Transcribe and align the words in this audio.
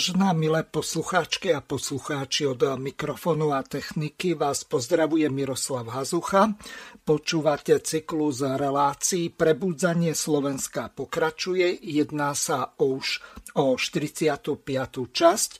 Vážna, 0.00 0.32
milé 0.32 0.64
poslucháčky 0.64 1.52
a 1.52 1.60
poslucháči 1.60 2.48
od 2.48 2.64
mikrofónu 2.80 3.52
a 3.52 3.60
techniky 3.60 4.32
vás 4.32 4.64
pozdravuje 4.64 5.28
Miroslav 5.28 5.92
Hazucha. 5.92 6.56
Počúvate 7.04 7.76
cyklus 7.84 8.40
relácií 8.40 9.28
Prebudzanie 9.28 10.16
Slovenska 10.16 10.88
pokračuje. 10.88 11.84
Jedná 11.84 12.32
sa 12.32 12.72
už 12.80 13.20
o 13.52 13.76
45. 13.76 14.64
časť. 15.12 15.50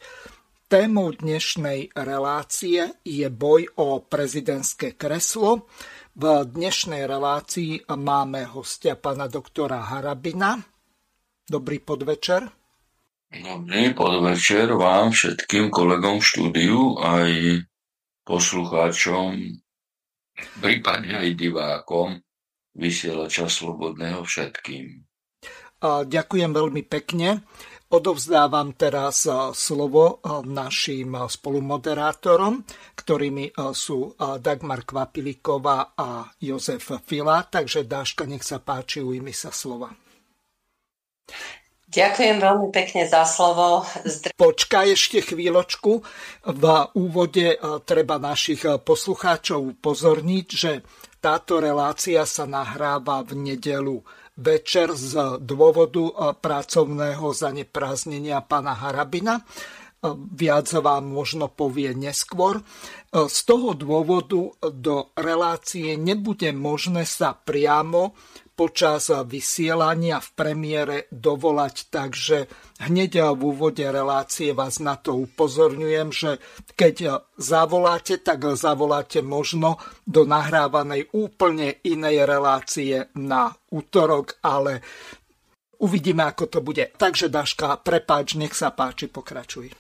Témou 0.73 1.13
dnešnej 1.13 1.93
relácie 1.93 2.97
je 3.05 3.29
boj 3.29 3.69
o 3.77 4.01
prezidentské 4.01 4.97
kreslo. 4.97 5.69
V 6.17 6.49
dnešnej 6.49 7.05
relácii 7.05 7.93
máme 7.93 8.49
hostia 8.57 8.97
pana 8.97 9.29
doktora 9.29 9.85
Harabina. 9.85 10.57
Dobrý 11.45 11.77
podvečer. 11.77 12.60
Dobrý 13.31 13.95
podvečer 13.95 14.75
vám 14.75 15.15
všetkým 15.15 15.71
kolegom 15.71 16.19
v 16.19 16.27
štúdiu 16.27 16.99
aj 16.99 17.63
poslucháčom, 18.27 19.39
prípadne 20.59 21.23
aj 21.23 21.39
divákom 21.39 22.19
vysielača 22.75 23.47
Slobodného 23.47 24.27
všetkým. 24.27 25.07
Ďakujem 26.11 26.51
veľmi 26.51 26.83
pekne. 26.91 27.47
Odovzdávam 27.87 28.75
teraz 28.75 29.31
slovo 29.55 30.19
našim 30.43 31.15
spolumoderátorom, 31.15 32.67
ktorými 32.99 33.55
sú 33.71 34.11
Dagmar 34.43 34.83
Kvapiliková 34.83 35.95
a 35.95 36.27
Jozef 36.43 36.99
Fila. 37.07 37.47
Takže 37.47 37.87
Dáška, 37.87 38.27
nech 38.27 38.43
sa 38.43 38.59
páči, 38.59 39.07
ujmi 39.07 39.31
sa 39.31 39.55
slova. 39.55 39.95
Ďakujem 41.91 42.39
veľmi 42.39 42.69
pekne 42.71 43.03
za 43.11 43.27
slovo. 43.27 43.83
Zdr- 44.07 44.31
Počkaj 44.39 44.95
ešte 44.95 45.19
chvíľočku. 45.27 46.07
V 46.47 46.65
úvode 46.95 47.47
e, 47.51 47.57
treba 47.83 48.23
našich 48.23 48.63
e, 48.63 48.79
poslucháčov 48.79 49.75
upozorniť, 49.75 50.47
že 50.55 50.87
táto 51.19 51.59
relácia 51.59 52.23
sa 52.31 52.47
nahráva 52.47 53.27
v 53.27 53.43
nedelu 53.43 54.07
večer 54.39 54.95
z 54.95 55.43
dôvodu 55.43 56.07
e, 56.07 56.13
pracovného 56.39 57.27
zanepráznenia 57.35 58.39
pána 58.47 58.79
Harabina. 58.79 59.43
Viac 60.33 60.71
vám 60.81 61.13
možno 61.13 61.53
povie 61.53 61.93
neskôr. 61.93 62.65
Z 63.13 63.39
toho 63.45 63.77
dôvodu 63.77 64.49
do 64.73 65.13
relácie 65.13 66.01
nebude 66.01 66.57
možné 66.57 67.05
sa 67.05 67.37
priamo 67.37 68.17
počas 68.61 69.09
vysielania 69.09 70.21
v 70.21 70.29
premiére 70.37 70.97
dovolať. 71.09 71.89
Takže 71.89 72.45
hneď 72.85 73.33
v 73.33 73.41
úvode 73.41 73.81
relácie 73.89 74.53
vás 74.53 74.85
na 74.85 75.01
to 75.01 75.17
upozorňujem, 75.17 76.13
že 76.13 76.37
keď 76.77 77.25
zavoláte, 77.41 78.21
tak 78.21 78.45
zavoláte 78.53 79.25
možno 79.25 79.81
do 80.05 80.29
nahrávanej 80.29 81.09
úplne 81.17 81.81
inej 81.89 82.29
relácie 82.29 83.09
na 83.17 83.49
útorok, 83.73 84.37
ale 84.45 84.85
uvidíme, 85.81 86.29
ako 86.29 86.45
to 86.53 86.61
bude. 86.61 86.93
Takže 87.01 87.33
Daška, 87.33 87.81
prepáč, 87.81 88.37
nech 88.37 88.53
sa 88.53 88.77
páči, 88.77 89.09
pokračuj. 89.09 89.73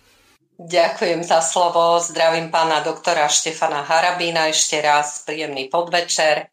Ďakujem 0.56 1.20
za 1.20 1.44
slovo. 1.44 2.00
Zdravím 2.00 2.48
pána 2.48 2.80
doktora 2.80 3.28
Štefana 3.28 3.84
Harabína 3.84 4.48
ešte 4.48 4.80
raz. 4.80 5.20
Príjemný 5.28 5.68
podvečer. 5.68 6.48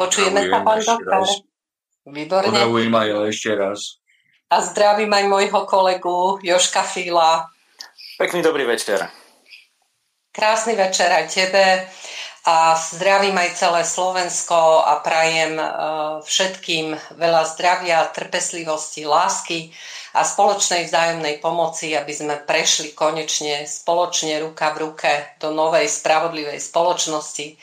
Počujeme 0.00 0.48
sa, 0.48 0.64
pán 0.64 0.80
doktor? 0.80 1.28
Výborne. 2.08 2.48
Pozdravujem 2.48 2.94
aj 2.96 3.08
ešte 3.28 3.50
raz. 3.52 4.00
A 4.48 4.64
zdravím 4.64 5.12
aj 5.12 5.24
môjho 5.28 5.60
kolegu 5.68 6.40
Joška 6.40 6.80
Fíla. 6.80 7.44
Pekný 8.16 8.40
dobrý 8.40 8.64
večer. 8.64 9.04
Krásny 10.32 10.72
večer 10.72 11.12
aj 11.12 11.26
tebe 11.28 11.84
a 12.48 12.72
zdravím 12.80 13.36
aj 13.36 13.60
celé 13.60 13.84
Slovensko 13.84 14.80
a 14.88 15.04
prajem 15.04 15.60
e, 15.60 15.66
všetkým 16.24 16.96
veľa 17.20 17.44
zdravia, 17.52 18.08
trpeslivosti, 18.08 19.04
lásky 19.04 19.68
a 20.16 20.24
spoločnej 20.24 20.88
vzájomnej 20.88 21.36
pomoci, 21.44 21.92
aby 21.92 22.10
sme 22.16 22.40
prešli 22.40 22.96
konečne 22.96 23.68
spoločne 23.68 24.40
ruka 24.40 24.72
v 24.72 24.88
ruke 24.88 25.12
do 25.36 25.52
novej 25.52 25.92
spravodlivej 25.92 26.56
spoločnosti, 26.56 27.60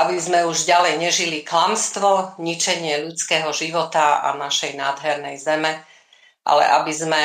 aby 0.00 0.16
sme 0.16 0.48
už 0.48 0.64
ďalej 0.64 0.96
nežili 0.96 1.38
klamstvo, 1.44 2.40
ničenie 2.40 3.04
ľudského 3.04 3.52
života 3.52 4.24
a 4.24 4.32
našej 4.36 4.72
nádhernej 4.76 5.36
zeme, 5.36 5.84
ale 6.48 6.64
aby 6.64 6.92
sme 6.92 7.22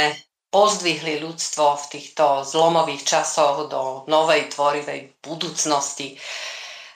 pozdvihli 0.52 1.20
ľudstvo 1.24 1.76
v 1.76 1.86
týchto 2.00 2.48
zlomových 2.48 3.04
časoch 3.04 3.68
do 3.68 4.08
novej 4.08 4.52
tvorivej 4.52 5.20
budúcnosti. 5.24 6.16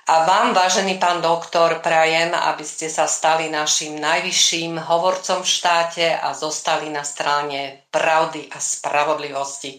A 0.10 0.26
vám, 0.26 0.58
vážený 0.58 0.98
pán 0.98 1.22
doktor, 1.22 1.86
prajem, 1.86 2.34
aby 2.34 2.66
ste 2.66 2.90
sa 2.90 3.06
stali 3.06 3.46
našim 3.52 4.00
najvyšším 4.02 4.80
hovorcom 4.90 5.46
v 5.46 5.52
štáte 5.54 6.08
a 6.18 6.34
zostali 6.34 6.90
na 6.90 7.06
strane 7.06 7.86
pravdy 7.94 8.50
a 8.50 8.58
spravodlivosti 8.58 9.78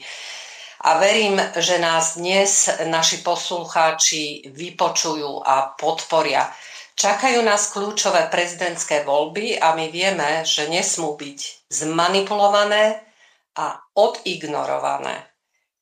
a 0.81 0.97
verím, 0.97 1.37
že 1.61 1.77
nás 1.77 2.17
dnes 2.17 2.73
naši 2.89 3.21
poslucháči 3.21 4.49
vypočujú 4.49 5.45
a 5.45 5.77
podporia. 5.77 6.49
Čakajú 6.97 7.45
nás 7.45 7.69
kľúčové 7.73 8.33
prezidentské 8.33 9.05
voľby 9.05 9.61
a 9.61 9.77
my 9.77 9.93
vieme, 9.93 10.45
že 10.45 10.73
nesmú 10.73 11.21
byť 11.21 11.69
zmanipulované 11.69 12.97
a 13.61 13.77
odignorované. 13.93 15.29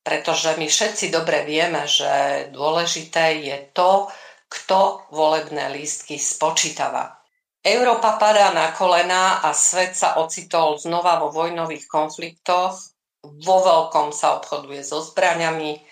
Pretože 0.03 0.59
my 0.59 0.67
všetci 0.67 1.15
dobre 1.15 1.47
vieme, 1.47 1.87
že 1.87 2.47
dôležité 2.51 3.39
je 3.39 3.57
to, 3.71 4.11
kto 4.51 5.07
volebné 5.15 5.71
lístky 5.75 6.19
spočítava. 6.19 7.23
Európa 7.63 8.17
padá 8.17 8.51
na 8.51 8.73
kolená 8.75 9.45
a 9.47 9.55
svet 9.55 9.95
sa 9.95 10.19
ocitol 10.19 10.79
znova 10.79 11.23
vo 11.23 11.29
vojnových 11.31 11.87
konfliktoch 11.87 12.98
vo 13.23 13.57
veľkom 13.63 14.15
sa 14.15 14.39
obchoduje 14.39 14.83
so 14.87 15.03
zbraniami. 15.03 15.83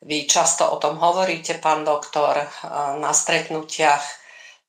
Vy 0.00 0.24
často 0.24 0.64
o 0.64 0.80
tom 0.80 0.96
hovoríte, 0.96 1.60
pán 1.60 1.84
doktor, 1.84 2.40
na 2.96 3.12
stretnutiach 3.12 4.04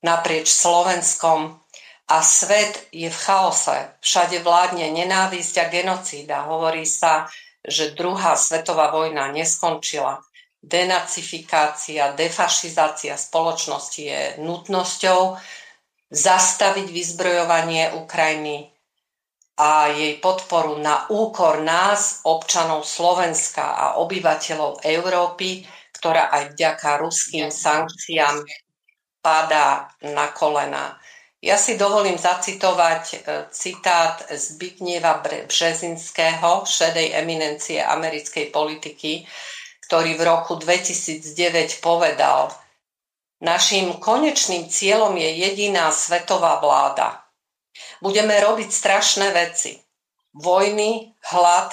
naprieč 0.04 0.52
Slovenskom. 0.52 1.56
A 2.12 2.20
svet 2.20 2.92
je 2.92 3.08
v 3.08 3.22
chaose. 3.24 3.96
Všade 4.04 4.44
vládne 4.44 4.92
nenávisť 4.92 5.56
a 5.64 5.66
genocída. 5.72 6.44
Hovorí 6.52 6.84
sa, 6.84 7.32
že 7.64 7.96
druhá 7.96 8.36
svetová 8.36 8.92
vojna 8.92 9.32
neskončila. 9.32 10.20
Denacifikácia, 10.60 12.12
defašizácia 12.12 13.16
spoločnosti 13.16 14.02
je 14.04 14.22
nutnosťou 14.44 15.40
zastaviť 16.12 16.88
vyzbrojovanie 16.92 17.96
Ukrajiny, 17.96 18.71
a 19.58 19.92
jej 19.92 20.18
podporu 20.18 20.80
na 20.80 21.10
úkor 21.12 21.62
nás, 21.62 22.24
občanov 22.24 22.88
Slovenska 22.88 23.76
a 23.76 23.86
obyvateľov 24.00 24.82
Európy, 24.84 25.68
ktorá 25.98 26.32
aj 26.34 26.58
vďaka 26.58 26.90
ruským 27.04 27.54
sankciám 27.54 28.42
padá 29.22 29.92
na 30.02 30.34
kolena. 30.34 30.98
Ja 31.42 31.58
si 31.58 31.74
dovolím 31.74 32.22
zacitovať 32.22 33.04
e, 33.14 33.18
citát 33.50 34.22
Zbigniewa 34.30 35.26
Březinského, 35.26 36.66
šedej 36.70 37.18
eminencie 37.18 37.82
americkej 37.82 38.54
politiky, 38.54 39.26
ktorý 39.90 40.18
v 40.18 40.22
roku 40.22 40.54
2009 40.56 41.82
povedal 41.82 42.54
Naším 43.42 43.98
konečným 43.98 44.70
cieľom 44.70 45.18
je 45.18 45.50
jediná 45.50 45.90
svetová 45.90 46.62
vláda, 46.62 47.26
Budeme 48.02 48.36
robiť 48.42 48.70
strašné 48.74 49.30
veci. 49.32 49.78
Vojny, 50.34 51.14
hlad 51.32 51.70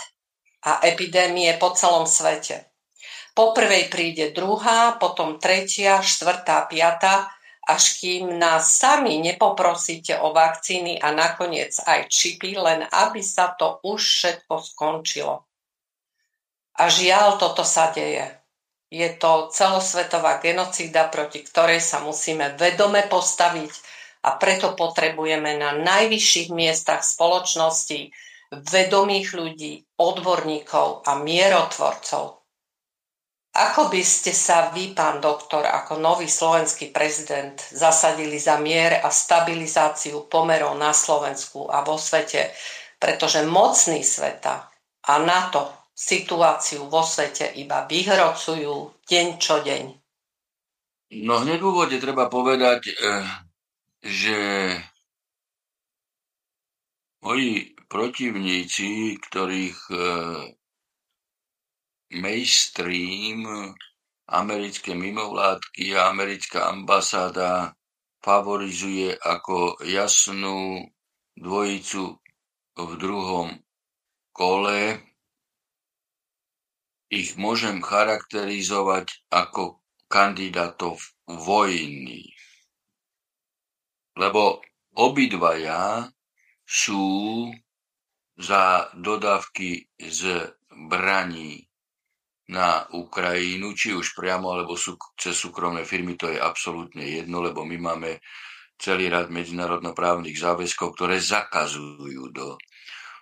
a 0.63 0.85
epidémie 0.85 1.57
po 1.57 1.73
celom 1.73 2.05
svete. 2.05 2.69
Po 3.33 3.57
prvej 3.57 3.89
príde 3.89 4.35
druhá, 4.35 4.99
potom 5.01 5.41
tretia, 5.41 6.05
štvrtá, 6.05 6.69
piata 6.69 7.33
až 7.69 8.01
kým 8.01 8.41
nás 8.41 8.81
sami 8.81 9.21
nepoprosíte 9.21 10.17
o 10.25 10.33
vakcíny 10.33 10.97
a 10.97 11.13
nakoniec 11.13 11.77
aj 11.85 12.09
čipy, 12.09 12.57
len 12.57 12.89
aby 12.89 13.21
sa 13.21 13.53
to 13.53 13.77
už 13.85 14.01
všetko 14.01 14.55
skončilo. 14.57 15.45
A 16.81 16.89
žiaľ, 16.89 17.37
toto 17.37 17.69
sa 17.69 17.93
deje. 17.93 18.25
Je 18.89 19.05
to 19.21 19.53
celosvetová 19.53 20.41
genocída, 20.41 21.13
proti 21.13 21.45
ktorej 21.45 21.85
sa 21.85 22.01
musíme 22.01 22.57
vedome 22.57 23.05
postaviť 23.05 23.73
a 24.29 24.37
preto 24.37 24.77
potrebujeme 24.77 25.57
na 25.57 25.73
najvyšších 25.73 26.53
miestach 26.53 27.01
spoločnosti 27.01 28.13
vedomých 28.53 29.33
ľudí, 29.33 29.89
odborníkov 29.97 31.09
a 31.09 31.17
mierotvorcov, 31.17 32.39
ako 33.59 33.91
by 33.91 34.03
ste 34.07 34.31
sa 34.31 34.71
vy, 34.71 34.95
pán 34.95 35.19
doktor, 35.19 35.67
ako 35.67 35.99
nový 35.99 36.31
slovenský 36.31 36.95
prezident 36.95 37.59
zasadili 37.73 38.39
za 38.39 38.61
mier 38.61 39.03
a 39.03 39.11
stabilizáciu 39.11 40.31
pomerov 40.31 40.79
na 40.79 40.95
Slovensku 40.95 41.67
a 41.67 41.83
vo 41.83 41.99
svete, 41.99 42.55
pretože 43.01 43.43
mocný 43.43 44.07
sveta 44.07 44.71
a 45.11 45.13
NATO 45.19 45.91
situáciu 45.91 46.87
vo 46.87 47.03
svete 47.03 47.51
iba 47.59 47.83
vyhrocujú 47.83 49.03
deň 49.09 49.27
čo 49.43 49.59
deň? 49.65 49.85
No 51.27 51.43
hneď 51.43 51.59
v 51.59 51.69
úvode 51.73 51.97
treba 51.99 52.31
povedať, 52.31 52.95
eh, 52.95 53.48
že 54.08 54.40
moji 57.20 57.76
protivníci, 57.93 59.20
ktorých 59.20 59.81
eh, 59.93 60.56
mainstream 62.16 63.44
americké 64.28 64.93
mimovládky 64.96 65.96
a 65.96 66.12
americká 66.12 66.69
ambasáda 66.72 67.72
favorizuje 68.20 69.16
ako 69.16 69.81
jasnú 69.88 70.84
dvojicu 71.37 72.20
v 72.76 72.90
druhom 73.00 73.49
kole. 74.37 75.00
Ich 77.08 77.40
môžem 77.40 77.81
charakterizovať 77.81 79.25
ako 79.32 79.81
kandidátov 80.12 81.00
vojny. 81.25 82.38
Lebo 84.19 84.59
obidvaja 84.99 86.11
sú 86.67 87.47
za 88.38 88.91
dodávky 88.94 89.88
zbraní 89.99 91.62
na 92.49 92.87
Ukrajinu, 92.91 93.76
či 93.79 93.93
už 93.94 94.17
priamo 94.17 94.50
alebo 94.50 94.75
sú, 94.75 94.97
cez 95.15 95.37
súkromné 95.37 95.85
firmy, 95.85 96.17
to 96.17 96.32
je 96.32 96.41
absolútne 96.41 97.05
jedno, 97.05 97.44
lebo 97.44 97.62
my 97.62 97.76
máme 97.76 98.19
celý 98.79 99.11
rad 99.11 99.29
medzinárodnoprávnych 99.29 100.38
záväzkov, 100.38 100.94
ktoré 100.97 101.19
zakazujú 101.19 102.31
do 102.31 102.56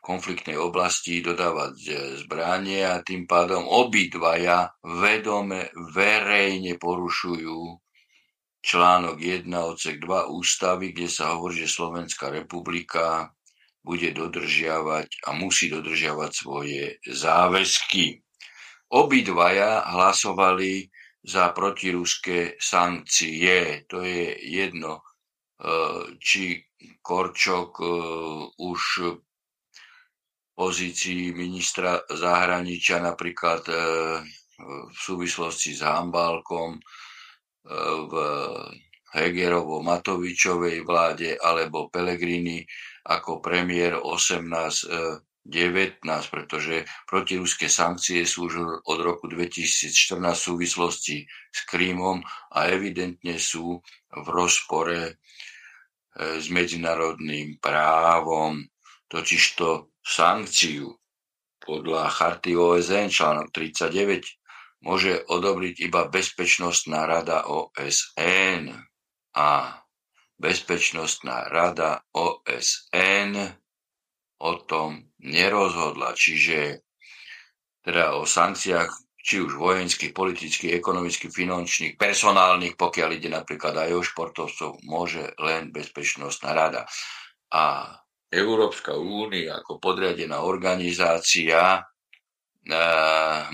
konfliktnej 0.04 0.54
oblasti 0.54 1.18
dodávať 1.18 1.74
zbranie 2.22 2.86
a 2.86 3.02
tým 3.02 3.26
pádom 3.26 3.66
obidvaja 3.66 4.70
vedome 5.02 5.74
verejne 5.90 6.78
porušujú 6.78 7.58
článok 8.66 9.22
1 9.22 9.46
odsek 9.54 10.02
2 10.02 10.26
ústavy, 10.34 10.90
kde 10.90 11.06
sa 11.06 11.38
hovorí, 11.38 11.62
že 11.62 11.70
Slovenská 11.70 12.34
republika 12.34 13.30
bude 13.86 14.10
dodržiavať 14.10 15.30
a 15.30 15.38
musí 15.38 15.70
dodržiavať 15.70 16.30
svoje 16.34 16.98
záväzky. 17.06 18.18
Obidvaja 18.90 19.86
hlasovali 19.94 20.90
za 21.22 21.54
protiruské 21.54 22.58
sankcie. 22.58 23.86
To 23.86 24.02
je 24.02 24.34
jedno, 24.50 24.98
e, 24.98 25.02
či 26.18 26.58
Korčok 27.02 27.70
e, 27.78 27.86
už 28.58 28.80
v 28.98 29.22
pozícii 30.58 31.30
ministra 31.30 32.02
zahraničia 32.10 32.98
napríklad 32.98 33.62
e, 33.70 33.74
v 34.90 34.98
súvislosti 34.98 35.78
s 35.78 35.86
Hambálkom 35.86 36.82
v 38.06 38.12
Hegerovo-Matovičovej 39.16 40.86
vláde 40.86 41.34
alebo 41.38 41.90
Pelegrini 41.90 42.62
ako 43.06 43.42
premiér 43.42 43.98
18 43.98 45.26
19, 45.46 46.02
pretože 46.26 46.82
protiruské 47.06 47.70
sankcie 47.70 48.26
sú 48.26 48.50
od 48.82 48.98
roku 48.98 49.30
2014 49.30 50.18
v 50.18 50.34
súvislosti 50.34 51.16
s 51.54 51.60
Krímom 51.70 52.18
a 52.50 52.66
evidentne 52.66 53.38
sú 53.38 53.78
v 54.10 54.26
rozpore 54.26 54.98
e, 55.06 55.12
s 56.18 56.50
medzinárodným 56.50 57.62
právom, 57.62 58.58
totižto 59.06 59.94
sankciu 60.02 60.90
podľa 61.62 62.10
charty 62.10 62.58
OSN 62.58 63.06
článok 63.06 63.54
39 63.54 64.45
môže 64.86 65.26
odobriť 65.26 65.90
iba 65.90 66.06
Bezpečnostná 66.06 67.10
rada 67.10 67.42
OSN 67.50 68.70
a 69.34 69.48
Bezpečnostná 70.38 71.50
rada 71.50 72.06
OSN 72.14 73.34
o 74.38 74.52
tom 74.62 75.10
nerozhodla. 75.18 76.14
Čiže 76.14 76.86
teda 77.82 78.14
o 78.14 78.22
sankciách 78.22 78.94
či 79.26 79.42
už 79.42 79.58
vojenských, 79.58 80.14
politických, 80.14 80.78
ekonomických, 80.78 81.34
finančných, 81.34 81.94
personálnych, 81.98 82.78
pokiaľ 82.78 83.10
ide 83.18 83.26
napríklad 83.26 83.74
aj 83.74 83.90
o 83.90 84.02
športovcov, 84.06 84.86
môže 84.86 85.34
len 85.42 85.74
Bezpečnostná 85.74 86.54
rada. 86.54 86.86
A 87.50 87.90
Európska 88.30 88.94
únia 88.94 89.58
ako 89.58 89.82
podriadená 89.82 90.46
organizácia 90.46 91.82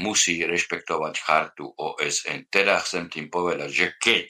musí 0.01 0.41
rešpektovať 0.41 1.15
chartu 1.21 1.69
OSN. 1.69 2.49
Teda 2.49 2.81
chcem 2.81 3.13
tým 3.13 3.29
povedať, 3.29 3.71
že 3.71 3.87
keď 4.01 4.27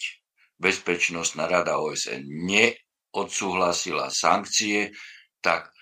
Bezpečnostná 0.62 1.50
rada 1.50 1.82
OSN 1.82 2.22
neodsúhlasila 2.22 4.10
sankcie, 4.14 4.94
tak 5.42 5.74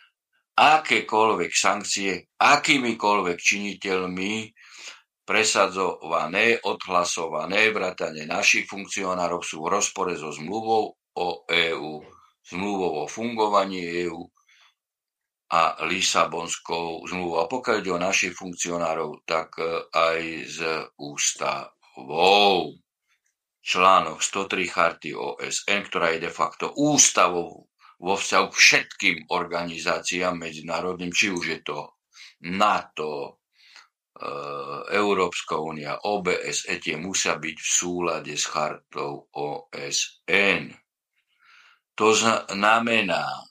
akékoľvek 0.56 1.52
sankcie 1.52 2.28
akýmikoľvek 2.40 3.36
činiteľmi 3.36 4.32
presadzované, 5.24 6.64
odhlasované, 6.64 7.68
vrátane 7.70 8.24
našich 8.24 8.64
funkcionárov 8.68 9.44
sú 9.44 9.64
v 9.64 9.72
rozpore 9.78 10.16
so 10.16 10.32
zmluvou 10.32 10.96
o 10.96 11.28
EÚ, 11.44 11.92
zmluvou 12.50 13.04
o 13.04 13.06
fungovaní 13.06 13.84
EÚ 14.08 14.39
a 15.50 15.82
Lisabonskou 15.82 17.10
zmluvou. 17.10 17.42
A 17.42 17.50
pokiaľ 17.50 17.76
ide 17.82 17.90
o 17.90 17.98
našich 17.98 18.38
funkcionárov, 18.38 19.26
tak 19.26 19.58
e, 19.58 19.82
aj 19.90 20.20
z 20.46 20.58
ústavou. 20.94 22.78
Článok 23.60 24.22
103 24.22 24.70
charty 24.70 25.10
OSN, 25.12 25.90
ktorá 25.90 26.14
je 26.14 26.24
de 26.24 26.32
facto 26.32 26.70
ústavou 26.78 27.66
vo 28.00 28.14
vzťahu 28.16 28.46
k 28.48 28.56
všetkým 28.56 29.16
organizáciám 29.28 30.38
medzinárodným, 30.38 31.12
či 31.12 31.34
už 31.34 31.44
je 31.44 31.60
to 31.66 31.98
NATO, 32.46 33.12
e, 33.26 33.30
Európska 34.94 35.58
únia, 35.58 35.98
OBS, 35.98 36.70
tie 36.78 36.94
musia 36.94 37.34
byť 37.36 37.56
v 37.58 37.68
súlade 37.68 38.32
s 38.38 38.46
chartou 38.46 39.26
OSN. 39.34 40.70
To 41.98 42.14
znamená, 42.14 43.49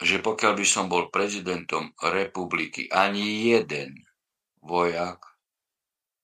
že 0.00 0.24
pokiaľ 0.24 0.52
by 0.56 0.66
som 0.66 0.88
bol 0.88 1.12
prezidentom 1.12 1.92
republiky, 2.00 2.88
ani 2.88 3.52
jeden 3.52 4.00
vojak 4.64 5.20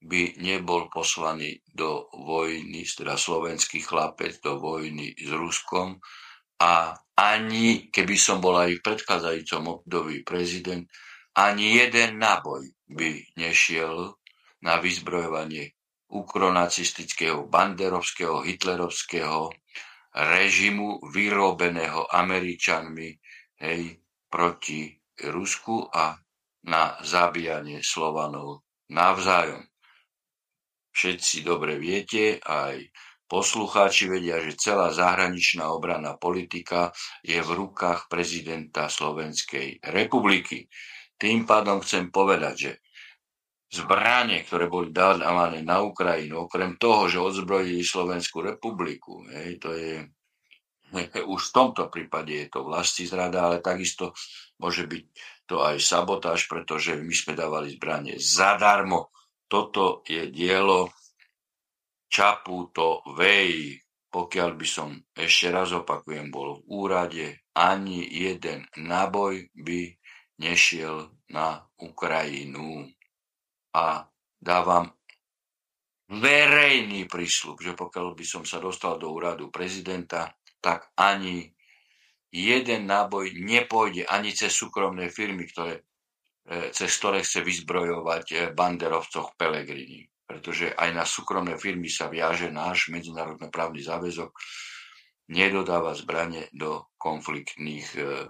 by 0.01 0.41
nebol 0.41 0.89
poslaný 0.89 1.61
do 1.69 2.09
vojny, 2.13 2.89
teda 2.89 3.21
slovenský 3.21 3.85
chlapec 3.85 4.41
do 4.41 4.57
vojny 4.57 5.13
s 5.17 5.29
Ruskom 5.33 6.01
a 6.63 6.97
ani 7.17 7.89
keby 7.93 8.17
som 8.17 8.41
bol 8.41 8.57
aj 8.57 8.81
v 8.81 8.85
predchádzajúcom 8.85 9.63
období 9.81 10.25
prezident, 10.25 10.85
ani 11.37 11.81
jeden 11.81 12.17
náboj 12.17 12.65
by 12.89 13.37
nešiel 13.37 14.17
na 14.65 14.81
vyzbrojovanie 14.81 15.77
ukronacistického, 16.13 17.45
banderovského, 17.51 18.41
hitlerovského 18.41 19.53
režimu 20.17 21.03
vyrobeného 21.13 22.09
Američanmi 22.09 23.21
hej, 23.61 24.01
proti 24.29 24.93
Rusku 25.33 25.89
a 25.89 26.17
na 26.67 26.99
zabíjanie 27.01 27.81
Slovanov 27.81 28.67
navzájom. 28.91 29.65
Všetci 30.93 31.45
dobre 31.45 31.77
viete, 31.77 32.41
aj 32.41 32.91
Poslucháči 33.27 34.07
vedia, 34.07 34.39
že 34.39 34.55
celá 34.55 34.95
zahraničná 34.95 35.67
obranná 35.75 36.15
politika 36.15 36.95
je 37.27 37.43
v 37.43 37.51
rukách 37.59 38.07
prezidenta 38.07 38.87
Slovenskej 38.87 39.83
republiky. 39.83 40.71
Tým 41.19 41.43
pádom 41.43 41.83
chcem 41.83 42.15
povedať, 42.15 42.55
že 42.55 42.73
zbranie, 43.67 44.47
ktoré 44.47 44.71
boli 44.71 44.95
dávané 44.95 45.67
na 45.67 45.83
Ukrajinu, 45.83 46.47
okrem 46.47 46.79
toho, 46.79 47.11
že 47.11 47.19
odzbrojili 47.19 47.83
Slovenskú 47.83 48.47
republiku, 48.47 49.27
hej, 49.27 49.59
to 49.59 49.75
je 49.75 50.07
už 51.27 51.41
v 51.51 51.55
tomto 51.55 51.91
prípade 51.91 52.33
je 52.33 52.47
to 52.47 52.63
vlasti 52.63 53.09
zrada, 53.09 53.51
ale 53.51 53.65
takisto 53.65 54.15
môže 54.63 54.87
byť 54.87 55.05
to 55.47 55.63
aj 55.63 55.77
sabotáž, 55.79 56.51
pretože 56.51 56.99
my 56.99 57.15
sme 57.15 57.39
dávali 57.39 57.75
zbranie 57.75 58.19
zadarmo. 58.19 59.11
Toto 59.47 60.03
je 60.07 60.31
dielo 60.31 60.91
Čaputo 62.11 63.07
Vej. 63.15 63.79
Pokiaľ 64.07 64.51
by 64.57 64.67
som, 64.67 64.97
ešte 65.13 65.53
raz 65.53 65.77
opakujem, 65.77 66.33
bol 66.33 66.63
v 66.63 66.63
úrade, 66.73 67.27
ani 67.53 68.01
jeden 68.07 68.65
náboj 68.81 69.53
by 69.53 69.93
nešiel 70.41 71.13
na 71.29 71.61
Ukrajinu. 71.77 72.89
A 73.77 74.09
dávam 74.41 74.89
verejný 76.09 77.05
prísľub, 77.11 77.61
že 77.61 77.77
pokiaľ 77.77 78.17
by 78.17 78.25
som 78.25 78.43
sa 78.49 78.63
dostal 78.63 78.97
do 78.97 79.13
úradu 79.13 79.53
prezidenta, 79.53 80.33
tak 80.67 80.91
ani 80.99 81.47
jeden 82.35 82.91
náboj 82.91 83.39
nepôjde 83.39 84.03
ani 84.11 84.35
cez 84.35 84.51
súkromné 84.51 85.15
firmy, 85.15 85.47
ktoré, 85.47 85.87
e, 86.43 86.75
cez 86.75 86.91
ktoré 86.99 87.23
chce 87.23 87.47
vyzbrojovať 87.47 88.25
e, 88.35 88.37
banderovcoch 88.51 89.39
Pelegrini. 89.39 90.03
Pretože 90.27 90.75
aj 90.75 90.91
na 90.91 91.07
súkromné 91.07 91.55
firmy 91.55 91.87
sa 91.87 92.11
viaže 92.11 92.51
náš 92.51 92.91
medzinárodno 92.91 93.47
právny 93.47 93.79
záväzok 93.79 94.35
nedodáva 95.31 95.95
zbranie 95.95 96.51
do 96.51 96.91
konfliktných 96.99 97.89
e, 97.95 98.27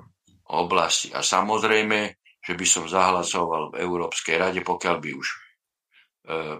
oblastí. 0.52 1.16
A 1.16 1.24
samozrejme, 1.24 2.20
že 2.44 2.52
by 2.52 2.66
som 2.68 2.84
zahlasoval 2.84 3.72
v 3.72 3.80
Európskej 3.80 4.36
rade, 4.36 4.60
pokiaľ 4.60 4.96
by 5.00 5.10
už 5.16 5.28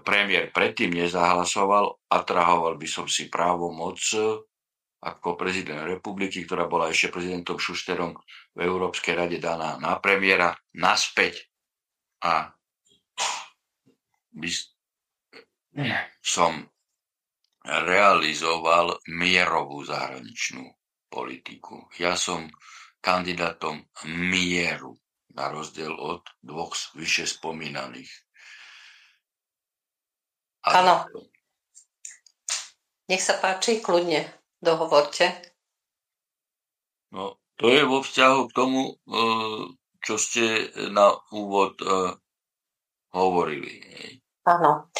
premiér 0.07 0.55
predtým 0.55 0.95
nezahlasoval, 0.95 2.07
atrahoval 2.07 2.79
by 2.79 2.87
som 2.87 3.03
si 3.03 3.27
právo 3.27 3.67
moc 3.67 3.99
ako 4.97 5.37
prezident 5.37 5.85
republiky, 5.85 6.41
ktorá 6.43 6.65
bola 6.65 6.89
ešte 6.89 7.13
prezidentom 7.13 7.61
Šušterom 7.61 8.17
v 8.57 8.59
Európskej 8.65 9.13
rade 9.13 9.37
daná 9.37 9.77
na 9.77 10.01
premiéra, 10.01 10.57
naspäť 10.73 11.45
a 12.25 12.49
by 14.33 14.49
som 16.21 16.65
realizoval 17.67 18.97
mierovú 19.11 19.85
zahraničnú 19.85 20.65
politiku. 21.13 21.85
Ja 22.01 22.17
som 22.17 22.49
kandidátom 23.03 23.85
mieru, 24.09 24.97
na 25.37 25.53
rozdiel 25.53 25.93
od 25.93 26.25
dvoch 26.41 26.73
vyše 26.97 27.29
spomínaných. 27.29 28.09
Áno. 30.65 31.05
Nech 33.07 33.23
sa 33.23 33.37
páči, 33.39 33.79
kľudne. 33.79 34.36
Dohovorte. 34.57 35.53
No, 37.13 37.37
to 37.55 37.69
je 37.69 37.83
vo 37.85 38.01
vzťahu 38.03 38.39
k 38.49 38.55
tomu, 38.55 38.81
e, 38.83 38.93
čo 40.01 40.15
ste 40.17 40.69
na 40.91 41.13
úvod 41.31 41.79
e, 41.81 42.17
hovorili. 43.13 43.73
Áno. 44.45 44.91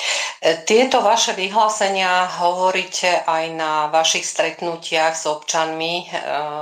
E, 0.41 0.61
tieto 0.63 1.01
vaše 1.01 1.33
vyhlásenia 1.33 2.29
hovoríte 2.41 3.25
aj 3.25 3.45
na 3.53 3.71
vašich 3.89 4.23
stretnutiach 4.23 5.17
s 5.17 5.25
občanmi 5.25 6.05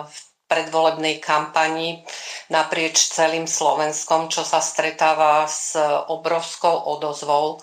v 0.07 0.17
predvolebnej 0.45 1.17
kampani 1.19 2.05
naprieč 2.53 3.09
celým 3.09 3.49
Slovenskom, 3.49 4.29
čo 4.29 4.45
sa 4.45 4.61
stretáva 4.61 5.49
s 5.49 5.73
obrovskou 6.09 6.95
odozvou, 6.95 7.59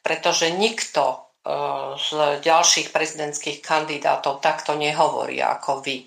pretože 0.00 0.48
nikto 0.48 1.21
z 1.98 2.08
ďalších 2.38 2.94
prezidentských 2.94 3.58
kandidátov 3.58 4.38
takto 4.38 4.78
nehovorí 4.78 5.42
ako 5.42 5.82
vy. 5.82 6.06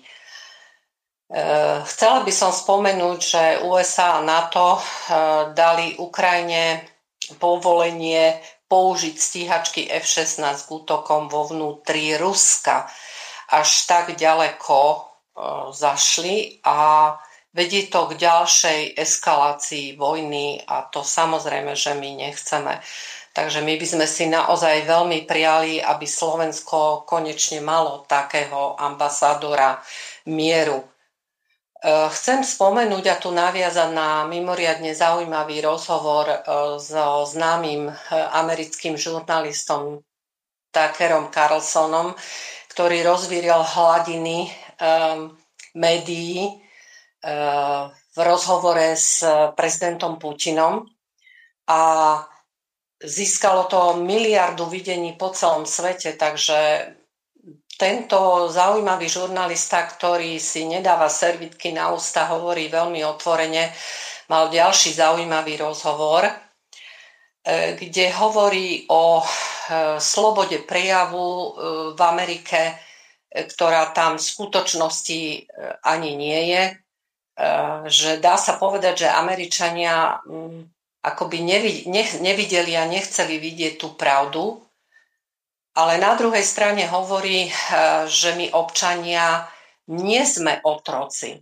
chcela 1.84 2.24
by 2.24 2.32
som 2.32 2.54
spomenúť, 2.54 3.18
že 3.20 3.42
USA 3.68 4.22
a 4.22 4.24
NATO 4.24 4.78
e, 4.78 4.82
dali 5.52 5.92
Ukrajine 6.00 6.88
povolenie 7.36 8.40
použiť 8.66 9.14
stíhačky 9.18 9.82
F-16 9.92 10.40
k 10.40 10.68
útokom 10.72 11.28
vo 11.28 11.50
vnútri 11.50 12.16
Ruska. 12.16 12.88
Až 13.52 13.90
tak 13.90 14.16
ďaleko 14.16 14.78
e, 14.80 14.98
zašli 15.76 16.64
a 16.64 17.12
vedie 17.52 17.92
to 17.92 18.08
k 18.08 18.20
ďalšej 18.20 18.80
eskalácii 18.96 20.00
vojny 20.00 20.64
a 20.64 20.88
to 20.88 21.04
samozrejme, 21.04 21.76
že 21.76 21.92
my 21.92 22.24
nechceme. 22.24 22.80
Takže 23.36 23.60
my 23.60 23.76
by 23.76 23.84
sme 23.84 24.06
si 24.08 24.32
naozaj 24.32 24.88
veľmi 24.88 25.28
prijali, 25.28 25.76
aby 25.76 26.08
Slovensko 26.08 27.04
konečne 27.04 27.60
malo 27.60 28.08
takého 28.08 28.72
ambasádora 28.80 29.76
mieru. 30.24 30.80
E, 30.80 30.84
chcem 32.16 32.40
spomenúť 32.40 33.04
a 33.12 33.20
tu 33.20 33.28
naviazať 33.36 33.92
na 33.92 34.24
mimoriadne 34.24 34.88
zaujímavý 34.96 35.60
rozhovor 35.60 36.32
e, 36.32 36.38
so 36.80 37.28
známym 37.28 37.92
e, 37.92 37.94
americkým 38.16 38.96
žurnalistom 38.96 40.00
Tuckerom 40.72 41.28
Carlsonom, 41.28 42.16
ktorý 42.72 43.04
rozvírial 43.04 43.64
hladiny 43.64 44.52
médií 45.72 46.60
v 48.12 48.18
rozhovore 48.20 48.92
s 48.92 49.24
prezidentom 49.56 50.20
Putinom. 50.20 50.84
A 51.64 51.80
Získalo 52.96 53.68
to 53.68 54.00
miliardu 54.00 54.66
videní 54.72 55.12
po 55.20 55.28
celom 55.28 55.68
svete, 55.68 56.16
takže 56.16 56.90
tento 57.76 58.48
zaujímavý 58.48 59.04
žurnalista, 59.04 59.84
ktorý 59.84 60.40
si 60.40 60.64
nedáva 60.64 61.12
servitky 61.12 61.76
na 61.76 61.92
ústa, 61.92 62.24
hovorí 62.32 62.72
veľmi 62.72 63.04
otvorene, 63.04 63.68
mal 64.32 64.48
ďalší 64.48 64.96
zaujímavý 64.96 65.60
rozhovor, 65.60 66.24
e, 66.24 66.32
kde 67.76 68.16
hovorí 68.16 68.88
o 68.88 69.20
e, 69.20 69.24
slobode 70.00 70.64
prejavu 70.64 71.28
e, 71.28 71.48
v 71.92 72.00
Amerike, 72.00 72.80
ktorá 73.28 73.92
tam 73.92 74.16
v 74.16 74.24
skutočnosti 74.24 75.20
ani 75.84 76.16
nie 76.16 76.56
je. 76.56 76.64
Že 77.84 78.24
dá 78.24 78.40
sa 78.40 78.56
povedať, 78.56 79.04
že 79.04 79.12
Američania 79.12 80.24
akoby 81.06 81.38
nevideli 82.18 82.74
a 82.74 82.90
nechceli 82.90 83.38
vidieť 83.38 83.78
tú 83.78 83.94
pravdu. 83.94 84.58
Ale 85.76 86.02
na 86.02 86.18
druhej 86.18 86.42
strane 86.42 86.88
hovorí, 86.90 87.46
eh, 87.46 87.52
že 88.10 88.34
my 88.34 88.50
občania 88.56 89.46
nie 89.86 90.24
sme 90.26 90.58
otroci. 90.66 91.38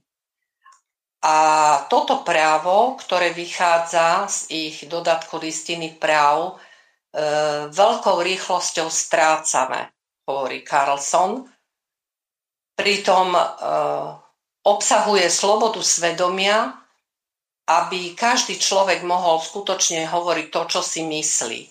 A 1.25 1.37
toto 1.88 2.21
právo, 2.21 3.00
ktoré 3.00 3.33
vychádza 3.33 4.28
z 4.28 4.38
ich 4.52 4.76
dodatku 4.85 5.40
listiny 5.40 5.97
práv, 5.97 6.61
eh, 7.14 7.71
veľkou 7.73 8.21
rýchlosťou 8.21 8.92
strácame, 8.92 9.88
hovorí 10.28 10.61
Carlson. 10.61 11.49
Pritom 12.76 13.33
eh, 13.33 13.49
obsahuje 14.66 15.30
slobodu 15.30 15.80
svedomia, 15.80 16.83
aby 17.64 18.12
každý 18.12 18.61
človek 18.61 19.02
mohol 19.04 19.40
skutočne 19.40 20.04
hovoriť 20.09 20.47
to, 20.52 20.62
čo 20.68 20.80
si 20.85 21.00
myslí. 21.04 21.62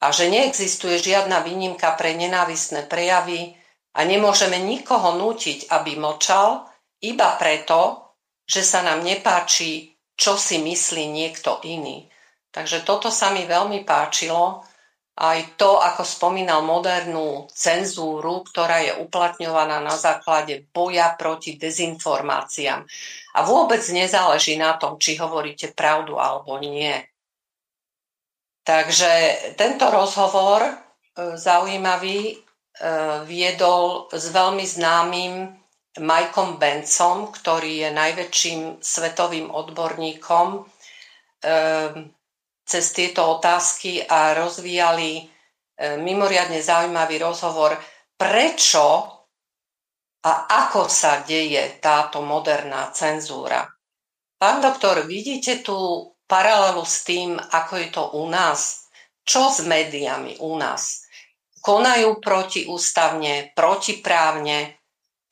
A 0.00 0.12
že 0.12 0.32
neexistuje 0.32 0.96
žiadna 1.00 1.44
výnimka 1.44 1.92
pre 1.96 2.16
nenávistné 2.16 2.88
prejavy 2.88 3.56
a 3.96 4.00
nemôžeme 4.04 4.56
nikoho 4.60 5.16
nútiť, 5.16 5.68
aby 5.72 5.96
mlčal, 5.96 6.68
iba 7.00 7.36
preto, 7.40 8.12
že 8.44 8.60
sa 8.60 8.84
nám 8.84 9.04
nepáči, 9.04 9.96
čo 10.16 10.36
si 10.36 10.60
myslí 10.60 11.08
niekto 11.08 11.64
iný. 11.64 12.08
Takže 12.52 12.84
toto 12.84 13.08
sa 13.08 13.32
mi 13.32 13.48
veľmi 13.48 13.86
páčilo 13.88 14.64
aj 15.20 15.60
to, 15.60 15.76
ako 15.76 16.00
spomínal 16.00 16.64
modernú 16.64 17.44
cenzúru, 17.52 18.40
ktorá 18.40 18.80
je 18.80 18.92
uplatňovaná 19.04 19.84
na 19.84 19.92
základe 19.92 20.64
boja 20.72 21.12
proti 21.12 21.60
dezinformáciám. 21.60 22.80
A 23.36 23.40
vôbec 23.44 23.84
nezáleží 23.92 24.56
na 24.56 24.80
tom, 24.80 24.96
či 24.96 25.20
hovoríte 25.20 25.76
pravdu 25.76 26.16
alebo 26.16 26.56
nie. 26.56 26.96
Takže 28.64 29.12
tento 29.60 29.92
rozhovor 29.92 30.64
e, 30.64 30.72
zaujímavý 31.36 32.20
e, 32.32 32.34
viedol 33.28 34.08
s 34.08 34.24
veľmi 34.32 34.64
známym 34.64 35.52
Mikeom 36.00 36.56
Bencom, 36.56 37.28
ktorý 37.28 37.84
je 37.84 37.90
najväčším 37.92 38.60
svetovým 38.80 39.52
odborníkom 39.52 40.48
e, 40.56 40.60
cez 42.70 42.94
tieto 42.94 43.26
otázky 43.26 44.06
a 44.06 44.30
rozvíjali 44.38 45.10
e, 45.18 45.22
mimoriadne 45.98 46.62
zaujímavý 46.62 47.18
rozhovor, 47.18 47.74
prečo 48.14 48.86
a 50.22 50.32
ako 50.46 50.86
sa 50.86 51.26
deje 51.26 51.82
táto 51.82 52.22
moderná 52.22 52.94
cenzúra. 52.94 53.66
Pán 54.38 54.62
doktor, 54.62 55.02
vidíte 55.02 55.66
tú 55.66 56.12
paralelu 56.30 56.86
s 56.86 57.02
tým, 57.02 57.34
ako 57.34 57.72
je 57.74 57.88
to 57.90 58.04
u 58.14 58.30
nás? 58.30 58.86
Čo 59.26 59.50
s 59.50 59.66
médiami 59.66 60.38
u 60.38 60.54
nás? 60.54 61.02
Konajú 61.60 62.22
protiústavne, 62.22 63.52
protiprávne, 63.52 64.78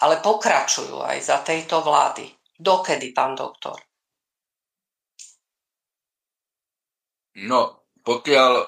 ale 0.03 0.21
pokračujú 0.21 1.01
aj 1.07 1.19
za 1.23 1.39
tejto 1.41 1.81
vlády. 1.87 2.29
Dokedy, 2.59 3.15
pán 3.15 3.39
doktor? 3.39 3.88
No, 7.39 7.87
pokiaľ 8.03 8.67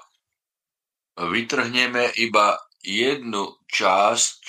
vytrhneme 1.18 2.14
iba 2.22 2.54
jednu 2.86 3.58
časť 3.66 4.40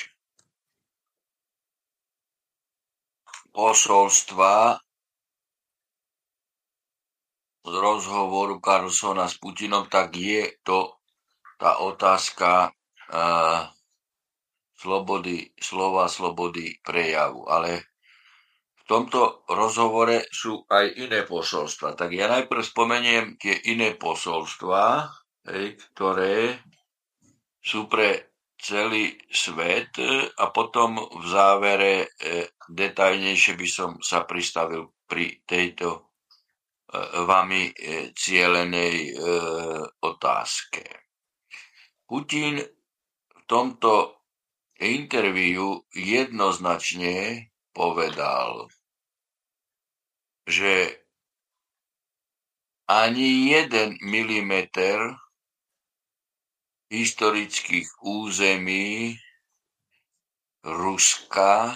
posolstva 3.49 4.77
z 7.61 7.73
rozhovoru 7.73 8.61
Carlsona 8.61 9.25
s 9.25 9.41
Putinom, 9.41 9.89
tak 9.89 10.13
je 10.13 10.53
to 10.61 11.01
tá 11.57 11.77
otázka 11.81 12.69
uh, 12.69 13.69
slobody 14.73 15.49
slova, 15.61 16.09
slobody 16.09 16.77
prejavu. 16.81 17.45
Ale 17.45 17.90
tomto 18.91 19.48
rozhovore 19.48 20.27
sú 20.27 20.67
aj 20.67 21.00
iné 21.00 21.24
posolstva. 21.24 21.95
Tak 21.95 22.12
ja 22.12 22.27
najprv 22.27 22.60
spomeniem 22.60 23.39
tie 23.39 23.55
iné 23.71 23.95
posolstva, 23.95 25.07
hej, 25.48 25.79
ktoré 25.95 26.60
sú 27.63 27.88
pre 27.88 28.36
celý 28.60 29.15
svet 29.31 29.95
a 30.38 30.45
potom 30.51 31.00
v 31.00 31.24
závere 31.25 31.93
e, 32.03 32.51
detajnejšie 32.67 33.53
by 33.57 33.67
som 33.71 33.91
sa 34.03 34.27
pristavil 34.27 34.91
pri 35.07 35.39
tejto 35.48 35.89
e, 35.95 36.00
vami 37.25 37.71
e, 37.71 37.74
cielenej 38.12 38.95
e, 39.07 39.12
otázke. 40.03 40.83
Putin 42.05 42.60
v 42.60 43.41
tomto 43.48 44.19
interviu 44.83 45.79
jednoznačne 45.95 47.50
povedal, 47.71 48.67
že 50.48 51.01
ani 52.91 53.55
jeden 53.55 53.95
milimeter 54.03 55.15
historických 56.91 57.88
území 58.03 59.15
Ruska 60.62 61.74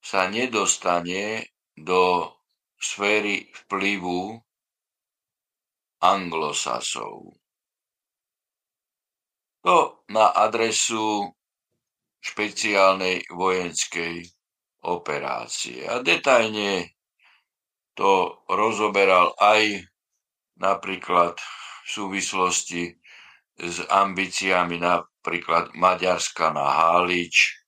sa 0.00 0.22
nedostane 0.30 1.50
do 1.76 2.32
sféry 2.78 3.50
vplyvu 3.52 4.38
anglosasov. 6.00 7.34
To 9.66 10.06
na 10.14 10.30
adresu 10.30 11.26
špeciálnej 12.22 13.26
vojenskej 13.34 14.22
operácie. 14.86 15.84
A 15.90 15.98
detajne 16.00 16.95
to 17.96 18.44
rozoberal 18.52 19.32
aj 19.40 19.88
napríklad 20.60 21.36
v 21.36 21.88
súvislosti 21.88 22.92
s 23.56 23.80
ambíciami 23.88 24.76
napríklad 24.76 25.72
Maďarska 25.72 26.52
na 26.52 26.66
Halič, 26.68 27.64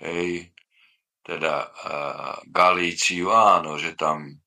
hej, 0.00 0.48
teda 1.20 1.68
uh, 1.68 2.34
Galíciu, 2.48 3.28
áno, 3.28 3.76
že 3.76 3.92
tam 3.92 4.40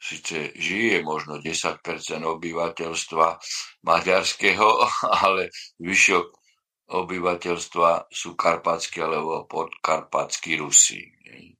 síce 0.00 0.56
žije 0.56 1.02
možno 1.02 1.42
10% 1.42 1.82
obyvateľstva 2.24 3.26
maďarského, 3.84 4.68
ale 5.26 5.50
zvyšok 5.76 6.26
obyvateľstva 6.90 8.10
sú 8.10 8.34
karpatskí 8.34 8.98
alebo 9.02 9.46
podkarpatskí 9.46 10.58
Rusi. 10.58 11.02
Hej. 11.28 11.59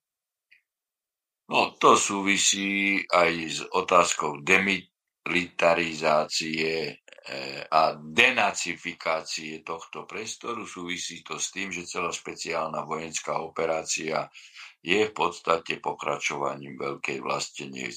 No, 1.50 1.74
to 1.82 1.98
súvisí 1.98 3.02
aj 3.10 3.32
s 3.50 3.66
otázkou 3.74 4.38
demilitarizácie 4.46 6.94
eh, 6.94 7.62
a 7.66 7.98
denacifikácie 7.98 9.66
tohto 9.66 10.06
priestoru. 10.06 10.62
Súvisí 10.62 11.26
to 11.26 11.42
s 11.42 11.50
tým, 11.50 11.74
že 11.74 11.90
celá 11.90 12.14
špeciálna 12.14 12.86
vojenská 12.86 13.42
operácia 13.42 14.30
je 14.78 15.10
v 15.10 15.12
podstate 15.12 15.82
pokračovaním 15.82 16.78
veľkej 16.78 17.18
vlastenie 17.18 17.90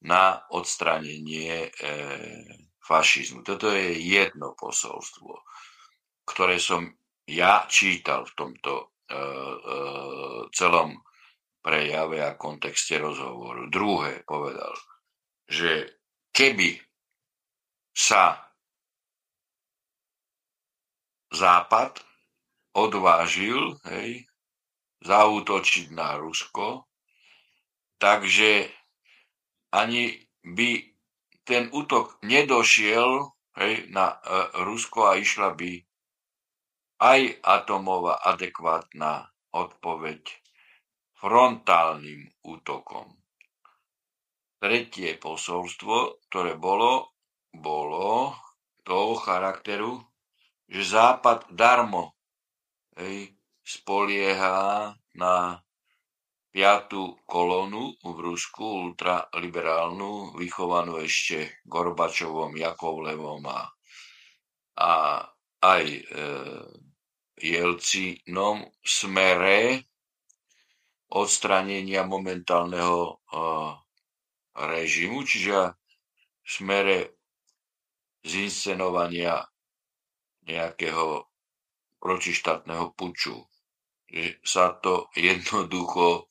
na 0.00 0.40
odstranenie 0.48 1.68
e, 1.68 1.70
fašizmu. 2.80 3.44
Toto 3.44 3.68
je 3.68 4.00
jedno 4.00 4.56
posolstvo, 4.56 5.44
ktoré 6.24 6.56
som 6.56 6.88
ja 7.28 7.68
čítal 7.68 8.24
v 8.24 8.32
tomto 8.32 8.72
e, 8.80 8.80
e, 8.80 8.86
celom 10.56 10.96
prejave 11.60 12.24
a 12.24 12.36
kontexte 12.36 12.96
rozhovoru. 12.96 13.68
Druhé 13.68 14.24
povedal, 14.24 14.72
že 15.48 16.00
keby 16.32 16.80
sa 17.92 18.50
Západ 21.30 22.02
odvážil 22.74 23.78
hej, 23.86 24.26
zautočiť 25.06 25.94
na 25.94 26.18
Rusko, 26.18 26.90
takže 28.02 28.66
ani 29.70 30.18
by 30.42 30.90
ten 31.46 31.70
útok 31.70 32.18
nedošiel 32.26 33.30
hej, 33.62 33.86
na 33.94 34.18
e, 34.18 34.18
Rusko 34.66 35.06
a 35.06 35.22
išla 35.22 35.54
by 35.54 35.78
aj 36.98 37.20
atomová 37.46 38.18
adekvátna 38.26 39.30
odpoveď 39.54 40.20
frontálnym 41.20 42.24
útokom. 42.48 43.12
Tretie 44.60 45.16
posolstvo, 45.20 46.24
ktoré 46.28 46.56
bolo, 46.56 47.16
bolo 47.52 48.32
toho 48.84 49.16
charakteru, 49.20 50.00
že 50.68 50.96
Západ 50.96 51.52
darmo 51.52 52.16
hej, 52.96 53.36
spolieha 53.60 54.92
na 55.16 55.60
piatú 56.50 57.20
kolónu 57.24 57.94
v 58.02 58.16
Rusku, 58.20 58.90
ultraliberálnu, 58.90 60.34
vychovanú 60.34 60.98
ešte 60.98 61.62
Gorbačovom, 61.64 62.58
Jakovlevom 62.58 63.42
a, 63.46 63.60
a 64.82 64.92
aj 65.62 65.84
e, 65.86 66.00
Jelcinom 67.40 68.66
smere 68.82 69.89
odstranenia 71.10 72.06
momentálneho 72.06 73.18
režimu, 74.54 75.26
čiže 75.26 75.74
v 76.40 76.48
smere 76.48 76.96
zinscenovania 78.22 79.42
nejakého 80.46 81.26
protištátneho 82.00 82.94
puču. 82.94 83.36
Sa 84.42 84.74
to 84.78 85.10
jednoducho 85.14 86.26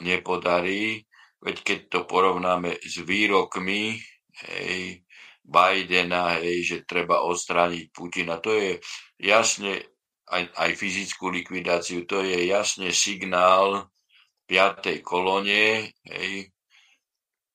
nepodarí, 0.00 1.04
veď 1.40 1.56
keď 1.60 1.78
to 1.88 2.00
porovnáme 2.08 2.76
s 2.80 3.04
výrokmi 3.04 4.00
hej, 4.48 5.04
Bidena, 5.42 6.38
hej, 6.38 6.62
že 6.62 6.76
treba 6.86 7.20
odstrániť 7.26 7.90
Putina, 7.90 8.38
to 8.38 8.54
je 8.54 8.78
jasne 9.18 9.91
aj, 10.32 10.44
aj 10.56 10.70
fyzickú 10.80 11.28
likvidáciu, 11.28 12.08
to 12.08 12.24
je 12.24 12.48
jasne 12.48 12.88
signál 12.90 13.92
piatej 14.48 15.04
kolóne, 15.04 15.92
hej, 16.08 16.48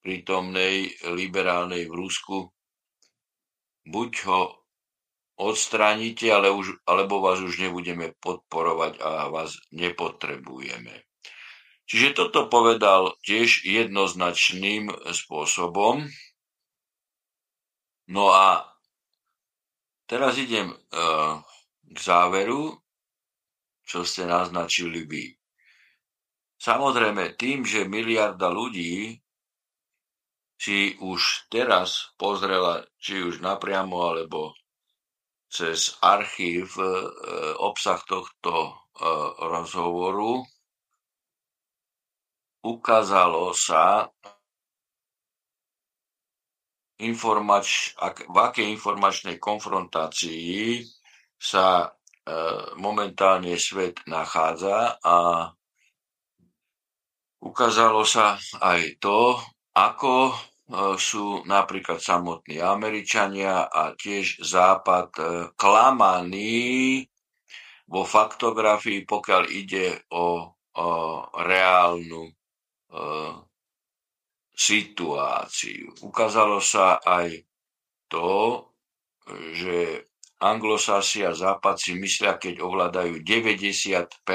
prítomnej 0.05 0.93
liberálnej 1.17 1.89
v 1.89 1.93
Rusku. 1.93 2.37
Buď 3.83 4.11
ho 4.29 4.41
odstránite, 5.37 6.31
ale 6.33 6.49
už, 6.49 6.81
alebo 6.87 7.21
vás 7.21 7.41
už 7.43 7.59
nebudeme 7.61 8.13
podporovať 8.17 9.03
a 9.03 9.29
vás 9.29 9.57
nepotrebujeme. 9.73 11.05
Čiže 11.87 12.19
toto 12.19 12.51
povedal 12.51 13.15
tiež 13.23 13.63
jednoznačným 13.63 14.91
spôsobom. 15.07 16.03
No 18.11 18.25
a 18.31 18.67
teraz 20.03 20.35
idem 20.35 20.71
uh, 20.71 21.39
k 21.88 21.97
záveru, 21.97 22.76
čo 23.88 24.04
ste 24.04 24.28
naznačili 24.28 25.08
vy. 25.08 25.26
Samozrejme, 26.58 27.38
tým, 27.39 27.63
že 27.63 27.88
miliarda 27.88 28.50
ľudí 28.50 29.15
si 30.58 30.97
už 30.97 31.47
teraz 31.54 32.12
pozrela, 32.17 32.82
či 32.97 33.21
už 33.21 33.39
napriamo, 33.39 34.10
alebo 34.10 34.58
cez 35.47 35.95
archív 36.02 36.73
e, 36.82 36.86
obsah 37.62 38.02
tohto 38.04 38.54
e, 38.67 38.71
rozhovoru, 39.38 40.41
ukázalo 42.65 43.54
sa, 43.54 44.10
informač, 46.97 47.93
ak, 48.02 48.26
v 48.26 48.38
akej 48.41 48.67
informačnej 48.73 49.38
konfrontácii 49.38 50.82
sa 51.38 51.93
momentálne 52.76 53.56
svet 53.56 54.04
nachádza 54.04 55.00
a 55.00 55.47
ukázalo 57.39 58.04
sa 58.04 58.36
aj 58.60 59.00
to, 59.00 59.39
ako 59.71 60.36
sú 61.00 61.47
napríklad 61.47 62.04
samotní 62.04 62.60
Američania 62.60 63.71
a 63.71 63.95
tiež 63.95 64.43
Západ 64.43 65.15
klamaní 65.56 67.08
vo 67.88 68.04
faktografii, 68.04 69.08
pokiaľ 69.08 69.43
ide 69.47 70.04
o, 70.12 70.43
o 70.76 70.89
reálnu 71.39 72.28
situáciu. 74.52 75.95
Ukázalo 76.04 76.60
sa 76.60 77.00
aj 77.00 77.32
to, 78.12 78.67
že 79.56 80.04
anglosasi 80.38 81.26
a 81.26 81.34
západ 81.34 81.76
si 81.82 81.97
myslia, 81.97 82.38
keď 82.38 82.62
ovládajú 82.62 83.26
90 83.26 84.28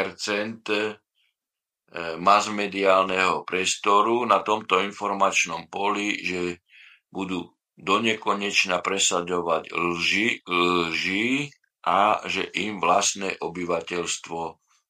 masmediálneho 2.19 3.45
priestoru 3.45 4.25
na 4.25 4.41
tomto 4.41 4.81
informačnom 4.81 5.69
poli, 5.69 6.17
že 6.25 6.65
budú 7.13 7.53
donekonečna 7.77 8.81
presadovať 8.81 9.69
lži, 9.73 10.41
lži 10.49 11.53
a 11.85 12.25
že 12.25 12.49
im 12.57 12.81
vlastné 12.81 13.37
obyvateľstvo 13.43 14.41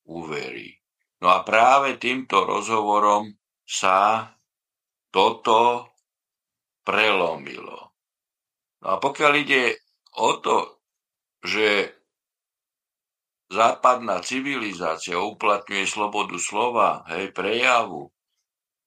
uverí. 0.07 0.79
No 1.22 1.31
a 1.31 1.42
práve 1.46 1.98
týmto 1.98 2.46
rozhovorom 2.46 3.35
sa 3.62 4.31
toto 5.11 5.90
prelomilo. 6.83 7.94
No 8.83 8.87
a 8.94 8.96
pokiaľ 8.98 9.33
ide 9.38 9.79
o 10.18 10.38
to, 10.42 10.81
že 11.42 11.94
západná 13.52 14.22
civilizácia 14.22 15.18
uplatňuje 15.18 15.85
slobodu 15.85 16.38
slova, 16.38 17.05
hej, 17.12 17.35
prejavu, 17.35 18.09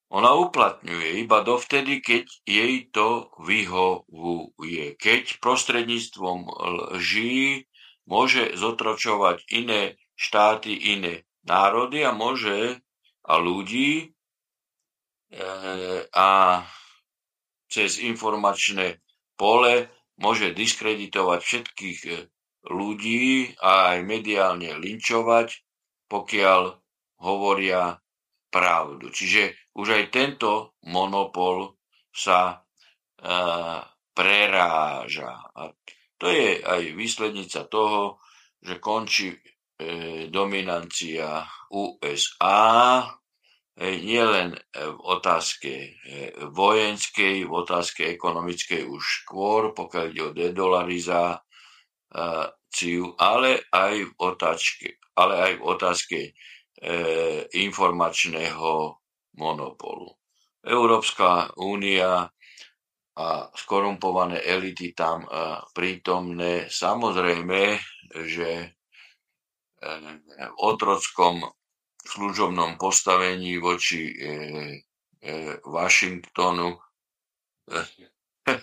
ona 0.10 0.38
uplatňuje 0.38 1.20
iba 1.28 1.42
dovtedy, 1.42 2.00
keď 2.00 2.26
jej 2.46 2.88
to 2.94 3.34
vyhovuje. 3.42 4.96
Keď 4.96 5.42
prostredníctvom 5.42 6.46
lží 6.96 7.66
môže 8.06 8.54
zotročovať 8.54 9.44
iné 9.50 9.98
štáty, 10.16 10.72
iné 10.96 11.26
národy 11.44 12.06
a 12.06 12.14
môže 12.14 12.80
a 13.26 13.34
ľudí 13.42 14.16
a 16.14 16.30
cez 17.68 18.00
informačné 18.00 19.02
pole 19.36 19.90
môže 20.16 20.56
diskreditovať 20.56 21.40
všetkých 21.44 22.00
e, 22.08 22.12
ľudí 22.70 23.56
a 23.62 23.96
aj 23.96 24.00
mediálne 24.06 24.78
linčovať, 24.78 25.48
pokiaľ 26.10 26.62
hovoria 27.22 27.98
pravdu. 28.50 29.10
Čiže 29.12 29.74
už 29.76 29.88
aj 30.00 30.04
tento 30.14 30.78
monopol 30.88 31.76
sa 32.14 32.52
e, 32.52 32.56
preráža. 34.16 35.32
A 35.52 35.74
to 36.16 36.32
je 36.32 36.64
aj 36.64 36.82
výslednica 36.96 37.68
toho, 37.68 38.24
že 38.64 38.80
končí 38.80 39.36
e, 39.36 39.40
dominancia 40.32 41.44
USA 41.70 43.04
nielen 43.84 44.56
e, 44.56 44.60
v 44.72 45.00
otázke 45.04 45.74
e, 45.76 45.90
vojenskej, 46.48 47.44
v 47.44 47.52
otázke 47.52 48.08
ekonomickej 48.08 48.88
už 48.88 49.04
skôr, 49.28 49.76
pokiaľ 49.76 50.06
ide 50.16 50.24
o 50.24 50.32
ale 53.18 53.52
aj 53.72 53.96
v 54.04 54.12
otázke, 54.20 54.88
ale 55.16 55.34
aj 55.40 55.54
v 55.58 55.64
otázke 55.64 56.20
e, 56.22 56.32
informačného 57.66 59.00
monopolu. 59.40 60.12
Európska 60.66 61.54
únia 61.62 62.28
a 63.16 63.28
skorumpované 63.56 64.44
elity 64.44 64.92
tam 64.92 65.24
prítomné, 65.72 66.68
samozrejme, 66.68 67.80
že 68.28 68.76
v 70.36 70.56
otrockom 70.60 71.48
služobnom 72.06 72.78
postavení 72.78 73.58
voči 73.58 74.14
e, 74.14 74.14
e, 74.14 74.30
Washingtonu 75.66 76.70
e, 76.74 76.80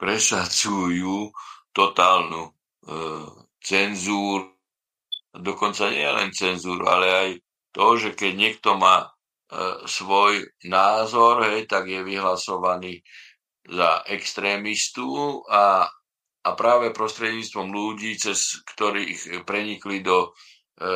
presadzujú 0.00 1.30
totálnu 1.76 2.56
e, 2.82 2.96
cenzúru, 3.62 4.52
dokonca 5.32 5.88
nie 5.90 6.06
len 6.06 6.30
cenzúru, 6.34 6.84
ale 6.86 7.06
aj 7.08 7.28
to, 7.72 7.86
že 7.96 8.10
keď 8.12 8.32
niekto 8.36 8.76
má 8.76 9.06
e, 9.06 9.08
svoj 9.86 10.42
názor, 10.66 11.46
hej, 11.48 11.70
tak 11.70 11.88
je 11.88 12.02
vyhlasovaný 12.02 13.00
za 13.62 14.02
extrémistu 14.10 15.40
a, 15.46 15.86
a 16.42 16.50
práve 16.58 16.90
prostredníctvom 16.90 17.70
ľudí, 17.70 18.18
cez 18.18 18.60
ktorých 18.66 19.46
prenikli 19.46 20.02
do 20.02 20.34
E, 20.82 20.88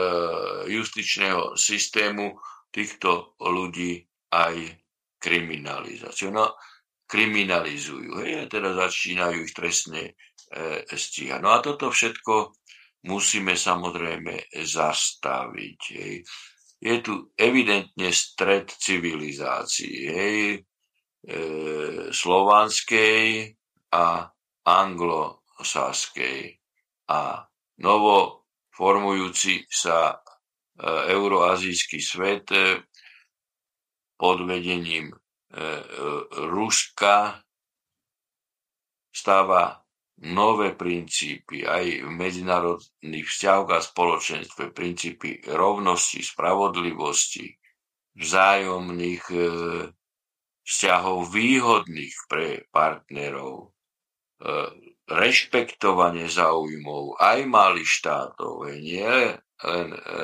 justičného 0.66 1.54
systému 1.54 2.34
týchto 2.74 3.38
ľudí 3.38 4.02
aj 4.34 4.82
kriminalizáciu. 5.20 6.34
No, 6.34 6.58
kriminalizujú, 7.06 8.24
hej, 8.24 8.32
a 8.40 8.44
teda 8.50 8.74
začínajú 8.74 9.46
ich 9.46 9.54
trestne 9.54 10.18
e, 10.56 10.96
stíhať. 10.96 11.44
No 11.44 11.52
a 11.52 11.60
toto 11.60 11.92
všetko 11.92 12.56
musíme 13.06 13.54
samozrejme 13.54 14.50
zastaviť. 14.50 15.80
Hej. 15.94 16.16
Je 16.76 16.96
tu 17.00 17.32
evidentne 17.38 18.12
stred 18.12 18.68
civilizácií, 18.68 19.96
hej, 20.12 20.40
e, 20.52 20.58
slovanskej 22.12 23.56
a 23.96 24.28
anglosaskej 24.66 26.40
a 27.08 27.20
novo 27.80 28.44
formujúci 28.76 29.64
sa 29.70 30.12
e, 30.12 30.16
euroazijský 31.16 31.98
svet 32.02 32.52
e, 32.52 32.84
pod 34.16 34.48
vedením 34.48 35.12
Ruska 36.50 37.40
stáva 39.12 39.85
nové 40.24 40.72
princípy 40.72 41.68
aj 41.68 42.06
v 42.06 42.10
medzinárodných 42.12 43.26
vzťahoch 43.28 43.70
a 43.72 43.84
spoločenstve, 43.84 44.72
princípy 44.72 45.44
rovnosti, 45.44 46.24
spravodlivosti, 46.24 47.52
vzájomných 48.16 49.24
vzťahov 50.64 51.18
výhodných 51.28 52.16
pre 52.32 52.64
partnerov, 52.72 53.76
rešpektovanie 55.06 56.26
záujmov 56.26 57.20
aj 57.22 57.38
malých 57.46 57.90
štátov, 58.02 58.66
nie 58.74 59.36
len 59.64 59.88
e, 59.94 60.00
e, 60.00 60.20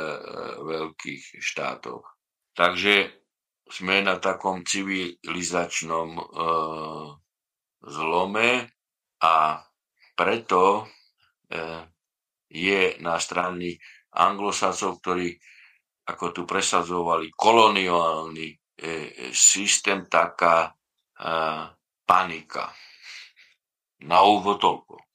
veľkých 0.60 1.40
štátov. 1.40 2.04
Takže 2.52 3.08
sme 3.70 4.04
na 4.04 4.20
takom 4.20 4.60
civilizačnom 4.66 6.08
e, 6.18 6.24
zlome 7.88 8.50
a 9.22 9.62
preto 10.12 10.84
e, 11.48 11.62
je 12.52 12.96
na 13.00 13.16
strany 13.16 13.76
anglosacov, 14.12 15.00
ktorí 15.00 15.32
ako 16.08 16.26
tu 16.34 16.42
presadzovali 16.44 17.32
koloniálny 17.32 18.46
e, 18.50 18.56
systém, 19.32 20.06
taká 20.10 20.68
e, 20.68 20.70
panika. 22.04 22.68
Na 24.02 24.26
úvod 24.26 24.58
toľko. 24.58 25.12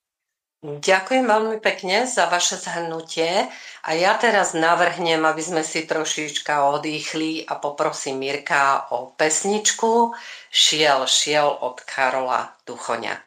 Ďakujem 0.57 1.29
veľmi 1.29 1.61
pekne 1.61 2.09
za 2.09 2.25
vaše 2.25 2.57
zhrnutie 2.57 3.45
a 3.85 3.89
ja 3.93 4.17
teraz 4.17 4.57
navrhnem, 4.57 5.21
aby 5.21 5.37
sme 5.37 5.61
si 5.61 5.85
trošička 5.85 6.65
odýchli 6.73 7.45
a 7.45 7.61
poprosím 7.61 8.25
Mirka 8.25 8.89
o 8.89 9.13
pesničku 9.13 10.17
Šiel, 10.49 11.05
šiel 11.05 11.45
od 11.61 11.77
Karola 11.85 12.57
Duchoňa. 12.65 13.26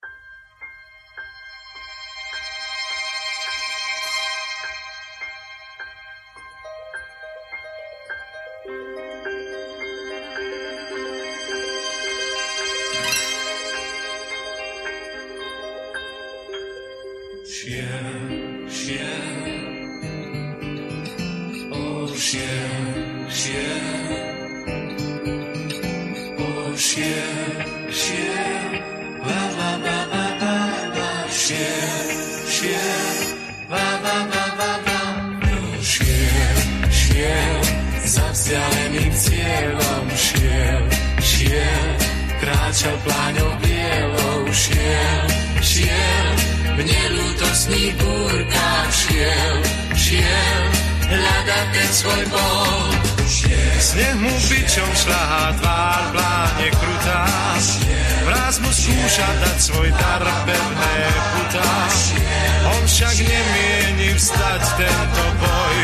Vstať 64.20 64.62
tento 64.76 65.24
boj, 65.40 65.80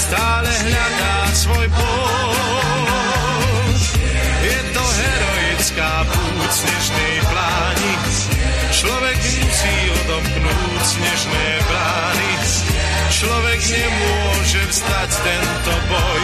stále 0.00 0.48
hľadá 0.48 1.16
svoj 1.36 1.66
boj. 1.76 3.76
Je 4.48 4.58
to 4.72 4.80
heroická 4.80 6.08
púť 6.08 6.50
snežnej 6.56 7.14
pláni, 7.28 7.92
človek 8.72 9.20
musí 9.20 9.76
odomknúť 9.92 10.82
snežné 10.88 11.46
brány. 11.68 12.32
Človek 13.08 13.60
nemôže 13.66 14.62
vstať 14.70 15.10
tento 15.26 15.74
boj, 15.90 16.22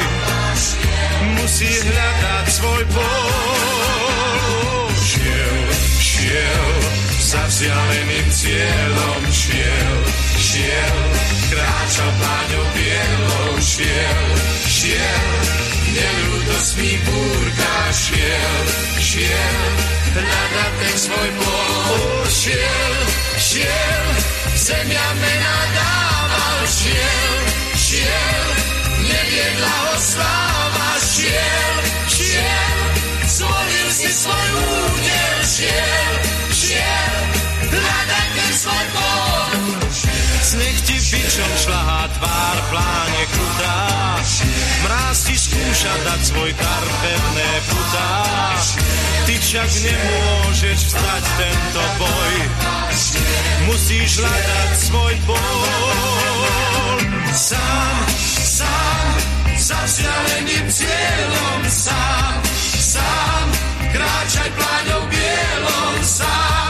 musí 1.36 1.68
hľadať 1.68 2.46
svoj 2.48 2.82
boj. 2.94 4.88
Šiel, 5.04 5.58
šiel, 6.00 6.68
za 7.18 7.42
vzdialeným 7.50 8.26
cieľom 8.30 9.22
šiel, 9.34 10.03
šiel, 10.54 10.98
kráčal 11.50 12.10
pláňou 12.14 12.66
bielou, 12.78 13.58
šiel, 13.58 14.26
šiel, 14.70 15.30
nelúdosný 15.90 16.94
búrka 17.02 17.74
šiel, 17.90 18.58
šiel, 19.02 19.58
hľadať 20.14 20.72
ten 20.78 20.94
svoj 20.94 21.30
bol, 21.42 21.98
šiel, 22.30 22.94
šiel, 23.34 24.06
zemia 24.54 25.08
mena 25.18 25.56
dával, 25.74 26.58
šiel, 26.70 27.34
šiel, 27.74 28.46
neviedla 29.10 29.74
ho 29.74 29.94
sláva, 29.98 30.90
šiel, 31.02 31.74
šiel, 32.06 32.78
zvolil 33.26 33.88
si 33.90 34.10
svoj 34.22 34.48
údel, 34.62 35.38
šiel, 35.50 36.14
šiel, 36.54 37.18
hľadať 37.74 38.26
ten 38.38 38.52
svoj 38.54 38.86
bol. 38.94 39.53
Sneh 40.54 40.78
ti 40.86 40.94
bičom 40.94 41.52
šľahá 41.66 42.14
tvár, 42.14 42.58
pláne 42.70 43.24
krutá, 43.26 43.78
mráz 44.86 45.26
ti 45.26 45.34
skúša 45.34 45.90
dať 46.06 46.20
svoj 46.30 46.50
dar, 46.54 46.84
pevné 47.02 47.50
putá. 47.66 48.10
Ty 49.26 49.34
však 49.34 49.70
nemôžeš 49.82 50.78
vstať 50.94 51.24
tento 51.42 51.82
boj, 51.98 52.34
musíš 53.66 54.22
hľadať 54.22 54.70
svoj 54.78 55.14
bol. 55.26 56.98
Sám, 57.34 57.96
sám, 58.62 59.06
za 59.58 59.78
vzdialeným 59.90 60.66
cieľom, 60.70 61.60
sám, 61.66 62.34
sám, 62.78 63.46
kráčaj 63.90 64.50
pláňou 64.54 65.02
bielou, 65.10 65.94
sám, 65.98 66.63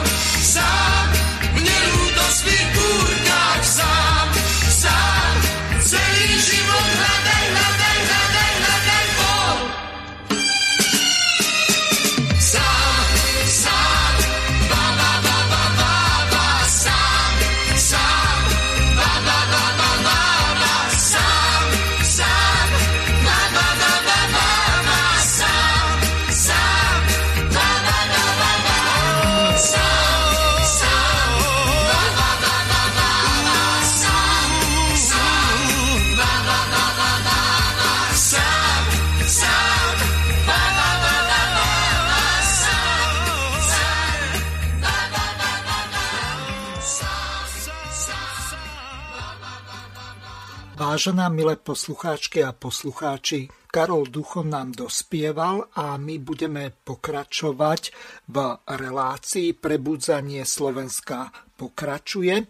Vážená 50.95 51.27
milé 51.27 51.59
poslucháčky 51.59 52.47
a 52.47 52.55
poslucháči, 52.55 53.51
Karol 53.67 54.07
Ducho 54.07 54.47
nám 54.47 54.71
dospieval 54.79 55.67
a 55.75 55.99
my 55.99 56.23
budeme 56.23 56.71
pokračovať 56.71 57.91
v 58.31 58.37
relácii 58.63 59.59
Prebudzanie 59.59 60.47
Slovenska 60.47 61.35
pokračuje 61.59 62.47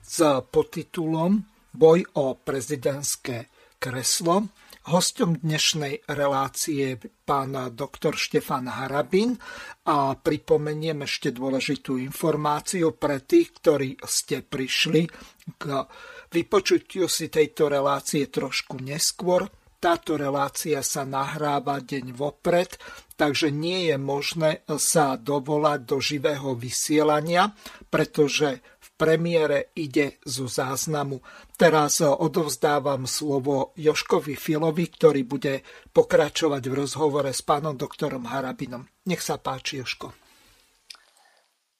s 0.00 0.24
podtitulom 0.24 1.44
Boj 1.76 2.08
o 2.16 2.32
prezidentské 2.40 3.52
kreslo. 3.76 4.48
Hostom 4.88 5.36
dnešnej 5.44 6.08
relácie 6.08 6.96
je 6.96 7.12
pán 7.28 7.52
doktor 7.76 8.16
Štefan 8.16 8.72
Harabin 8.72 9.36
a 9.84 10.16
pripomeniem 10.16 11.04
ešte 11.04 11.28
dôležitú 11.28 12.00
informáciu 12.00 12.96
pre 12.96 13.20
tých, 13.20 13.52
ktorí 13.60 14.00
ste 14.08 14.40
prišli 14.40 15.12
k 15.60 15.84
vypočutiu 16.32 17.06
si 17.06 17.28
tejto 17.28 17.68
relácie 17.68 18.26
trošku 18.32 18.80
neskôr. 18.80 19.46
Táto 19.82 20.14
relácia 20.14 20.78
sa 20.80 21.02
nahráva 21.02 21.82
deň 21.82 22.14
vopred, 22.14 22.78
takže 23.18 23.50
nie 23.50 23.90
je 23.90 23.96
možné 23.98 24.62
sa 24.78 25.18
dovolať 25.18 25.80
do 25.82 25.98
živého 25.98 26.54
vysielania, 26.54 27.50
pretože 27.90 28.62
v 28.62 28.88
premiére 28.94 29.74
ide 29.74 30.22
zo 30.22 30.46
záznamu. 30.46 31.18
Teraz 31.58 31.98
odovzdávam 31.98 33.10
slovo 33.10 33.74
Joškovi 33.74 34.38
Filovi, 34.38 34.86
ktorý 34.86 35.26
bude 35.26 35.66
pokračovať 35.90 36.62
v 36.62 36.74
rozhovore 36.78 37.34
s 37.34 37.42
pánom 37.42 37.74
doktorom 37.74 38.30
Harabinom. 38.30 38.86
Nech 39.10 39.20
sa 39.20 39.34
páči, 39.42 39.82
Joško. 39.82 40.14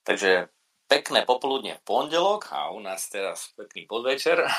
Takže 0.02 0.51
pekné 0.92 1.24
popoludne 1.24 1.80
v 1.80 1.84
pondelok 1.88 2.52
a 2.52 2.68
u 2.68 2.84
nás 2.84 3.08
teraz 3.08 3.56
pekný 3.56 3.88
podvečer. 3.88 4.44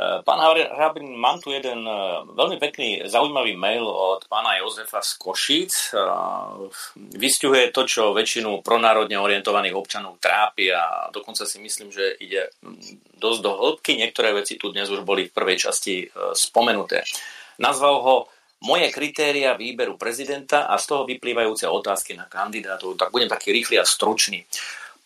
Pán 0.00 0.38
Harabin, 0.38 1.18
mám 1.18 1.42
tu 1.42 1.50
jeden 1.50 1.82
e, 1.82 2.22
veľmi 2.30 2.62
pekný, 2.62 3.10
zaujímavý 3.10 3.58
mail 3.58 3.82
od 3.82 4.22
pána 4.30 4.62
Jozefa 4.62 5.02
z 5.02 5.18
Košíc. 5.18 5.90
E, 5.90 5.98
Vystihuje 7.18 7.74
to, 7.74 7.82
čo 7.90 8.14
väčšinu 8.14 8.62
pronárodne 8.62 9.18
orientovaných 9.18 9.74
občanov 9.74 10.22
trápi 10.22 10.70
a 10.70 11.10
dokonca 11.10 11.42
si 11.42 11.58
myslím, 11.58 11.90
že 11.90 12.06
ide 12.22 12.54
dosť 13.18 13.40
do 13.42 13.50
hĺbky. 13.50 13.98
Niektoré 13.98 14.30
veci 14.30 14.54
tu 14.54 14.70
dnes 14.70 14.86
už 14.86 15.02
boli 15.02 15.26
v 15.26 15.34
prvej 15.34 15.58
časti 15.58 16.06
e, 16.06 16.38
spomenuté. 16.38 17.02
Nazval 17.58 17.96
ho 17.98 18.16
moje 18.62 18.94
kritéria 18.94 19.58
výberu 19.58 19.98
prezidenta 19.98 20.70
a 20.70 20.78
z 20.78 20.86
toho 20.86 21.02
vyplývajúce 21.02 21.66
otázky 21.66 22.14
na 22.14 22.30
kandidátov. 22.30 22.94
Tak 22.94 23.10
budem 23.10 23.26
taký 23.26 23.50
rýchly 23.50 23.74
a 23.74 23.82
stručný. 23.82 24.46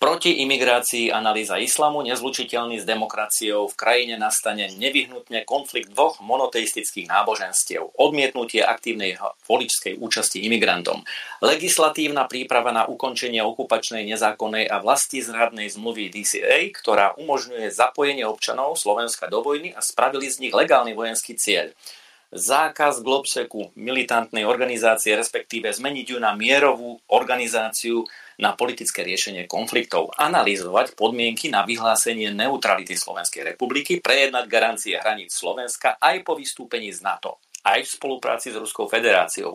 Proti 0.05 0.45
imigrácii 0.45 1.09
analýza 1.09 1.57
islamu, 1.57 2.05
nezlučiteľný 2.05 2.77
s 2.77 2.85
demokraciou, 2.85 3.73
v 3.73 3.79
krajine 3.81 4.21
nastane 4.21 4.69
nevyhnutne 4.77 5.49
konflikt 5.49 5.97
dvoch 5.97 6.21
monoteistických 6.21 7.09
náboženstiev, 7.09 7.89
odmietnutie 7.97 8.61
aktívnej 8.61 9.17
voličskej 9.49 9.97
účasti 9.97 10.45
imigrantom, 10.45 11.01
legislatívna 11.41 12.29
príprava 12.29 12.69
na 12.69 12.85
ukončenie 12.85 13.41
okupačnej 13.41 14.05
nezákonnej 14.13 14.69
a 14.69 14.85
vlastizradnej 14.85 15.73
zmluvy 15.73 16.13
DCA, 16.13 16.69
ktorá 16.69 17.17
umožňuje 17.17 17.73
zapojenie 17.73 18.29
občanov 18.29 18.77
Slovenska 18.77 19.33
do 19.33 19.41
vojny 19.41 19.73
a 19.73 19.81
spravili 19.81 20.29
z 20.29 20.45
nich 20.45 20.53
legálny 20.53 20.93
vojenský 20.93 21.33
cieľ 21.41 21.73
zákaz 22.35 23.07
globseku 23.07 23.71
militantnej 23.79 24.43
organizácie, 24.43 25.15
respektíve 25.15 25.71
zmeniť 25.71 26.07
ju 26.11 26.19
na 26.19 26.35
mierovú 26.35 26.99
organizáciu 27.15 28.03
na 28.43 28.59
politické 28.59 29.07
riešenie 29.07 29.47
konfliktov, 29.47 30.11
analyzovať 30.19 30.99
podmienky 30.99 31.47
na 31.47 31.63
vyhlásenie 31.63 32.35
neutrality 32.35 32.99
Slovenskej 32.99 33.55
republiky, 33.55 34.03
prejednať 34.03 34.45
garancie 34.51 34.99
hraníc 34.99 35.31
Slovenska 35.31 35.95
aj 36.03 36.27
po 36.27 36.35
vystúpení 36.35 36.91
z 36.91 37.07
NATO, 37.07 37.39
aj 37.63 37.87
v 37.87 37.93
spolupráci 37.95 38.51
s 38.51 38.59
Ruskou 38.59 38.91
federáciou. 38.91 39.55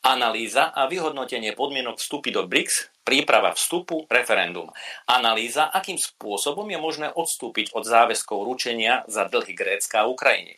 Analýza 0.00 0.72
a 0.72 0.88
vyhodnotenie 0.88 1.52
podmienok 1.52 2.00
vstupy 2.00 2.32
do 2.32 2.48
BRICS, 2.48 3.04
príprava 3.04 3.52
vstupu, 3.52 4.08
referendum. 4.08 4.70
Analýza, 5.04 5.68
akým 5.68 6.00
spôsobom 6.00 6.64
je 6.72 6.80
možné 6.80 7.12
odstúpiť 7.12 7.76
od 7.76 7.84
záväzkov 7.84 8.48
ručenia 8.48 9.04
za 9.12 9.28
dlhy 9.28 9.52
Grécka 9.52 10.06
a 10.06 10.08
Ukrajiny. 10.08 10.56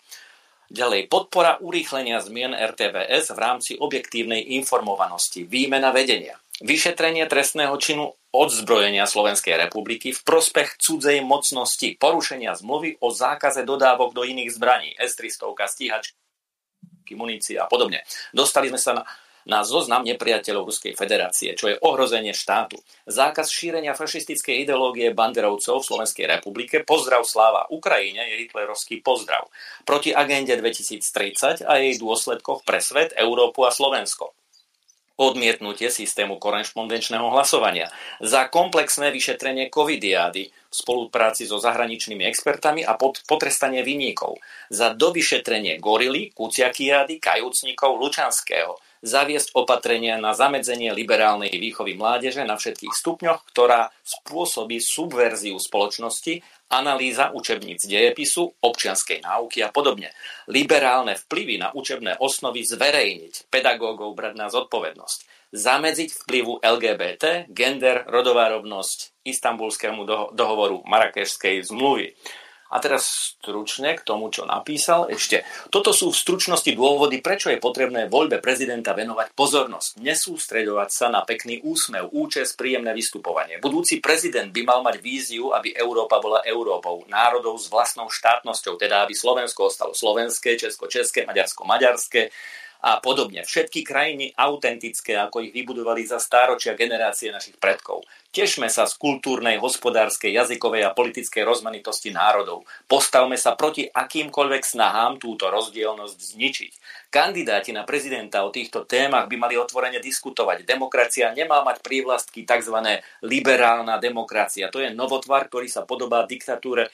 Ďalej, 0.73 1.13
podpora 1.13 1.61
urýchlenia 1.61 2.25
zmien 2.25 2.57
RTVS 2.57 3.37
v 3.37 3.39
rámci 3.39 3.73
objektívnej 3.77 4.57
informovanosti, 4.57 5.45
výmena 5.45 5.93
vedenia, 5.93 6.41
vyšetrenie 6.65 7.29
trestného 7.29 7.77
činu 7.77 8.09
odzbrojenia 8.33 9.05
Slovenskej 9.05 9.61
republiky 9.69 10.17
v 10.17 10.21
prospech 10.25 10.81
cudzej 10.81 11.21
mocnosti, 11.21 11.93
porušenia 12.01 12.57
zmluvy 12.57 13.05
o 13.05 13.13
zákaze 13.13 13.69
dodávok 13.69 14.17
do 14.17 14.25
iných 14.25 14.49
zbraní, 14.57 14.97
S-300, 14.97 15.53
stíhačky, 15.61 17.13
munície 17.21 17.61
a 17.61 17.69
podobne. 17.69 18.01
Dostali 18.33 18.73
sme 18.73 18.81
sa 18.81 18.97
na 18.97 19.03
na 19.47 19.67
zoznam 19.67 20.07
nepriateľov 20.07 20.69
Ruskej 20.71 20.95
federácie, 20.95 21.55
čo 21.59 21.73
je 21.73 21.81
ohrozenie 21.81 22.35
štátu. 22.37 22.79
Zákaz 23.11 23.51
šírenia 23.51 23.95
fašistickej 23.99 24.63
ideológie 24.63 25.11
banderovcov 25.11 25.83
v 25.83 25.89
Slovenskej 25.89 26.27
republike, 26.31 26.87
pozdrav 26.87 27.27
sláva 27.27 27.67
Ukrajine 27.71 28.23
je 28.33 28.47
hitlerovský 28.47 29.03
pozdrav. 29.03 29.51
Proti 29.83 30.15
agende 30.15 30.55
2030 30.59 31.67
a 31.67 31.73
jej 31.81 31.99
dôsledkoch 31.99 32.63
pre 32.63 32.79
svet, 32.79 33.15
Európu 33.19 33.67
a 33.67 33.75
Slovensko. 33.75 34.35
Odmietnutie 35.13 35.93
systému 35.93 36.41
korešpondenčného 36.41 37.29
hlasovania, 37.37 37.93
za 38.19 38.49
komplexné 38.49 39.13
vyšetrenie 39.13 39.69
covidiády 39.69 40.49
v 40.49 40.75
spolupráci 40.75 41.45
so 41.45 41.61
zahraničnými 41.61 42.25
expertami 42.25 42.81
a 42.81 42.97
pod, 42.97 43.21
potrestanie 43.29 43.85
vinníkov, 43.85 44.41
za 44.73 44.97
dovyšetrenie 44.97 45.77
gorily, 45.85 46.33
kuciakiády, 46.33 47.21
kajúcnikov 47.21 48.01
Lučanského, 48.01 48.81
zaviesť 49.03 49.59
opatrenia 49.59 50.17
na 50.17 50.33
zamedzenie 50.33 50.95
liberálnej 50.95 51.51
výchovy 51.51 51.99
mládeže 51.99 52.47
na 52.47 52.55
všetkých 52.55 52.95
stupňoch, 52.95 53.43
ktorá 53.51 53.91
spôsobí 54.07 54.79
subverziu 54.79 55.59
spoločnosti, 55.59 56.41
analýza 56.73 57.35
učebníc 57.35 57.85
dejepisu, 57.85 58.62
občianskej 58.62 59.21
náuky 59.21 59.61
a 59.61 59.69
podobne. 59.69 60.15
Liberálne 60.49 61.19
vplyvy 61.19 61.61
na 61.61 61.69
učebné 61.75 62.17
osnovy 62.23 62.65
zverejniť, 62.65 63.53
pedagógov 63.53 64.17
brať 64.17 64.35
na 64.38 64.49
zodpovednosť, 64.49 65.53
zamedziť 65.53 66.11
vplyvu 66.25 66.65
LGBT, 66.65 67.53
gender, 67.53 68.09
rodová 68.09 68.49
rovnosť, 68.49 69.21
istambulskému 69.29 70.33
dohovoru 70.33 70.81
Marakešskej 70.88 71.69
zmluvy 71.69 72.17
a 72.73 72.81
teraz 72.81 73.37
stručne 73.37 73.93
k 74.01 74.03
tomu, 74.03 74.33
čo 74.33 74.49
napísal 74.49 75.13
ešte. 75.13 75.45
Toto 75.69 75.93
sú 75.93 76.09
v 76.09 76.17
stručnosti 76.17 76.73
dôvody, 76.73 77.21
prečo 77.21 77.53
je 77.53 77.61
potrebné 77.61 78.09
voľbe 78.09 78.41
prezidenta 78.41 78.97
venovať 78.97 79.37
pozornosť. 79.37 80.01
Nesústreďovať 80.01 80.89
sa 80.89 81.13
na 81.13 81.21
pekný 81.21 81.61
úsmev, 81.61 82.09
účes, 82.17 82.57
príjemné 82.57 82.97
vystupovanie. 82.97 83.61
Budúci 83.61 84.01
prezident 84.01 84.49
by 84.49 84.63
mal 84.65 84.81
mať 84.81 85.05
víziu, 85.05 85.53
aby 85.53 85.77
Európa 85.77 86.17
bola 86.19 86.41
Európou, 86.49 87.05
národov 87.13 87.61
s 87.61 87.69
vlastnou 87.69 88.09
štátnosťou, 88.09 88.81
teda 88.81 89.05
aby 89.05 89.13
Slovensko 89.13 89.69
ostalo 89.69 89.93
slovenské, 89.93 90.57
Česko 90.57 90.89
české, 90.89 91.29
Maďarsko 91.29 91.69
maďarské, 91.69 92.33
a 92.83 92.99
podobne. 92.99 93.47
Všetky 93.47 93.87
krajiny 93.87 94.35
autentické, 94.35 95.14
ako 95.14 95.47
ich 95.47 95.55
vybudovali 95.55 96.03
za 96.03 96.18
stáročia 96.18 96.75
generácie 96.75 97.31
našich 97.31 97.55
predkov. 97.62 98.03
Tešme 98.35 98.66
sa 98.66 98.90
z 98.90 98.99
kultúrnej, 98.99 99.62
hospodárskej, 99.62 100.35
jazykovej 100.35 100.83
a 100.88 100.97
politickej 100.97 101.47
rozmanitosti 101.47 102.11
národov. 102.11 102.66
Postavme 102.90 103.38
sa 103.38 103.55
proti 103.55 103.87
akýmkoľvek 103.87 104.62
snahám 104.66 105.23
túto 105.23 105.47
rozdielnosť 105.47 106.18
zničiť. 106.35 106.73
Kandidáti 107.12 107.71
na 107.71 107.87
prezidenta 107.87 108.42
o 108.42 108.51
týchto 108.51 108.83
témach 108.83 109.31
by 109.31 109.37
mali 109.38 109.55
otvorene 109.55 110.03
diskutovať. 110.03 110.66
Demokracia 110.66 111.31
nemá 111.31 111.62
mať 111.62 111.85
prívlastky 111.87 112.42
tzv. 112.42 112.77
liberálna 113.23 114.03
demokracia. 114.03 114.73
To 114.75 114.83
je 114.83 114.90
novotvar, 114.90 115.47
ktorý 115.47 115.71
sa 115.71 115.87
podobá 115.87 116.27
diktatúre 116.27 116.90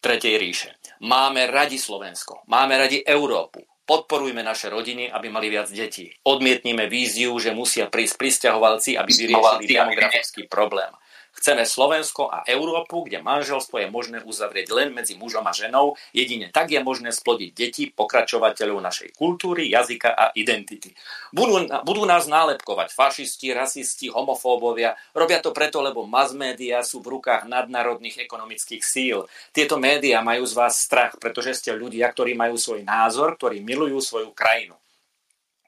Tretej 0.00 0.40
ríše. 0.40 0.80
Máme 1.04 1.44
radi 1.52 1.76
Slovensko, 1.76 2.48
máme 2.48 2.72
radi 2.72 3.04
Európu, 3.04 3.60
Podporujme 3.90 4.46
naše 4.46 4.70
rodiny, 4.70 5.10
aby 5.10 5.34
mali 5.34 5.50
viac 5.50 5.66
detí. 5.66 6.14
Odmietnime 6.22 6.86
víziu, 6.86 7.34
že 7.42 7.50
musia 7.50 7.90
prísť 7.90 8.22
pristahovalci, 8.22 8.94
aby 8.94 9.10
vyriešili 9.10 9.66
demografický 9.66 10.46
problém. 10.46 10.94
Chceme 11.40 11.64
Slovensko 11.64 12.28
a 12.28 12.44
Európu, 12.44 13.08
kde 13.08 13.24
manželstvo 13.24 13.80
je 13.80 13.88
možné 13.88 14.20
uzavrieť 14.20 14.76
len 14.76 14.92
medzi 14.92 15.16
mužom 15.16 15.40
a 15.48 15.56
ženou. 15.56 15.96
Jedine 16.12 16.52
tak 16.52 16.68
je 16.68 16.84
možné 16.84 17.16
splodiť 17.16 17.50
deti, 17.56 17.88
pokračovateľov 17.88 18.76
našej 18.84 19.16
kultúry, 19.16 19.72
jazyka 19.72 20.12
a 20.12 20.36
identity. 20.36 20.92
Budú, 21.32 21.64
budú 21.80 22.04
nás 22.04 22.28
nálepkovať 22.28 22.92
fašisti, 22.92 23.56
rasisti, 23.56 24.12
homofóbovia. 24.12 24.92
Robia 25.16 25.40
to 25.40 25.56
preto, 25.56 25.80
lebo 25.80 26.04
mass 26.04 26.36
média 26.36 26.84
sú 26.84 27.00
v 27.00 27.16
rukách 27.16 27.48
nadnárodných 27.48 28.20
ekonomických 28.20 28.84
síl. 28.84 29.24
Tieto 29.56 29.80
médiá 29.80 30.20
majú 30.20 30.44
z 30.44 30.52
vás 30.52 30.76
strach, 30.76 31.16
pretože 31.16 31.56
ste 31.56 31.72
ľudia, 31.72 32.12
ktorí 32.12 32.36
majú 32.36 32.60
svoj 32.60 32.84
názor, 32.84 33.40
ktorí 33.40 33.64
milujú 33.64 33.96
svoju 34.04 34.36
krajinu. 34.36 34.76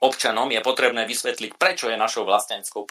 Občanom 0.02 0.50
je 0.50 0.58
potrebné 0.58 1.06
vysvetliť, 1.06 1.54
prečo 1.54 1.86
je 1.86 1.94
našou 1.94 2.26
vlastenskou 2.26 2.82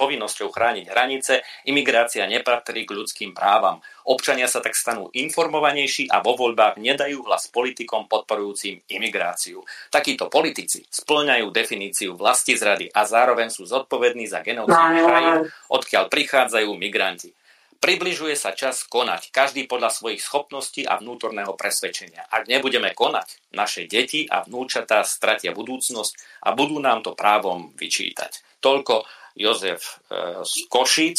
povinnosťou 0.00 0.48
chrániť 0.48 0.88
hranice, 0.88 1.44
imigrácia 1.68 2.24
nepatrí 2.24 2.88
k 2.88 2.96
ľudským 2.96 3.36
právam. 3.36 3.84
Občania 4.08 4.48
sa 4.48 4.64
tak 4.64 4.72
stanú 4.72 5.12
informovanejší 5.12 6.08
a 6.08 6.24
vo 6.24 6.32
voľbách 6.32 6.80
nedajú 6.80 7.20
hlas 7.28 7.52
politikom 7.52 8.08
podporujúcim 8.08 8.80
imigráciu. 8.88 9.60
Takíto 9.92 10.32
politici 10.32 10.88
splňajú 10.88 11.52
definíciu 11.52 12.16
vlasti 12.16 12.56
zrady 12.56 12.88
a 12.96 13.04
zároveň 13.04 13.52
sú 13.52 13.68
zodpovední 13.68 14.24
za 14.24 14.40
genocídu 14.40 15.04
krajín, 15.04 15.52
odkiaľ 15.68 16.08
prichádzajú 16.08 16.70
migranti. 16.80 17.36
Približuje 17.84 18.32
sa 18.32 18.56
čas 18.56 18.88
konať, 18.88 19.28
každý 19.28 19.68
podľa 19.68 19.92
svojich 19.92 20.24
schopností 20.24 20.88
a 20.88 20.96
vnútorného 20.96 21.52
presvedčenia. 21.52 22.24
Ak 22.32 22.48
nebudeme 22.48 22.96
konať, 22.96 23.52
naše 23.52 23.84
deti 23.84 24.24
a 24.24 24.40
vnúčatá 24.40 25.04
stratia 25.04 25.52
budúcnosť 25.52 26.40
a 26.48 26.56
budú 26.56 26.80
nám 26.80 27.04
to 27.04 27.12
právom 27.12 27.76
vyčítať. 27.76 28.40
Toľko 28.64 29.04
Jozef 29.36 30.00
e, 30.08 30.40
z 30.40 30.54
Košic. 30.72 31.18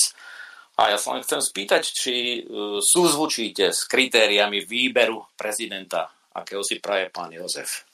A 0.81 0.89
ja 0.89 0.97
sa 0.97 1.13
len 1.13 1.21
chcem 1.21 1.37
spýtať, 1.37 1.85
či 1.85 2.41
e, 2.41 2.81
súzvučíte 2.81 3.69
s 3.69 3.85
kritériami 3.85 4.65
výberu 4.65 5.21
prezidenta, 5.37 6.09
akého 6.33 6.65
si 6.65 6.81
praje 6.81 7.13
pán 7.13 7.29
Jozef. 7.29 7.85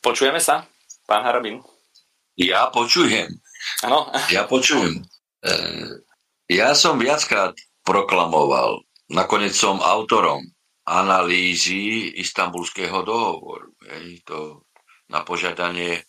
Počujeme 0.00 0.40
sa, 0.40 0.64
pán 1.04 1.28
Harabin? 1.28 1.60
Ja 2.40 2.72
počujem. 2.72 3.36
Áno. 3.84 4.08
Ja 4.32 4.48
počujem. 4.48 5.04
E, 5.44 5.52
ja 6.48 6.72
som 6.72 6.96
viackrát 6.96 7.52
proklamoval. 7.88 8.84
Nakoniec 9.16 9.56
som 9.56 9.80
autorom 9.80 10.44
analýzy 10.84 12.12
istambulského 12.20 13.00
dohovoru. 13.00 13.72
Hej, 13.88 14.28
to 14.28 14.68
na 15.08 15.24
požiadanie 15.24 15.96
e, 15.96 16.02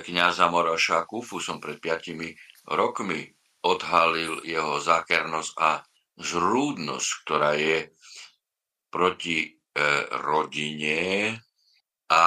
kniaza 0.00 0.48
Moraša 0.48 1.04
Kufu 1.04 1.44
som 1.44 1.60
pred 1.60 1.76
piatimi 1.76 2.32
rokmi 2.72 3.20
odhalil 3.64 4.40
jeho 4.48 4.80
zákernosť 4.80 5.52
a 5.60 5.84
zrúdnosť, 6.16 7.08
ktorá 7.24 7.52
je 7.56 7.92
proti 8.88 9.44
e, 9.44 9.48
rodine 10.24 11.36
a 12.08 12.24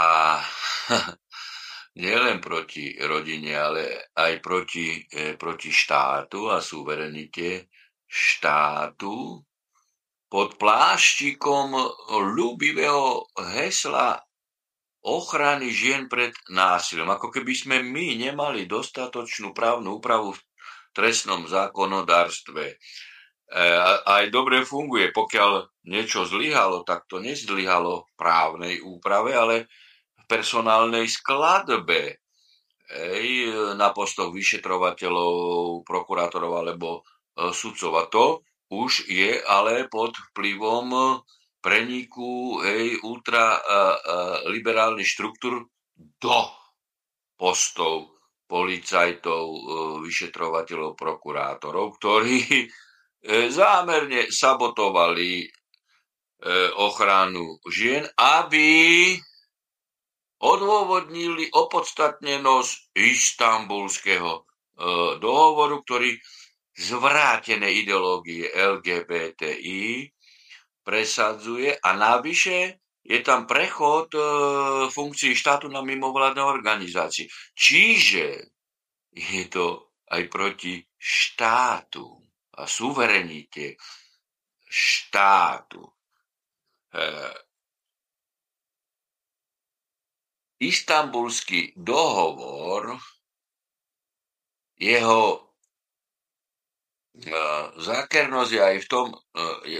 nielen 2.01 2.37
proti 2.37 2.93
rodine, 3.01 3.53
ale 3.57 4.13
aj 4.13 4.33
proti, 4.41 5.01
e, 5.09 5.33
proti 5.33 5.73
štátu 5.73 6.53
a 6.53 6.61
suverenite 6.61 7.69
štátu 8.07 9.43
pod 10.27 10.59
pláštikom 10.59 11.75
ľúbivého 12.35 13.27
hesla 13.55 14.19
ochrany 15.07 15.71
žien 15.71 16.11
pred 16.11 16.35
násilím. 16.51 17.07
Ako 17.07 17.31
keby 17.31 17.53
sme 17.55 17.77
my 17.79 18.19
nemali 18.19 18.67
dostatočnú 18.67 19.55
právnu 19.55 20.03
úpravu 20.03 20.35
v 20.35 20.41
trestnom 20.91 21.47
zákonodárstve. 21.47 22.63
E, 22.67 22.75
aj 24.03 24.27
dobre 24.27 24.67
funguje. 24.67 25.15
Pokiaľ 25.15 25.51
niečo 25.87 26.27
zlyhalo, 26.27 26.83
tak 26.83 27.07
to 27.07 27.23
nezlyhalo 27.23 28.03
v 28.03 28.11
právnej 28.19 28.75
úprave, 28.83 29.31
ale 29.31 29.55
v 30.19 30.23
personálnej 30.27 31.07
skladbe. 31.07 32.19
Ej, 32.87 33.51
na 33.75 33.91
postoch 33.91 34.31
vyšetrovateľov, 34.31 35.83
prokurátorov 35.83 36.51
alebo 36.55 37.03
sudcov. 37.53 37.97
A 37.97 38.05
to 38.09 38.41
už 38.67 39.07
je 39.07 39.43
ale 39.45 39.87
pod 39.87 40.17
vplyvom 40.31 41.21
preniku 41.63 42.59
hej, 42.63 42.99
ultraliberálnych 43.03 45.07
e, 45.07 45.13
štruktúr 45.15 45.65
do 45.95 46.39
postov 47.37 48.09
policajtov, 48.47 49.43
e, 49.47 49.59
vyšetrovateľov, 50.07 50.95
prokurátorov, 50.95 51.91
ktorí 51.99 52.69
zámerne 53.27 54.31
sabotovali 54.31 55.51
ochranu 56.77 57.57
žien, 57.65 58.05
aby 58.13 59.17
odôvodnili 60.37 61.49
opodstatnenosť 61.49 62.93
istambulského 62.93 64.45
dohovoru, 65.17 65.81
ktorý 65.81 66.13
zvrátené 66.77 67.73
ideológie 67.73 68.53
LGBTI 68.53 70.13
presadzuje 70.85 71.73
a 71.73 71.89
navyše 71.97 72.77
je 73.07 73.19
tam 73.23 73.47
prechod 73.49 74.13
e, 74.13 74.19
funkcií 74.91 75.33
štátu 75.33 75.71
na 75.71 75.81
mimovládne 75.81 76.43
organizácie. 76.43 77.31
Čiže 77.55 78.51
je 79.15 79.43
to 79.47 79.95
aj 80.11 80.23
proti 80.27 80.83
štátu 80.99 82.03
a 82.59 82.67
suverenite 82.67 83.79
štátu. 84.67 85.81
E, 85.81 85.91
Istanbulský 90.57 91.79
dohovor, 91.79 92.97
jeho 94.77 95.46
zákernosť 97.77 98.51
je 98.53 98.61
aj 98.61 98.77
v 98.85 98.87
tom, 98.89 99.07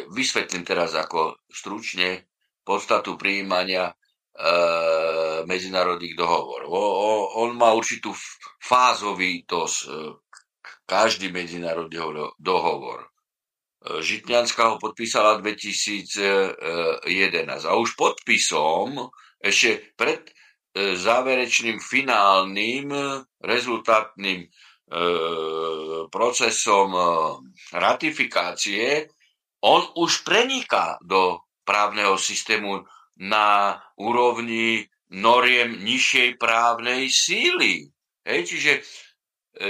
vysvetlím 0.09 0.65
teraz 0.65 0.97
ako 0.97 1.38
stručne 1.45 2.25
podstatu 2.65 3.13
prijímania 3.13 3.93
medzinárodných 5.45 6.17
dohovorov. 6.17 6.69
On 7.41 7.53
má 7.57 7.73
určitú 7.73 8.13
fázovitosť, 8.61 9.77
každý 10.88 11.29
medzinárodný 11.33 11.97
dohovor. 12.38 13.09
Žitňanská 13.85 14.75
ho 14.75 14.77
podpísala 14.81 15.39
2011 15.41 16.57
a 17.65 17.71
už 17.77 17.93
podpisom 17.93 19.09
ešte 19.41 19.93
pred 19.95 20.25
záverečným 20.77 21.81
finálnym 21.81 22.93
rezultátnym 23.41 24.45
E, 24.45 24.49
procesom 26.07 26.89
e, 26.95 27.03
ratifikácie, 27.75 29.11
on 29.59 29.83
už 29.99 30.23
preniká 30.23 30.95
do 31.03 31.43
právneho 31.67 32.15
systému 32.15 32.88
na 33.19 33.75
úrovni 33.99 34.88
noriem 35.11 35.83
nižšej 35.83 36.39
právnej 36.39 37.11
síly. 37.11 37.91
Hej, 38.23 38.41
čiže 38.47 38.71
e, 38.79 38.81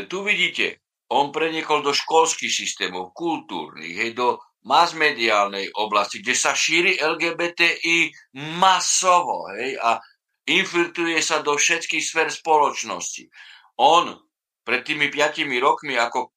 tu 0.05 0.21
vidíte, 0.21 0.85
on 1.09 1.31
prenikol 1.31 1.81
do 1.81 1.95
školských 1.95 2.51
systémov, 2.51 3.15
kultúrnych, 3.15 3.95
hej, 3.95 4.11
do 4.13 4.37
masmediálnej 4.67 5.71
oblasti, 5.79 6.19
kde 6.19 6.35
sa 6.35 6.51
šíri 6.51 6.99
LGBTI 6.99 8.11
masovo 8.59 9.47
hej, 9.55 9.79
a 9.79 9.95
infiltruje 10.43 11.23
sa 11.23 11.39
do 11.39 11.55
všetkých 11.55 12.03
sfér 12.03 12.27
spoločnosti. 12.27 13.31
On 13.79 14.26
pred 14.67 14.83
tými 14.83 15.07
piatimi 15.07 15.63
rokmi, 15.63 15.95
ako 15.95 16.27
e, 16.27 16.29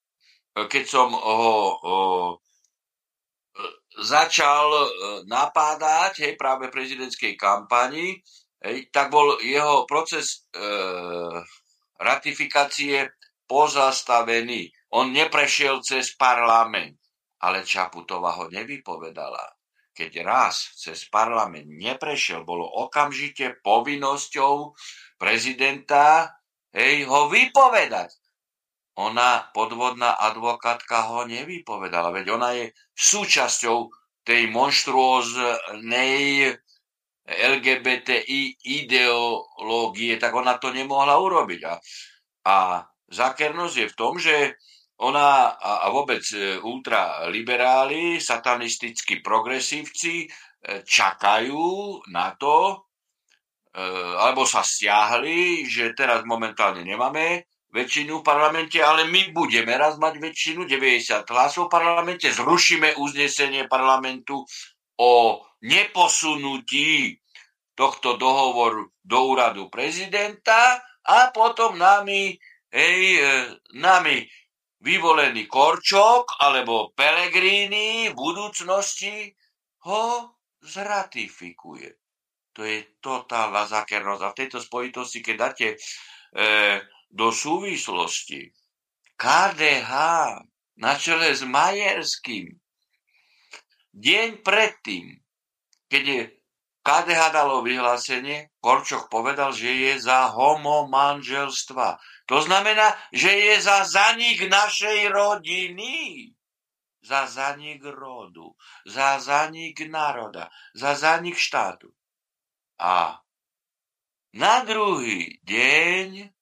keď 0.71 0.85
som 0.87 1.11
ho, 1.11 1.51
ho 1.83 1.99
e, 2.31 2.35
začal 4.07 4.71
e, 4.71 4.87
napádať 5.27 6.23
hej, 6.23 6.39
práve 6.39 6.71
prezidentskej 6.71 7.35
kampani, 7.35 8.23
hej, 8.63 8.87
tak 8.95 9.11
bol 9.11 9.35
jeho 9.43 9.83
proces 9.91 10.47
e, 10.55 10.63
ratifikácie 11.99 13.11
pozastavený. 13.51 14.71
On 14.95 15.11
neprešiel 15.11 15.83
cez 15.83 16.15
parlament, 16.15 16.95
ale 17.43 17.67
Čaputová 17.67 18.39
ho 18.39 18.47
nevypovedala. 18.47 19.59
Keď 19.91 20.23
raz 20.23 20.71
cez 20.79 21.11
parlament 21.11 21.67
neprešiel, 21.67 22.47
bolo 22.47 22.63
okamžite 22.63 23.59
povinnosťou 23.59 24.71
prezidenta 25.19 26.31
hej, 26.73 27.05
ho 27.11 27.27
vypovedať. 27.27 28.20
Ona, 29.01 29.49
podvodná 29.57 30.21
advokátka, 30.21 31.09
ho 31.09 31.25
nevypovedala, 31.25 32.13
veď 32.13 32.37
ona 32.37 32.53
je 32.53 32.69
súčasťou 32.93 33.89
tej 34.21 34.53
monštruóznej 34.53 36.53
LGBTI 37.25 38.61
ideológie, 38.61 40.21
tak 40.21 40.37
ona 40.37 40.61
to 40.61 40.69
nemohla 40.69 41.17
urobiť. 41.17 41.61
A, 41.65 41.75
a 42.45 42.57
zákernosť 43.09 43.77
je 43.81 43.87
v 43.89 43.97
tom, 43.97 44.21
že 44.21 44.61
ona 45.01 45.57
a, 45.57 45.73
a 45.85 45.87
vôbec 45.89 46.21
e, 46.37 46.61
ultraliberáli, 46.61 48.21
satanistickí 48.21 49.25
progresívci 49.25 50.25
e, 50.25 50.29
čakajú 50.85 51.65
na 52.13 52.37
to, 52.37 52.85
e, 53.73 53.81
alebo 54.21 54.45
sa 54.45 54.61
stiahli, 54.61 55.65
že 55.65 55.97
teraz 55.97 56.21
momentálne 56.29 56.85
nemáme 56.85 57.49
väčšinu 57.71 58.21
v 58.21 58.27
parlamente, 58.27 58.83
ale 58.83 59.07
my 59.07 59.31
budeme 59.31 59.75
raz 59.79 59.97
mať 59.97 60.19
väčšinu, 60.19 60.67
90 60.67 61.27
hlasov 61.31 61.71
v 61.71 61.75
parlamente, 61.75 62.27
zrušíme 62.27 62.99
uznesenie 62.99 63.71
parlamentu 63.71 64.43
o 64.99 65.41
neposunutí 65.63 67.17
tohto 67.79 68.19
dohovoru 68.21 68.91
do 69.01 69.19
úradu 69.31 69.73
prezidenta 69.73 70.83
a 71.07 71.33
potom 71.33 71.79
nami, 71.79 72.37
hej, 72.69 73.01
e, 73.17 73.25
nami 73.79 74.21
vyvolený 74.81 75.49
Korčok 75.49 76.41
alebo 76.41 76.93
Pelegrini 76.93 78.13
v 78.13 78.15
budúcnosti 78.17 79.33
ho 79.89 80.37
zratifikuje. 80.61 81.97
To 82.53 82.67
je 82.67 83.01
totálna 83.01 83.65
zákernosť. 83.65 84.23
A 84.27 84.33
v 84.33 84.39
tejto 84.45 84.59
spojitosti, 84.61 85.25
keď 85.25 85.37
dáte 85.39 85.67
e, 85.73 85.77
do 87.11 87.35
súvislosti 87.35 88.55
KDH 89.19 89.91
na 90.81 90.93
čele 90.97 91.35
s 91.35 91.43
Majerským 91.45 92.55
deň 93.93 94.41
predtým, 94.47 95.19
keď 95.91 96.31
KDH 96.81 97.21
dalo 97.37 97.61
vyhlásenie, 97.61 98.49
Korčok 98.57 99.13
povedal, 99.13 99.53
že 99.53 99.69
je 99.69 99.93
za 100.01 100.33
homo 100.33 100.89
manželstva. 100.89 102.01
To 102.25 102.41
znamená, 102.41 102.97
že 103.13 103.29
je 103.29 103.55
za 103.61 103.85
zanik 103.85 104.49
našej 104.49 105.13
rodiny. 105.13 106.31
Za 107.05 107.29
zanik 107.29 107.85
rodu. 107.85 108.57
Za 108.89 109.21
zanik 109.21 109.77
národa. 109.93 110.49
Za 110.73 110.97
zanik 110.97 111.37
štátu. 111.37 111.93
A 112.81 113.21
na 114.33 114.65
druhý 114.65 115.37
deň 115.45 116.33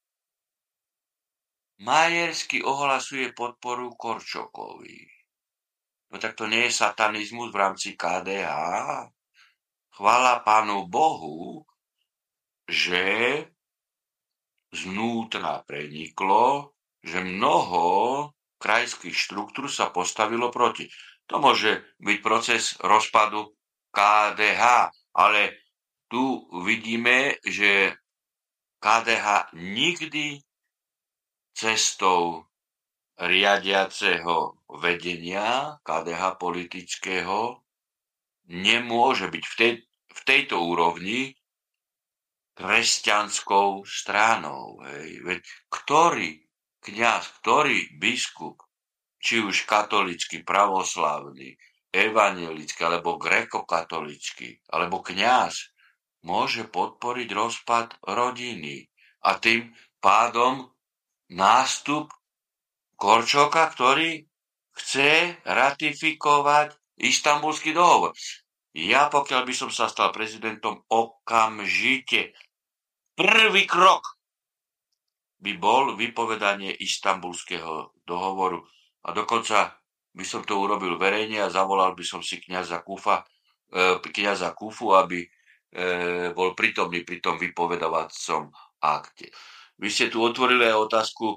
Majersky 1.78 2.58
ohlasuje 2.66 3.30
podporu 3.32 3.94
Korčokovi. 3.94 5.06
No 6.10 6.18
tak 6.18 6.34
to 6.34 6.50
nie 6.50 6.66
je 6.66 6.74
satanizmus 6.74 7.54
v 7.54 7.60
rámci 7.60 7.94
KDH. 7.94 8.50
Chvála 9.94 10.42
Pánu 10.42 10.90
Bohu, 10.90 11.62
že 12.66 13.46
znútra 14.74 15.62
preniklo, 15.62 16.74
že 16.98 17.22
mnoho 17.22 17.86
krajských 18.58 19.14
štruktúr 19.14 19.70
sa 19.70 19.94
postavilo 19.94 20.50
proti. 20.50 20.90
To 21.30 21.38
môže 21.38 21.94
byť 22.02 22.18
proces 22.18 22.74
rozpadu 22.82 23.54
KDH, 23.94 24.90
ale 25.14 25.62
tu 26.10 26.42
vidíme, 26.66 27.38
že 27.46 27.94
KDH 28.82 29.54
nikdy 29.54 30.42
cestou 31.58 32.46
riadiaceho 33.18 34.62
vedenia 34.78 35.82
KDH 35.82 36.38
politického 36.38 37.58
nemôže 38.46 39.26
byť 39.26 39.44
v, 39.44 39.54
tej, 39.58 39.72
v 39.90 40.20
tejto 40.22 40.62
úrovni 40.62 41.34
kresťanskou 42.54 43.82
stranou. 43.82 44.78
Hej. 44.86 45.10
Veď 45.26 45.40
ktorý 45.66 46.30
kňaz, 46.78 47.42
ktorý 47.42 47.98
biskup, 47.98 48.62
či 49.18 49.42
už 49.42 49.66
katolický, 49.66 50.46
pravoslavný, 50.46 51.58
evangelický, 51.90 52.80
alebo 52.86 53.18
grekokatolický, 53.18 54.62
alebo 54.70 55.02
kňaz, 55.02 55.74
môže 56.22 56.70
podporiť 56.70 57.28
rozpad 57.34 57.98
rodiny 58.06 58.86
a 59.26 59.38
tým 59.42 59.74
pádom 59.98 60.70
nástup 61.32 62.12
Korčoka, 62.98 63.70
ktorý 63.70 64.26
chce 64.74 65.38
ratifikovať 65.46 66.74
istambulský 66.98 67.70
dohovor. 67.74 68.14
Ja, 68.74 69.10
pokiaľ 69.10 69.42
by 69.46 69.54
som 69.54 69.70
sa 69.70 69.86
stal 69.90 70.10
prezidentom, 70.10 70.82
okamžite 70.90 72.34
prvý 73.18 73.66
krok 73.66 74.18
by 75.38 75.54
bol 75.58 75.94
vypovedanie 75.94 76.74
istambulského 76.74 77.94
dohovoru. 78.02 78.58
A 79.06 79.14
dokonca 79.14 79.78
by 80.14 80.24
som 80.26 80.42
to 80.42 80.58
urobil 80.58 80.98
verejne 80.98 81.38
a 81.42 81.50
zavolal 81.50 81.94
by 81.94 82.02
som 82.02 82.22
si 82.22 82.42
kniaza 82.42 82.82
Kufa, 82.82 83.22
e, 83.70 84.02
kniaza 84.02 84.50
Kufu, 84.54 84.94
aby 84.98 85.22
e, 85.22 85.28
bol 86.34 86.58
prítomný 86.58 87.06
pri 87.06 87.22
tom 87.22 87.38
vypovedovacom 87.38 88.50
akte. 88.82 89.30
Vy 89.78 89.88
ste 89.94 90.10
tu 90.10 90.18
otvorili 90.18 90.66
aj 90.66 90.90
otázku 90.90 91.26
e, 91.32 91.36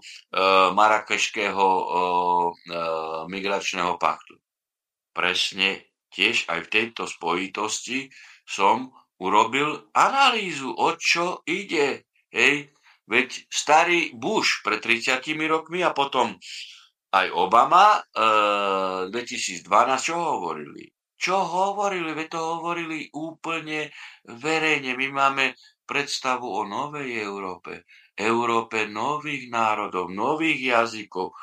marakešského 0.73 1.61
e, 1.61 1.85
e, 1.85 1.95
migračného 3.29 4.01
paktu. 4.01 4.33
Presne 5.13 5.93
tiež 6.09 6.49
aj 6.49 6.65
v 6.65 6.71
tejto 6.73 7.05
spojitosti 7.05 8.09
som 8.41 8.89
urobil 9.21 9.93
analýzu, 9.93 10.73
o 10.73 10.97
čo 10.97 11.45
ide. 11.45 12.09
Hej, 12.33 12.73
veď 13.05 13.45
starý 13.45 14.17
Bush 14.17 14.65
pred 14.65 14.81
30 14.81 15.21
rokmi 15.45 15.85
a 15.85 15.93
potom 15.93 16.33
aj 17.13 17.27
Obama 17.37 18.01
e, 18.01 19.13
2012 19.13 19.69
čo 20.01 20.17
hovorili? 20.17 20.89
Čo 21.21 21.37
hovorili? 21.45 22.17
Veď 22.17 22.27
to 22.33 22.41
hovorili 22.57 23.05
úplne 23.13 23.93
verejne. 24.25 24.97
My 24.97 25.07
máme 25.13 25.53
predstavu 25.91 26.47
o 26.47 26.63
novej 26.63 27.19
Európe. 27.19 27.83
Európe 28.15 28.87
nových 28.87 29.51
národov, 29.51 30.07
nových 30.07 30.71
jazykov, 30.71 31.35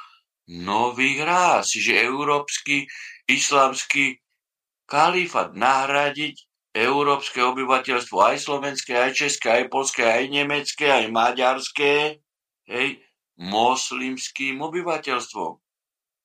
nových 0.48 1.20
rás. 1.28 1.76
Čiže 1.76 2.08
európsky, 2.08 2.88
islamský 3.28 4.16
kalifat 4.88 5.52
nahradiť 5.52 6.48
európske 6.72 7.44
obyvateľstvo, 7.44 8.16
aj 8.16 8.36
slovenské, 8.40 8.96
aj 8.96 9.12
české, 9.12 9.46
aj 9.52 9.64
polské, 9.68 10.08
aj 10.08 10.24
nemecké, 10.32 10.88
aj 10.88 11.12
maďarské, 11.12 12.24
hej, 12.72 12.88
moslimským 13.36 14.56
obyvateľstvom. 14.64 15.52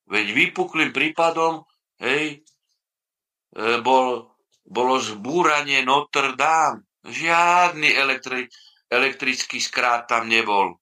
Veď 0.08 0.26
vypuklým 0.32 0.96
prípadom, 0.96 1.68
hej, 2.00 2.44
e, 3.52 3.64
bol, 3.84 4.32
bolo 4.64 4.96
zbúranie 5.00 5.84
Notre 5.84 6.36
Dame. 6.40 6.88
Žiadny 7.04 7.90
elektri, 8.00 8.48
elektrický 8.88 9.60
skrát 9.60 10.08
tam 10.08 10.32
nebol. 10.32 10.80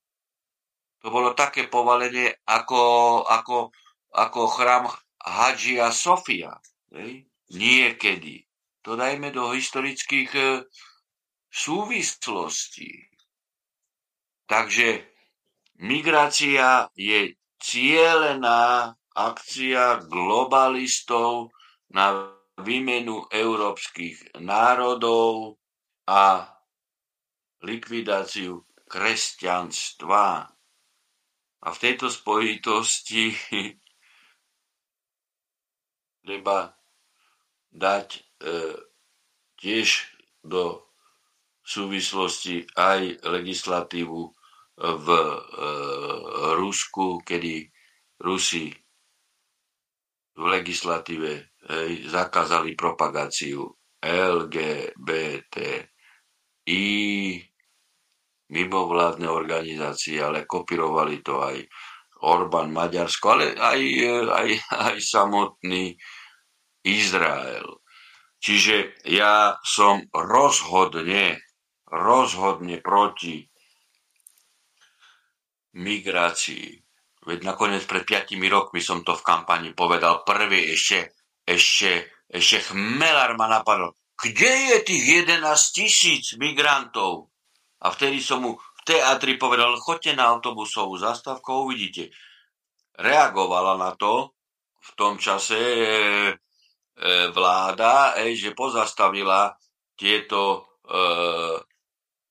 To 1.01 1.09
bolo 1.09 1.34
také 1.34 1.65
povalenie 1.65 2.30
ako, 2.45 2.82
ako, 3.26 3.74
ako 4.13 4.41
chrám 4.53 4.86
Hadžia 5.17 5.89
Sofia. 5.89 6.53
Hej? 6.93 7.26
Niekedy. 7.49 8.45
To 8.86 8.93
dajme 8.97 9.34
do 9.34 9.49
historických 9.53 10.32
e, 10.38 10.45
súvislostí. 11.49 13.09
Takže 14.45 15.05
migrácia 15.82 16.89
je 16.97 17.34
cielená 17.61 18.93
akcia 19.13 20.05
globalistov 20.09 21.53
na 21.93 22.34
výmenu 22.61 23.26
európskych 23.30 24.38
národov 24.41 25.61
a 26.12 26.43
likvidáciu 27.64 28.68
kresťanstva. 28.91 30.51
A 31.62 31.68
v 31.72 31.78
tejto 31.80 32.12
spojitosti 32.12 33.32
treba 36.28 36.76
dať 37.72 38.07
e, 38.12 38.22
tiež 39.55 39.88
do 40.43 40.84
súvislosti 41.64 42.68
aj 42.76 43.24
legislatívu 43.24 44.22
v 44.82 45.07
e, 45.07 45.38
Rusku, 46.59 47.24
kedy 47.24 47.72
Rusi 48.20 48.68
v 50.36 50.43
legislatíve 50.43 51.32
hej, 51.70 51.91
zakázali 52.09 52.76
propagáciu 52.76 53.70
LGBTI 56.72 57.43
mimovládne 58.51 59.28
organizácie, 59.32 60.19
ale 60.19 60.43
kopírovali 60.43 61.24
to 61.24 61.39
aj 61.39 61.63
Orbán 62.22 62.72
Maďarsko, 62.72 63.26
ale 63.32 63.45
aj, 63.55 63.82
aj, 64.28 64.49
aj 64.91 64.95
samotný 64.99 65.95
Izrael. 66.84 67.80
Čiže 68.41 69.05
ja 69.07 69.55
som 69.63 70.03
rozhodne, 70.11 71.39
rozhodne 71.88 72.82
proti 72.82 73.45
migrácii. 75.78 76.67
Veď 77.22 77.39
nakoniec 77.45 77.86
pred 77.86 78.03
5 78.03 78.34
rokmi 78.49 78.82
som 78.82 79.05
to 79.05 79.13
v 79.13 79.24
kampani 79.24 79.78
povedal 79.78 80.26
prvý, 80.26 80.74
ešte, 80.74 81.13
ešte, 81.45 82.09
ešte 82.28 82.74
chmelár 82.74 83.38
ma 83.38 83.45
napadol. 83.45 83.93
Kde 84.22 84.51
je 84.69 84.78
tých 84.86 85.03
11 85.26 85.41
tisíc 85.74 86.38
migrantov? 86.38 87.34
A 87.82 87.89
vtedy 87.89 88.22
som 88.22 88.45
mu 88.45 88.53
v 88.53 88.82
teatri 88.86 89.41
povedal, 89.41 89.74
choďte 89.82 90.13
na 90.13 90.30
autobusovú 90.30 90.97
zastávku, 91.01 91.65
uvidíte. 91.65 92.13
Reagovala 93.01 93.78
na 93.82 93.97
to 93.97 94.38
v 94.82 94.89
tom 94.93 95.17
čase 95.17 95.57
E, 97.01 97.32
vláda, 97.34 98.13
že 98.36 98.53
pozastavila 98.53 99.49
tieto 99.97 100.41
e, 100.53 100.59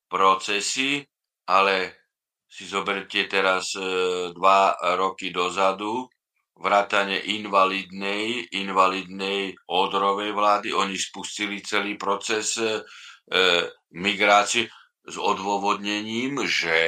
procesy, 0.07 1.03
ale 1.51 2.07
si 2.47 2.71
zoberte 2.71 3.27
teraz 3.27 3.75
e, 3.75 3.83
dva 4.31 4.77
roky 4.95 5.35
dozadu, 5.35 6.07
vrátane 6.61 7.17
invalidnej, 7.17 8.53
invalidnej 8.53 9.57
odrovej 9.67 10.37
vlády, 10.37 10.77
oni 10.77 10.95
spustili 11.01 11.65
celý 11.65 11.97
proces 11.97 12.61
e, 12.61 12.85
migrácie 13.97 14.69
s 15.01 15.17
odôvodnením, 15.17 16.45
že 16.45 16.79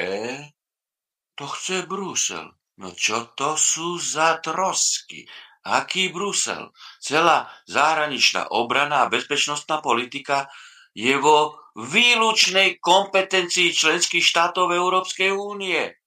to 1.33 1.49
chce 1.49 1.89
Brusel. 1.89 2.53
No 2.77 2.93
čo 2.93 3.33
to 3.33 3.57
sú 3.57 3.97
za 3.97 4.37
trosky? 4.41 5.25
Aký 5.65 6.13
Brusel? 6.13 6.69
Celá 7.01 7.49
zahraničná 7.65 8.53
obrana 8.53 9.07
a 9.07 9.11
bezpečnostná 9.11 9.81
politika 9.81 10.49
je 10.93 11.17
vo 11.17 11.57
výlučnej 11.73 12.77
kompetencii 12.77 13.73
členských 13.73 14.21
štátov 14.21 14.69
Európskej 14.69 15.33
únie. 15.33 16.02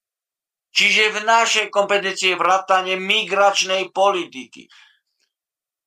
Čiže 0.77 1.17
v 1.17 1.19
našej 1.25 1.67
kompetencii 1.73 2.37
je 2.37 2.41
vrátanie 2.41 3.01
migračnej 3.01 3.89
politiky. 3.97 4.69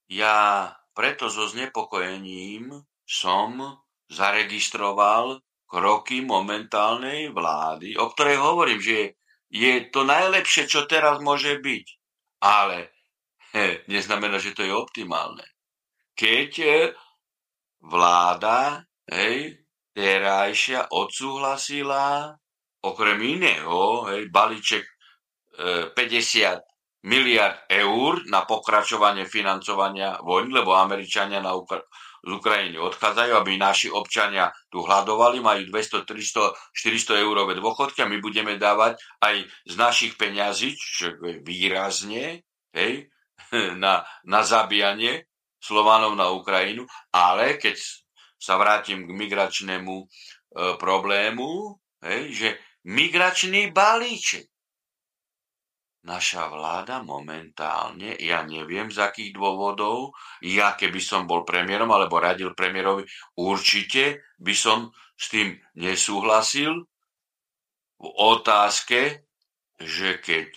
Ja 0.09 0.73
preto 0.97 1.29
so 1.29 1.45
znepokojením 1.45 2.73
som 3.05 3.79
zaregistroval 4.09 5.45
kroky 5.69 6.25
momentálnej 6.25 7.29
vlády, 7.29 7.93
o 8.01 8.09
ktorej 8.09 8.41
hovorím, 8.41 8.81
že 8.81 9.13
je 9.53 9.93
to 9.93 10.01
najlepšie, 10.09 10.65
čo 10.65 10.89
teraz 10.89 11.21
môže 11.21 11.61
byť. 11.61 11.85
Ale 12.41 12.89
he, 13.53 13.85
neznamená, 13.85 14.41
že 14.41 14.57
to 14.57 14.65
je 14.65 14.73
optimálne. 14.73 15.45
Keď 16.17 16.51
e, 16.59 16.69
vláda, 17.85 18.89
hej, 19.13 19.61
terajšia 19.93 20.89
odsúhlasila 20.89 22.33
okrem 22.83 23.19
iného, 23.21 24.07
hej, 24.11 24.31
balíček 24.31 24.83
e, 24.83 24.91
50 25.91 26.63
miliard 27.07 27.63
eur 27.71 28.19
na 28.27 28.43
pokračovanie 28.43 29.23
financovania 29.23 30.19
vojny, 30.19 30.51
lebo 30.51 30.75
Američania 30.75 31.39
na 31.39 31.55
Ukra- 31.55 31.83
z 32.19 32.31
Ukrajiny 32.35 32.75
odchádzajú, 32.75 33.31
aby 33.31 33.55
naši 33.55 33.87
občania 33.87 34.51
tu 34.67 34.83
hľadovali, 34.83 35.39
majú 35.39 35.71
200, 35.71 36.03
300, 36.03 36.51
400 36.75 37.23
eurové 37.23 37.55
dôchodky 37.55 38.03
a 38.03 38.11
my 38.11 38.19
budeme 38.19 38.59
dávať 38.59 38.99
aj 39.23 39.47
z 39.63 39.73
našich 39.79 40.19
peňazí, 40.19 40.75
čo 40.75 41.15
je 41.23 41.39
výrazne, 41.39 42.43
hej, 42.75 43.07
na, 43.83 44.03
na 44.27 44.41
zabíjanie 44.43 45.23
Slovanov 45.59 46.15
na 46.15 46.31
Ukrajinu, 46.31 46.87
ale 47.11 47.59
keď 47.59 47.79
sa 48.39 48.55
vrátim 48.55 49.03
k 49.03 49.11
migračnému 49.11 49.95
e, 49.95 50.05
problému, 50.79 51.75
hej, 52.03 52.23
že 52.31 52.49
migračný 52.87 53.71
balíček. 53.73 54.47
Naša 55.99 56.47
vláda 56.47 57.03
momentálne, 57.03 58.15
ja 58.23 58.47
neviem 58.47 58.87
z 58.87 59.03
akých 59.03 59.35
dôvodov, 59.35 60.15
ja 60.39 60.79
keby 60.79 61.03
som 61.03 61.27
bol 61.27 61.43
premiérom 61.43 61.91
alebo 61.91 62.23
radil 62.23 62.55
premiérovi, 62.55 63.03
určite 63.35 64.23
by 64.39 64.55
som 64.55 64.95
s 65.19 65.27
tým 65.27 65.59
nesúhlasil 65.75 66.71
v 67.99 68.07
otázke, 68.15 69.27
že 69.75 70.23
keď 70.23 70.47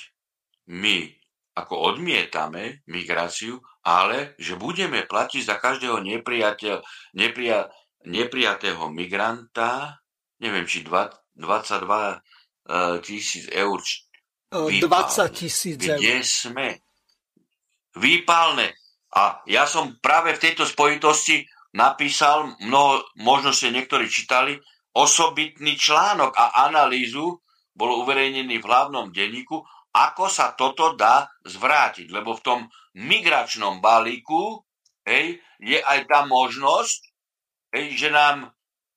my 0.70 1.10
ako 1.58 1.74
odmietame 1.94 2.86
migráciu, 2.86 3.60
ale 3.82 4.38
že 4.38 4.54
budeme 4.54 5.04
platiť 5.04 5.42
za 5.42 5.56
každého 5.58 6.00
nepriateľ, 6.00 6.80
nepria, 7.18 7.66
neprijatého 8.06 8.88
migranta, 8.88 10.00
neviem, 10.38 10.64
či 10.64 10.86
22 11.42 11.82
e, 11.82 12.16
tisíc 13.02 13.50
eur. 13.50 13.82
20 14.54 14.78
tisíc 15.34 15.82
eur. 15.82 15.98
Kde 15.98 16.22
sme? 16.22 16.78
Výpalné. 17.98 18.78
A 19.12 19.42
ja 19.50 19.66
som 19.66 19.98
práve 19.98 20.38
v 20.38 20.42
tejto 20.48 20.64
spojitosti 20.64 21.44
napísal, 21.76 22.54
mnoho, 22.62 23.04
možno 23.20 23.50
ste 23.50 23.74
niektorí 23.74 24.06
čítali, 24.06 24.56
osobitný 24.94 25.74
článok 25.76 26.32
a 26.38 26.64
analýzu 26.70 27.42
bol 27.74 27.90
uverejnený 28.04 28.60
v 28.60 28.68
hlavnom 28.68 29.10
denníku 29.10 29.60
ako 29.92 30.24
sa 30.32 30.56
toto 30.56 30.96
dá 30.96 31.28
zvrátiť. 31.44 32.08
Lebo 32.08 32.32
v 32.36 32.44
tom 32.44 32.60
migračnom 32.96 33.84
balíku 33.84 34.64
hej, 35.04 35.36
je 35.60 35.78
aj 35.78 36.08
tá 36.08 36.24
možnosť, 36.24 37.00
hej, 37.76 37.86
že 37.96 38.08
nám 38.08 38.48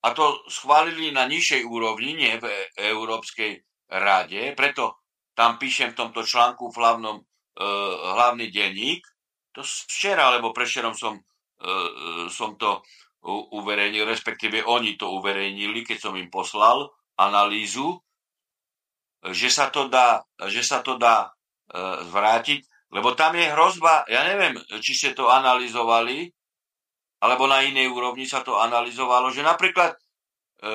a 0.05 0.13
to 0.13 0.45
schválili 0.45 1.09
na 1.09 1.25
nižšej 1.25 1.65
úrovni, 1.65 2.13
nie 2.13 2.37
v 2.37 2.45
Európskej 2.77 3.57
rade, 3.89 4.53
preto 4.53 5.01
tam 5.33 5.57
píšem 5.57 5.97
v 5.97 5.99
tomto 6.05 6.21
článku 6.21 6.69
v 6.69 6.77
hlavnom, 6.77 7.17
e, 7.19 7.23
hlavný 8.13 8.53
denník, 8.53 9.01
to 9.49 9.65
včera, 9.89 10.29
alebo 10.29 10.53
prešerom 10.53 10.93
som, 10.93 11.17
e, 11.17 12.29
som 12.29 12.53
to 12.53 12.85
uverejnil, 13.25 14.05
respektíve 14.05 14.61
oni 14.61 14.93
to 15.01 15.09
uverejnili, 15.09 15.81
keď 15.81 15.97
som 15.97 16.13
im 16.13 16.29
poslal 16.29 16.93
analýzu, 17.17 17.97
že 19.33 19.49
sa 19.49 19.73
to 19.73 19.89
dá, 19.89 20.21
že 20.45 20.61
sa 20.61 20.85
to 20.85 21.01
dá 21.01 21.25
e, 21.25 21.29
zvrátiť, 22.05 22.61
lebo 22.93 23.17
tam 23.17 23.33
je 23.33 23.49
hrozba, 23.49 24.05
ja 24.05 24.21
neviem, 24.29 24.53
či 24.77 24.93
ste 24.93 25.17
to 25.17 25.33
analyzovali, 25.33 26.29
alebo 27.26 27.49
na 27.49 27.65
inej 27.65 27.89
úrovni 27.89 28.30
sa 28.30 28.45
to 28.45 28.61
analyzovalo, 28.61 29.34
že 29.34 29.41
napríklad, 29.41 29.97
e, 30.61 30.69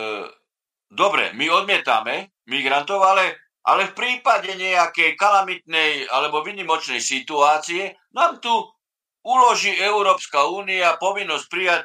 dobre, 0.90 1.30
my 1.38 1.46
odmietame 1.46 2.34
migrantov, 2.50 3.06
ale, 3.06 3.54
ale 3.62 3.94
v 3.94 3.94
prípade 3.94 4.50
nejakej 4.58 5.14
kalamitnej 5.14 6.10
alebo 6.10 6.42
vynimočnej 6.42 6.98
situácie 6.98 7.94
nám 8.10 8.42
tu 8.42 8.50
uloží 9.22 9.70
Európska 9.78 10.50
únia 10.50 10.98
povinnosť 10.98 11.46
prijať 11.46 11.82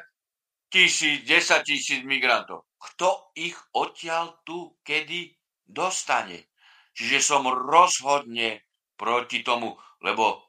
tisíc, 0.66 1.22
desať 1.22 1.70
tisíc 1.70 2.02
migrantov. 2.02 2.66
Kto 2.76 3.30
ich 3.38 3.54
odtiaľ 3.78 4.42
tu 4.42 4.74
kedy 4.82 5.30
dostane? 5.62 6.50
Čiže 6.96 7.18
som 7.22 7.46
rozhodne 7.46 8.66
proti 8.96 9.44
tomu, 9.44 9.76
lebo 10.00 10.45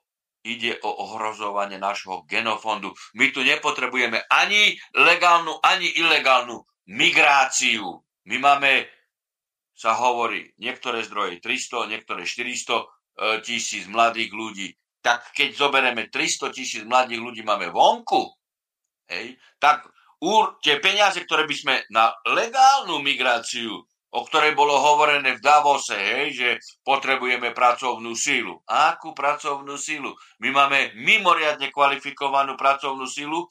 ide 0.47 0.79
o 0.87 0.89
ohrozovanie 1.03 1.75
nášho 1.75 2.23
genofondu. 2.23 2.95
My 3.19 3.35
tu 3.35 3.43
nepotrebujeme 3.43 4.23
ani 4.31 4.79
legálnu, 4.95 5.59
ani 5.59 5.91
ilegálnu 5.99 6.63
migráciu. 6.95 7.99
My 8.31 8.37
máme, 8.39 8.87
sa 9.75 9.93
hovorí, 9.99 10.55
niektoré 10.57 11.03
zdroje 11.03 11.43
300, 11.43 11.91
niektoré 11.91 12.23
400 12.23 12.79
e, 12.79 12.85
tisíc 13.43 13.83
mladých 13.91 14.31
ľudí. 14.31 14.67
Tak 15.03 15.35
keď 15.35 15.49
zoberieme 15.53 16.07
300 16.07 16.55
tisíc 16.55 16.83
mladých 16.87 17.19
ľudí 17.19 17.41
máme 17.43 17.69
vonku, 17.69 18.31
hej, 19.11 19.35
tak 19.59 19.85
tie 20.65 20.81
peniaze, 20.81 21.21
ktoré 21.21 21.45
by 21.45 21.55
sme 21.55 21.75
na 21.93 22.09
legálnu 22.25 22.99
migráciu 23.05 23.85
o 24.11 24.23
ktorej 24.23 24.55
bolo 24.55 24.75
hovorené 24.79 25.35
v 25.35 25.43
Davose, 25.43 25.97
hej, 25.97 26.27
že 26.31 26.49
potrebujeme 26.83 27.51
pracovnú 27.51 28.15
sílu. 28.15 28.63
A 28.63 28.95
akú 28.95 29.11
pracovnú 29.11 29.75
sílu? 29.75 30.15
My 30.39 30.49
máme 30.55 30.95
mimoriadne 30.95 31.67
kvalifikovanú 31.75 32.55
pracovnú 32.55 33.03
sílu, 33.03 33.45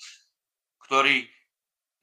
ktorí 0.89 1.29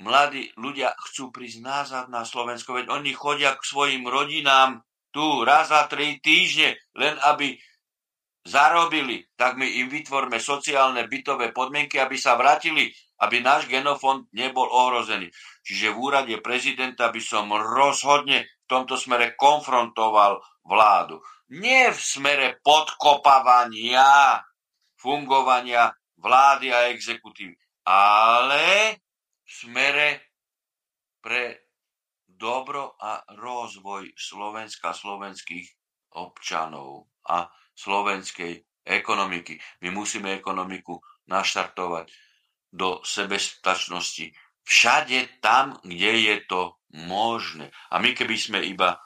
mladí 0.04 0.52
ľudia 0.60 0.94
chcú 1.10 1.32
prísť 1.34 1.60
nazad 1.64 2.06
na 2.12 2.28
Slovensko, 2.28 2.78
veď 2.78 2.92
oni 2.92 3.16
chodia 3.16 3.56
k 3.56 3.64
svojim 3.64 4.04
rodinám 4.06 4.84
tu 5.14 5.46
raz 5.46 5.70
za 5.70 5.86
tri 5.88 6.20
týždne, 6.20 6.76
len 6.98 7.16
aby 7.24 7.56
zarobili, 8.44 9.24
tak 9.40 9.56
my 9.56 9.64
im 9.64 9.88
vytvorme 9.88 10.36
sociálne 10.36 11.08
bytové 11.08 11.56
podmienky, 11.56 11.96
aby 11.96 12.20
sa 12.20 12.36
vrátili, 12.36 12.92
aby 13.24 13.40
náš 13.40 13.72
genofond 13.72 14.28
nebol 14.36 14.68
ohrozený. 14.68 15.32
Čiže 15.64 15.96
v 15.96 16.00
úrade 16.00 16.36
prezidenta 16.44 17.08
by 17.08 17.22
som 17.24 17.48
rozhodne 17.56 18.44
v 18.44 18.66
tomto 18.68 19.00
smere 19.00 19.40
konfrontoval 19.40 20.44
vládu. 20.68 21.24
Nie 21.56 21.96
v 21.96 22.00
smere 22.00 22.48
podkopávania 22.60 24.44
fungovania 25.00 25.92
vlády 26.20 26.72
a 26.72 26.92
exekutívy, 26.92 27.56
ale 27.88 28.96
v 29.44 29.50
smere 29.52 30.08
pre 31.24 31.72
dobro 32.28 33.00
a 33.00 33.24
rozvoj 33.40 34.12
Slovenska, 34.20 34.92
slovenských 34.92 35.68
občanov 36.20 37.08
a 37.32 37.48
slovenskej 37.72 38.84
ekonomiky. 38.84 39.56
My 39.88 39.96
musíme 39.96 40.36
ekonomiku 40.36 41.00
naštartovať 41.32 42.12
do 42.74 43.00
sebestačnosti 43.06 44.28
všade 44.64 45.40
tam, 45.44 45.80
kde 45.84 46.12
je 46.32 46.36
to 46.48 46.80
možné. 46.96 47.72
A 47.92 48.00
my 48.00 48.16
keby 48.16 48.36
sme 48.36 48.60
iba 48.64 49.00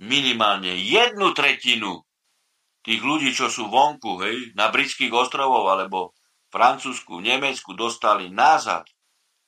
minimálne 0.00 0.72
jednu 0.80 1.36
tretinu 1.36 2.00
tých 2.80 3.00
ľudí, 3.04 3.36
čo 3.36 3.52
sú 3.52 3.68
vonku, 3.68 4.24
hej, 4.24 4.56
na 4.56 4.72
britských 4.72 5.12
ostrovov 5.12 5.68
alebo 5.68 6.16
Francúzsku, 6.48 7.20
Nemecku 7.20 7.76
dostali 7.76 8.32
nazad, 8.32 8.88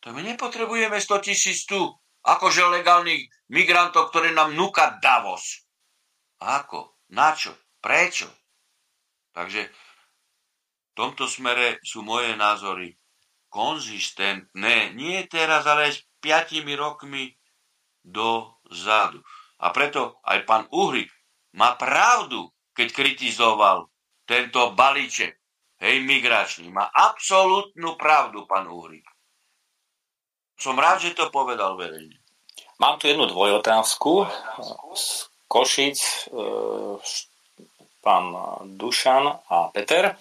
to 0.02 0.10
my 0.10 0.20
nepotrebujeme 0.22 0.98
100 0.98 1.26
tisíc 1.26 1.62
tu, 1.62 1.78
akože 2.26 2.66
legálnych 2.68 3.22
migrantov, 3.54 4.10
ktorí 4.10 4.34
nám 4.34 4.54
núka 4.54 4.98
Davos. 4.98 5.62
Ako? 6.42 6.98
Na 7.14 7.34
čo? 7.38 7.54
Prečo? 7.78 8.26
Takže 9.30 9.62
v 9.66 10.92
tomto 10.98 11.30
smere 11.30 11.78
sú 11.86 12.02
moje 12.02 12.34
názory 12.34 12.98
konzistentné, 13.52 14.96
nie 14.96 15.28
teraz, 15.28 15.68
ale 15.68 15.92
s 15.92 16.00
piatimi 16.24 16.72
rokmi 16.72 17.36
dozadu. 18.00 19.20
A 19.60 19.70
preto 19.70 20.24
aj 20.24 20.48
pán 20.48 20.64
Uhrik 20.72 21.12
má 21.54 21.76
pravdu, 21.76 22.48
keď 22.72 22.88
kritizoval 22.96 23.92
tento 24.24 24.72
balíček, 24.72 25.36
hej, 25.84 26.00
migračný. 26.00 26.72
Má 26.72 26.88
absolútnu 26.88 28.00
pravdu, 28.00 28.48
pán 28.48 28.72
Uhrik. 28.72 29.04
Som 30.56 30.80
rád, 30.80 31.04
že 31.04 31.12
to 31.12 31.28
povedal 31.28 31.76
verejne. 31.76 32.16
Mám 32.80 32.98
tu 32.98 33.06
jednu 33.06 33.28
dvojotázku 33.28 34.26
z 34.94 35.04
Košic, 35.46 35.98
e, 35.98 36.40
pán 38.02 38.24
Dušan 38.74 39.26
a 39.28 39.70
Peter. 39.70 40.16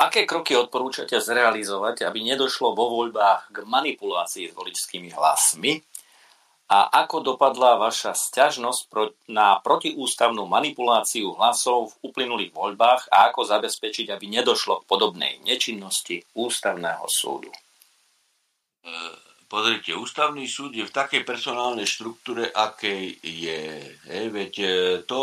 Aké 0.00 0.24
kroky 0.24 0.56
odporúčate 0.56 1.20
zrealizovať, 1.20 2.08
aby 2.08 2.24
nedošlo 2.24 2.72
vo 2.72 2.88
voľbách 2.88 3.52
k 3.52 3.58
manipulácii 3.68 4.48
s 4.48 4.56
voličskými 4.56 5.12
hlasmi? 5.12 5.76
A 6.72 7.04
ako 7.04 7.34
dopadla 7.34 7.76
vaša 7.76 8.16
sťažnosť 8.16 8.88
na 9.28 9.60
protiústavnú 9.60 10.48
manipuláciu 10.48 11.36
hlasov 11.36 11.92
v 11.92 12.08
uplynulých 12.08 12.56
voľbách 12.56 13.12
a 13.12 13.28
ako 13.28 13.44
zabezpečiť, 13.44 14.08
aby 14.08 14.40
nedošlo 14.40 14.80
k 14.80 14.88
podobnej 14.88 15.36
nečinnosti 15.44 16.24
ústavného 16.32 17.04
súdu? 17.04 17.52
Pozrite, 19.50 19.98
ústavný 19.98 20.46
súd 20.46 20.78
je 20.78 20.86
v 20.86 20.94
takej 20.94 21.26
personálnej 21.26 21.82
štruktúre, 21.82 22.54
akej 22.54 23.18
je. 23.18 23.82
Hej, 24.06 24.26
veď 24.30 24.52
e, 24.62 24.68
to, 25.02 25.22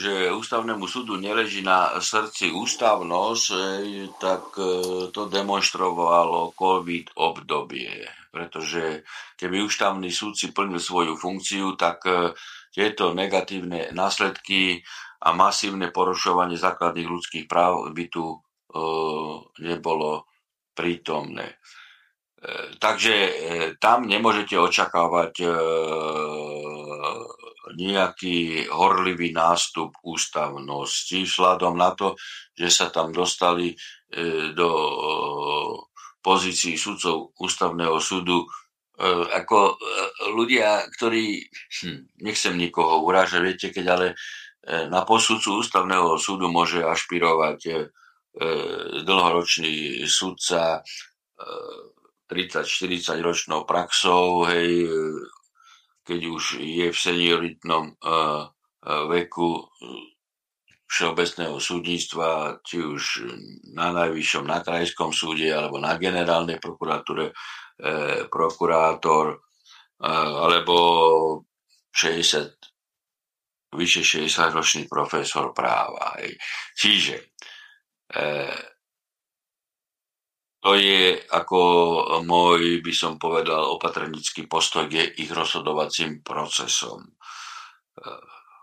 že 0.00 0.32
ústavnému 0.32 0.88
súdu 0.88 1.20
neleží 1.20 1.60
na 1.60 2.00
srdci 2.00 2.48
ústavnosť, 2.48 3.46
hej, 3.52 4.16
tak 4.16 4.56
e, 4.56 4.64
to 5.12 5.28
demonstrovalo 5.28 6.56
COVID 6.56 7.20
obdobie. 7.20 8.08
Pretože 8.32 9.04
keby 9.36 9.60
ústavný 9.60 10.08
súd 10.08 10.32
si 10.32 10.48
plnil 10.48 10.80
svoju 10.80 11.12
funkciu, 11.20 11.76
tak 11.76 12.08
e, 12.08 12.32
tieto 12.72 13.12
negatívne 13.12 13.92
následky 13.92 14.80
a 15.20 15.36
masívne 15.36 15.92
porušovanie 15.92 16.56
základných 16.56 17.12
ľudských 17.12 17.44
práv 17.44 17.92
by 17.92 18.04
tu 18.08 18.24
e, 18.24 18.36
nebolo 19.68 20.24
prítomné. 20.72 21.60
E, 22.38 22.78
takže 22.78 23.14
e, 23.14 23.32
tam 23.82 24.06
nemôžete 24.06 24.54
očakávať 24.54 25.42
e, 25.42 25.46
nejaký 27.74 28.70
horlivý 28.70 29.34
nástup 29.34 29.90
ústavnosti 30.06 31.18
vzhľadom 31.26 31.74
na 31.74 31.90
to, 31.98 32.14
že 32.54 32.70
sa 32.70 32.86
tam 32.88 33.12
dostali 33.12 33.76
do 34.56 34.70
pozícií 36.24 36.80
sudcov 36.80 37.36
ústavného 37.36 38.00
súdu. 38.00 38.48
Ako 39.36 39.76
ľudia, 40.32 40.88
ktorí, 40.96 41.44
hm, 41.84 42.24
nechcem 42.24 42.56
nikoho 42.56 43.04
urážať, 43.04 43.40
viete, 43.44 43.68
keď 43.68 43.86
ale 43.92 44.06
na 44.88 45.04
posudcu 45.04 45.60
ústavného 45.60 46.16
súdu 46.16 46.48
môže 46.48 46.80
ašpirovať 46.80 47.92
dlhoročný 49.04 50.08
sudca, 50.08 50.80
30-40 52.28 53.24
ročnou 53.24 53.64
praxou, 53.64 54.44
hej, 54.46 54.84
keď 56.04 56.20
už 56.28 56.60
je 56.60 56.88
v 56.92 56.96
senioritnom 56.96 57.96
uh, 58.00 58.48
veku 59.08 59.68
všeobecného 60.88 61.60
súdnictva, 61.60 62.58
či 62.64 62.80
už 62.80 63.28
na 63.76 63.92
najvyššom, 63.92 64.48
na 64.48 64.64
krajskom 64.64 65.12
súde 65.12 65.52
alebo 65.52 65.76
na 65.76 66.00
generálnej 66.00 66.56
prokuratúre, 66.56 67.28
eh, 67.28 68.24
prokurátor 68.32 69.36
eh, 69.36 70.32
alebo 70.48 70.76
60, 71.92 73.76
vyše 73.76 74.00
60 74.00 74.56
ročný 74.56 74.82
profesor 74.88 75.52
práva. 75.52 76.16
Hej. 76.24 76.40
Čiže 76.72 77.36
eh, 78.16 78.56
to 80.68 80.76
je 80.76 81.16
ako 81.32 81.60
môj, 82.28 82.84
by 82.84 82.92
som 82.92 83.16
povedal, 83.16 83.72
opatrnický 83.72 84.44
postoj 84.44 84.84
je 84.84 85.00
ich 85.16 85.32
rozhodovacím 85.32 86.20
procesom. 86.20 87.08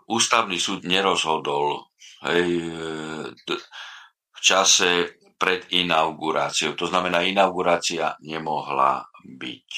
Ústavný 0.06 0.54
súd 0.54 0.86
nerozhodol 0.86 1.90
hej, 2.30 2.62
v 4.22 4.38
čase 4.38 5.18
pred 5.34 5.66
inauguráciou. 5.74 6.78
To 6.78 6.86
znamená, 6.86 7.26
inaugurácia 7.26 8.14
nemohla 8.22 9.02
byť. 9.26 9.70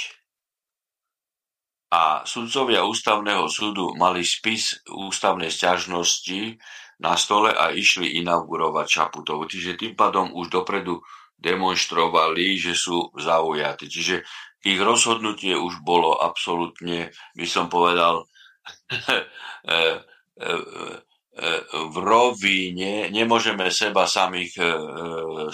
A 1.97 2.29
sudcovia 2.29 2.85
ústavného 2.85 3.49
súdu 3.49 3.97
mali 3.97 4.21
spis 4.21 4.85
ústavnej 4.85 5.49
sťažnosti 5.49 6.61
na 7.01 7.17
stole 7.17 7.57
a 7.57 7.73
išli 7.73 8.21
inaugurovať 8.21 8.85
Čaputovu. 8.85 9.49
Čiže 9.49 9.81
tým 9.81 9.97
pádom 9.97 10.37
už 10.37 10.53
dopredu 10.53 11.01
demonstrovali, 11.39 12.59
že 12.59 12.75
sú 12.75 13.15
zaujatí. 13.15 13.87
Čiže 13.87 14.27
ich 14.67 14.81
rozhodnutie 14.83 15.55
už 15.55 15.87
bolo 15.87 16.19
absolútne, 16.19 17.15
by 17.39 17.47
som 17.47 17.71
povedal, 17.71 18.27
e, 18.91 19.23
e, 19.71 19.87
e, 20.43 20.55
v 21.71 21.97
rovine 22.03 23.07
nemôžeme 23.15 23.71
seba 23.71 24.11
samých 24.11 24.59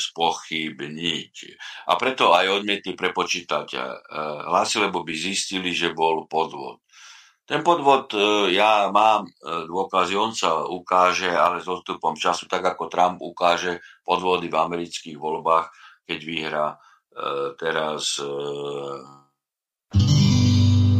spochybniť. 0.00 1.34
A 1.84 2.00
preto 2.00 2.32
aj 2.32 2.64
odmietli 2.64 2.96
prepočítať 2.96 3.76
hlasy, 4.48 4.80
lebo 4.80 5.04
by 5.04 5.12
zistili, 5.12 5.76
že 5.76 5.92
bol 5.92 6.24
podvod. 6.24 6.80
Ten 7.44 7.60
podvod, 7.60 8.16
ja 8.56 8.88
mám 8.88 9.28
dôkazy, 9.44 10.16
on 10.16 10.32
sa 10.32 10.64
ukáže, 10.64 11.28
ale 11.28 11.60
s 11.60 11.68
odstupom 11.68 12.16
času, 12.16 12.48
tak 12.48 12.64
ako 12.64 12.88
Trump 12.88 13.20
ukáže 13.20 13.84
podvody 14.00 14.48
v 14.48 14.56
amerických 14.56 15.20
voľbách, 15.20 15.68
keď 16.08 16.18
vyhrá 16.24 16.66
teraz. 17.60 18.16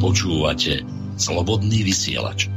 Počúvate 0.04 0.84
Slobodný 1.16 1.80
vysielač. 1.80 2.52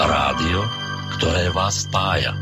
Rádio, 0.00 0.60
ktoré 1.20 1.52
vás 1.52 1.84
spája. 1.84 2.32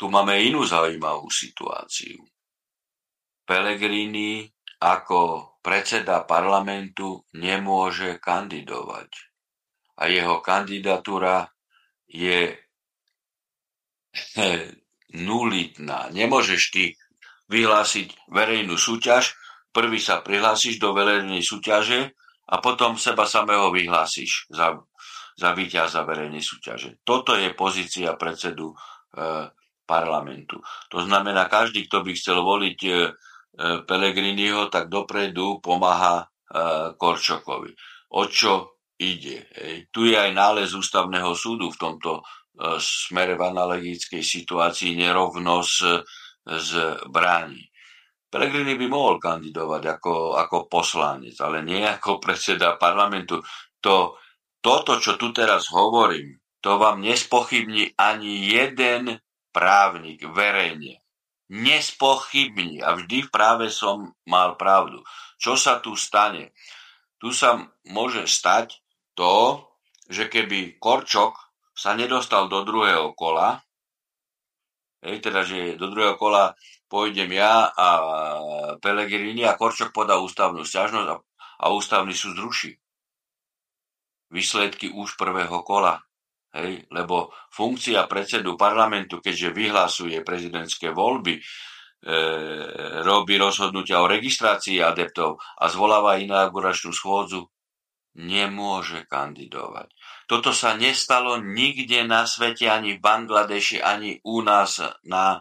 Tu 0.00 0.08
máme 0.08 0.40
inú 0.40 0.64
zaujímavú 0.64 1.28
situáciu. 1.28 2.24
Pellegrini 3.46 4.44
ako 4.82 5.56
predseda 5.62 6.26
parlamentu 6.26 7.24
nemôže 7.38 8.20
kandidovať. 8.20 9.10
A 9.96 10.12
jeho 10.12 10.44
kandidatúra 10.44 11.48
je 12.04 12.52
nulitná. 15.16 16.12
Nemôžeš 16.12 16.62
ty 16.74 16.84
vyhlásiť 17.48 18.28
verejnú 18.28 18.76
súťaž, 18.76 19.32
prvý 19.70 20.02
sa 20.02 20.20
prihlásiš 20.20 20.82
do 20.82 20.92
verejnej 20.92 21.40
súťaže 21.40 22.12
a 22.46 22.54
potom 22.58 22.98
seba 22.98 23.26
samého 23.26 23.70
vyhlásiš 23.70 24.50
za, 24.50 24.76
za 25.36 25.50
víťaza 25.52 26.02
verejnej 26.02 26.42
súťaže. 26.42 27.02
Toto 27.06 27.36
je 27.38 27.52
pozícia 27.54 28.16
predsedu 28.18 28.72
e, 28.72 28.76
parlamentu. 29.86 30.58
To 30.90 30.98
znamená, 31.04 31.46
každý, 31.46 31.86
kto 31.86 32.02
by 32.02 32.12
chcel 32.18 32.38
voliť 32.42 32.78
e, 32.82 32.92
Pelegriniho, 33.58 34.68
tak 34.68 34.92
dopredu 34.92 35.64
pomáha 35.64 36.28
Korčokovi. 37.00 37.72
O 38.12 38.28
čo 38.28 38.84
ide? 39.00 39.48
Tu 39.88 40.12
je 40.12 40.16
aj 40.16 40.30
nález 40.36 40.76
ústavného 40.76 41.32
súdu 41.32 41.72
v 41.72 41.80
tomto 41.80 42.20
smere 42.80 43.36
v 43.36 43.42
analogickej 43.48 44.20
situácii 44.20 44.96
nerovnosť 44.96 45.76
z 46.46 46.70
bráni. 47.08 47.64
Pelegrini 48.28 48.76
by 48.76 48.86
mohol 48.92 49.16
kandidovať 49.16 49.82
ako, 49.96 50.36
ako 50.36 50.68
poslanec, 50.68 51.36
ale 51.40 51.64
nie 51.64 51.80
ako 51.80 52.20
predseda 52.20 52.76
parlamentu. 52.76 53.40
To, 53.80 54.20
toto, 54.60 55.00
čo 55.00 55.16
tu 55.16 55.32
teraz 55.32 55.72
hovorím, 55.72 56.36
to 56.60 56.76
vám 56.76 57.00
nespochybní 57.00 57.96
ani 57.96 58.52
jeden 58.52 59.16
právnik 59.54 60.26
verejne 60.28 61.05
nespochybní 61.52 62.82
a 62.82 62.98
vždy 62.98 63.30
práve 63.30 63.70
som 63.70 64.14
mal 64.26 64.58
pravdu. 64.58 65.02
Čo 65.38 65.54
sa 65.54 65.78
tu 65.78 65.94
stane? 65.94 66.50
Tu 67.22 67.30
sa 67.30 67.62
môže 67.86 68.26
stať 68.26 68.82
to, 69.14 69.62
že 70.10 70.26
keby 70.26 70.76
Korčok 70.78 71.34
sa 71.76 71.92
nedostal 71.92 72.48
do 72.48 72.64
druhého 72.64 73.12
kola, 73.12 73.60
hej, 75.04 75.20
teda, 75.20 75.44
že 75.44 75.76
do 75.76 75.92
druhého 75.92 76.16
kola 76.16 76.56
pôjdem 76.86 77.30
ja 77.34 77.68
a 77.68 77.88
Pelegrini 78.78 79.42
a 79.44 79.58
Korčok 79.58 79.90
podá 79.90 80.18
ústavnú 80.18 80.62
stiažnosť 80.62 81.08
a, 81.10 81.16
a 81.62 81.64
ústavný 81.74 82.14
súd 82.14 82.38
zruší. 82.38 82.72
Výsledky 84.30 84.90
už 84.90 85.14
prvého 85.14 85.62
kola. 85.62 86.05
Hej, 86.56 86.88
lebo 86.88 87.28
funkcia 87.52 88.08
predsedu 88.08 88.56
parlamentu, 88.56 89.20
keďže 89.20 89.52
vyhlasuje 89.52 90.24
prezidentské 90.24 90.88
voľby, 90.88 91.36
e, 91.36 91.42
robí 93.04 93.36
rozhodnutia 93.36 94.00
o 94.00 94.08
registrácii 94.08 94.80
adeptov 94.80 95.36
a 95.36 95.68
zvoláva 95.68 96.16
inauguračnú 96.16 96.96
schôdzu, 96.96 97.44
nemôže 98.16 99.04
kandidovať. 99.04 99.92
Toto 100.24 100.56
sa 100.56 100.72
nestalo 100.80 101.36
nikde 101.36 102.08
na 102.08 102.24
svete, 102.24 102.72
ani 102.72 102.96
v 102.96 103.04
Bangladeši, 103.04 103.84
ani 103.84 104.16
u 104.24 104.40
nás 104.40 104.80
na 105.04 105.36
e, 105.36 105.40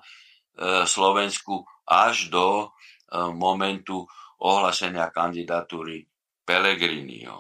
Slovensku, 0.84 1.64
až 1.88 2.28
do 2.28 2.48
e, 2.60 2.68
momentu 3.32 4.04
ohlasenia 4.44 5.08
kandidatúry 5.16 6.04
Pelegriniho. 6.44 7.40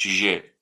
Čiže 0.00 0.59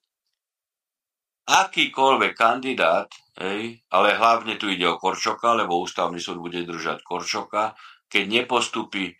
akýkoľvek 1.49 2.33
kandidát, 2.37 3.09
hej, 3.41 3.81
ale 3.89 4.13
hlavne 4.13 4.61
tu 4.61 4.69
ide 4.69 4.85
o 4.85 5.01
Korčoka, 5.01 5.57
lebo 5.57 5.81
ústavný 5.81 6.21
súd 6.21 6.37
bude 6.37 6.61
držať 6.61 7.01
Korčoka, 7.01 7.73
keď 8.05 8.45
nepostupí 8.45 9.17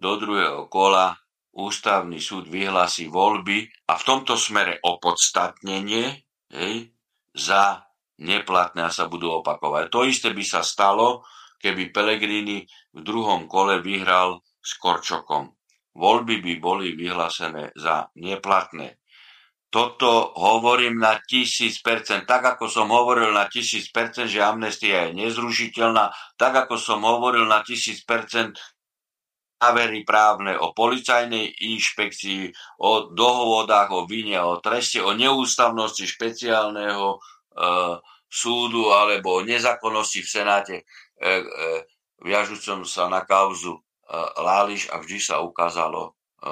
do 0.00 0.16
druhého 0.16 0.64
kola, 0.72 1.12
ústavný 1.58 2.22
súd 2.22 2.46
vyhlási 2.46 3.10
voľby 3.10 3.66
a 3.90 3.98
v 3.98 4.06
tomto 4.06 4.38
smere 4.38 4.78
opodstatnenie 4.80 6.06
hej, 6.54 6.94
za 7.34 7.82
neplatné 8.22 8.86
a 8.86 8.94
sa 8.94 9.10
budú 9.10 9.42
opakovať. 9.42 9.90
To 9.90 10.06
isté 10.06 10.30
by 10.30 10.44
sa 10.46 10.62
stalo, 10.62 11.26
keby 11.58 11.90
Pelegrini 11.90 12.62
v 12.94 13.00
druhom 13.02 13.50
kole 13.50 13.82
vyhral 13.82 14.38
s 14.62 14.78
Korčokom. 14.78 15.50
Voľby 15.98 16.38
by 16.38 16.52
boli 16.62 16.94
vyhlásené 16.94 17.74
za 17.74 18.06
neplatné. 18.14 19.02
Toto 19.68 20.32
hovorím 20.32 20.96
na 20.96 21.20
tisíc 21.20 21.84
percent, 21.84 22.24
tak 22.24 22.56
ako 22.56 22.72
som 22.72 22.88
hovoril 22.88 23.36
na 23.36 23.52
tisíc 23.52 23.92
percent, 23.92 24.24
že 24.24 24.40
amnestia 24.40 25.12
je 25.12 25.20
nezrušiteľná, 25.20 26.08
tak 26.40 26.56
ako 26.64 26.80
som 26.80 27.04
hovoril 27.04 27.44
na 27.44 27.60
tisíc 27.60 28.00
percent 28.00 28.56
závery 29.58 30.06
právne 30.06 30.54
o 30.56 30.70
policajnej 30.70 31.50
inšpekcii, 31.74 32.54
o 32.78 33.10
dohovodách, 33.10 33.90
o 33.90 34.06
vine, 34.06 34.38
o 34.38 34.62
treste, 34.62 35.02
o 35.02 35.10
neústavnosti 35.12 36.06
špeciálneho 36.06 37.06
e, 37.12 37.18
súdu 38.30 38.94
alebo 38.94 39.42
o 39.42 39.44
nezákonnosti 39.44 40.22
v 40.22 40.28
Senáte 40.30 40.76
e, 40.78 40.84
e, 41.26 41.42
viažúcom 42.22 42.86
sa 42.86 43.10
na 43.10 43.26
kauzu 43.26 43.74
e, 43.74 43.80
Láliš 44.38 44.94
a 44.94 45.02
vždy 45.02 45.18
sa 45.18 45.42
ukázalo, 45.42 46.14
e, 46.38 46.50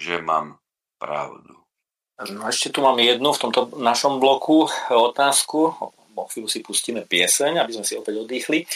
že 0.00 0.24
mám 0.24 0.56
pravdu. 0.96 1.59
No 2.20 2.44
ešte 2.44 2.68
tu 2.68 2.84
mám 2.84 3.00
jednu 3.00 3.32
v 3.32 3.40
tomto 3.40 3.72
našom 3.80 4.20
bloku 4.20 4.68
otázku. 4.92 5.72
O 6.12 6.28
chvíľu 6.28 6.52
si 6.52 6.60
pustíme 6.60 7.08
pieseň, 7.08 7.64
aby 7.64 7.80
sme 7.80 7.84
si 7.86 7.96
opäť 7.96 8.20
oddychli. 8.20 8.68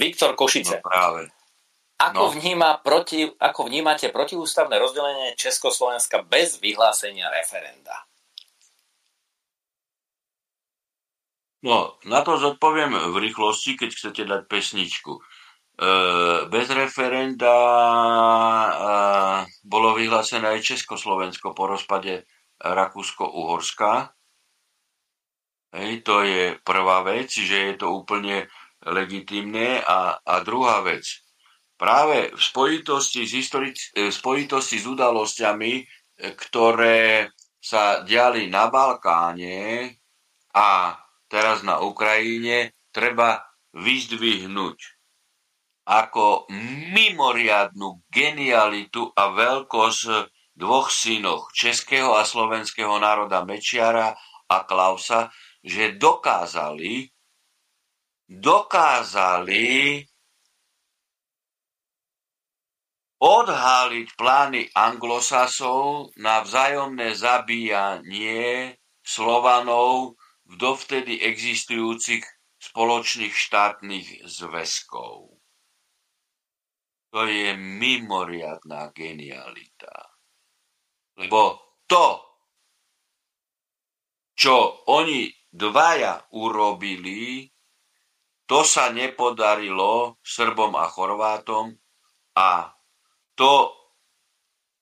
Viktor 0.00 0.32
Košice. 0.32 0.80
No 0.80 0.86
práve. 0.88 1.28
Ako, 1.96 2.28
No. 2.28 2.32
vníma 2.32 2.80
proti, 2.80 3.24
ako 3.24 3.68
vnímate 3.68 4.08
protiústavné 4.08 4.80
rozdelenie 4.80 5.36
Československa 5.36 6.24
bez 6.24 6.56
vyhlásenia 6.56 7.28
referenda? 7.28 8.04
No, 11.64 11.96
na 12.04 12.20
to 12.20 12.36
zodpoviem 12.36 12.92
v 12.92 13.16
rýchlosti, 13.28 13.80
keď 13.80 13.90
chcete 13.92 14.22
dať 14.28 14.42
pesničku. 14.46 15.12
E, 15.16 15.20
bez 16.52 16.68
referenda 16.70 17.54
e, 18.68 18.72
bolo 19.64 19.96
vyhlásené 19.96 20.46
aj 20.56 20.76
Československo 20.76 21.56
po 21.56 21.64
rozpade 21.66 22.28
Rakúsko-Uhorska. 22.60 24.12
Hej, 25.76 25.92
to 26.06 26.24
je 26.24 26.56
prvá 26.64 27.04
vec, 27.04 27.28
že 27.28 27.72
je 27.72 27.74
to 27.76 27.92
úplne 27.92 28.48
legitimné. 28.86 29.84
A, 29.84 30.16
a 30.20 30.34
druhá 30.40 30.80
vec, 30.80 31.04
práve 31.76 32.32
v 32.32 32.40
spojitosti 32.40 33.28
s, 33.28 33.32
historic, 33.36 33.76
v 33.92 34.08
spojitosti 34.08 34.80
s 34.80 34.86
udalosťami, 34.88 35.84
ktoré 36.16 37.28
sa 37.60 38.00
diali 38.06 38.48
na 38.48 38.72
Balkáne 38.72 39.90
a 40.56 40.96
teraz 41.28 41.60
na 41.60 41.82
Ukrajine 41.82 42.72
treba 42.88 43.42
vyzdvihnúť 43.76 44.78
ako 45.86 46.50
mimoriadnu 46.96 48.02
genialitu 48.10 49.06
a 49.14 49.30
veľkosť 49.30 50.34
dvoch 50.56 50.88
synoch 50.88 51.52
českého 51.52 52.16
a 52.16 52.24
slovenského 52.24 52.96
národa 52.96 53.44
Mečiara 53.44 54.16
a 54.48 54.56
Klausa, 54.64 55.28
že 55.60 55.94
dokázali 55.94 57.12
dokázali 58.26 60.02
odháliť 63.22 64.06
plány 64.18 64.62
anglosasov 64.74 66.10
na 66.18 66.42
vzájomné 66.42 67.14
zabíjanie 67.14 68.74
Slovanov 69.06 70.18
v 70.46 70.52
dovtedy 70.58 71.22
existujúcich 71.22 72.22
spoločných 72.58 73.30
štátnych 73.30 74.26
zväzkov. 74.26 75.38
To 77.14 77.20
je 77.24 77.54
mimoriadná 77.56 78.90
genialita. 78.90 80.05
Lebo 81.16 81.40
to, 81.88 82.06
čo 84.36 84.84
oni 84.92 85.32
dvaja 85.48 86.28
urobili, 86.36 87.48
to 88.46 88.62
sa 88.62 88.92
nepodarilo 88.92 90.20
Srbom 90.22 90.76
a 90.76 90.86
Chorvátom 90.86 91.72
a 92.36 92.68
to 93.34 93.52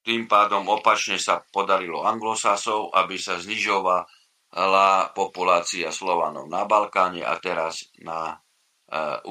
tým 0.05 0.29
pádom 0.29 0.69
opačne 0.69 1.17
sa 1.17 1.41
podarilo 1.41 2.05
anglosasov, 2.05 2.93
aby 2.93 3.17
sa 3.17 3.41
znižovala 3.41 5.17
populácia 5.17 5.89
Slovanov 5.89 6.45
na 6.45 6.69
Balkáne 6.69 7.25
a 7.25 7.41
teraz 7.41 7.89
na 8.05 8.31
e, 8.31 8.37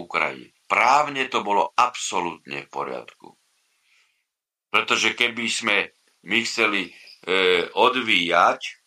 Ukrajine. 0.02 0.50
Právne 0.66 1.30
to 1.30 1.46
bolo 1.46 1.70
absolútne 1.78 2.66
v 2.66 2.72
poriadku. 2.74 3.30
Pretože 4.74 5.14
keby 5.14 5.46
sme 5.46 5.94
my 6.24 6.40
chceli 6.44 6.88
e, 6.88 6.92
odvíjať 7.72 8.84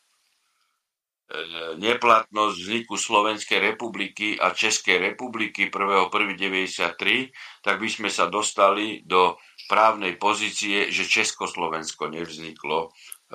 E, 1.26 1.74
neplatnosť 1.82 2.55
vzniku 2.55 2.95
Slovenskej 2.95 3.59
republiky 3.59 4.39
a 4.39 4.55
Českej 4.55 5.11
republiky 5.11 5.66
1.1.93, 5.66 7.66
tak 7.66 7.82
by 7.82 7.89
sme 7.91 8.07
sa 8.14 8.30
dostali 8.30 9.03
do 9.03 9.34
právnej 9.66 10.22
pozície, 10.22 10.87
že 10.95 11.03
Československo 11.03 12.14
nevzniklo 12.14 12.87
e, 12.87 12.89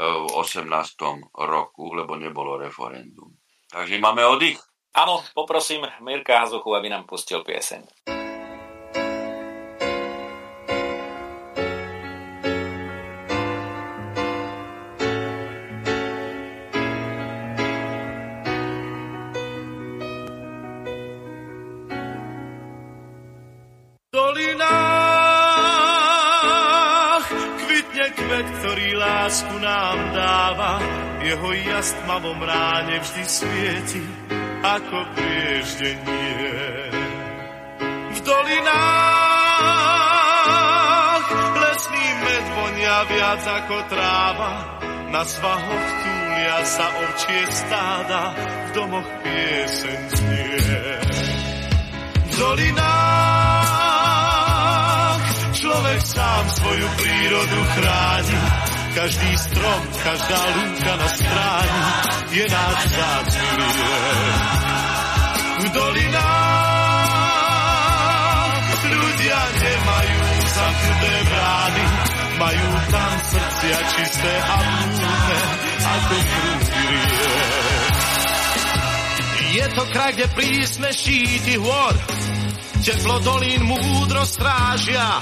v 0.07 0.27
18. 0.39 0.71
roku, 1.35 1.91
lebo 1.91 2.15
nebolo 2.15 2.55
referendum. 2.55 3.35
Takže 3.67 3.99
máme 3.99 4.23
oddych. 4.23 4.55
Áno, 4.95 5.19
poprosím 5.35 5.83
Mirka 5.99 6.39
Hazuchu, 6.39 6.71
aby 6.71 6.87
nám 6.87 7.03
pustil 7.03 7.43
pieseň. 7.43 8.07
Jeho 31.31 31.47
tmavom 32.03 32.43
ráne 32.43 32.99
vždy 32.99 33.23
svieti, 33.23 34.03
ako 34.59 35.15
prieždenie. 35.15 36.91
V 38.11 38.19
dolinách 38.19 38.91
lesný 41.55 42.07
med 42.19 42.43
vonia 42.51 43.07
viac 43.07 43.47
ako 43.47 43.77
tráva, 43.87 44.83
na 45.07 45.23
svahoch 45.23 45.87
túlia 46.03 46.67
sa 46.67 46.87
ovčie 46.99 47.47
stáda, 47.47 48.35
v 48.67 48.69
domoch 48.75 49.07
pieseň 49.23 49.99
znie. 50.11 50.99
V 52.27 52.33
dolinách 52.35 52.91
človek 55.55 56.01
sám 56.03 56.45
svoju 56.59 56.87
prírodu 56.99 57.59
chráni, 57.79 58.70
každý 58.91 59.31
strom, 59.37 59.81
každá 60.03 60.41
lúka 60.55 60.93
na 60.99 61.07
stráni 61.07 61.81
je 62.31 62.45
náš 62.47 62.77
vzácný 62.91 63.49
V 65.61 65.65
dolinách 65.71 66.71
ľudia 68.91 69.39
nemajú 69.61 70.19
zamknuté 70.51 71.13
brány, 71.29 71.85
majú 72.41 72.67
tam 72.89 73.11
srdcia 73.31 73.79
čisté 73.95 74.33
a 74.41 74.55
múdne, 74.59 75.39
ako 75.79 76.15
prúdy 76.25 76.85
Je 79.51 79.65
to 79.75 79.83
kraj, 79.91 80.11
kde 80.15 80.27
prísne 80.31 80.89
šíti 80.95 81.55
hôr, 81.59 81.93
teplo 82.81 83.19
dolín 83.21 83.61
múdro 83.63 84.25
strážia, 84.25 85.21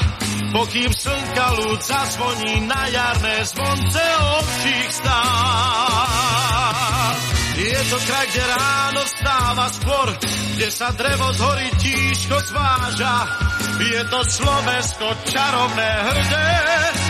pokým 0.55 0.91
slnka 0.95 1.47
ľud 1.59 1.83
zazvoní 1.83 2.63
na 2.63 2.87
jarné 2.87 3.43
zvonce 3.45 4.03
občích 4.39 4.91
stát. 4.95 6.09
Je 7.59 7.79
to 7.91 7.97
kraj, 8.07 8.27
kde 8.31 8.43
ráno 8.47 9.01
vstáva 9.03 9.67
skôr, 9.75 10.07
kde 10.55 10.71
sa 10.71 10.95
drevo 10.95 11.27
z 11.35 11.39
hory 11.43 11.67
tížko 11.83 12.39
zváža. 12.47 13.27
Je 13.79 14.03
to 14.07 14.19
Slovensko 14.23 15.07
čarovné 15.27 15.91
hrdé, 16.07 16.51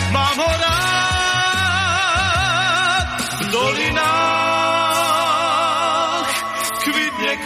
mám 0.09 0.37
ho 0.37 0.49
rád. 0.49 0.79
V 3.37 3.47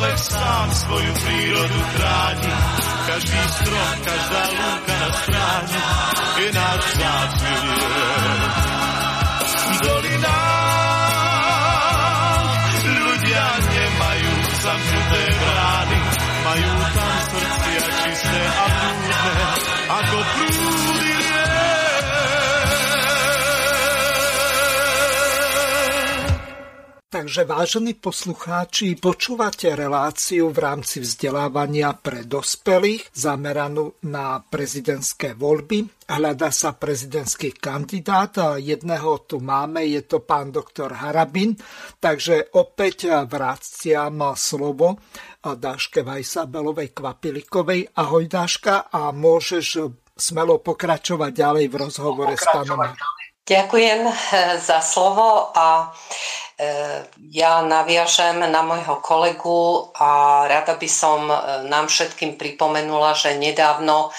človek 0.00 0.16
sám 0.32 0.68
svoju 0.72 1.12
prírodu 1.12 1.80
chráni, 1.92 2.52
každý 3.04 3.40
strom, 3.52 3.90
každá 4.00 4.42
lúka 4.48 4.94
na 4.96 5.10
stráni 5.12 5.80
Takže 27.30 27.46
vážení 27.46 27.94
poslucháči, 27.94 28.98
počúvate 28.98 29.70
reláciu 29.70 30.50
v 30.50 30.66
rámci 30.66 30.98
vzdelávania 30.98 31.94
pre 31.94 32.26
dospelých 32.26 33.06
zameranú 33.14 34.02
na 34.10 34.42
prezidentské 34.42 35.38
voľby. 35.38 36.10
Hľada 36.10 36.50
sa 36.50 36.74
prezidentský 36.74 37.54
kandidát 37.54 38.34
a 38.34 38.58
jedného 38.58 39.30
tu 39.30 39.38
máme, 39.38 39.86
je 39.86 40.02
to 40.10 40.26
pán 40.26 40.50
doktor 40.50 40.90
Harabin. 40.90 41.54
Takže 42.02 42.50
opäť 42.58 43.14
vraciam 43.30 44.34
slovo 44.34 44.98
Dáške 45.38 46.02
Vajsabelovej 46.02 46.90
Kvapilikovej. 46.90 47.94
Ahoj 47.94 48.26
Dáška 48.26 48.90
a 48.90 49.14
môžeš 49.14 49.86
smelo 50.18 50.58
pokračovať 50.58 51.30
ďalej 51.30 51.70
v 51.70 51.74
rozhovore 51.78 52.34
s 52.34 52.42
pánom. 52.50 52.90
Ďakujem 53.46 54.02
za 54.58 54.82
slovo 54.82 55.54
a 55.54 55.94
ja 57.30 57.64
naviažem 57.64 58.44
na 58.44 58.60
môjho 58.60 59.00
kolegu 59.00 59.88
a 59.96 60.44
rada 60.44 60.76
by 60.76 60.88
som 60.88 61.24
e, 61.28 61.36
nám 61.68 61.88
všetkým 61.88 62.36
pripomenula, 62.36 63.16
že 63.16 63.40
nedávno 63.40 64.12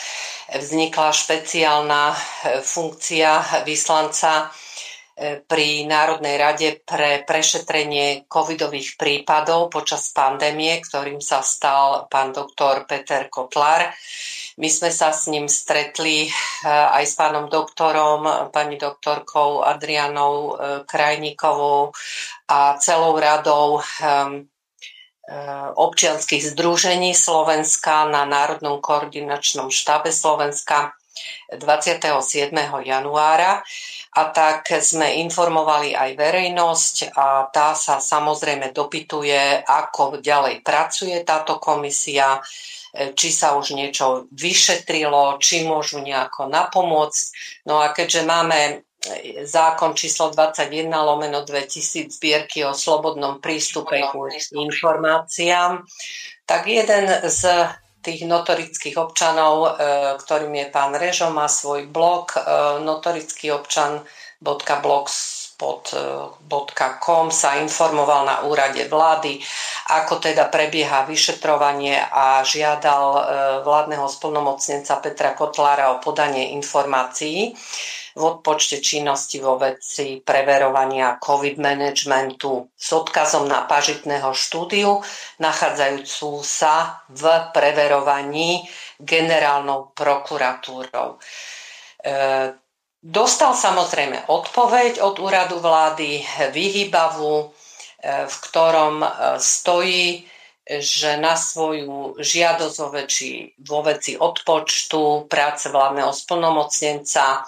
vznikla 0.49 1.13
špeciálna 1.13 2.03
e, 2.09 2.17
funkcia 2.65 3.63
vyslanca 3.67 4.49
pri 5.21 5.85
Národnej 5.85 6.33
rade 6.33 6.81
pre 6.81 7.21
prešetrenie 7.21 8.25
covidových 8.25 8.97
prípadov 8.97 9.69
počas 9.69 10.09
pandémie, 10.09 10.81
ktorým 10.81 11.21
sa 11.21 11.45
stal 11.45 12.09
pán 12.09 12.33
doktor 12.33 12.89
Peter 12.89 13.29
Kotlar. 13.29 13.93
My 14.61 14.69
sme 14.69 14.93
sa 14.93 15.09
s 15.09 15.25
ním 15.25 15.49
stretli 15.49 16.29
aj 16.69 17.01
s 17.01 17.17
pánom 17.17 17.49
doktorom, 17.49 18.53
pani 18.53 18.77
doktorkou 18.77 19.65
Adrianou 19.65 20.53
Krajníkovou 20.85 21.89
a 22.45 22.77
celou 22.77 23.17
radou 23.17 23.81
občianských 25.73 26.53
združení 26.53 27.17
Slovenska 27.17 28.05
na 28.05 28.21
Národnom 28.29 28.77
koordinačnom 28.77 29.73
štábe 29.73 30.13
Slovenska 30.13 30.93
27. 31.49 32.53
januára 32.85 33.65
a 34.11 34.21
tak 34.29 34.69
sme 34.77 35.25
informovali 35.25 35.97
aj 35.97 36.09
verejnosť 36.13 36.95
a 37.17 37.49
tá 37.49 37.73
sa 37.73 37.97
samozrejme 37.97 38.75
dopytuje, 38.75 39.65
ako 39.65 40.21
ďalej 40.21 40.61
pracuje 40.61 41.17
táto 41.25 41.57
komisia, 41.57 42.37
či 42.91 43.29
sa 43.31 43.55
už 43.55 43.71
niečo 43.73 44.27
vyšetrilo, 44.35 45.39
či 45.39 45.63
môžu 45.63 46.03
nejako 46.03 46.51
napomôcť. 46.51 47.23
No 47.65 47.79
a 47.79 47.95
keďže 47.95 48.27
máme 48.27 48.83
zákon 49.43 49.97
číslo 49.97 50.29
21 50.29 50.85
lomeno 50.93 51.41
2000 51.41 52.13
zbierky 52.13 52.61
o 52.65 52.77
slobodnom 52.77 53.41
prístupe 53.41 53.97
k 53.97 54.13
informáciám, 54.53 55.81
tak 56.45 56.69
jeden 56.69 57.09
z 57.25 57.65
tých 58.01 58.25
notorických 58.25 58.97
občanov, 58.97 59.55
e, 59.65 59.69
ktorým 60.21 60.53
je 60.57 60.67
pán 60.73 60.93
Režo, 60.97 61.29
má 61.29 61.45
svoj 61.45 61.85
blog 61.89 62.33
e, 62.33 62.41
notorický 65.61 66.31
občan.blogspot.com 66.41 67.31
sa 67.31 67.61
informoval 67.61 68.25
na 68.25 68.35
úrade 68.49 68.87
vlády, 68.89 69.39
ako 69.93 70.19
teda 70.19 70.49
prebieha 70.49 71.05
vyšetrovanie 71.05 71.97
a 72.01 72.41
žiadal 72.41 73.05
e, 73.13 73.21
vládneho 73.63 74.07
splnomocnenca 74.09 74.97
Petra 74.99 75.37
Kotlára 75.37 75.93
o 75.93 76.01
podanie 76.01 76.51
informácií 76.57 77.53
v 78.11 78.21
odpočte 78.27 78.83
činnosti 78.83 79.39
vo 79.39 79.55
veci 79.55 80.19
preverovania 80.19 81.15
COVID 81.15 81.55
managementu 81.63 82.67
s 82.75 82.91
odkazom 82.91 83.47
na 83.47 83.63
pažitného 83.63 84.35
štúdiu, 84.35 84.99
nachádzajúcu 85.39 86.43
sa 86.43 87.07
v 87.07 87.23
preverovaní 87.55 88.67
generálnou 88.99 89.95
prokuratúrou. 89.95 91.15
E, 92.03 92.60
dostal 93.01 93.57
samozrejme 93.57 94.29
odpoveď 94.29 95.01
od 95.01 95.17
úradu 95.19 95.57
vlády 95.59 96.21
vyhýbavu, 96.53 97.33
e, 97.41 97.45
v 98.25 98.35
ktorom 98.49 98.95
e, 99.01 99.09
stojí, 99.37 100.25
že 100.71 101.17
na 101.17 101.35
svoju 101.35 102.15
žiadosť 102.21 102.75
vo 102.79 102.89
veci, 102.93 103.29
vo 103.65 103.81
veci 103.81 104.13
odpočtu 104.15 105.25
práce 105.27 105.67
vládneho 105.67 106.13
splnomocnenca 106.13 107.43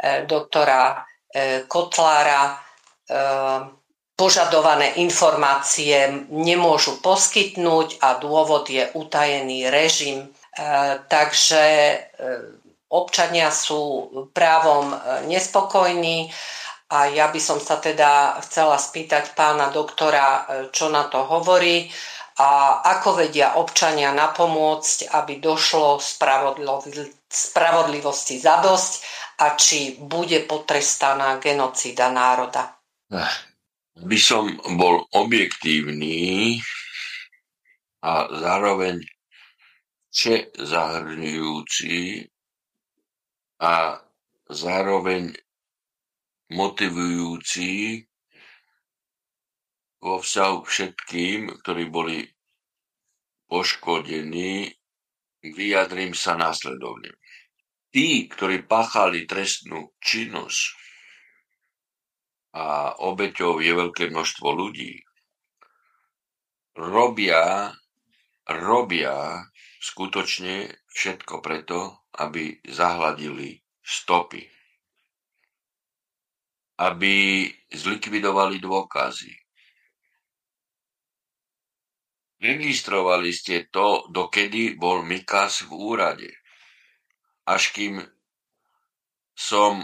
E, 0.00 0.24
doktora 0.26 1.04
Kotlára 1.70 2.58
požadované 4.18 4.98
informácie 4.98 6.26
nemôžu 6.26 6.98
poskytnúť 6.98 8.02
a 8.02 8.18
dôvod 8.18 8.66
je 8.66 8.90
utajený 8.98 9.70
režim. 9.70 10.26
Takže 11.06 11.62
občania 12.90 13.54
sú 13.54 14.10
právom 14.34 14.90
nespokojní 15.30 16.30
a 16.90 17.06
ja 17.06 17.30
by 17.30 17.38
som 17.38 17.62
sa 17.62 17.78
teda 17.78 18.42
chcela 18.42 18.74
spýtať 18.74 19.38
pána 19.38 19.70
doktora, 19.70 20.42
čo 20.74 20.90
na 20.90 21.06
to 21.06 21.22
hovorí 21.22 21.86
a 22.40 22.80
ako 22.98 23.20
vedia 23.22 23.54
občania 23.60 24.10
napomôcť, 24.10 25.12
aby 25.12 25.38
došlo 25.38 26.00
spravodlivosti 27.30 28.40
zadosť 28.42 28.92
a 29.44 29.54
či 29.54 30.00
bude 30.00 30.42
potrestaná 30.48 31.38
genocída 31.38 32.10
národa? 32.10 32.74
By 34.00 34.18
som 34.18 34.50
bol 34.80 35.04
objektívny 35.14 36.56
a 38.00 38.26
zároveň 38.32 39.04
če 40.10 40.50
zahrňujúci 40.56 42.24
a 43.60 44.00
zároveň 44.48 45.36
motivujúci 46.50 48.02
vo 50.00 50.16
vzťahu 50.18 50.56
všetkým, 50.64 51.60
ktorí 51.60 51.84
boli 51.92 52.24
poškodení, 53.52 54.72
vyjadrím 55.44 56.16
sa 56.16 56.40
následovne. 56.40 57.12
Tí, 57.92 58.30
ktorí 58.32 58.64
páchali 58.64 59.28
trestnú 59.28 59.92
činnosť 60.00 60.78
a 62.56 62.96
obeťou 62.96 63.60
je 63.60 63.72
veľké 63.76 64.08
množstvo 64.08 64.48
ľudí, 64.56 65.04
robia, 66.80 67.74
robia 68.48 69.44
skutočne 69.82 70.70
všetko 70.90 71.44
preto, 71.44 71.99
aby 72.20 72.60
zahladili 72.68 73.56
stopy. 73.80 74.44
Aby 76.80 77.48
zlikvidovali 77.72 78.60
dôkazy. 78.60 79.32
Registrovali 82.40 83.32
ste 83.32 83.68
to, 83.68 84.08
dokedy 84.08 84.76
bol 84.76 85.04
Mikas 85.04 85.64
v 85.68 85.72
úrade 85.76 86.30
až 87.50 87.74
kým 87.74 87.98
som, 89.34 89.82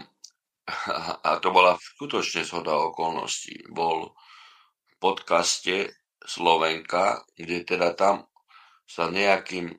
a 1.27 1.31
to 1.43 1.49
bola 1.51 1.75
skutočne 1.75 2.47
zhoda 2.47 2.79
okolností, 2.93 3.67
bol 3.75 4.15
v 4.87 4.95
podcaste 5.03 5.91
Slovenka, 6.23 7.27
kde 7.35 7.67
teda 7.67 7.95
tam 7.99 8.27
sa 8.87 9.11
nejakým 9.11 9.75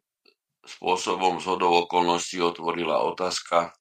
spôsobom 0.68 1.40
zhodou 1.40 1.88
okolností 1.88 2.44
otvorila 2.44 3.04
otázka 3.08 3.74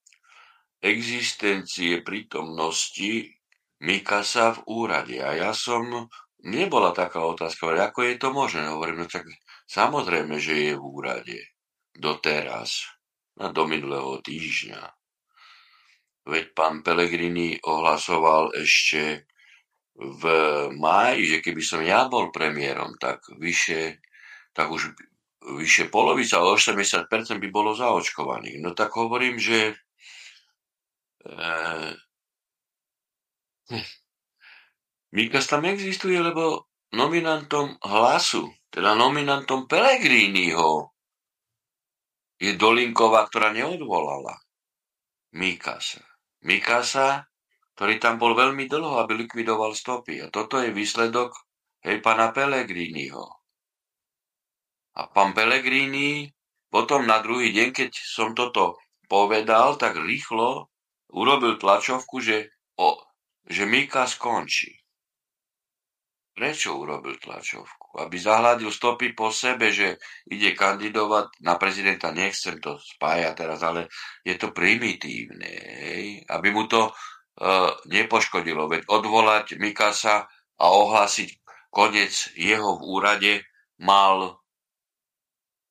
existencie 0.80 2.06
prítomnosti 2.06 3.34
Mikasa 3.82 4.56
v 4.56 4.60
úrade. 4.70 5.16
A 5.20 5.36
ja 5.36 5.52
som, 5.52 6.08
nebola 6.46 6.96
taká 6.96 7.26
otázka, 7.26 7.74
ako 7.74 8.00
je 8.06 8.14
to 8.16 8.28
možné? 8.32 8.70
Hovorím, 8.70 9.04
no 9.04 9.06
tak 9.10 9.28
samozrejme, 9.68 10.40
že 10.40 10.54
je 10.54 10.72
v 10.78 10.84
úrade 10.84 11.38
doteraz 11.92 12.86
do 13.36 13.62
minulého 13.68 14.20
týždňa. 14.24 14.80
Veď 16.26 16.44
pán 16.56 16.82
Pelegrini 16.82 17.60
ohlasoval 17.62 18.56
ešte 18.56 19.28
v 19.96 20.22
máji, 20.76 21.36
že 21.36 21.38
keby 21.40 21.62
som 21.62 21.80
ja 21.80 22.10
bol 22.10 22.28
premiérom, 22.28 22.98
tak 23.00 23.24
vyše, 23.40 24.02
tak 24.52 24.68
už 24.68 24.92
vyše 25.46 25.86
polovica, 25.86 26.42
ale 26.42 26.58
80% 26.58 27.06
by 27.38 27.48
bolo 27.54 27.78
zaočkovaných. 27.78 28.58
No 28.58 28.74
tak 28.74 28.90
hovorím, 28.98 29.38
že 29.38 29.78
e, 31.22 31.38
Mikas 35.14 35.46
tam 35.46 35.70
existuje, 35.70 36.18
lebo 36.18 36.66
nominantom 36.90 37.78
hlasu, 37.86 38.50
teda 38.74 38.98
nominantom 38.98 39.70
Pelegriniho, 39.70 40.96
je 42.36 42.52
Dolinková, 42.52 43.24
ktorá 43.32 43.48
neodvolala 43.52 44.36
Mikasa. 45.32 46.04
Mikasa, 46.44 47.24
ktorý 47.76 47.96
tam 47.96 48.20
bol 48.20 48.36
veľmi 48.36 48.68
dlho, 48.68 49.00
aby 49.00 49.24
likvidoval 49.24 49.72
stopy. 49.72 50.20
A 50.20 50.28
toto 50.28 50.60
je 50.60 50.72
výsledok 50.72 51.32
hej, 51.80 52.04
pana 52.04 52.36
Pellegriniho. 52.36 53.24
A 54.96 55.12
pán 55.12 55.36
Pellegrini 55.36 56.32
potom 56.72 57.04
na 57.04 57.20
druhý 57.20 57.52
deň, 57.52 57.68
keď 57.72 57.90
som 57.92 58.32
toto 58.32 58.80
povedal, 59.06 59.76
tak 59.78 59.96
rýchlo 59.96 60.68
urobil 61.14 61.56
tlačovku, 61.56 62.18
že, 62.20 62.50
o, 62.80 62.98
že 63.46 63.64
Mika 63.64 64.04
skončí. 64.08 64.74
Prečo 66.36 66.76
urobil 66.76 67.16
tlačovku? 67.16 67.96
Aby 67.96 68.20
zahľadil 68.20 68.68
stopy 68.68 69.16
po 69.16 69.32
sebe, 69.32 69.72
že 69.72 69.96
ide 70.28 70.52
kandidovať 70.52 71.40
na 71.40 71.56
prezidenta. 71.56 72.12
Nechcem 72.12 72.60
to 72.60 72.76
spájať 72.76 73.32
teraz, 73.32 73.64
ale 73.64 73.88
je 74.20 74.36
to 74.36 74.52
primitívne. 74.52 75.48
Hej? 75.80 76.28
Aby 76.28 76.52
mu 76.52 76.68
to 76.68 76.92
uh, 76.92 77.72
nepoškodilo. 77.88 78.68
Veď 78.68 78.84
odvolať 78.84 79.56
Mikasa 79.56 80.28
a 80.60 80.64
ohlásiť 80.68 81.40
koniec 81.72 82.36
jeho 82.36 82.76
v 82.76 82.82
úrade 82.84 83.32
mal 83.80 84.36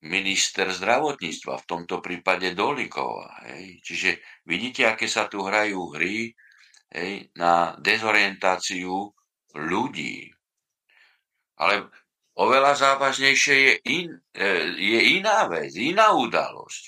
minister 0.03 0.67
zdravotníctva, 0.69 1.63
v 1.63 1.69
tomto 1.69 2.03
prípade 2.03 2.51
Dolikova. 2.51 3.31
Hej? 3.47 3.79
Čiže 3.81 4.09
vidíte, 4.43 4.85
aké 4.85 5.07
sa 5.07 5.31
tu 5.31 5.41
hrajú 5.41 5.95
hry, 5.95 6.35
hej, 6.91 7.31
na 7.35 7.73
dezorientáciu 7.79 9.11
ľudí. 9.55 10.29
Ale 11.55 11.87
oveľa 12.35 12.75
závažnejšie 12.75 13.55
je, 13.55 13.73
in, 13.87 14.09
e, 14.35 14.49
je 14.75 14.99
iná 15.19 15.47
vec, 15.47 15.71
iná 15.79 16.11
udalosť, 16.11 16.83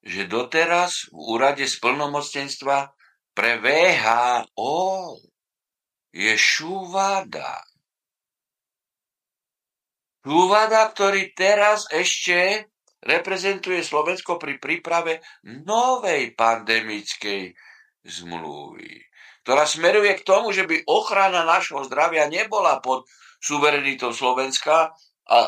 že 0.00 0.24
doteraz 0.24 1.12
v 1.12 1.20
úrade 1.36 1.64
splnomocnenstva 1.68 2.88
pre 3.36 3.60
VHO 3.60 5.14
je 6.10 6.34
Šúvada. 6.34 7.67
Šúvada, 10.28 10.84
ktorý 10.92 11.32
teraz 11.32 11.88
ešte 11.88 12.68
reprezentuje 13.00 13.80
Slovensko 13.80 14.36
pri 14.36 14.60
príprave 14.60 15.24
novej 15.64 16.36
pandemickej 16.36 17.56
zmluvy, 18.04 19.08
ktorá 19.40 19.64
smeruje 19.64 20.20
k 20.20 20.26
tomu, 20.28 20.52
že 20.52 20.68
by 20.68 20.84
ochrana 20.84 21.48
našho 21.48 21.80
zdravia 21.88 22.28
nebola 22.28 22.76
pod 22.84 23.08
suverenitou 23.40 24.12
Slovenska 24.12 24.92
a 25.32 25.38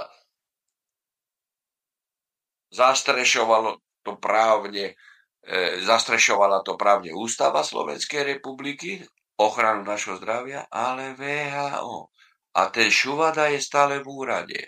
zastrešovalo 2.73 3.85
to 4.01 4.17
právne, 4.17 4.97
e, 5.45 5.85
zastrešovala 5.85 6.65
to 6.65 6.81
právne 6.81 7.13
ústava 7.13 7.61
Slovenskej 7.61 8.41
republiky, 8.41 9.05
ochranu 9.37 9.85
našho 9.85 10.17
zdravia, 10.17 10.65
ale 10.73 11.13
VHO. 11.21 12.10
A 12.55 12.71
ten 12.75 12.91
Šuvada 12.91 13.47
je 13.51 13.63
stále 13.63 14.03
v 14.03 14.07
úrade. 14.11 14.61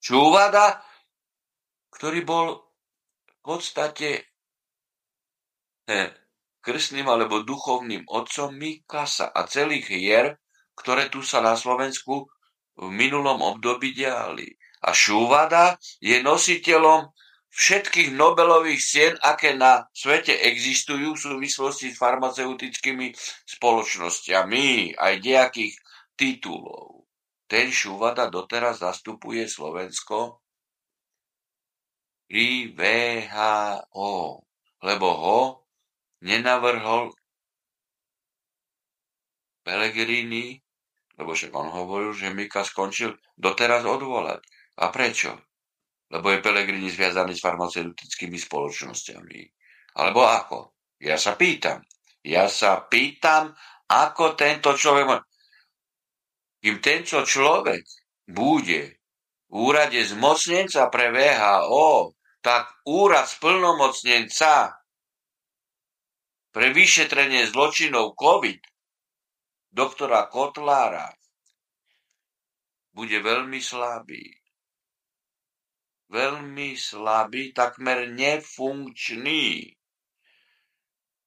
Šuvada, 0.00 0.80
ktorý 1.92 2.24
bol 2.24 2.46
v 3.28 3.38
podstate 3.40 4.28
krstným 6.60 7.08
alebo 7.08 7.42
duchovným 7.42 8.04
otcom 8.06 8.52
Mikasa 8.52 9.32
a 9.32 9.48
celých 9.48 9.88
hier, 9.90 10.26
ktoré 10.76 11.08
tu 11.08 11.24
sa 11.24 11.40
na 11.40 11.56
Slovensku 11.56 12.28
v 12.76 12.88
minulom 12.88 13.40
období 13.40 13.92
diali. 13.92 14.48
A 14.80 14.96
Šúvada 14.96 15.76
je 16.00 16.20
nositeľom 16.24 17.12
všetkých 17.50 18.14
Nobelových 18.14 18.80
cien, 18.80 19.12
aké 19.20 19.58
na 19.58 19.84
svete 19.92 20.32
existujú 20.32 21.18
v 21.18 21.20
súvislosti 21.20 21.92
s 21.92 21.98
farmaceutickými 21.98 23.12
spoločnosťami, 23.44 24.96
aj 24.96 25.14
nejakých 25.20 25.74
titulov. 26.20 27.08
Ten 27.48 27.72
Šúvada 27.72 28.28
doteraz 28.28 28.84
zastupuje 28.84 29.48
Slovensko 29.48 30.44
pri 32.28 32.76
VHO, 32.76 34.14
lebo 34.84 35.08
ho 35.08 35.40
nenavrhol 36.22 37.10
Pellegrini, 39.64 40.60
lebo 41.16 41.32
však 41.32 41.52
on 41.56 41.72
hovoril, 41.72 42.12
že 42.12 42.30
Mika 42.30 42.62
skončil 42.62 43.16
doteraz 43.34 43.82
odvolať. 43.88 44.44
A 44.80 44.92
prečo? 44.92 45.34
Lebo 46.12 46.30
je 46.30 46.44
Pellegrini 46.44 46.86
zviazaný 46.86 47.34
s 47.34 47.44
farmaceutickými 47.44 48.38
spoločnosťami. 48.38 49.40
Alebo 50.00 50.22
ako? 50.22 50.58
Ja 51.00 51.16
sa 51.16 51.34
pýtam. 51.34 51.82
Ja 52.22 52.46
sa 52.46 52.84
pýtam, 52.86 53.56
ako 53.88 54.36
tento 54.36 54.76
človek... 54.76 55.29
Kým 56.60 56.76
tento 56.84 57.24
človek 57.24 57.82
bude 58.28 59.00
v 59.48 59.54
úrade 59.56 59.98
zmocnenca 60.04 60.92
pre 60.92 61.08
VHO, 61.08 62.14
tak 62.40 62.84
úrad 62.88 63.28
splnomocnenca 63.28 64.80
pre 66.50 66.72
vyšetrenie 66.72 67.48
zločinov 67.48 68.16
COVID 68.16 68.60
doktora 69.70 70.26
Kotlára 70.26 71.08
bude 72.90 73.22
veľmi 73.22 73.60
slabý. 73.62 74.24
Veľmi 76.10 76.74
slabý, 76.74 77.54
takmer 77.54 78.10
nefunkčný. 78.10 79.70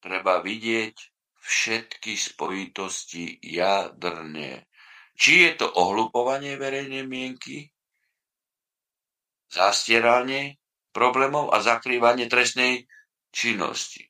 Treba 0.03 0.43
vidieť 0.43 0.95
všetky 1.39 2.19
spojitosti 2.19 3.39
jadrne. 3.39 4.67
Či 5.13 5.33
je 5.47 5.51
to 5.61 5.67
ohlupovanie 5.69 6.57
verejnej 6.57 7.05
mienky, 7.05 7.69
zastieranie 9.53 10.57
problémov 10.89 11.53
a 11.53 11.61
zakrývanie 11.61 12.25
trestnej 12.25 12.89
činnosti. 13.29 14.09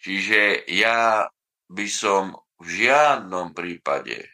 Čiže 0.00 0.64
ja 0.72 1.28
by 1.68 1.86
som 1.88 2.32
v 2.60 2.66
žiadnom 2.84 3.52
prípade 3.52 4.24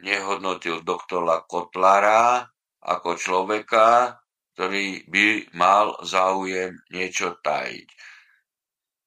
nehodnotil 0.00 0.80
doktora 0.84 1.44
Kotlara 1.44 2.44
ako 2.84 3.16
človeka, 3.16 4.16
ktorý 4.56 5.08
by 5.08 5.26
mal 5.56 5.96
záujem 6.04 6.76
niečo 6.92 7.40
tajiť. 7.40 7.88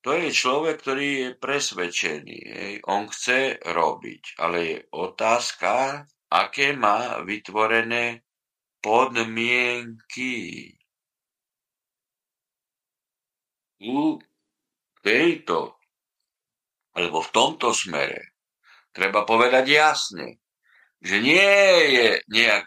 To 0.08 0.16
je 0.16 0.32
človek, 0.32 0.80
ktorý 0.80 1.08
je 1.20 1.30
presvedčený. 1.36 2.40
Hej. 2.48 2.74
On 2.88 3.12
chce 3.12 3.60
robiť, 3.60 4.40
ale 4.40 4.58
je 4.64 4.78
otázka, 4.96 6.08
aké 6.32 6.72
má 6.80 7.20
vytvorené 7.28 8.24
podmienky. 8.80 10.72
U 13.84 14.16
tejto 15.04 15.76
alebo 16.96 17.20
v 17.20 17.30
tomto 17.36 17.76
smere 17.76 18.40
treba 18.96 19.28
povedať 19.28 19.76
jasne, 19.76 20.40
že 21.04 21.20
nie 21.20 21.52
je 22.00 22.10
nejak 22.32 22.64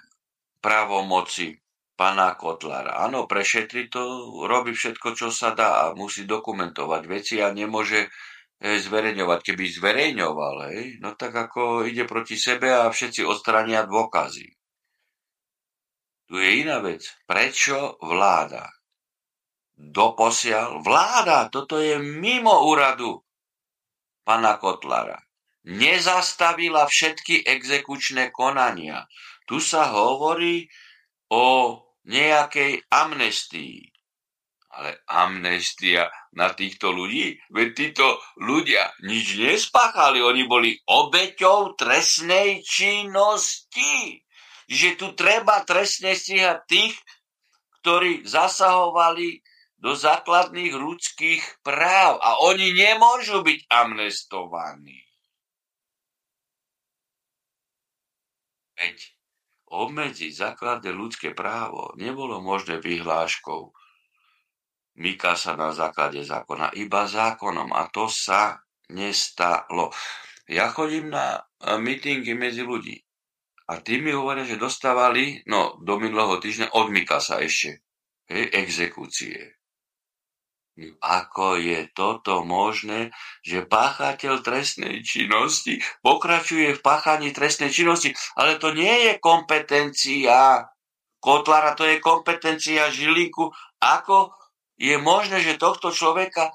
právomoci 0.60 1.56
pána 2.00 2.32
Kotlára. 2.32 3.04
Áno, 3.04 3.28
prešetri 3.28 3.92
to, 3.92 4.32
robí 4.48 4.72
všetko, 4.72 5.12
čo 5.12 5.28
sa 5.28 5.52
dá 5.52 5.84
a 5.84 5.92
musí 5.92 6.24
dokumentovať 6.24 7.02
veci 7.04 7.44
a 7.44 7.52
nemôže 7.52 8.08
hej, 8.56 8.78
zverejňovať. 8.88 9.38
Keby 9.44 9.64
zverejňoval, 9.68 10.56
hej, 10.72 10.96
no 11.04 11.12
tak 11.12 11.36
ako 11.36 11.84
ide 11.84 12.08
proti 12.08 12.40
sebe 12.40 12.72
a 12.72 12.88
všetci 12.88 13.20
odstrania 13.20 13.84
dôkazy. 13.84 14.48
Tu 16.24 16.34
je 16.40 16.50
iná 16.64 16.80
vec. 16.80 17.04
Prečo 17.28 18.00
vláda? 18.00 18.64
Doposiaľ 19.76 20.80
vláda, 20.80 21.52
toto 21.52 21.76
je 21.76 22.00
mimo 22.00 22.64
úradu 22.64 23.20
pana 24.24 24.56
Kotlara. 24.56 25.20
Nezastavila 25.68 26.88
všetky 26.88 27.44
exekučné 27.44 28.32
konania. 28.32 29.04
Tu 29.44 29.60
sa 29.60 29.92
hovorí 29.92 30.64
o 31.28 31.76
nejakej 32.06 32.86
amnestii. 32.88 33.90
Ale 34.70 35.02
amnestia 35.10 36.06
na 36.38 36.54
týchto 36.54 36.94
ľudí? 36.94 37.34
Veď 37.50 37.68
títo 37.74 38.06
ľudia 38.38 38.94
nič 39.02 39.34
nespáchali, 39.34 40.22
oni 40.22 40.46
boli 40.46 40.78
obeťou 40.86 41.74
trestnej 41.74 42.62
činnosti. 42.62 44.22
Že 44.70 44.88
tu 44.94 45.06
treba 45.18 45.66
trestne 45.66 46.14
stíhať 46.14 46.62
tých, 46.70 46.94
ktorí 47.82 48.22
zasahovali 48.22 49.42
do 49.80 49.96
základných 49.96 50.76
ľudských 50.76 51.64
práv 51.66 52.22
a 52.22 52.38
oni 52.46 52.70
nemôžu 52.70 53.42
byť 53.42 53.66
amnestovaní. 53.66 55.02
Veď 58.78 59.19
obmedziť 59.70 60.34
základné 60.34 60.90
ľudské 60.90 61.30
právo 61.30 61.94
nebolo 61.94 62.42
možné 62.42 62.82
vyhláškou 62.82 63.70
Mikasa 65.00 65.54
na 65.54 65.70
základe 65.70 66.20
zákona, 66.26 66.74
iba 66.76 67.06
zákonom 67.06 67.72
a 67.72 67.88
to 67.88 68.10
sa 68.10 68.58
nestalo. 68.90 69.94
Ja 70.50 70.68
chodím 70.74 71.14
na 71.14 71.40
mítingy 71.62 72.34
medzi 72.34 72.66
ľudí 72.66 72.98
a 73.70 73.78
tí 73.78 74.02
mi 74.02 74.10
hovoria, 74.10 74.42
že 74.42 74.58
dostávali, 74.58 75.46
no 75.46 75.78
do 75.78 75.94
minulého 76.02 76.42
týždňa 76.42 76.74
od 76.74 76.90
Mikasa 76.90 77.38
ešte, 77.38 77.86
hej, 78.26 78.50
exekúcie. 78.50 79.59
Ako 81.00 81.60
je 81.60 81.92
toto 81.92 82.40
možné, 82.40 83.12
že 83.44 83.68
páchateľ 83.68 84.40
trestnej 84.40 85.04
činnosti 85.04 85.84
pokračuje 86.00 86.72
v 86.76 86.80
páchaní 86.80 87.36
trestnej 87.36 87.68
činnosti, 87.68 88.16
ale 88.32 88.56
to 88.56 88.72
nie 88.72 89.08
je 89.08 89.12
kompetencia 89.20 90.64
Kotlara, 91.20 91.76
to 91.76 91.84
je 91.84 92.00
kompetencia 92.00 92.88
Žilinku. 92.88 93.52
Ako 93.76 94.32
je 94.80 94.96
možné, 94.96 95.44
že 95.44 95.60
tohto 95.60 95.92
človeka 95.92 96.48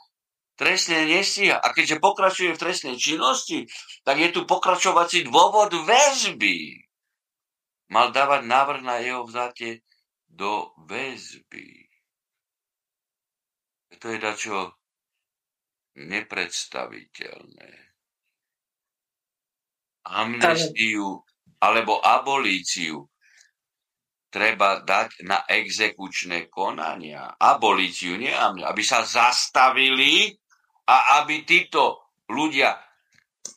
trestne 0.58 1.06
nestíha? 1.06 1.62
A 1.62 1.70
keďže 1.70 2.02
pokračuje 2.02 2.58
v 2.58 2.62
trestnej 2.66 2.98
činnosti, 2.98 3.70
tak 4.02 4.18
je 4.18 4.34
tu 4.34 4.50
pokračovací 4.50 5.30
dôvod 5.30 5.70
väzby. 5.86 6.82
Mal 7.94 8.10
dávať 8.10 8.42
návrh 8.50 8.82
na 8.82 8.98
jeho 9.06 9.22
vzatie 9.30 9.86
do 10.26 10.74
väzby 10.90 11.85
to 14.00 14.14
je 14.14 14.20
dačo 14.20 14.58
nepredstaviteľné. 15.96 17.72
Amnestiu 20.06 21.26
alebo 21.60 21.98
abolíciu 21.98 23.10
treba 24.30 24.84
dať 24.84 25.24
na 25.24 25.48
exekučné 25.48 26.52
konania. 26.52 27.40
Abolíciu, 27.40 28.20
nie 28.20 28.36
aby 28.36 28.84
sa 28.84 29.08
zastavili 29.08 30.36
a 30.86 31.24
aby 31.24 31.48
títo 31.48 32.12
ľudia 32.28 32.76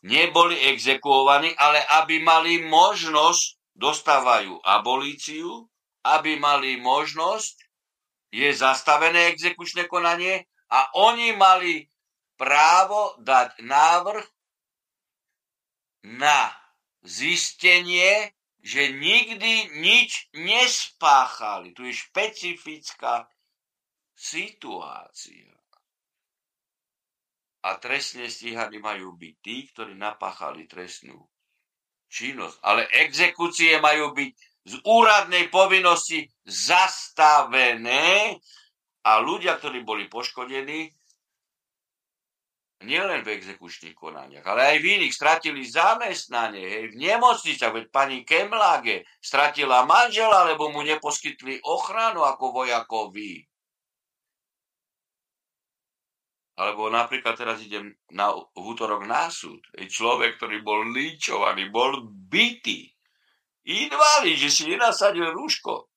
neboli 0.07 0.57
exekuovaní, 0.71 1.53
ale 1.59 1.83
aby 2.01 2.23
mali 2.23 2.63
možnosť, 2.63 3.59
dostávajú 3.75 4.59
abolíciu, 4.63 5.67
aby 6.07 6.39
mali 6.39 6.79
možnosť, 6.79 7.68
je 8.29 8.49
zastavené 8.53 9.33
exekučné 9.33 9.89
konanie 9.89 10.45
a 10.69 10.93
oni 10.97 11.33
mali 11.33 11.89
právo 12.37 13.17
dať 13.21 13.65
návrh 13.65 14.27
na 16.17 16.53
zistenie 17.03 18.39
že 18.69 18.91
nikdy 18.91 19.81
nič 19.81 20.29
nespáchali. 20.35 21.73
Tu 21.73 21.89
je 21.89 21.95
špecifická 21.95 23.31
situácia. 24.13 25.55
A 27.63 27.75
trestne 27.81 28.31
stíhaní 28.31 28.79
majú 28.79 29.15
byť 29.19 29.35
tí, 29.43 29.57
ktorí 29.73 29.95
napáchali 29.99 30.69
trestnú 30.69 31.27
činnosť. 32.13 32.61
Ale 32.63 32.87
exekúcie 32.93 33.81
majú 33.83 34.15
byť 34.15 34.58
z 34.69 34.75
úradnej 34.85 35.49
povinnosti 35.49 36.29
zastavené 36.45 38.37
a 39.09 39.13
ľudia, 39.25 39.57
ktorí 39.57 39.81
boli 39.81 40.13
poškodení, 40.13 40.93
nielen 42.79 43.27
v 43.27 43.35
exekučných 43.35 43.97
konaniach, 43.97 44.47
ale 44.47 44.77
aj 44.77 44.77
v 44.79 44.87
iných 45.01 45.17
stratili 45.17 45.67
zamestnanie, 45.67 46.63
hej, 46.63 46.85
v 46.95 47.01
nemocniciach, 47.01 47.75
veď 47.75 47.85
pani 47.91 48.23
Kemlage 48.23 49.03
stratila 49.19 49.83
manžela, 49.83 50.47
lebo 50.47 50.71
mu 50.71 50.87
neposkytli 50.87 51.59
ochranu 51.67 52.23
ako 52.23 52.63
vojakovi. 52.63 53.43
Alebo 56.59 56.91
napríklad 56.91 57.39
teraz 57.39 57.63
idem 57.63 57.95
na, 58.11 58.35
v 58.35 58.63
útorok 58.75 59.07
na 59.07 59.31
súd. 59.31 59.63
Človek, 59.79 60.43
ktorý 60.43 60.59
bol 60.67 60.91
líčovaný, 60.91 61.71
bol 61.71 62.03
bytý. 62.11 62.98
Invalid, 63.69 64.41
že 64.41 64.49
si 64.49 64.63
nenasadil 64.65 65.29
rúško. 65.29 65.93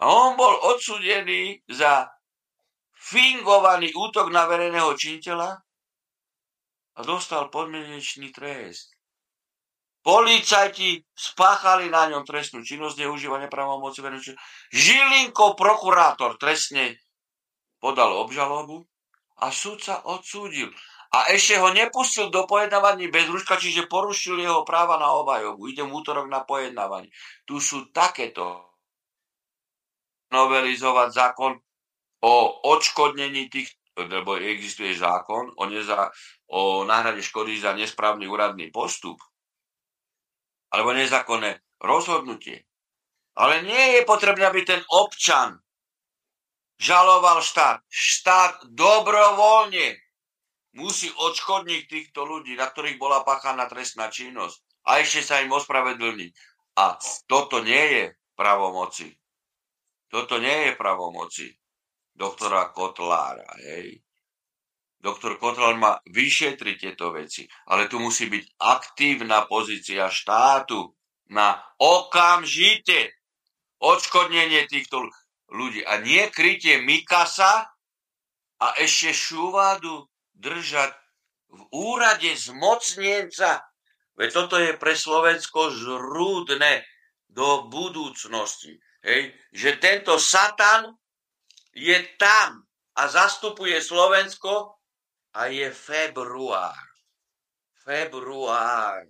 A 0.00 0.04
on 0.08 0.40
bol 0.40 0.56
odsudený 0.72 1.60
za 1.68 2.08
fingovaný 2.96 3.92
útok 3.92 4.32
na 4.32 4.48
verejného 4.48 4.92
činiteľa 4.96 5.60
a 6.96 7.00
dostal 7.04 7.52
podmienečný 7.52 8.32
trest. 8.32 8.96
Policajti 10.00 11.02
spáchali 11.12 11.90
na 11.90 12.06
ňom 12.08 12.22
trestnú 12.22 12.62
činnosť, 12.62 13.04
neužívanie 13.04 13.50
právomoci 13.50 14.00
verejného 14.00 14.38
Žilinko 14.70 15.58
prokurátor 15.58 16.38
trestne 16.38 16.94
podal 17.82 18.14
obžalobu 18.14 18.86
a 19.42 19.50
súd 19.50 19.82
sa 19.82 20.00
odsúdil. 20.06 20.70
A 21.14 21.30
ešte 21.30 21.58
ho 21.62 21.70
nepustil 21.70 22.30
do 22.34 22.46
pojednávaní 22.46 23.06
bez 23.10 23.30
ruška, 23.30 23.56
čiže 23.56 23.86
porušil 23.86 24.42
jeho 24.42 24.66
práva 24.66 24.98
na 24.98 25.14
obajobu. 25.14 25.70
Idem 25.70 25.86
v 25.90 25.96
útorok 26.02 26.26
na 26.26 26.42
pojednávanie. 26.42 27.14
Tu 27.46 27.62
sú 27.62 27.90
takéto 27.94 28.66
novelizovať 30.34 31.08
zákon 31.14 31.52
o 32.26 32.34
odškodnení 32.74 33.46
tých, 33.46 33.70
lebo 33.96 34.36
existuje 34.36 34.92
zákon 34.92 35.54
o, 35.56 35.64
neza, 35.70 36.10
o 36.50 36.82
náhrade 36.82 37.22
škody 37.22 37.56
za 37.56 37.72
nesprávny 37.72 38.26
úradný 38.26 38.68
postup, 38.74 39.22
alebo 40.74 40.92
nezákonné 40.92 41.62
rozhodnutie. 41.80 42.66
Ale 43.36 43.62
nie 43.62 44.00
je 44.00 44.02
potrebné, 44.08 44.48
aby 44.48 44.64
ten 44.64 44.80
občan 44.88 45.60
žaloval 46.80 47.40
štát. 47.40 47.84
Štát 47.88 48.64
dobrovoľne 48.68 50.05
musí 50.76 51.08
odškodniť 51.10 51.82
týchto 51.88 52.28
ľudí, 52.28 52.54
na 52.54 52.68
ktorých 52.68 53.00
bola 53.00 53.24
páchaná 53.24 53.64
trestná 53.66 54.12
činnosť 54.12 54.84
a 54.86 55.02
ešte 55.02 55.20
sa 55.24 55.42
im 55.42 55.50
ospravedlniť. 55.50 56.32
A 56.76 57.00
toto 57.24 57.64
nie 57.64 57.84
je 57.96 58.04
pravomoci. 58.36 59.08
Toto 60.06 60.36
nie 60.36 60.70
je 60.70 60.72
pravomoci 60.76 61.48
doktora 62.12 62.70
Kotlára. 62.70 63.48
Hej. 63.64 64.06
Doktor 64.96 65.38
Kotlár 65.38 65.76
má 65.78 66.00
vyšetriť 66.08 66.76
tieto 66.80 67.12
veci, 67.14 67.46
ale 67.70 67.86
tu 67.86 68.00
musí 68.00 68.26
byť 68.26 68.58
aktívna 68.58 69.44
pozícia 69.46 70.10
štátu 70.10 70.82
na 71.30 71.60
okamžite 71.78 73.14
odškodnenie 73.78 74.66
týchto 74.66 75.06
ľudí. 75.52 75.84
A 75.84 76.00
nie 76.00 76.26
krytie 76.32 76.80
Mikasa 76.82 77.70
a 78.56 78.66
ešte 78.80 79.12
šúvadu 79.12 80.08
držať 80.36 80.92
v 81.52 81.60
úrade 81.72 82.30
zmocnienca. 82.36 83.64
Veď 84.16 84.28
toto 84.32 84.56
je 84.56 84.76
pre 84.76 84.96
Slovensko 84.96 85.72
zrúdne 85.72 86.84
do 87.28 87.68
budúcnosti. 87.68 88.76
Hej? 89.04 89.36
Že 89.52 89.70
tento 89.76 90.14
Satan 90.16 90.96
je 91.76 91.96
tam 92.16 92.64
a 92.96 93.02
zastupuje 93.12 93.76
Slovensko 93.84 94.80
a 95.36 95.52
je 95.52 95.68
február. 95.68 96.88
Február. 97.84 99.04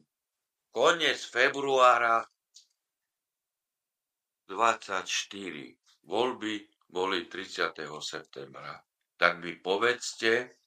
Konec 0.75 1.17
februára 1.23 2.27
24. 4.51 5.07
Voľby 6.07 6.55
boli 6.91 7.27
30. 7.31 7.73
septembra. 8.03 8.75
Tak 9.17 9.41
mi 9.41 9.57
povedzte, 9.59 10.61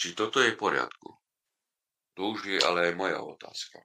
či 0.00 0.16
toto 0.16 0.40
je 0.40 0.56
v 0.56 0.60
poriadku. 0.60 1.12
Tu 2.16 2.20
už 2.24 2.40
je 2.48 2.58
ale 2.64 2.88
aj 2.88 2.94
moja 2.96 3.20
otázka. 3.20 3.84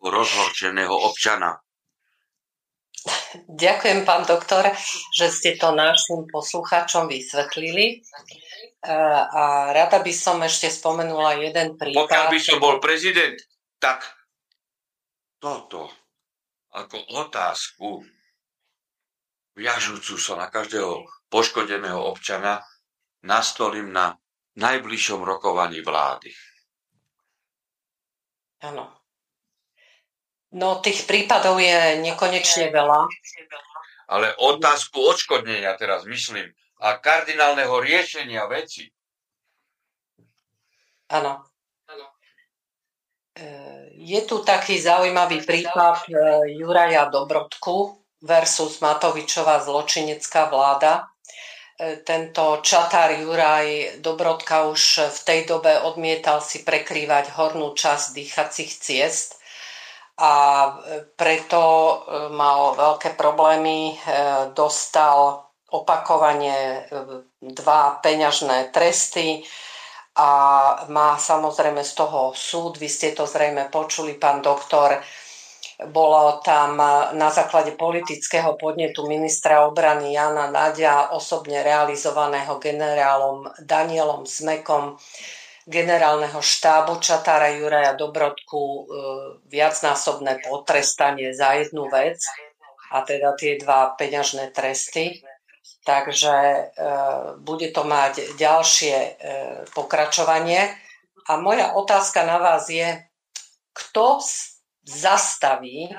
Rozhorčeného 0.00 0.94
občana 0.94 1.58
Ďakujem, 3.64 4.02
pán 4.02 4.26
doktor, 4.26 4.74
že 5.14 5.26
ste 5.30 5.54
to 5.58 5.72
našim 5.74 6.26
poslucháčom 6.30 7.06
vysvetlili. 7.06 8.02
A 8.86 9.74
rada 9.74 9.98
by 9.98 10.12
som 10.14 10.38
ešte 10.42 10.70
spomenula 10.70 11.42
jeden 11.42 11.74
prípad. 11.74 12.06
Pokiaľ 12.06 12.26
by 12.30 12.38
som 12.38 12.58
bol 12.62 12.78
prezident, 12.78 13.34
tak 13.82 14.06
toto 15.42 15.90
ako 16.70 16.96
otázku 17.26 18.04
viažúcu 19.56 20.14
sa 20.20 20.36
na 20.38 20.46
každého 20.52 21.02
poškodeného 21.32 21.98
občana 21.98 22.62
nastolím 23.24 23.90
na 23.90 24.14
najbližšom 24.56 25.20
rokovaní 25.20 25.84
vlády. 25.84 26.32
Áno. 28.64 28.88
No 30.56 30.80
tých 30.80 31.04
prípadov 31.04 31.60
je 31.60 32.00
nekonečne 32.00 32.72
veľa. 32.72 33.04
Ale 34.08 34.32
otázku 34.40 34.96
odškodnenia 35.02 35.76
teraz 35.76 36.08
myslím 36.08 36.48
a 36.80 36.96
kardinálneho 36.96 37.76
riešenia 37.82 38.48
veci. 38.48 38.88
Áno. 41.12 41.44
E, 43.36 43.44
je 43.92 44.20
tu 44.24 44.40
taký 44.40 44.80
zaujímavý 44.80 45.44
prípad 45.44 46.08
e, 46.08 46.12
Juraja 46.56 47.12
Dobrodku 47.12 48.00
versus 48.24 48.80
Matovičová 48.80 49.60
zločinecká 49.60 50.48
vláda. 50.48 51.04
E, 51.76 52.00
tento 52.00 52.64
čatár 52.64 53.12
Juraj 53.12 54.00
Dobrodka 54.00 54.64
už 54.64 55.12
v 55.12 55.20
tej 55.28 55.40
dobe 55.44 55.76
odmietal 55.84 56.40
si 56.40 56.64
prekrývať 56.64 57.36
hornú 57.36 57.76
časť 57.76 58.16
dýchacích 58.16 58.72
ciest 58.80 59.36
a 60.16 60.32
preto 61.20 61.60
e, 61.60 61.94
mal 62.32 62.72
veľké 62.80 63.12
problémy, 63.20 63.92
e, 63.92 63.94
dostal 64.56 65.44
opakovane 65.68 66.88
dva 67.42 68.00
peňažné 68.00 68.72
tresty 68.72 69.44
a 70.16 70.30
má 70.88 71.20
samozrejme 71.20 71.84
z 71.84 71.92
toho 71.92 72.32
súd. 72.32 72.80
Vy 72.80 72.88
ste 72.88 73.12
to 73.12 73.28
zrejme 73.28 73.68
počuli, 73.68 74.16
pán 74.16 74.40
doktor. 74.40 74.96
Bolo 75.76 76.40
tam 76.40 76.80
na 77.12 77.28
základe 77.28 77.76
politického 77.76 78.56
podnetu 78.56 79.04
ministra 79.04 79.68
obrany 79.68 80.16
Jana 80.16 80.48
Nadia, 80.48 81.12
osobne 81.12 81.60
realizovaného 81.60 82.56
generálom 82.56 83.44
Danielom 83.60 84.24
Smekom, 84.24 84.96
generálneho 85.68 86.40
štábu 86.40 86.96
Čatára 86.96 87.52
Juraja 87.52 87.92
Dobrodku 87.92 88.62
e, 88.64 88.82
viacnásobné 89.52 90.40
potrestanie 90.48 91.36
za 91.36 91.60
jednu 91.60 91.92
vec, 91.92 92.24
a 92.92 93.02
teda 93.02 93.34
tie 93.34 93.58
dva 93.58 93.92
peňažné 93.98 94.54
tresty. 94.54 95.22
Takže 95.86 96.34
bude 97.46 97.70
to 97.70 97.86
mať 97.86 98.34
ďalšie 98.34 99.22
pokračovanie. 99.70 100.66
A 101.30 101.38
moja 101.38 101.74
otázka 101.78 102.26
na 102.26 102.38
vás 102.38 102.66
je, 102.70 103.06
kto 103.70 104.18
zastaví 104.86 105.90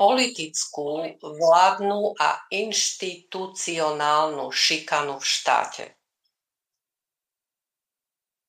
politickú, 0.00 1.04
vládnu 1.20 2.16
a 2.16 2.40
inštitucionálnu 2.48 4.48
šikanu 4.48 5.20
v 5.20 5.26
štáte? 5.26 5.84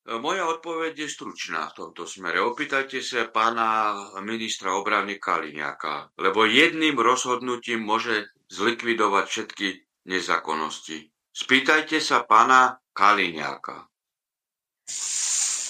Moja 0.02 0.50
odpoveď 0.50 1.06
je 1.06 1.08
stručná 1.12 1.70
v 1.70 1.76
tomto 1.78 2.10
smere. 2.10 2.42
Opýtajte 2.42 2.98
sa 3.04 3.30
pána 3.30 3.94
ministra 4.18 4.74
obrany 4.74 5.20
Kaliňáka, 5.20 6.10
lebo 6.18 6.42
jedným 6.42 6.98
rozhodnutím 6.98 7.86
môže 7.86 8.26
zlikvidovať 8.50 9.24
všetky 9.28 9.68
nezákonnosti. 10.10 11.06
Spýtajte 11.30 12.02
sa 12.02 12.26
pána 12.26 12.82
Kaliňáka. 12.90 13.86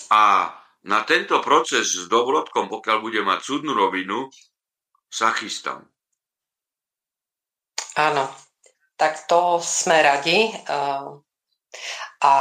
A 0.09 0.23
na 0.83 1.07
tento 1.07 1.39
proces 1.39 1.95
s 1.95 2.11
Dobrodkom, 2.11 2.67
pokiaľ 2.67 2.99
bude 2.99 3.21
mať 3.23 3.41
súdnu 3.43 3.71
rovinu, 3.75 4.27
sa 5.07 5.31
chystám. 5.31 5.87
Áno, 7.95 8.25
tak 8.97 9.29
to 9.29 9.61
sme 9.61 10.01
radi. 10.01 10.49
A 12.23 12.35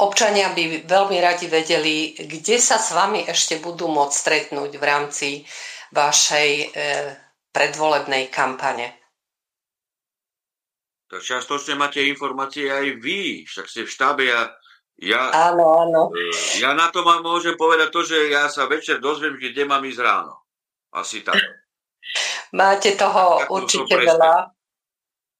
občania 0.00 0.52
by 0.52 0.84
veľmi 0.84 1.16
radi 1.18 1.46
vedeli, 1.48 2.12
kde 2.14 2.56
sa 2.60 2.76
s 2.76 2.92
vami 2.92 3.24
ešte 3.24 3.58
budú 3.58 3.88
môcť 3.88 4.14
stretnúť 4.14 4.70
v 4.76 4.84
rámci 4.84 5.28
vašej 5.90 6.50
e, 6.50 6.66
predvolebnej 7.50 8.30
kampane. 8.30 9.00
Tak 11.10 11.26
častočne 11.26 11.74
máte 11.74 12.06
informácie 12.06 12.70
aj 12.70 13.02
vy, 13.02 13.42
však 13.42 13.66
ste 13.66 13.82
v 13.82 13.90
štábe. 13.90 14.22
Ja, 14.30 14.46
ja, 15.00 15.32
áno, 15.32 15.64
áno. 15.80 16.02
E, 16.12 16.28
ja 16.60 16.76
na 16.76 16.92
to 16.92 17.00
vám 17.00 17.24
môžem 17.24 17.56
povedať 17.56 17.88
to, 17.88 18.04
že 18.04 18.28
ja 18.28 18.52
sa 18.52 18.68
večer 18.68 19.00
dozviem, 19.00 19.40
kde 19.40 19.64
mám 19.64 19.80
ísť 19.80 20.00
ráno. 20.04 20.44
Asi 20.92 21.24
tak. 21.24 21.40
Máte 22.60 22.92
toho 23.00 23.40
tak 23.40 23.48
určite 23.48 23.96
veľa, 23.96 24.52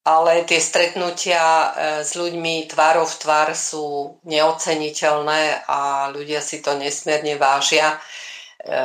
ale 0.09 0.49
tie 0.49 0.57
stretnutia 0.57 1.45
e, 1.45 1.69
s 2.01 2.17
ľuďmi 2.17 2.73
tvárov 2.73 3.05
v 3.05 3.19
tvár 3.21 3.49
sú 3.53 4.17
neoceniteľné 4.25 5.69
a 5.69 6.09
ľudia 6.09 6.41
si 6.41 6.65
to 6.65 6.81
nesmierne 6.81 7.37
vážia. 7.37 8.01
E, 8.65 8.77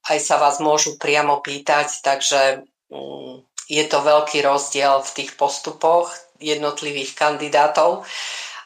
aj 0.00 0.18
sa 0.24 0.40
vás 0.40 0.64
môžu 0.64 0.96
priamo 0.96 1.44
pýtať, 1.44 2.00
takže 2.00 2.64
mm, 2.88 3.44
je 3.68 3.84
to 3.84 3.98
veľký 4.00 4.40
rozdiel 4.48 5.04
v 5.04 5.10
tých 5.12 5.36
postupoch 5.36 6.08
jednotlivých 6.40 7.12
kandidátov. 7.14 8.08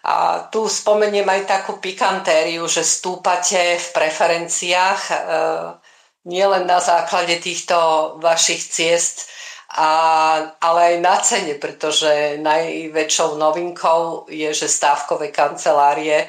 A 0.04 0.48
tu 0.52 0.68
spomeniem 0.68 1.24
aj 1.24 1.48
takú 1.48 1.80
pikantériu, 1.80 2.68
že 2.68 2.84
stúpate 2.84 3.80
v 3.80 3.88
preferenciách 3.96 5.00
nielen 6.28 6.64
na 6.68 6.80
základe 6.80 7.40
týchto 7.40 7.76
vašich 8.20 8.60
ciest, 8.68 9.32
a, 9.74 9.90
ale 10.60 10.80
aj 10.92 10.96
na 11.00 11.16
cene, 11.18 11.54
pretože 11.58 12.38
najväčšou 12.38 13.40
novinkou 13.40 14.30
je, 14.30 14.54
že 14.54 14.70
stávkové 14.70 15.34
kancelárie 15.34 16.22
e, 16.22 16.28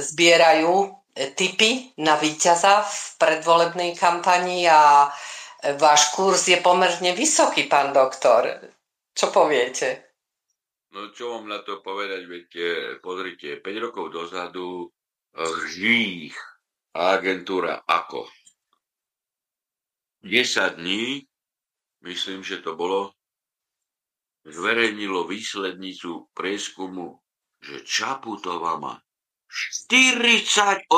zbierajú 0.00 0.88
tipy 1.34 1.92
na 2.00 2.16
víťaza 2.16 2.86
v 2.86 2.98
predvolebnej 3.18 3.98
kampani 3.98 4.64
a 4.70 5.10
váš 5.76 6.14
kurz 6.14 6.46
je 6.48 6.62
pomerne 6.62 7.12
vysoký, 7.12 7.66
pán 7.66 7.92
doktor. 7.92 8.46
Čo 9.12 9.34
poviete? 9.34 10.07
No 10.88 11.12
čo 11.12 11.36
vám 11.36 11.52
na 11.52 11.60
to 11.60 11.84
povedať, 11.84 12.24
veď 12.24 12.48
pozrite, 13.04 13.60
5 13.60 13.84
rokov 13.84 14.08
dozadu 14.08 14.88
žích 15.68 16.32
agentúra 16.96 17.84
ako 17.84 18.24
10 20.24 20.80
dní, 20.80 21.28
myslím, 22.02 22.42
že 22.42 22.58
to 22.64 22.74
bolo, 22.74 23.12
zverejnilo 24.48 25.28
výslednicu 25.28 26.32
prieskumu, 26.32 27.20
že 27.60 27.84
Čaputová 27.84 28.80
má 28.80 28.96
48%. 29.48 30.88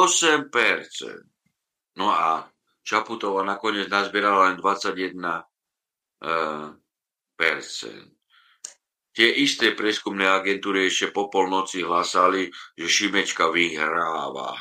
No 1.98 2.14
a 2.14 2.46
Čaputová 2.86 3.42
nakoniec 3.42 3.90
nazbierala 3.90 4.54
len 4.54 4.62
21%. 4.62 5.50
Tie 9.20 9.44
isté 9.44 9.76
prieskumné 9.76 10.24
agentúry 10.24 10.88
ešte 10.88 11.12
po 11.12 11.28
polnoci 11.28 11.84
hlasali, 11.84 12.48
že 12.72 12.88
Šimečka 12.88 13.52
vyhráva. 13.52 14.56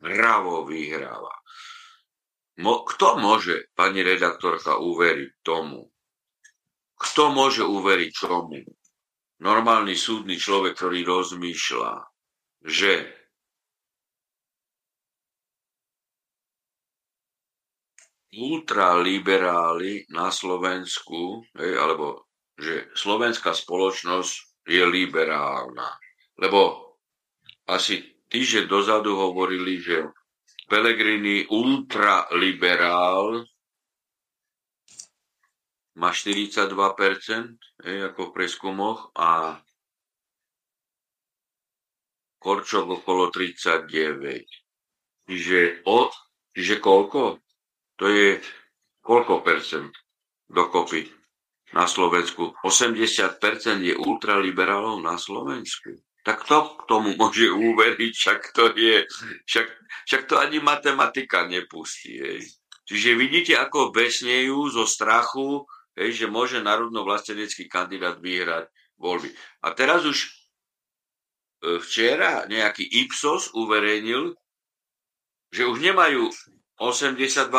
Hravo 0.00 0.64
vyhráva. 0.64 1.36
Mo, 2.64 2.88
kto 2.88 3.20
môže, 3.20 3.68
pani 3.76 4.00
redaktorka, 4.00 4.80
uveriť 4.80 5.44
tomu? 5.44 5.92
Kto 6.96 7.36
môže 7.36 7.68
uveriť 7.68 8.12
tomu? 8.16 8.64
Normálny 9.44 9.92
súdny 9.92 10.40
človek, 10.40 10.72
ktorý 10.72 11.04
rozmýšľa, 11.04 11.92
že 12.64 13.12
ultraliberáli 18.32 20.08
na 20.08 20.32
Slovensku, 20.32 21.44
hej, 21.60 21.76
alebo 21.76 22.31
že 22.62 22.74
slovenská 22.94 23.50
spoločnosť 23.50 24.66
je 24.70 24.82
liberálna. 24.86 25.90
Lebo 26.38 26.94
asi 27.66 28.00
týždeň 28.30 28.70
dozadu 28.70 29.18
hovorili, 29.18 29.82
že 29.82 30.06
Pellegrini 30.70 31.44
ultraliberál 31.50 33.44
má 36.00 36.08
42%, 36.08 36.64
hej, 37.84 37.98
ako 38.08 38.20
v 38.30 38.32
preskumoch 38.32 39.12
a 39.12 39.60
Korčok 42.40 43.04
okolo 43.04 43.28
39. 43.28 43.86
Čiže, 45.28 45.84
o, 45.86 46.10
čiže 46.56 46.82
koľko? 46.82 47.38
To 48.00 48.04
je 48.08 48.40
koľko 49.04 49.46
percent 49.46 49.92
dokopy 50.50 51.21
na 51.72 51.88
Slovensku? 51.88 52.56
80% 52.64 53.40
je 53.82 53.94
ultraliberálov 53.96 55.00
na 55.00 55.16
Slovensku 55.16 55.96
tak 56.22 56.46
kto 56.46 56.78
k 56.78 56.82
tomu 56.86 57.18
môže 57.18 57.50
uveriť, 57.50 58.12
však 58.14 58.40
to, 58.54 58.70
je, 58.78 59.02
však, 59.42 59.66
však 60.06 60.22
to 60.30 60.38
ani 60.38 60.62
matematika 60.62 61.50
nepustí. 61.50 62.14
Hej. 62.14 62.46
Čiže 62.86 63.18
vidíte, 63.18 63.58
ako 63.58 63.90
besnejú 63.90 64.70
zo 64.70 64.86
strachu, 64.86 65.66
hej, 65.98 66.14
že 66.14 66.26
môže 66.30 66.62
národno-vlastenecký 66.62 67.66
kandidát 67.66 68.22
vyhrať 68.22 68.70
voľby. 69.02 69.34
A 69.66 69.74
teraz 69.74 70.06
už 70.06 70.18
e, 70.22 70.28
včera 71.82 72.46
nejaký 72.46 72.86
Ipsos 73.02 73.50
uverejnil, 73.58 74.38
že 75.50 75.66
už 75.66 75.82
nemajú 75.82 76.30
82% 76.78 77.50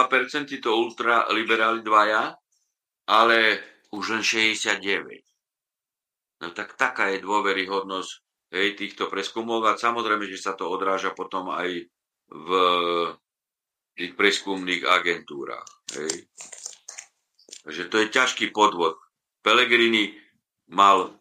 to 0.63 0.71
ultraliberáli 0.71 1.83
dvaja, 1.83 2.31
ale 3.11 3.59
už 3.93 4.17
len 4.17 4.23
69. 4.25 4.81
No 6.41 6.49
tak 6.51 6.73
taká 6.73 7.13
je 7.13 7.21
dôveryhodnosť 7.21 8.11
hej, 8.57 8.73
týchto 8.73 9.07
preskumov 9.07 9.61
a 9.69 9.77
samozrejme, 9.77 10.25
že 10.25 10.41
sa 10.41 10.57
to 10.57 10.65
odráža 10.65 11.13
potom 11.13 11.53
aj 11.53 11.85
v 12.33 12.49
tých 13.93 14.17
preskumných 14.17 14.83
agentúrach. 14.89 15.69
Hej. 15.93 16.25
Takže 17.63 17.83
to 17.93 17.95
je 18.01 18.07
ťažký 18.09 18.45
podvod. 18.49 18.97
Pelegrini 19.45 20.17
mal 20.67 21.13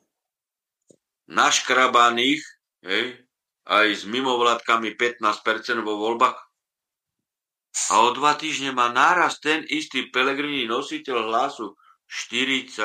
naškrabaných 1.29 2.41
hej, 2.89 3.21
aj 3.69 3.87
s 3.93 4.03
mimovládkami 4.09 4.97
15% 4.97 5.85
vo 5.85 6.01
voľbách 6.01 6.37
a 7.93 7.95
o 8.05 8.13
dva 8.13 8.37
týždne 8.37 8.77
má 8.77 8.93
náraz 8.93 9.41
ten 9.41 9.65
istý 9.65 10.13
Pelegrini 10.13 10.69
nositeľ 10.69 11.33
hlasu 11.33 11.73
40%. 12.13 12.77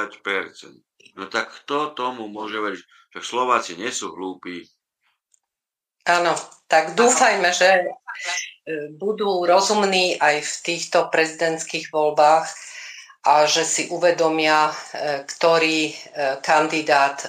No 1.19 1.27
tak 1.27 1.51
kto 1.51 1.91
tomu 1.91 2.31
môže 2.31 2.63
veriť? 2.63 2.81
Však 3.11 3.23
Slováci 3.25 3.75
nie 3.75 3.91
sú 3.91 4.15
hlúpi. 4.15 4.63
Áno, 6.07 6.31
tak 6.71 6.95
dúfajme, 6.95 7.51
že 7.51 7.83
e, 7.83 7.85
budú 8.95 9.43
rozumní 9.43 10.15
aj 10.15 10.39
v 10.39 10.53
týchto 10.63 11.11
prezidentských 11.11 11.91
voľbách 11.91 12.47
a 13.27 13.43
že 13.43 13.67
si 13.67 13.83
uvedomia, 13.91 14.71
e, 14.71 14.73
ktorý 15.27 15.91
e, 15.91 15.93
kandidát 16.39 17.19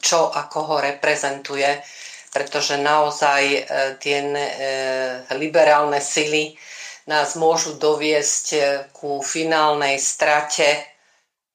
čo 0.00 0.32
a 0.32 0.48
koho 0.48 0.80
reprezentuje, 0.80 1.84
pretože 2.32 2.80
naozaj 2.80 3.68
tie 4.00 4.18
liberálne 5.36 6.00
sily 6.00 6.56
nás 7.04 7.36
môžu 7.36 7.76
doviesť 7.76 8.46
ku 8.96 9.20
finálnej 9.20 10.00
strate 10.00 10.91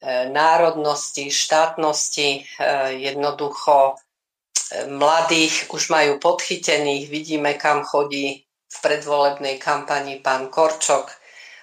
národnosti, 0.06 1.34
štátnosti. 1.34 2.46
Jednoducho 2.98 3.98
mladých 4.92 5.72
už 5.72 5.90
majú 5.90 6.20
podchytených, 6.20 7.08
vidíme, 7.08 7.56
kam 7.56 7.88
chodí 7.88 8.44
v 8.68 8.78
predvolebnej 8.84 9.56
kampani 9.58 10.20
pán 10.20 10.52
Korčok 10.52 11.08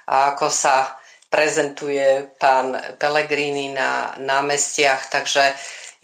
a 0.09 0.32
ako 0.32 0.48
sa 0.48 0.97
prezentuje 1.28 2.32
pán 2.40 2.97
Pellegrini 2.97 3.74
na 3.77 4.16
námestiach. 4.16 5.12
Takže 5.12 5.44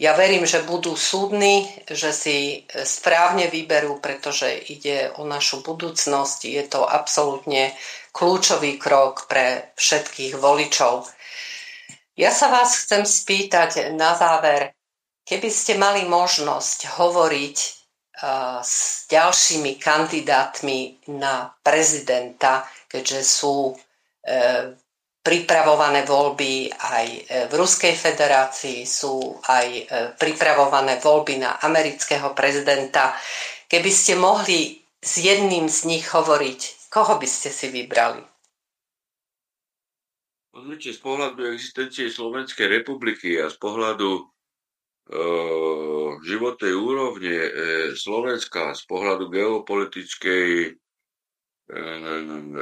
ja 0.01 0.13
verím, 0.17 0.45
že 0.45 0.65
budú 0.65 0.97
súdni, 0.97 1.69
že 1.89 2.13
si 2.13 2.65
správne 2.73 3.49
vyberú, 3.49 4.01
pretože 4.01 4.49
ide 4.69 5.13
o 5.17 5.25
našu 5.25 5.61
budúcnosť. 5.61 6.39
Je 6.49 6.63
to 6.69 6.85
absolútne 6.85 7.73
kľúčový 8.13 8.77
krok 8.81 9.29
pre 9.29 9.73
všetkých 9.77 10.37
voličov. 10.41 11.05
Ja 12.21 12.29
sa 12.29 12.53
vás 12.53 12.85
chcem 12.85 13.01
spýtať 13.01 13.97
na 13.97 14.13
záver, 14.13 14.77
keby 15.25 15.49
ste 15.49 15.73
mali 15.81 16.05
možnosť 16.05 16.93
hovoriť 17.01 17.57
uh, 17.57 18.61
s 18.61 19.09
ďalšími 19.09 19.81
kandidátmi 19.81 21.09
na 21.17 21.49
prezidenta, 21.65 22.69
keďže 22.85 23.25
sú 23.25 23.73
uh, 23.73 24.69
pripravované 25.21 26.01
voľby 26.01 26.73
aj 26.73 27.05
e, 27.05 27.19
v 27.45 27.53
Ruskej 27.53 27.93
federácii, 27.93 28.89
sú 28.89 29.37
aj 29.45 29.85
pripravované 30.17 30.97
voľby 30.97 31.37
na 31.37 31.61
amerického 31.61 32.33
prezidenta. 32.33 33.13
Keby 33.69 33.91
ste 33.93 34.17
mohli 34.17 34.81
s 34.97 35.21
jedným 35.21 35.69
z 35.69 35.85
nich 35.85 36.09
hovoriť, 36.09 36.89
koho 36.89 37.21
by 37.21 37.27
ste 37.29 37.53
si 37.53 37.69
vybrali? 37.69 38.30
Pozrite, 40.51 40.91
z 40.91 40.99
pohľadu 40.99 41.47
existencie 41.55 42.11
Slovenskej 42.11 42.67
republiky 42.67 43.39
a 43.39 43.47
z 43.47 43.55
pohľadu 43.55 44.19
e, 44.19 44.23
životnej 46.27 46.75
úrovne 46.75 47.35
e, 47.39 47.51
Slovenska, 47.95 48.75
z 48.75 48.83
pohľadu 48.83 49.31
geopolitickej 49.31 50.47
e, 50.67 50.69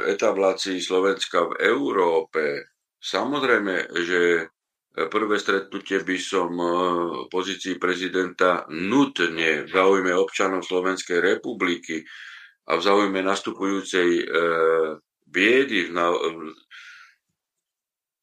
etablácii 0.06 0.78
Slovenska 0.78 1.50
v 1.50 1.66
Európe, 1.66 2.70
samozrejme, 3.02 3.90
že 4.06 4.46
prvé 4.94 5.42
stretnutie 5.42 6.06
by 6.06 6.18
som 6.18 6.50
e, 6.54 6.66
v 7.24 7.28
pozícii 7.30 7.74
prezidenta 7.78 8.70
nutne 8.70 9.66
v 9.66 9.70
záujme 9.70 10.14
občanov 10.14 10.62
Slovenskej 10.62 11.18
republiky 11.18 12.06
a 12.70 12.78
v 12.78 12.82
záujme 12.86 13.18
nastupujúcej 13.18 14.10
e, 14.22 14.24
biedy, 15.26 15.90
na, 15.94 16.10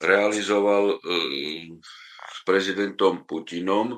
realizoval 0.02 0.98
ehm, 0.98 1.82
s 2.28 2.40
prezidentom 2.46 3.26
Putinom 3.26 3.98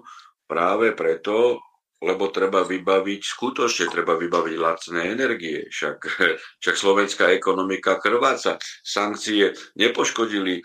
práve 0.49 0.97
preto, 0.97 1.61
lebo 1.99 2.31
treba 2.31 2.63
vybaviť, 2.63 3.21
skutočne 3.21 3.91
treba 3.91 4.15
vybaviť 4.15 4.55
lacné 4.55 5.11
energie. 5.11 5.67
Však, 5.67 5.97
však 6.63 6.75
slovenská 6.75 7.25
ekonomika 7.35 7.99
krváca. 7.99 8.55
Sankcie 8.79 9.51
nepoškodili 9.75 10.55
e, 10.57 10.61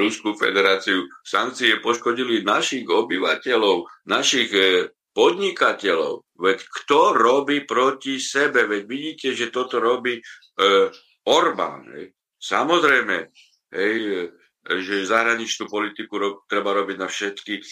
Ruskú 0.00 0.32
federáciu, 0.32 1.04
sankcie 1.20 1.84
poškodili 1.84 2.40
našich 2.40 2.88
obyvateľov, 2.88 3.84
našich 4.08 4.48
e, 4.56 4.88
podnikateľov. 5.12 6.24
Veď 6.40 6.58
kto 6.64 7.12
robí 7.12 7.68
proti 7.68 8.16
sebe? 8.16 8.64
Veď 8.64 8.82
vidíte, 8.88 9.28
že 9.36 9.52
toto 9.52 9.76
robí 9.84 10.16
e, 10.16 10.22
Orbán. 11.28 11.84
Hej. 11.92 12.16
Samozrejme, 12.40 13.28
hej, 13.76 14.32
že 14.68 15.08
zahraničnú 15.08 15.64
politiku 15.64 16.20
ro- 16.20 16.44
treba 16.44 16.76
robiť 16.76 16.96
na 17.00 17.08
všetky 17.08 17.54
e, 17.56 17.62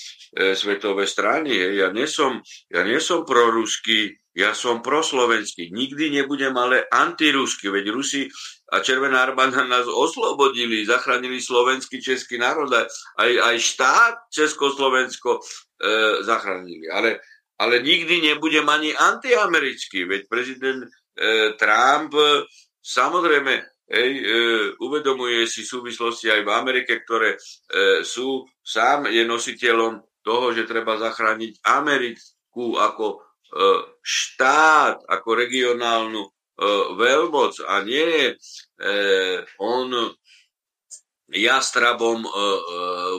svetové 0.57 1.05
strany. 1.05 1.53
Hej. 1.53 1.73
Ja 1.85 1.89
nie 1.93 2.09
som, 2.09 2.41
ja 2.73 2.81
nie 2.81 2.97
som 2.97 3.29
proruský, 3.29 4.17
ja 4.33 4.57
som 4.57 4.81
proslovenský. 4.81 5.69
Nikdy 5.69 6.17
nebudem 6.17 6.57
ale 6.57 6.89
antirusky, 6.89 7.69
veď 7.69 7.93
Rusi 7.93 8.25
a 8.73 8.81
Červená 8.81 9.29
armáda 9.29 9.61
nás 9.69 9.85
oslobodili, 9.85 10.89
zachránili 10.89 11.37
slovenský 11.37 12.01
český 12.01 12.41
národ, 12.41 12.73
aj, 12.73 13.31
aj 13.45 13.57
štát 13.61 14.15
Československo 14.33 15.37
e, 15.37 15.41
zachránili. 16.25 16.89
Ale, 16.89 17.21
ale 17.61 17.85
nikdy 17.85 18.33
nebudem 18.33 18.65
ani 18.65 18.97
antiamerický, 18.97 20.09
veď 20.09 20.23
prezident 20.33 20.81
e, 20.81 20.89
Trump 21.61 22.17
samozrejme 22.81 23.76
Hej, 23.87 24.13
e, 24.19 24.23
uvedomuje 24.83 25.47
si 25.47 25.63
súvislosti 25.63 26.27
aj 26.27 26.43
v 26.43 26.51
Amerike, 26.51 27.07
ktoré 27.07 27.39
e, 27.39 27.41
sú, 28.03 28.43
sám 28.59 29.07
je 29.07 29.23
nositeľom 29.23 30.03
toho, 30.27 30.51
že 30.51 30.67
treba 30.67 30.99
zachrániť 30.99 31.63
Ameriku 31.63 32.75
ako 32.75 33.07
e, 33.15 33.19
štát, 34.03 35.07
ako 35.07 35.29
regionálnu 35.39 36.19
e, 36.19 36.31
veľmoc 36.99 37.63
a 37.63 37.87
nie 37.87 38.07
je 38.11 38.27
e, 38.35 38.37
on 39.63 40.11
jastrabom 41.31 42.27
e, 42.27 42.31
e, 42.31 42.39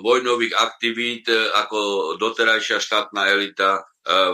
vojnových 0.03 0.51
aktivít 0.51 1.31
e, 1.31 1.47
ako 1.55 1.79
doterajšia 2.19 2.83
štátna 2.83 3.31
elita 3.31 3.79
e, 3.79 3.81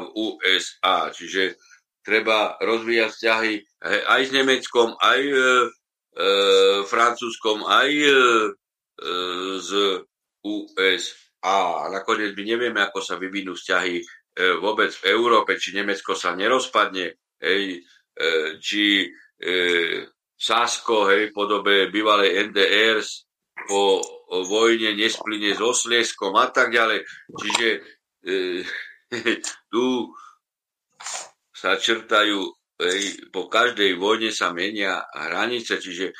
v 0.01 0.05
USA. 0.17 1.13
Čiže 1.13 1.61
treba 2.01 2.57
rozvíjať 2.57 3.09
vzťahy 3.09 3.53
aj 3.85 4.21
s 4.25 4.31
Nemeckom, 4.33 4.97
aj 4.97 5.21
e, 5.21 5.35
francúzskom, 6.85 7.65
aj 7.65 7.89
e, 7.89 8.05
e 8.05 8.13
z 9.57 9.71
USA. 10.43 11.01
A 11.43 11.91
nakoniec 11.91 12.31
my 12.37 12.43
nevieme, 12.43 12.79
ako 12.79 13.03
sa 13.03 13.19
vyvinú 13.19 13.57
vzťahy 13.57 13.99
e, 13.99 14.03
vôbec 14.63 14.93
v 14.95 15.11
Európe, 15.11 15.59
či 15.59 15.75
Nemecko 15.75 16.15
sa 16.15 16.31
nerozpadne, 16.37 17.19
hej, 17.43 17.83
e, 18.15 18.27
či 18.63 19.03
e, 19.35 20.07
Sasko 20.39 21.11
hej, 21.11 21.31
v 21.31 21.35
podobe 21.35 21.91
bývalej 21.91 22.47
NDR 22.51 23.03
po 23.67 23.99
vojne 24.47 24.95
nesplyne 24.95 25.51
so 25.55 25.75
Slieskom 25.75 26.35
a 26.39 26.47
tak 26.47 26.71
ďalej. 26.71 27.03
Čiže 27.27 27.67
e, 28.23 28.39
tu 29.71 30.09
sa 31.51 31.75
črtajú 31.75 32.39
po 33.29 33.47
každej 33.49 33.97
vojne 33.97 34.31
sa 34.33 34.51
menia 34.51 35.03
hranice, 35.13 35.79
čiže 35.79 36.11
e, 36.11 36.15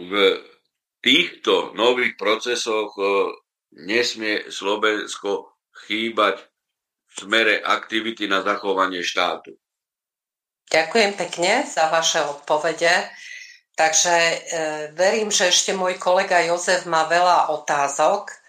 v 0.00 0.12
týchto 1.00 1.76
nových 1.76 2.16
procesoch 2.16 2.92
e, 2.96 3.04
nesmie 3.84 4.48
Slovensko 4.48 5.60
chýbať 5.86 6.40
v 7.10 7.14
smere 7.26 7.54
aktivity 7.60 8.30
na 8.30 8.40
zachovanie 8.46 9.02
štátu. 9.02 9.54
Ďakujem 10.70 11.12
pekne 11.18 11.66
za 11.66 11.90
vaše 11.90 12.22
odpovede. 12.22 13.10
Takže 13.74 14.14
e, 14.14 14.36
verím, 14.94 15.32
že 15.32 15.50
ešte 15.50 15.74
môj 15.74 15.98
kolega 15.98 16.44
Jozef 16.46 16.86
má 16.86 17.08
veľa 17.08 17.50
otázok. 17.50 18.39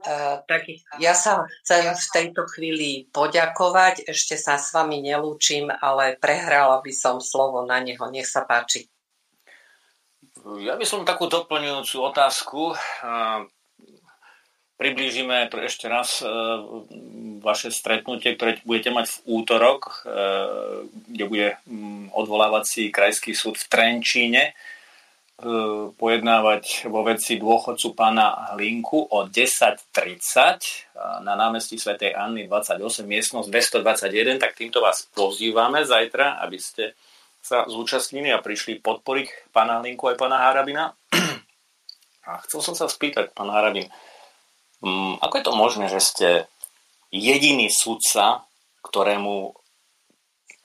Uh, 0.00 0.40
tak 0.48 0.64
ja 0.96 1.12
sa 1.12 1.44
chcem 1.60 1.92
v 1.92 2.06
tejto 2.16 2.48
chvíli 2.48 3.04
poďakovať. 3.12 4.08
Ešte 4.08 4.40
sa 4.40 4.56
s 4.56 4.72
vami 4.72 5.04
nelúčim, 5.04 5.68
ale 5.68 6.16
prehrala 6.16 6.80
by 6.80 6.92
som 6.92 7.20
slovo 7.20 7.68
na 7.68 7.84
neho. 7.84 8.00
Nech 8.08 8.24
sa 8.24 8.48
páči. 8.48 8.88
Ja 10.64 10.80
by 10.80 10.84
som 10.88 11.04
takú 11.04 11.28
doplňujúcu 11.28 11.96
otázku. 12.00 12.72
Priblížime 14.80 15.52
ešte 15.68 15.92
raz 15.92 16.24
e, 16.24 16.26
vaše 17.44 17.68
stretnutie, 17.68 18.32
ktoré 18.32 18.56
budete 18.64 18.88
mať 18.88 19.12
v 19.12 19.44
útorok, 19.44 20.08
kde 21.12 21.24
bude 21.28 21.48
mm, 21.68 22.16
odvolávací 22.16 22.88
krajský 22.88 23.36
súd 23.36 23.60
v 23.60 23.68
Trenčíne 23.68 24.56
pojednávať 25.96 26.92
vo 26.92 27.00
veci 27.00 27.40
dôchodcu 27.40 27.96
pána 27.96 28.52
Hlinku 28.52 29.08
o 29.08 29.24
10.30 29.24 31.24
na 31.24 31.32
námestí 31.32 31.80
svätej 31.80 32.12
Anny 32.12 32.44
28, 32.44 32.76
miestnosť 33.08 33.48
221, 33.80 34.36
tak 34.36 34.52
týmto 34.52 34.84
vás 34.84 35.08
pozývame 35.16 35.88
zajtra, 35.88 36.44
aby 36.44 36.60
ste 36.60 36.92
sa 37.40 37.64
zúčastnili 37.64 38.28
a 38.28 38.44
prišli 38.44 38.84
podporiť 38.84 39.52
pána 39.52 39.80
Hlinku 39.80 40.12
aj 40.12 40.16
pána 40.20 40.44
Harabina. 40.44 40.92
A 42.28 42.36
chcel 42.44 42.60
som 42.60 42.76
sa 42.76 42.86
spýtať, 42.86 43.32
pán 43.32 43.48
Harabin, 43.48 43.88
mm, 44.84 45.24
ako 45.24 45.34
je 45.40 45.44
to 45.48 45.54
možné, 45.56 45.88
že 45.88 46.00
ste 46.04 46.28
jediný 47.08 47.72
sudca, 47.72 48.44
ktorému 48.84 49.56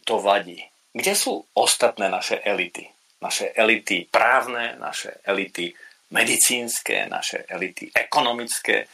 to 0.04 0.20
vadí? 0.20 0.68
Kde 0.92 1.16
sú 1.16 1.48
ostatné 1.56 2.12
naše 2.12 2.44
elity? 2.44 2.95
Naše 3.22 3.52
elity 3.56 4.08
právne, 4.12 4.76
naše 4.80 5.22
elity 5.24 5.74
medicínske, 6.12 7.08
naše 7.10 7.46
elity 7.50 7.92
ekonomické, 7.96 8.78
eh, 8.84 8.88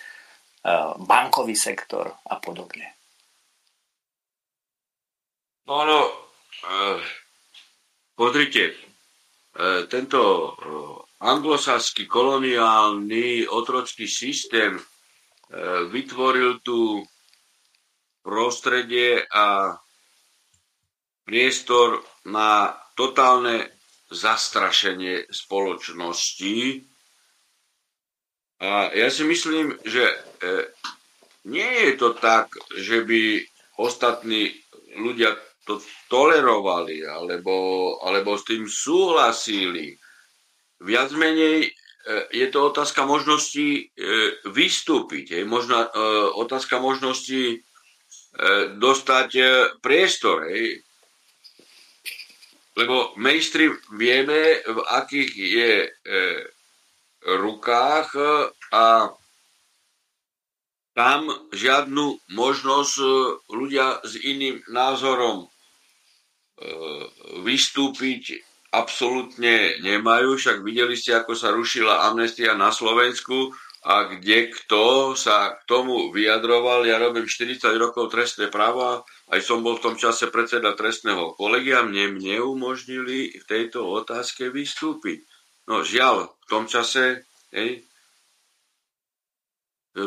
bankový 0.98 1.56
sektor 1.56 2.12
a 2.30 2.36
podobne. 2.40 2.94
No, 5.68 5.86
no, 5.86 6.00
pozrite, 8.16 8.76
tento 9.88 10.22
e, 10.22 10.50
anglosaský 11.22 12.08
koloniálny 12.08 13.48
otrocký 13.48 14.08
systém 14.08 14.80
e, 14.80 14.84
vytvoril 15.92 16.64
tu 16.64 17.04
prostredie 18.24 19.28
a 19.28 19.76
priestor 21.28 22.00
na 22.32 22.72
totálne 22.96 23.81
zastrašenie 24.12 25.32
spoločnosti. 25.32 26.86
A 28.62 28.94
ja 28.94 29.08
si 29.10 29.24
myslím, 29.26 29.74
že 29.82 30.04
e, 30.06 30.16
nie 31.50 31.72
je 31.90 31.92
to 31.98 32.14
tak, 32.14 32.54
že 32.78 33.02
by 33.02 33.42
ostatní 33.82 34.54
ľudia 35.00 35.34
to 35.66 35.82
tolerovali 36.10 37.06
alebo, 37.06 37.98
alebo 38.02 38.38
s 38.38 38.44
tým 38.46 38.66
súhlasili. 38.66 39.98
Viac 40.82 41.14
menej 41.14 41.70
e, 41.70 41.72
je 42.34 42.48
to 42.50 42.74
otázka 42.74 43.06
možnosti 43.06 43.68
e, 43.78 43.84
vystúpiť, 44.50 45.42
je 45.42 45.44
možná, 45.46 45.88
e, 45.88 45.92
otázka 46.38 46.82
možnosti 46.82 47.62
dostať 48.80 49.30
priestor. 49.84 50.48
Hej. 50.48 50.88
Lebo 52.80 53.12
mainstream 53.20 53.76
vieme, 54.00 54.64
v 54.64 54.80
akých 54.88 55.32
je 55.36 55.72
e, 55.84 55.90
rukách 57.28 58.10
a 58.72 59.12
tam 60.96 61.28
žiadnu 61.52 62.32
možnosť 62.32 62.96
e, 63.00 63.08
ľudia 63.52 64.00
s 64.08 64.16
iným 64.24 64.64
názorom 64.72 65.44
e, 65.44 65.48
vystúpiť 67.44 68.40
absolútne 68.72 69.84
nemajú. 69.84 70.40
Však 70.40 70.64
videli 70.64 70.96
ste, 70.96 71.20
ako 71.20 71.36
sa 71.36 71.52
rušila 71.52 72.08
amnestia 72.08 72.56
na 72.56 72.72
Slovensku 72.72 73.52
a 73.82 74.14
kde 74.16 74.54
kto 74.54 75.18
sa 75.18 75.58
k 75.60 75.68
tomu 75.68 76.14
vyjadroval. 76.16 76.88
Ja 76.88 77.02
robím 77.02 77.28
40 77.28 77.60
rokov 77.76 78.14
trestné 78.14 78.48
práva 78.48 79.04
aj 79.32 79.40
som 79.40 79.64
bol 79.64 79.80
v 79.80 79.84
tom 79.88 79.96
čase 79.96 80.28
predseda 80.28 80.76
trestného 80.76 81.32
kolegia, 81.40 81.88
mne 81.88 82.20
neumožnili 82.20 83.40
v 83.40 83.44
tejto 83.48 83.88
otázke 83.88 84.52
vystúpiť. 84.52 85.24
No 85.72 85.88
žiaľ, 85.88 86.36
v 86.36 86.46
tom 86.52 86.68
čase 86.68 87.24
hej, 87.56 87.88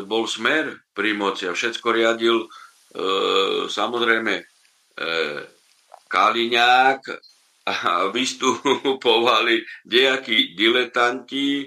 bol 0.05 0.29
smer 0.29 0.77
pri 0.93 1.17
moci 1.17 1.49
a 1.49 1.57
všetko 1.57 1.87
riadil 1.89 2.37
e, 2.45 2.47
samozrejme 3.65 4.33
e, 4.37 4.43
Kaliňák 6.05 7.01
a 7.65 8.05
vystupovali 8.13 9.57
nejakí 9.89 10.53
diletanti, 10.53 11.65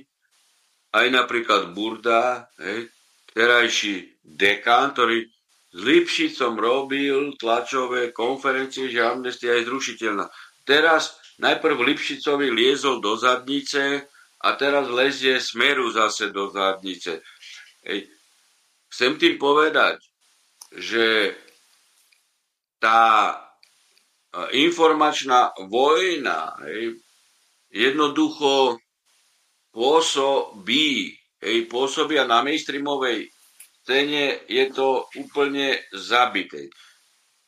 aj 0.94 1.06
napríklad 1.10 1.74
Burda, 1.74 2.46
hej, 2.62 2.86
terajší 3.34 4.22
dekán, 4.22 4.94
ktorý 4.94 5.26
s 5.78 5.80
Lipšicom 5.86 6.58
robil 6.58 7.38
tlačové 7.38 8.10
konferencie, 8.10 8.90
že 8.90 8.98
amnestia 8.98 9.54
je 9.54 9.70
zrušiteľná. 9.70 10.26
Teraz 10.66 11.14
najprv 11.38 11.78
Lipšicovi 11.78 12.50
liezol 12.50 12.98
do 12.98 13.14
zadnice 13.14 14.10
a 14.42 14.48
teraz 14.58 14.90
lezie 14.90 15.38
smeru 15.38 15.86
zase 15.94 16.34
do 16.34 16.50
zadnice. 16.50 17.22
Ej. 17.86 18.10
Chcem 18.90 19.14
tým 19.22 19.38
povedať, 19.38 20.02
že 20.74 21.38
tá 22.82 23.38
informačná 24.50 25.54
vojna 25.70 26.58
hej, 26.66 26.98
jednoducho 27.70 28.82
pôsobí, 29.70 31.14
hej, 31.38 31.58
pôsobia 31.70 32.26
na 32.26 32.42
mainstreamovej 32.42 33.30
scéne 33.88 34.44
je 34.44 34.68
to 34.68 35.08
úplne 35.16 35.72
zabité. 35.96 36.68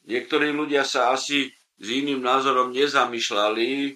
Niektorí 0.09 0.57
ľudia 0.57 0.89
sa 0.89 1.13
asi 1.13 1.53
s 1.53 1.87
iným 1.93 2.25
názorom 2.25 2.73
nezamýšľali 2.73 3.93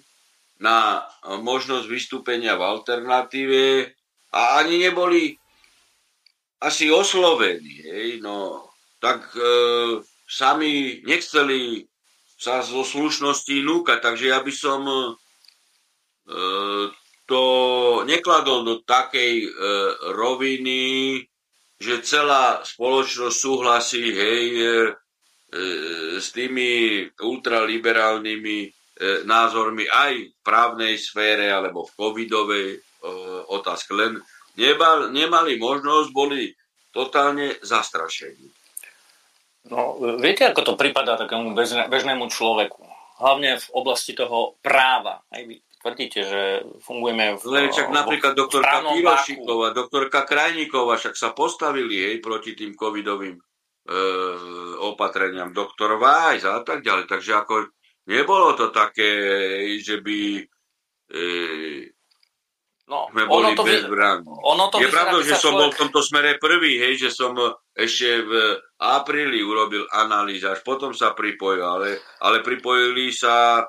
na 0.61 1.01
možnosť 1.41 1.89
vystúpenia 1.89 2.53
v 2.53 2.69
alternatíve 2.69 3.63
a 4.29 4.61
ani 4.61 4.77
neboli 4.77 5.33
asi 6.61 6.93
oslovení. 6.93 7.81
Hej? 7.81 8.21
No, 8.21 8.69
tak 9.01 9.25
e, 9.33 9.41
sami 10.29 11.01
nechceli 11.01 11.81
sa 12.37 12.61
zo 12.61 12.85
slušnosti 12.85 13.57
núkať, 13.65 14.05
takže 14.05 14.29
ja 14.29 14.45
by 14.45 14.53
som 14.53 14.85
e, 14.85 15.09
to 17.25 17.43
nekladol 18.05 18.61
do 18.61 18.75
takej 18.85 19.33
e, 19.41 19.49
roviny, 20.13 20.81
že 21.75 22.03
celá 22.03 22.63
spoločnosť 22.63 23.35
súhlasí 23.35 24.05
hej, 24.15 24.45
e, 24.55 24.63
e, 24.63 24.91
s 26.23 26.31
tými 26.31 27.03
ultraliberálnymi 27.19 28.59
e, 28.63 28.69
názormi 29.27 29.83
aj 29.91 30.13
v 30.15 30.39
právnej 30.39 30.95
sfére 30.95 31.51
alebo 31.51 31.83
v 31.87 31.95
covidovej 31.95 32.67
otázke. 33.53 33.93
Len 33.93 34.17
nebal, 34.57 35.13
nemali 35.13 35.61
možnosť, 35.61 36.09
boli 36.09 36.49
totálne 36.89 37.53
zastrašení. 37.61 38.49
No, 39.69 39.97
viete, 40.17 40.49
ako 40.49 40.73
to 40.73 40.73
prípada 40.73 41.13
takému 41.13 41.53
bežnému 41.85 42.25
človeku? 42.33 42.81
Hlavne 43.21 43.61
v 43.61 43.67
oblasti 43.77 44.17
toho 44.17 44.57
práva. 44.65 45.21
Aj 45.29 45.41
vy 45.45 45.61
tvrdíte, 45.85 46.25
že 46.25 46.41
fungujeme 46.81 47.37
v 47.37 47.43
Len 47.45 47.69
však 47.69 47.93
napríklad 47.93 48.33
doktorka 48.33 48.81
Pirošiková, 48.81 49.69
doktorka 49.69 50.25
Krajníková 50.25 50.97
však 50.97 51.13
sa 51.13 51.29
postavili 51.37 52.01
hej, 52.01 52.25
proti 52.25 52.57
tým 52.57 52.73
covidovým 52.73 53.37
e, 53.37 53.43
opatreniam. 54.81 55.53
Doktor 55.53 56.01
Vájs 56.01 56.41
a 56.49 56.65
tak 56.65 56.81
ďalej. 56.81 57.05
Takže 57.05 57.31
ako 57.37 57.69
nebolo 58.09 58.57
to 58.57 58.73
také, 58.73 59.13
že 59.77 60.01
by 60.01 60.41
e, 61.13 61.93
No, 62.85 63.09
sme 63.09 63.25
boli 63.25 63.49
ono 63.49 63.57
to, 63.57 63.65
bezbranní. 63.65 64.29
ono 64.29 64.69
to 64.69 64.77
Je 64.77 64.93
pravda, 64.93 65.17
že 65.25 65.41
som 65.41 65.57
bol 65.57 65.73
človek- 65.73 65.73
v 65.73 65.81
tomto 65.81 66.01
smere 66.05 66.31
prvý, 66.37 66.77
hej, 66.77 67.01
že 67.01 67.09
som 67.09 67.33
ešte 67.73 68.21
v 68.21 68.31
apríli 68.77 69.41
urobil 69.41 69.89
analýzu, 69.89 70.53
až 70.53 70.61
potom 70.61 70.93
sa 70.93 71.17
pripojil, 71.17 71.65
ale, 71.65 71.97
ale 72.21 72.45
pripojili 72.45 73.09
sa, 73.09 73.65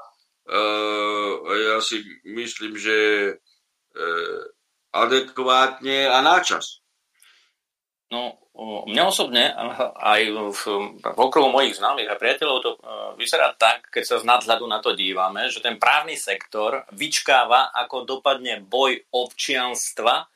ja 1.57 1.79
si 1.83 2.07
myslím, 2.23 2.79
že 2.79 2.97
uh, 3.35 4.43
adekvátne 4.95 6.07
a 6.07 6.19
náčas. 6.23 6.81
No, 8.07 8.39
mne 8.87 9.03
osobne, 9.11 9.51
aj 9.99 10.21
v, 10.31 10.63
v 11.03 11.19
okruhu 11.19 11.51
mojich 11.51 11.77
známych 11.77 12.07
a 12.09 12.15
priateľov 12.15 12.59
to 12.63 12.71
e, 12.73 12.81
vyzerá 13.19 13.51
tak, 13.59 13.91
keď 13.91 14.03
sa 14.07 14.17
z 14.23 14.25
nadhľadu 14.25 14.65
na 14.65 14.79
to 14.79 14.95
dívame, 14.95 15.51
že 15.51 15.59
ten 15.59 15.77
právny 15.77 16.15
sektor 16.15 16.87
vyčkáva, 16.95 17.75
ako 17.75 18.07
dopadne 18.07 18.63
boj 18.63 19.03
občianstva 19.11 20.31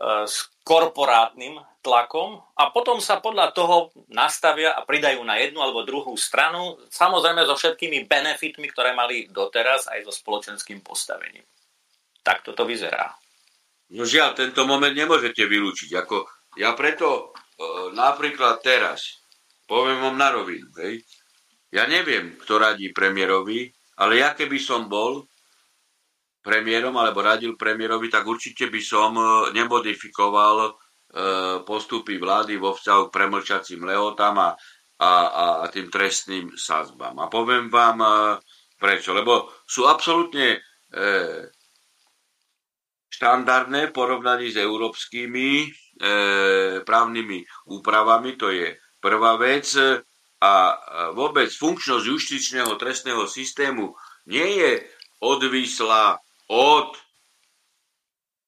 s 0.00 0.50
korporátnym 0.66 1.60
tlakom 1.84 2.40
a 2.58 2.72
potom 2.74 2.98
sa 2.98 3.20
podľa 3.22 3.54
toho 3.54 3.94
nastavia 4.10 4.74
a 4.74 4.82
pridajú 4.82 5.22
na 5.22 5.38
jednu 5.38 5.60
alebo 5.62 5.86
druhú 5.86 6.16
stranu, 6.18 6.80
samozrejme 6.90 7.44
so 7.46 7.54
všetkými 7.54 8.08
benefitmi, 8.08 8.66
ktoré 8.72 8.96
mali 8.96 9.30
doteraz 9.30 9.86
aj 9.92 10.08
so 10.08 10.12
spoločenským 10.12 10.80
postavením. 10.82 11.44
Tak 12.24 12.42
toto 12.42 12.64
vyzerá. 12.64 13.12
No 13.92 14.08
žiaľ, 14.08 14.32
tento 14.32 14.64
moment 14.64 14.90
nemôžete 14.90 15.44
vylúčiť. 15.44 15.90
Ako, 16.02 16.24
ja 16.56 16.72
preto 16.72 17.30
uh, 17.30 17.92
napríklad 17.92 18.64
teraz, 18.64 19.20
poviem 19.68 20.00
vám 20.00 20.16
na 20.16 20.32
rovinu, 20.32 20.72
hej, 20.80 21.04
ja 21.68 21.84
neviem, 21.84 22.40
kto 22.40 22.56
radí 22.56 22.90
premiérovi, 22.96 23.68
ale 24.00 24.24
ja 24.24 24.32
keby 24.32 24.56
som 24.56 24.88
bol 24.88 25.28
premiérom 26.44 26.92
alebo 27.00 27.24
radil 27.24 27.56
premiérovi, 27.56 28.12
tak 28.12 28.28
určite 28.28 28.68
by 28.68 28.80
som 28.84 29.16
uh, 29.16 29.48
nemodifikoval 29.56 30.56
uh, 30.68 31.64
postupy 31.64 32.20
vlády 32.20 32.60
vo 32.60 32.76
vzťahu 32.76 33.08
k 33.08 33.14
premlčacím 33.16 33.88
lehotám 33.88 34.36
a, 34.36 34.50
a, 35.00 35.10
a, 35.64 35.66
tým 35.72 35.88
trestným 35.88 36.52
sázbám. 36.52 37.16
A 37.24 37.32
poviem 37.32 37.72
vám 37.72 37.98
uh, 38.04 38.12
prečo. 38.76 39.16
Lebo 39.16 39.48
sú 39.64 39.88
absolútne 39.88 40.60
štandardné 43.10 43.90
porovnaní 43.90 44.54
s 44.54 44.58
európskymi 44.62 45.50
e, 45.62 45.68
právnymi 46.86 47.42
úpravami, 47.66 48.38
to 48.38 48.54
je 48.54 48.78
prvá 49.02 49.34
vec. 49.34 49.74
A 50.44 50.76
vôbec 51.16 51.48
funkčnosť 51.50 52.04
justičného 52.04 52.76
trestného 52.76 53.24
systému 53.24 53.96
nie 54.28 54.60
je 54.60 54.72
odvislá 55.24 56.20
od 56.50 56.98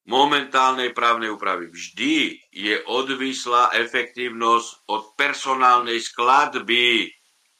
momentálnej 0.06 0.94
právnej 0.94 1.34
úpravy. 1.34 1.66
Vždy 1.70 2.40
je 2.54 2.82
odvislá 2.86 3.70
efektívnosť 3.74 4.68
od 4.86 5.16
personálnej 5.18 5.98
skladby. 5.98 7.10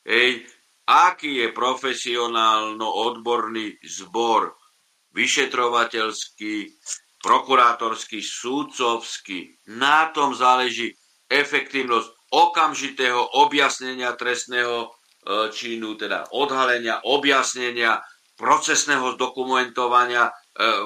Hej, 0.07 0.47
aký 0.87 1.43
je 1.43 1.51
profesionálno-odborný 1.51 3.83
zbor 3.83 4.55
vyšetrovateľský, 5.11 6.71
prokurátorský, 7.19 8.23
súdcovský. 8.23 9.59
Na 9.75 10.07
tom 10.15 10.31
záleží 10.37 10.95
efektívnosť 11.27 12.31
okamžitého 12.31 13.43
objasnenia 13.43 14.15
trestného 14.15 14.87
e, 14.87 14.91
činu, 15.51 15.99
teda 15.99 16.31
odhalenia, 16.31 17.03
objasnenia, 17.03 17.99
procesného 18.37 19.17
zdokumentovania 19.17 20.29
e, 20.29 20.33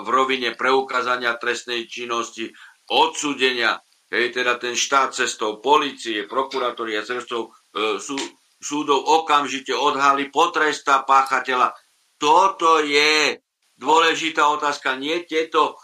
v 0.01 0.09
rovine 0.09 0.55
preukázania 0.55 1.37
trestnej 1.37 1.91
činnosti, 1.91 2.49
odsúdenia, 2.91 3.79
hej, 4.11 4.31
teda 4.31 4.57
ten 4.57 4.79
štát 4.79 5.13
cestou 5.13 5.59
policie, 5.59 6.31
prokurátory 6.31 6.95
a 6.95 7.07
cestou 7.07 7.51
e, 7.75 7.99
sú, 7.99 8.15
súdov 8.63 9.03
okamžite 9.03 9.75
odhalí, 9.75 10.31
potrestá 10.31 11.03
páchateľa. 11.03 11.75
Toto 12.21 12.83
je 12.83 13.41
dôležitá 13.79 14.47
otázka. 14.47 14.99
Nie 15.01 15.27
tieto 15.27 15.81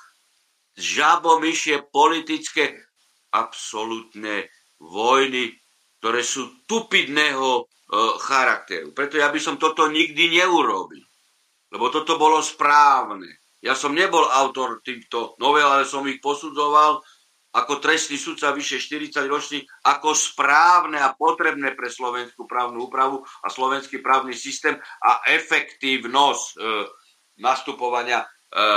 žabomyšie 0.76 1.88
politické 1.88 2.76
absolútne 3.32 4.52
vojny, 4.76 5.56
ktoré 5.98 6.20
sú 6.20 6.62
tupidného 6.68 7.48
e, 7.58 7.62
charakteru. 8.20 8.92
Preto 8.92 9.16
ja 9.16 9.32
by 9.32 9.40
som 9.40 9.56
toto 9.56 9.88
nikdy 9.88 10.36
neurobil. 10.36 11.05
Lebo 11.70 11.90
toto 11.90 12.14
bolo 12.14 12.38
správne. 12.42 13.42
Ja 13.64 13.74
som 13.74 13.96
nebol 13.96 14.22
autor 14.30 14.78
týchto 14.84 15.34
novel, 15.42 15.66
ale 15.66 15.88
som 15.88 16.06
ich 16.06 16.22
posudzoval 16.22 17.02
ako 17.56 17.80
trestný 17.80 18.20
sudca 18.20 18.52
vyše 18.52 18.76
40 18.76 19.24
ročný, 19.24 19.58
ako 19.88 20.12
správne 20.12 21.00
a 21.00 21.16
potrebné 21.16 21.72
pre 21.72 21.88
slovenskú 21.88 22.44
právnu 22.44 22.92
úpravu 22.92 23.24
a 23.24 23.48
slovenský 23.48 24.04
právny 24.04 24.36
systém 24.36 24.76
a 25.00 25.24
efektívnosť 25.24 26.46
e, 26.52 26.56
nastupovania 27.40 28.20
e, 28.20 28.26
e, 28.28 28.68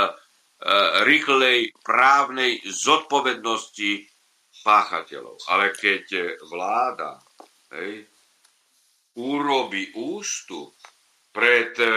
rýchlej 1.04 1.76
právnej 1.84 2.56
zodpovednosti 2.64 4.08
páchateľov. 4.64 5.44
Ale 5.52 5.76
keď 5.76 6.36
vláda 6.48 7.20
urobí 9.20 9.92
ústup 9.92 10.72
pred 11.30 11.74
e, 11.78 11.90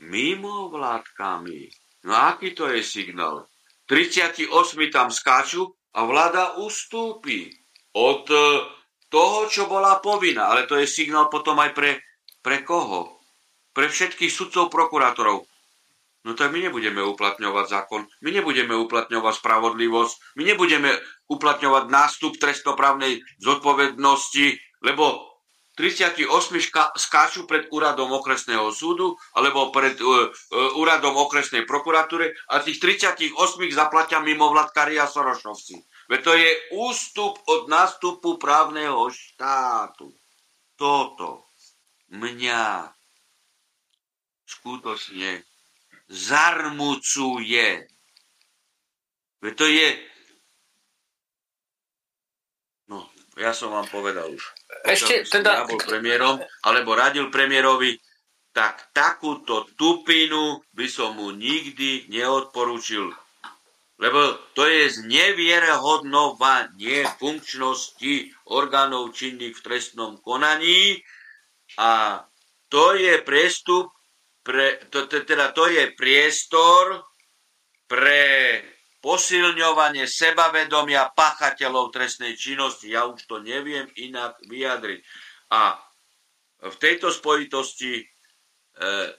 mimovládkami, 0.00 1.60
no 2.04 2.12
aký 2.12 2.52
to 2.52 2.68
je 2.68 2.84
signál? 2.84 3.48
38 3.88 4.46
tam 4.94 5.10
skáču 5.10 5.66
a 5.96 6.06
vláda 6.06 6.60
ustúpi 6.62 7.50
od 7.96 8.24
e, 8.30 8.38
toho, 9.10 9.50
čo 9.50 9.66
bola 9.66 9.98
povinná. 9.98 10.54
Ale 10.54 10.70
to 10.70 10.78
je 10.78 10.86
signál 10.86 11.26
potom 11.26 11.58
aj 11.58 11.74
pre, 11.74 11.98
pre 12.40 12.62
koho? 12.62 13.18
Pre 13.74 13.86
všetkých 13.86 14.30
sudcov, 14.30 14.70
prokurátorov. 14.70 15.42
No 16.20 16.36
tak 16.36 16.52
my 16.52 16.68
nebudeme 16.68 17.00
uplatňovať 17.00 17.66
zákon, 17.66 18.04
my 18.20 18.28
nebudeme 18.28 18.76
uplatňovať 18.76 19.40
spravodlivosť, 19.40 20.36
my 20.36 20.42
nebudeme 20.52 20.92
uplatňovať 21.32 21.84
nástup 21.88 22.36
trestnoprávnej 22.36 23.24
zodpovednosti, 23.40 24.60
lebo 24.84 25.29
38 25.80 26.28
ška- 26.60 26.92
skáču 26.92 27.48
pred 27.48 27.64
úradom 27.72 28.12
okresného 28.12 28.68
súdu 28.68 29.16
alebo 29.32 29.72
pred 29.72 29.96
uh, 29.96 30.28
uh, 30.28 30.76
úradom 30.76 31.16
okresnej 31.16 31.64
prokuratúry 31.64 32.36
a 32.52 32.60
tých 32.60 32.76
38 32.76 33.32
zaplatia 33.72 34.20
mimovládkari 34.20 35.00
a 35.00 35.08
Sorošovci. 35.08 35.80
Veď 36.12 36.20
to 36.20 36.32
je 36.36 36.50
ústup 36.76 37.40
od 37.48 37.72
nástupu 37.72 38.36
právneho 38.36 39.08
štátu. 39.08 40.12
Toto 40.76 41.48
mňa 42.12 42.92
skutočne 44.44 45.46
zarmucuje. 46.10 47.86
Veď 49.40 49.54
to 49.56 49.66
je... 49.70 49.88
No, 52.90 53.06
ja 53.40 53.56
som 53.56 53.72
vám 53.72 53.88
povedal 53.88 54.28
už. 54.28 54.44
Ešte 54.84 55.24
teda- 55.24 55.64
Ja 55.64 55.66
bol 55.66 55.80
premiérom, 55.80 56.36
alebo 56.60 56.92
radil 56.92 57.32
premiérovi, 57.32 57.96
tak 58.52 58.92
takúto 58.92 59.64
tupinu 59.80 60.60
by 60.76 60.84
som 60.90 61.16
mu 61.16 61.32
nikdy 61.32 62.04
neodporúčil. 62.12 63.08
Lebo 64.00 64.32
to 64.56 64.64
je 64.64 64.88
znevierehodnovanie 64.96 67.04
funkčnosti 67.20 68.32
orgánov 68.48 69.12
činných 69.12 69.52
v 69.56 69.64
trestnom 69.64 70.16
konaní 70.24 71.04
a 71.76 72.24
to 72.72 72.96
je 72.96 73.20
priestup 73.20 73.92
pre, 74.40 74.80
to, 74.88 75.04
teda 75.04 75.52
to 75.52 75.68
je 75.68 75.92
priestor 75.94 77.04
pre 77.84 78.56
posilňovanie 79.00 80.04
sebavedomia 80.04 81.12
pachateľov 81.16 81.92
trestnej 81.92 82.36
činnosti. 82.36 82.92
Ja 82.92 83.08
už 83.08 83.24
to 83.24 83.40
neviem 83.40 83.88
inak 83.96 84.36
vyjadriť. 84.44 85.00
A 85.56 85.80
v 86.60 86.76
tejto 86.76 87.08
spojitosti 87.08 88.00
e, 88.00 88.04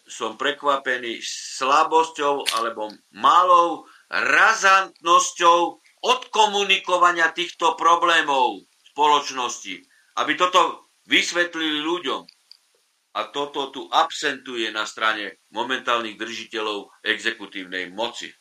som 0.06 0.38
prekvapený 0.38 1.20
slabosťou 1.26 2.62
alebo 2.62 2.94
malou 3.18 3.90
razantnosťou 4.14 5.60
odkomunikovania 6.06 7.34
týchto 7.34 7.74
problémov 7.74 8.66
spoločnosti. 8.94 9.82
Aby 10.22 10.38
toto 10.38 10.92
vysvetlili 11.10 11.82
ľuďom. 11.82 12.22
A 13.12 13.28
toto 13.28 13.68
tu 13.76 13.92
absentuje 13.92 14.72
na 14.72 14.88
strane 14.88 15.44
momentálnych 15.52 16.16
držiteľov 16.16 17.04
exekutívnej 17.04 17.92
moci. 17.92 18.32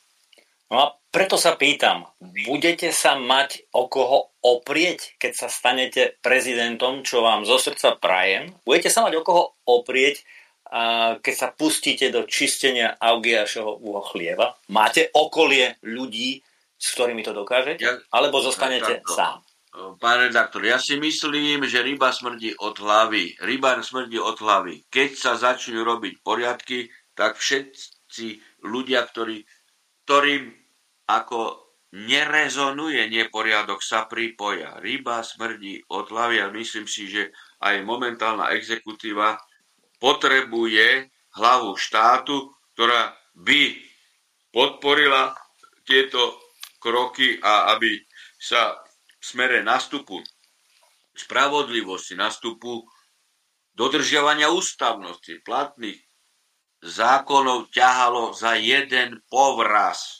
No 0.70 0.76
a 0.78 0.86
preto 1.10 1.34
sa 1.34 1.58
pýtam, 1.58 2.06
budete 2.46 2.94
sa 2.94 3.18
mať 3.18 3.66
o 3.74 3.90
koho 3.90 4.30
oprieť, 4.38 5.18
keď 5.18 5.32
sa 5.34 5.48
stanete 5.50 6.14
prezidentom, 6.22 7.02
čo 7.02 7.26
vám 7.26 7.42
zo 7.42 7.58
srdca 7.58 7.98
prajem? 7.98 8.54
Budete 8.62 8.86
sa 8.86 9.02
mať 9.02 9.18
o 9.18 9.26
koho 9.26 9.42
oprieť, 9.66 10.22
keď 11.18 11.34
sa 11.34 11.50
pustíte 11.50 12.14
do 12.14 12.22
čistenia 12.30 12.94
Augiašovho 12.94 13.98
chlieva? 14.14 14.54
Máte 14.70 15.10
okolie 15.10 15.74
ľudí, 15.82 16.38
s 16.78 16.94
ktorými 16.94 17.26
to 17.26 17.34
dokážete? 17.34 17.82
Ja- 17.82 17.98
Alebo 18.14 18.38
zostanete 18.38 19.02
takto. 19.02 19.10
sám? 19.10 19.36
Pán 19.98 20.30
redaktor, 20.30 20.62
ja 20.62 20.78
si 20.78 20.98
myslím, 20.98 21.62
že 21.66 21.82
ryba 21.82 22.10
smrdí 22.10 22.54
od 22.58 22.78
hlavy. 22.78 23.38
Ryba 23.38 23.82
smrdí 23.82 24.18
od 24.18 24.38
hlavy. 24.38 24.86
Keď 24.86 25.10
sa 25.14 25.32
začnú 25.34 25.82
robiť 25.82 26.22
poriadky, 26.22 26.90
tak 27.14 27.38
všetci 27.38 28.38
ľudia, 28.66 29.06
ktorí, 29.06 29.46
ktorým 30.06 30.59
ako 31.18 31.70
nerezonuje 31.90 33.10
neporiadok, 33.10 33.82
sa 33.82 34.06
pripoja. 34.06 34.78
Ryba 34.78 35.26
smrdí 35.26 35.82
od 35.90 36.06
hlavy 36.06 36.38
a 36.38 36.54
myslím 36.54 36.86
si, 36.86 37.10
že 37.10 37.34
aj 37.58 37.82
momentálna 37.82 38.54
exekutíva 38.54 39.34
potrebuje 39.98 41.10
hlavu 41.34 41.74
štátu, 41.74 42.54
ktorá 42.74 43.10
by 43.34 43.74
podporila 44.54 45.34
tieto 45.82 46.38
kroky 46.78 47.42
a 47.42 47.74
aby 47.74 47.98
sa 48.38 48.78
v 49.20 49.24
smere 49.24 49.60
nastupu 49.60 50.22
spravodlivosti, 51.12 52.16
nastupu 52.16 52.86
dodržiavania 53.76 54.48
ústavnosti, 54.48 55.44
platných 55.44 56.00
zákonov 56.80 57.68
ťahalo 57.68 58.32
za 58.32 58.56
jeden 58.56 59.20
povraz. 59.28 60.19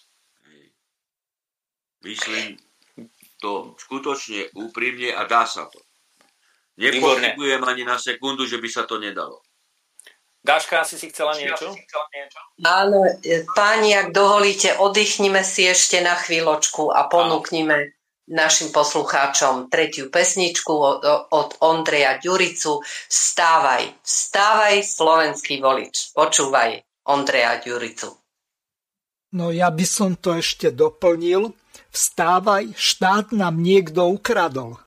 Myslím 2.01 2.57
to 3.41 3.75
skutočne 3.81 4.53
úprimne 4.53 5.17
a 5.17 5.25
dá 5.25 5.49
sa 5.49 5.67
to. 5.67 5.81
Nepochybujem 6.77 7.61
ani 7.65 7.85
na 7.85 7.97
sekundu, 8.01 8.49
že 8.49 8.61
by 8.61 8.69
sa 8.69 8.89
to 8.89 9.01
nedalo. 9.01 9.41
Gáška, 10.41 10.81
asi 10.81 10.97
si 10.97 11.13
chcela 11.13 11.37
niečo? 11.37 11.77
Áno, 12.65 13.05
e, 13.21 13.45
páni, 13.53 13.93
ak 13.93 14.17
dovolíte, 14.17 14.73
oddychnime 14.81 15.45
si 15.45 15.69
ešte 15.69 16.01
na 16.01 16.17
chvíľočku 16.17 16.89
a 16.89 17.13
ponúknime 17.13 17.93
našim 18.25 18.73
poslucháčom 18.73 19.69
tretiu 19.69 20.09
pesničku 20.09 20.73
od, 20.73 21.05
od 21.29 21.49
Ondreja 21.61 22.17
Ďuricu. 22.17 22.81
Vstávaj, 23.13 24.01
vstávaj, 24.01 24.81
slovenský 24.81 25.61
volič. 25.61 26.17
Počúvaj 26.17 27.05
Ondreja 27.13 27.61
Ďuricu. 27.61 28.09
No 29.37 29.53
ja 29.53 29.69
by 29.69 29.85
som 29.85 30.17
to 30.17 30.41
ešte 30.41 30.73
doplnil. 30.73 31.53
Vstávaj, 31.91 32.71
štát 32.79 33.35
nám 33.35 33.59
niekto 33.59 34.15
ukradol. 34.15 34.79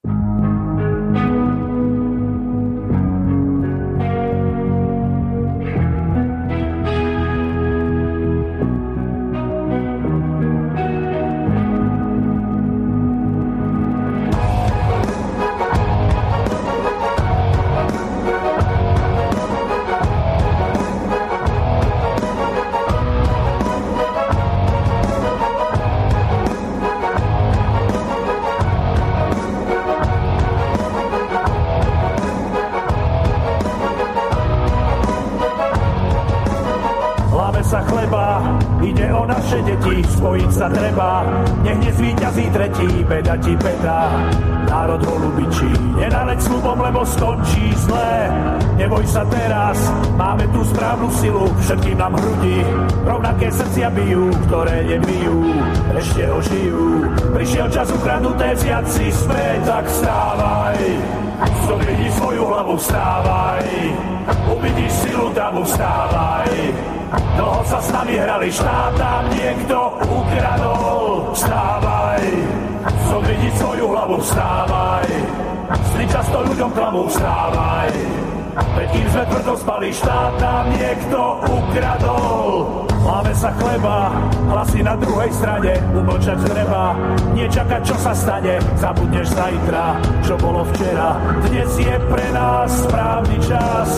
Umlčať 85.92 86.40
treba, 86.48 86.96
nečakať, 87.36 87.82
čo 87.84 87.96
sa 88.00 88.14
stane, 88.16 88.58
zabudneš 88.80 89.28
zajtra, 89.36 90.00
čo 90.24 90.34
bolo 90.40 90.64
včera. 90.72 91.20
Dnes 91.50 91.72
je 91.76 91.96
pre 92.08 92.28
nás 92.32 92.70
správny 92.88 93.38
čas, 93.44 93.90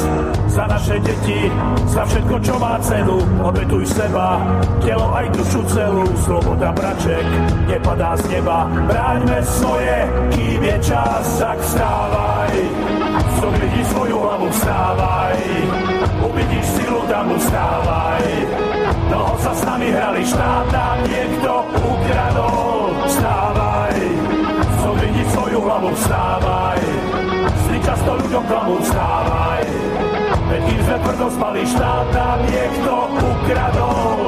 za 0.55 0.63
naše 0.67 0.97
deti, 1.03 1.51
za 1.91 2.03
všetko, 2.07 2.35
čo 2.39 2.55
má 2.57 2.79
cenu, 2.79 3.19
obetuj 3.43 3.85
seba, 3.85 4.39
telo 4.79 5.11
aj 5.11 5.27
dušu 5.35 5.61
celú, 5.67 6.05
sloboda 6.23 6.71
braček, 6.71 7.27
nepadá 7.67 8.15
z 8.15 8.23
neba, 8.39 8.67
bráňme 8.87 9.39
svoje, 9.43 9.95
kým 10.31 10.61
je 10.63 10.77
čas, 10.79 11.25
tak 11.39 11.59
vstávaj, 11.59 12.53
zodvihni 13.39 13.83
svoju 13.91 14.17
hlavu, 14.19 14.47
vstávaj, 14.47 15.37
uvidíš 16.23 16.65
silu, 16.79 17.01
tam 17.11 17.27
vstávaj, 17.35 18.25
Dlho 19.06 19.36
sa 19.38 19.52
s 19.53 19.61
nami 19.65 19.88
hrali 19.94 20.23
štát, 20.26 20.65
nám 20.73 20.98
niekto 21.06 21.52
ukradol. 21.77 22.94
Vstávaj, 23.06 23.98
zodvihni 24.82 25.23
svoju 25.30 25.60
hlavu, 25.61 25.90
vstávaj. 25.94 26.82
Sny 27.65 27.77
často 27.86 28.11
ľuďom 28.18 28.44
klamú, 28.49 28.76
vstávaj. 28.82 29.64
Veď 30.45 30.61
kým 30.69 30.82
sme 30.86 30.98
tvrdo 31.02 31.27
spali, 31.34 31.61
štát 31.65 32.07
nám 32.14 32.40
niekto 32.49 32.94
ukradol. 33.18 34.19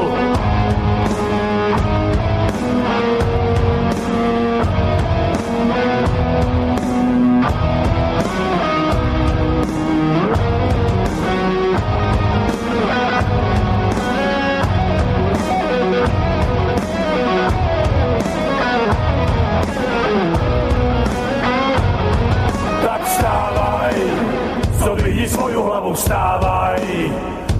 Vstávaj. 25.97 26.85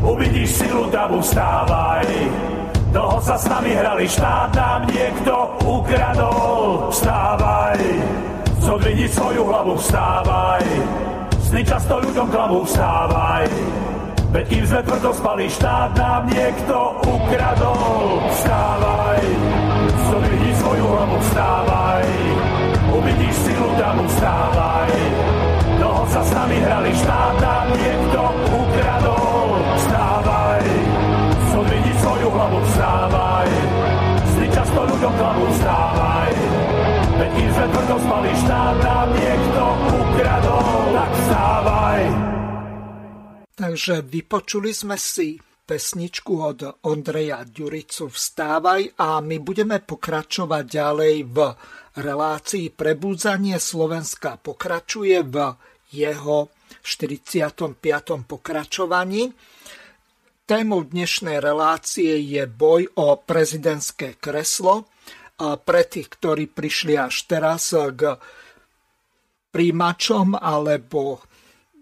Uvidíš 0.06 0.62
silu 0.62 0.86
davu, 0.94 1.18
vstávaj. 1.20 2.06
Dlho 2.94 3.20
sa 3.20 3.36
s 3.36 3.46
nami 3.50 3.74
hrali 3.76 4.08
štát, 4.08 4.54
nám 4.56 4.88
niekto 4.88 5.34
ukradol. 5.66 6.88
Vstávaj, 6.94 7.82
zodvihni 8.64 9.10
svoju 9.12 9.44
hlavu, 9.44 9.76
vstávaj. 9.76 10.66
Sny 11.50 11.62
často 11.66 12.00
ľuďom 12.00 12.28
klamú, 12.32 12.64
vstávaj. 12.64 13.50
Veď 14.28 14.46
kým 14.52 14.64
sme 14.68 14.82
tvrdo 14.84 15.12
spali, 15.16 15.46
štát 15.52 15.92
nám 15.98 16.24
niekto 16.32 16.78
ukradol. 17.04 18.22
Vstávaj, 18.32 19.24
zodvihni 20.08 20.54
svoju 20.62 20.86
hlavu, 20.88 21.18
vstávaj. 21.28 22.08
Uvidíš 22.88 23.36
silu 23.44 23.70
davu, 23.76 24.04
vstávaj. 24.08 25.27
Sa 26.08 26.22
s 26.24 26.32
nami 26.32 26.58
hrali, 26.64 26.92
štát 26.96 27.36
nám 27.44 27.68
niekto 27.76 28.22
ukradol. 28.48 29.48
Vstávaj, 29.78 30.66
zodvihni 31.52 31.94
svoju 32.00 32.28
hlavu, 32.32 32.60
vstávaj. 32.64 33.50
Sny 34.34 34.48
často 34.50 34.80
ľuďom 34.88 35.14
klamú, 35.20 35.46
vstávaj. 35.52 36.32
Veď 37.18 37.30
kým 37.36 37.50
sme 37.54 37.68
tvrdo 37.74 37.96
spali, 38.02 38.30
štát 38.34 38.78
nám 38.82 39.08
niekto 39.14 39.64
ukradol. 39.94 40.82
Tak 40.96 41.12
vstávaj. 41.12 42.02
Takže 43.58 43.96
vypočuli 44.06 44.72
sme 44.72 44.96
si 44.96 45.38
pesničku 45.68 46.34
od 46.40 46.60
Ondreja 46.88 47.44
Ďuricu 47.44 48.08
Vstávaj 48.08 48.96
a 49.04 49.20
my 49.20 49.38
budeme 49.44 49.84
pokračovať 49.84 50.64
ďalej 50.64 51.16
v 51.28 51.38
relácii 52.00 52.72
Prebúdzanie 52.72 53.60
Slovenska. 53.60 54.40
Pokračuje 54.40 55.20
v 55.28 55.36
jeho 55.92 56.50
45. 56.84 57.76
pokračovaní. 58.28 59.32
Témou 60.48 60.88
dnešnej 60.88 61.44
relácie 61.44 62.24
je 62.24 62.48
boj 62.48 62.88
o 62.96 63.20
prezidentské 63.20 64.16
kreslo. 64.16 64.88
Pre 65.38 65.82
tých, 65.86 66.08
ktorí 66.08 66.48
prišli 66.50 66.96
až 66.96 67.28
teraz 67.28 67.76
k 67.76 68.16
príjimačom 69.52 70.40
alebo 70.40 71.22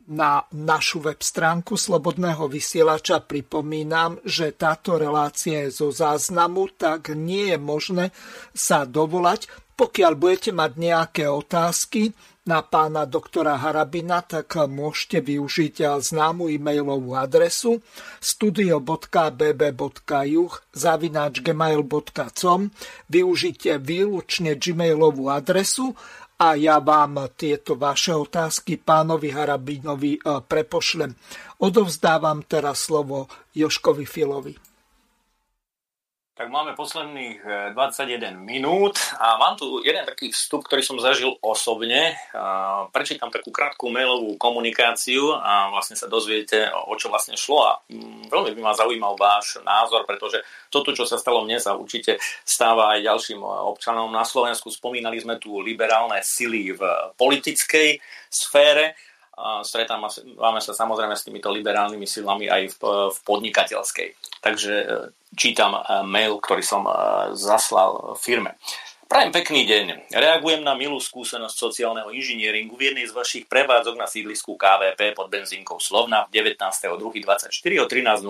na 0.05 0.45
našu 0.53 1.01
web 1.01 1.17
stránku 1.17 1.73
Slobodného 1.81 2.45
vysielača 2.45 3.25
pripomínam, 3.25 4.21
že 4.21 4.53
táto 4.53 5.01
relácia 5.01 5.65
je 5.65 5.73
zo 5.73 5.89
záznamu, 5.89 6.77
tak 6.77 7.17
nie 7.17 7.49
je 7.53 7.57
možné 7.57 8.05
sa 8.53 8.85
dovolať. 8.85 9.49
Pokiaľ 9.73 10.13
budete 10.13 10.53
mať 10.53 10.71
nejaké 10.77 11.25
otázky 11.25 12.13
na 12.45 12.61
pána 12.61 13.09
doktora 13.09 13.57
Harabina, 13.57 14.21
tak 14.21 14.53
môžete 14.55 15.21
využiť 15.21 15.97
známu 15.97 16.53
e-mailovú 16.53 17.17
adresu 17.17 17.81
studio.bb.juh 18.21 19.03
zavináč 20.71 21.33
gmail.com 21.41 22.69
Využite 23.09 23.81
výlučne 23.81 24.53
gmailovú 24.61 25.33
adresu 25.33 25.97
a 26.35 26.53
ja 26.59 26.83
vám 26.83 27.31
tieto 27.33 27.79
vaše 27.79 28.11
otázky 28.11 28.77
pánovi 28.77 29.31
Harabinovi 29.31 30.19
e, 30.19 30.21
prepošlem. 30.43 31.15
Odovzdávam 31.63 32.43
teraz 32.43 32.91
slovo 32.91 33.31
Joškovi 33.55 34.03
Filovi. 34.03 34.64
Tak 36.35 36.51
máme 36.51 36.75
posledných 36.75 37.71
21 37.71 38.35
minút 38.35 38.99
a 39.23 39.39
mám 39.39 39.55
tu 39.55 39.79
jeden 39.79 40.03
taký 40.03 40.35
vstup, 40.35 40.67
ktorý 40.67 40.83
som 40.83 40.99
zažil 40.99 41.31
osobne. 41.39 42.11
Prečítam 42.91 43.31
takú 43.31 43.55
krátku 43.55 43.87
mailovú 43.87 44.35
komunikáciu 44.35 45.31
a 45.31 45.71
vlastne 45.71 45.95
sa 45.95 46.11
dozviete, 46.11 46.67
o 46.91 46.91
čo 46.99 47.07
vlastne 47.07 47.39
šlo 47.39 47.63
a 47.63 47.79
mm, 47.87 48.27
veľmi 48.27 48.51
by 48.51 48.61
ma 48.67 48.75
zaujímal 48.75 49.15
váš 49.15 49.63
názor, 49.63 50.03
pretože 50.03 50.43
toto, 50.67 50.91
čo 50.91 51.07
sa 51.07 51.15
stalo 51.15 51.47
mne, 51.47 51.55
sa 51.55 51.71
určite 51.71 52.19
stáva 52.43 52.99
aj 52.99 53.07
ďalším 53.07 53.39
občanom 53.39 54.11
na 54.11 54.27
Slovensku. 54.27 54.67
Spomínali 54.67 55.15
sme 55.23 55.39
tu 55.39 55.63
liberálne 55.63 56.19
sily 56.19 56.75
v 56.75 56.83
politickej 57.15 57.95
sfére 58.27 58.99
stretávame 59.61 60.61
sa 60.63 60.73
samozrejme 60.73 61.15
s 61.15 61.27
týmito 61.27 61.51
liberálnymi 61.51 62.07
silami 62.07 62.47
aj 62.47 62.79
v, 62.79 62.81
v 63.11 63.17
podnikateľskej. 63.27 64.07
Takže 64.39 64.73
e, 64.73 64.85
čítam 65.35 65.75
e, 65.75 65.81
mail, 66.07 66.39
ktorý 66.39 66.63
som 66.63 66.87
e, 66.87 66.93
zaslal 67.35 68.15
firme. 68.15 68.55
Prajem 69.05 69.29
pekný 69.29 69.69
deň. 69.69 69.85
Reagujem 70.17 70.65
na 70.65 70.73
milú 70.73 70.97
skúsenosť 70.97 71.53
sociálneho 71.53 72.09
inžinieringu 72.09 72.73
v 72.73 72.89
jednej 72.89 73.05
z 73.05 73.13
vašich 73.13 73.45
prevádzok 73.45 73.95
na 74.01 74.09
sídlisku 74.09 74.57
KVP 74.57 75.13
pod 75.13 75.29
benzínkou 75.29 75.77
Slovna 75.77 76.25
19.2.24 76.33 77.53
o 77.53 77.85
13.00. 77.85 78.25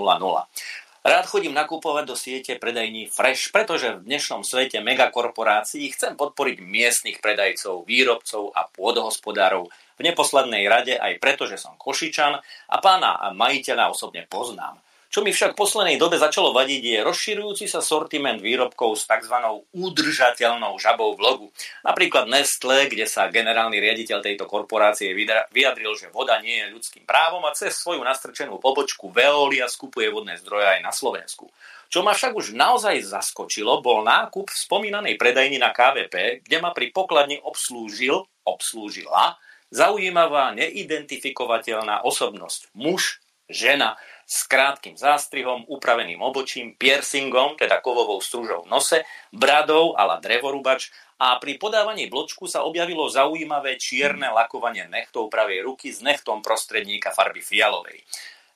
Rád 1.05 1.25
chodím 1.29 1.53
nakupovať 1.53 2.03
do 2.09 2.17
siete 2.17 2.57
predajní 2.57 3.13
Fresh, 3.13 3.53
pretože 3.53 3.93
v 3.93 4.09
dnešnom 4.09 4.41
svete 4.41 4.81
megakorporácií 4.81 5.93
chcem 5.93 6.17
podporiť 6.17 6.65
miestnych 6.65 7.21
predajcov, 7.21 7.85
výrobcov 7.85 8.49
a 8.57 8.65
pôdohospodárov, 8.65 9.69
v 9.95 10.01
neposlednej 10.03 10.67
rade 10.67 10.95
aj 10.99 11.19
preto, 11.23 11.47
že 11.47 11.55
som 11.55 11.79
Košičan 11.79 12.33
a 12.41 12.75
pána 12.83 13.31
majiteľa 13.31 13.91
osobne 13.91 14.27
poznám. 14.27 14.79
Čo 15.15 15.23
mi 15.23 15.31
však 15.31 15.55
v 15.55 15.61
poslednej 15.63 15.95
dobe 15.95 16.19
začalo 16.19 16.51
vadiť 16.51 16.81
je 16.83 16.99
rozširujúci 17.07 17.71
sa 17.71 17.79
sortiment 17.79 18.35
výrobkov 18.35 18.99
s 18.99 19.07
tzv. 19.07 19.31
udržateľnou 19.71 20.75
žabou 20.75 21.15
v 21.15 21.23
logu. 21.23 21.47
Napríklad 21.87 22.27
Nestle, 22.27 22.91
kde 22.91 23.07
sa 23.07 23.31
generálny 23.31 23.79
riaditeľ 23.79 24.19
tejto 24.19 24.43
korporácie 24.43 25.15
vyjadril, 25.55 25.95
že 25.95 26.11
voda 26.11 26.35
nie 26.43 26.59
je 26.59 26.73
ľudským 26.75 27.07
právom 27.07 27.47
a 27.47 27.55
cez 27.55 27.79
svoju 27.79 28.03
nastrčenú 28.03 28.59
pobočku 28.59 29.07
Veolia 29.07 29.71
skupuje 29.71 30.11
vodné 30.11 30.35
zdroje 30.35 30.67
aj 30.67 30.79
na 30.83 30.91
Slovensku. 30.91 31.47
Čo 31.87 32.03
ma 32.03 32.11
však 32.11 32.35
už 32.35 32.51
naozaj 32.51 32.99
zaskočilo, 33.07 33.79
bol 33.79 34.03
nákup 34.03 34.51
v 34.51 34.57
spomínanej 34.67 35.15
predajni 35.15 35.63
na 35.63 35.71
KVP, 35.71 36.43
kde 36.43 36.57
ma 36.59 36.75
pri 36.75 36.91
pokladni 36.91 37.39
obslúžil, 37.39 38.19
obslúžila 38.43 39.39
zaujímavá, 39.73 40.53
neidentifikovateľná 40.57 42.05
osobnosť. 42.05 42.73
Muž, 42.77 43.21
žena, 43.49 43.97
s 44.25 44.49
krátkým 44.49 44.97
zástrihom, 44.97 45.69
upraveným 45.69 46.17
obočím, 46.25 46.73
piercingom, 46.73 47.53
teda 47.61 47.77
kovovou 47.77 48.17
stružou 48.17 48.65
v 48.65 48.71
nose, 48.73 49.05
bradou 49.29 49.93
ala 49.93 50.17
drevorubač 50.17 50.89
a 51.21 51.37
pri 51.37 51.61
podávaní 51.61 52.09
bločku 52.09 52.49
sa 52.49 52.65
objavilo 52.65 53.05
zaujímavé 53.07 53.77
čierne 53.77 54.33
lakovanie 54.33 54.89
nechtov 54.89 55.29
pravej 55.29 55.63
ruky 55.63 55.93
s 55.93 56.01
nechtom 56.01 56.41
prostredníka 56.41 57.13
farby 57.13 57.39
fialovej. 57.39 58.01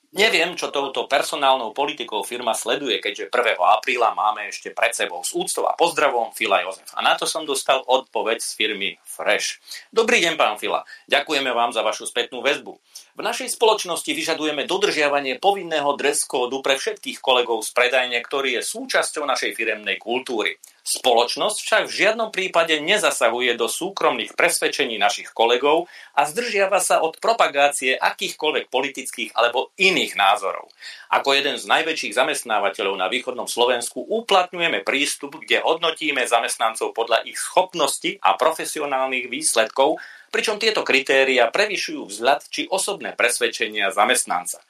Neviem, 0.09 0.57
čo 0.57 0.73
touto 0.73 1.05
personálnou 1.05 1.69
politikou 1.69 2.25
firma 2.25 2.57
sleduje, 2.57 2.97
keďže 2.97 3.29
1. 3.29 3.61
apríla 3.61 4.17
máme 4.17 4.49
ešte 4.49 4.73
pred 4.73 4.89
sebou 4.89 5.21
s 5.21 5.37
úctou 5.37 5.69
a 5.69 5.77
pozdravom 5.77 6.33
Fila 6.33 6.65
Jozef. 6.65 6.89
A 6.97 7.05
na 7.05 7.13
to 7.13 7.29
som 7.29 7.45
dostal 7.45 7.85
odpoveď 7.85 8.41
z 8.41 8.49
firmy 8.57 8.89
Fresh. 9.05 9.61
Dobrý 9.93 10.17
deň, 10.25 10.33
pán 10.33 10.57
Fila. 10.57 10.81
Ďakujeme 11.05 11.53
vám 11.53 11.77
za 11.77 11.85
vašu 11.85 12.09
spätnú 12.09 12.41
väzbu. 12.41 12.81
V 13.19 13.27
našej 13.27 13.59
spoločnosti 13.59 14.07
vyžadujeme 14.15 14.63
dodržiavanie 14.63 15.43
povinného 15.43 15.91
dress 15.99 16.23
kódu 16.23 16.63
pre 16.63 16.79
všetkých 16.79 17.19
kolegov 17.19 17.67
z 17.67 17.75
predajne, 17.75 18.15
ktorý 18.23 18.55
je 18.55 18.63
súčasťou 18.63 19.27
našej 19.27 19.59
firemnej 19.59 19.99
kultúry. 19.99 20.55
Spoločnosť 20.87 21.57
však 21.59 21.83
v 21.91 21.97
žiadnom 21.99 22.31
prípade 22.31 22.79
nezasahuje 22.79 23.59
do 23.59 23.67
súkromných 23.67 24.39
presvedčení 24.39 24.95
našich 24.95 25.35
kolegov 25.35 25.91
a 26.15 26.31
zdržiava 26.31 26.79
sa 26.79 27.03
od 27.03 27.19
propagácie 27.19 27.99
akýchkoľvek 27.99 28.71
politických 28.71 29.35
alebo 29.35 29.75
iných 29.75 30.15
názorov. 30.15 30.71
Ako 31.11 31.35
jeden 31.35 31.59
z 31.59 31.67
najväčších 31.67 32.15
zamestnávateľov 32.15 32.95
na 32.95 33.11
východnom 33.11 33.51
Slovensku 33.51 33.99
uplatňujeme 33.99 34.87
prístup, 34.87 35.43
kde 35.43 35.59
hodnotíme 35.59 36.23
zamestnancov 36.23 36.95
podľa 36.95 37.27
ich 37.27 37.35
schopnosti 37.35 38.15
a 38.23 38.39
profesionálnych 38.39 39.27
výsledkov, 39.27 39.99
pričom 40.29 40.61
tieto 40.61 40.85
kritéria 40.85 41.49
prevyšujú 41.49 42.05
vzhľad 42.09 42.45
či 42.47 42.69
osobné 42.69 43.17
presvedčenia 43.17 43.89
zamestnanca. 43.91 44.61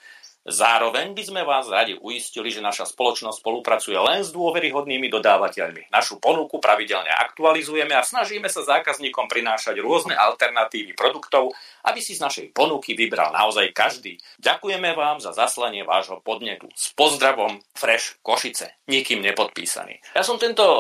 Zároveň 0.48 1.11
by 1.11 1.24
sme 1.28 1.41
vás 1.44 1.68
radi 1.68 1.99
uistili, 1.99 2.48
že 2.48 2.64
naša 2.64 2.88
spoločnosť 2.88 3.44
spolupracuje 3.44 3.99
len 3.99 4.24
s 4.24 4.32
dôveryhodnými 4.32 5.11
dodávateľmi. 5.11 5.91
Našu 5.91 6.16
ponuku 6.24 6.64
pravidelne 6.64 7.11
aktualizujeme 7.11 7.91
a 7.91 8.07
snažíme 8.07 8.48
sa 8.48 8.64
zákazníkom 8.64 9.28
prinášať 9.28 9.84
rôzne 9.84 10.16
alternatívy 10.16 10.95
produktov, 10.95 11.52
aby 11.84 11.99
si 11.99 12.16
z 12.16 12.24
našej 12.24 12.45
ponuky 12.56 12.95
vybral 12.95 13.36
naozaj 13.36 13.76
každý. 13.76 14.16
Ďakujeme 14.40 14.95
vám 14.95 15.20
za 15.20 15.36
zaslanie 15.36 15.84
vášho 15.84 16.24
podnetu. 16.24 16.72
S 16.72 16.95
pozdravom 16.95 17.60
Fresh 17.76 18.24
Košice, 18.24 18.80
nikým 18.88 19.20
nepodpísaný. 19.20 19.99
Ja 20.16 20.24
som 20.24 20.40
tento, 20.40 20.64
e, 20.64 20.80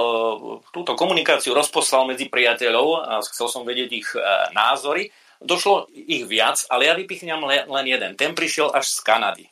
túto 0.71 0.95
komunikáciu 0.95 1.51
rozposlal 1.51 2.07
medzi 2.07 2.31
priateľov 2.31 2.87
a 3.03 3.13
chcel 3.27 3.51
som 3.51 3.67
vedieť 3.67 3.89
ich 3.91 4.09
e, 4.15 4.23
názory. 4.55 5.11
Došlo 5.39 5.87
ich 5.95 6.27
viac, 6.27 6.67
ale 6.67 6.91
ja 6.91 6.93
vypichňam 6.99 7.47
len 7.47 7.85
jeden. 7.87 8.19
Ten 8.19 8.35
prišiel 8.35 8.75
až 8.75 8.91
z 8.91 8.99
Kanady. 9.07 9.45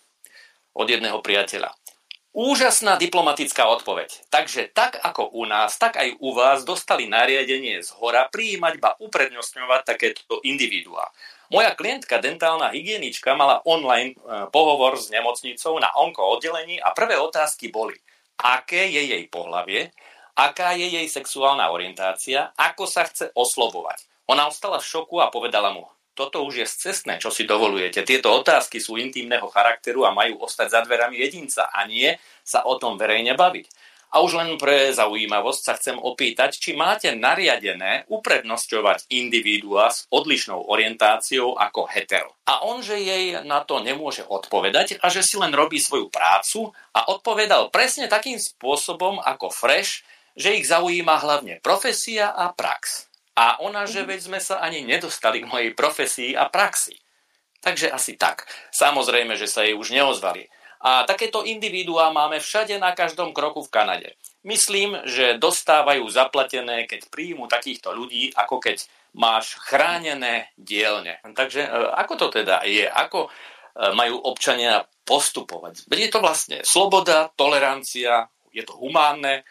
Od 0.75 0.87
jedného 0.87 1.23
priateľa. 1.23 1.71
Úžasná 2.37 3.01
diplomatická 3.01 3.65
odpoveď. 3.65 4.29
Takže 4.29 4.69
tak 4.69 5.01
ako 5.01 5.33
u 5.33 5.49
nás, 5.49 5.73
tak 5.81 5.97
aj 5.97 6.21
u 6.21 6.37
vás 6.37 6.61
dostali 6.61 7.09
nariadenie 7.09 7.81
z 7.81 7.89
hora 7.97 8.29
prijímať 8.29 8.77
ba 8.77 8.93
uprednostňovať 9.01 9.81
takéto 9.81 10.37
individuá. 10.45 11.09
Moja 11.49 11.73
klientka, 11.73 12.21
dentálna 12.21 12.69
hygienička, 12.75 13.33
mala 13.33 13.65
online 13.65 14.13
e, 14.13 14.17
pohovor 14.53 15.01
s 15.01 15.09
nemocnicou 15.09 15.79
na 15.81 15.89
onko 15.97 16.21
oddelení 16.37 16.77
a 16.77 16.93
prvé 16.93 17.17
otázky 17.17 17.73
boli, 17.73 17.97
aké 18.37 18.85
je 18.85 19.17
jej 19.17 19.23
pohlavie, 19.31 19.89
aká 20.37 20.77
je 20.77 20.93
jej 20.93 21.07
sexuálna 21.09 21.71
orientácia, 21.73 22.53
ako 22.53 22.85
sa 22.85 23.07
chce 23.09 23.33
oslovovať. 23.33 24.05
Ona 24.27 24.51
ostala 24.51 24.83
v 24.83 24.87
šoku 24.87 25.23
a 25.23 25.31
povedala 25.31 25.71
mu, 25.71 25.87
toto 26.17 26.41
už 26.41 26.65
je 26.65 26.67
cestné, 26.67 27.21
čo 27.21 27.29
si 27.29 27.45
dovolujete. 27.45 28.01
Tieto 28.01 28.33
otázky 28.33 28.81
sú 28.81 28.97
intimného 28.97 29.45
charakteru 29.53 30.01
a 30.03 30.11
majú 30.11 30.41
ostať 30.41 30.67
za 30.73 30.79
dverami 30.81 31.21
jedinca 31.21 31.69
a 31.69 31.85
nie 31.85 32.09
sa 32.41 32.65
o 32.65 32.75
tom 32.81 32.97
verejne 32.97 33.37
baviť. 33.37 33.69
A 34.07 34.23
už 34.23 34.39
len 34.39 34.55
pre 34.55 34.95
zaujímavosť 34.95 35.61
sa 35.61 35.73
chcem 35.75 35.99
opýtať, 35.99 36.55
či 36.57 36.73
máte 36.73 37.11
nariadené 37.11 38.07
uprednostňovať 38.07 39.11
individuá 39.11 39.91
s 39.91 40.07
odlišnou 40.07 40.63
orientáciou 40.71 41.59
ako 41.59 41.91
hetero. 41.91 42.31
A 42.47 42.63
on, 42.63 42.79
že 42.79 42.97
jej 42.97 43.43
na 43.43 43.61
to 43.67 43.83
nemôže 43.83 44.23
odpovedať 44.23 45.03
a 45.03 45.11
že 45.11 45.21
si 45.21 45.35
len 45.35 45.51
robí 45.51 45.77
svoju 45.77 46.07
prácu 46.07 46.71
a 46.95 47.11
odpovedal 47.11 47.67
presne 47.67 48.07
takým 48.07 48.39
spôsobom 48.39 49.19
ako 49.19 49.51
Fresh, 49.51 50.07
že 50.39 50.55
ich 50.55 50.65
zaujíma 50.65 51.19
hlavne 51.19 51.59
profesia 51.59 52.31
a 52.31 52.55
prax. 52.55 53.11
A 53.37 53.61
ona, 53.61 53.85
že 53.85 54.01
veď 54.01 54.19
sme 54.33 54.39
sa 54.41 54.57
ani 54.57 54.81
nedostali 54.81 55.45
k 55.45 55.49
mojej 55.49 55.71
profesii 55.77 56.33
a 56.33 56.49
praxi. 56.49 56.97
Takže 57.61 57.93
asi 57.93 58.17
tak. 58.17 58.49
Samozrejme, 58.73 59.37
že 59.37 59.45
sa 59.45 59.61
jej 59.61 59.77
už 59.77 59.93
neozvali. 59.93 60.49
A 60.81 61.05
takéto 61.05 61.41
individuá 61.41 62.13
máme 62.13 62.37
všade 62.37 62.77
na 62.77 62.93
každom 62.93 63.33
kroku 63.33 63.65
v 63.65 63.73
Kanade. 63.73 64.09
Myslím, 64.45 64.97
že 65.09 65.41
dostávajú 65.41 66.05
zaplatené, 66.09 66.85
keď 66.85 67.09
príjmu 67.09 67.49
takýchto 67.49 67.93
ľudí, 67.93 68.29
ako 68.37 68.61
keď 68.61 68.85
máš 69.17 69.57
chránené 69.57 70.53
dielne. 70.53 71.17
Takže 71.21 71.65
e, 71.65 71.69
ako 71.97 72.13
to 72.21 72.27
teda 72.41 72.61
je? 72.65 72.85
Ako 72.85 73.25
e, 73.25 73.29
majú 73.97 74.21
občania 74.21 74.85
postupovať? 75.01 75.89
Je 75.89 76.09
to 76.13 76.21
vlastne 76.21 76.61
sloboda, 76.61 77.33
tolerancia, 77.33 78.29
je 78.53 78.61
to 78.61 78.77
humánne, 78.77 79.41
e, 79.41 79.43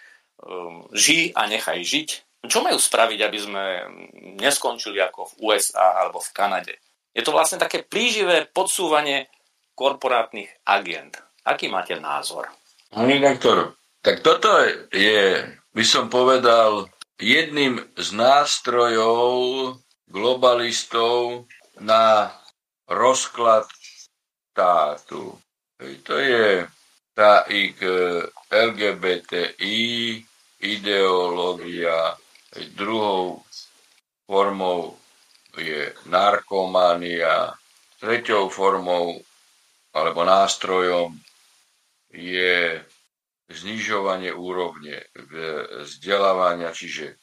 ži 0.95 1.35
a 1.35 1.51
nechaj 1.51 1.83
žiť, 1.83 2.09
čo 2.47 2.65
majú 2.65 2.79
spraviť, 2.81 3.19
aby 3.23 3.39
sme 3.39 3.65
neskončili 4.41 4.99
ako 5.03 5.31
v 5.31 5.35
USA 5.47 6.03
alebo 6.03 6.19
v 6.19 6.33
Kanade? 6.35 6.75
Je 7.17 7.25
to 7.25 7.33
vlastne 7.33 7.57
také 7.57 7.87
plíživé 7.87 8.51
podsúvanie 8.53 9.31
korporátnych 9.77 10.51
agent. 10.69 11.17
Aký 11.47 11.71
máte 11.71 11.97
názor? 11.97 12.51
Pani 12.91 13.21
doktor, 13.21 13.77
tak 14.03 14.21
toto 14.21 14.49
je, 14.93 15.45
by 15.73 15.85
som 15.85 16.13
povedal, 16.13 16.89
jedným 17.17 17.81
z 17.97 18.09
nástrojov 18.13 19.77
globalistov 20.09 21.49
na 21.81 22.33
rozklad 22.87 23.67
štátu. 24.53 25.37
To 25.81 26.15
je 26.17 26.65
tá 27.17 27.49
ich 27.49 27.77
eh, 27.81 28.25
LGBTI 28.53 30.21
ideológia, 30.61 32.17
Druhou 32.57 33.45
formou 34.27 34.99
je 35.57 35.95
narkomania, 36.09 37.53
treťou 38.01 38.49
formou 38.49 39.21
alebo 39.93 40.25
nástrojom 40.25 41.21
je 42.13 42.85
znižovanie 43.49 44.33
úrovne 44.33 45.05
vzdelávania, 45.85 46.73
čiže 46.73 47.17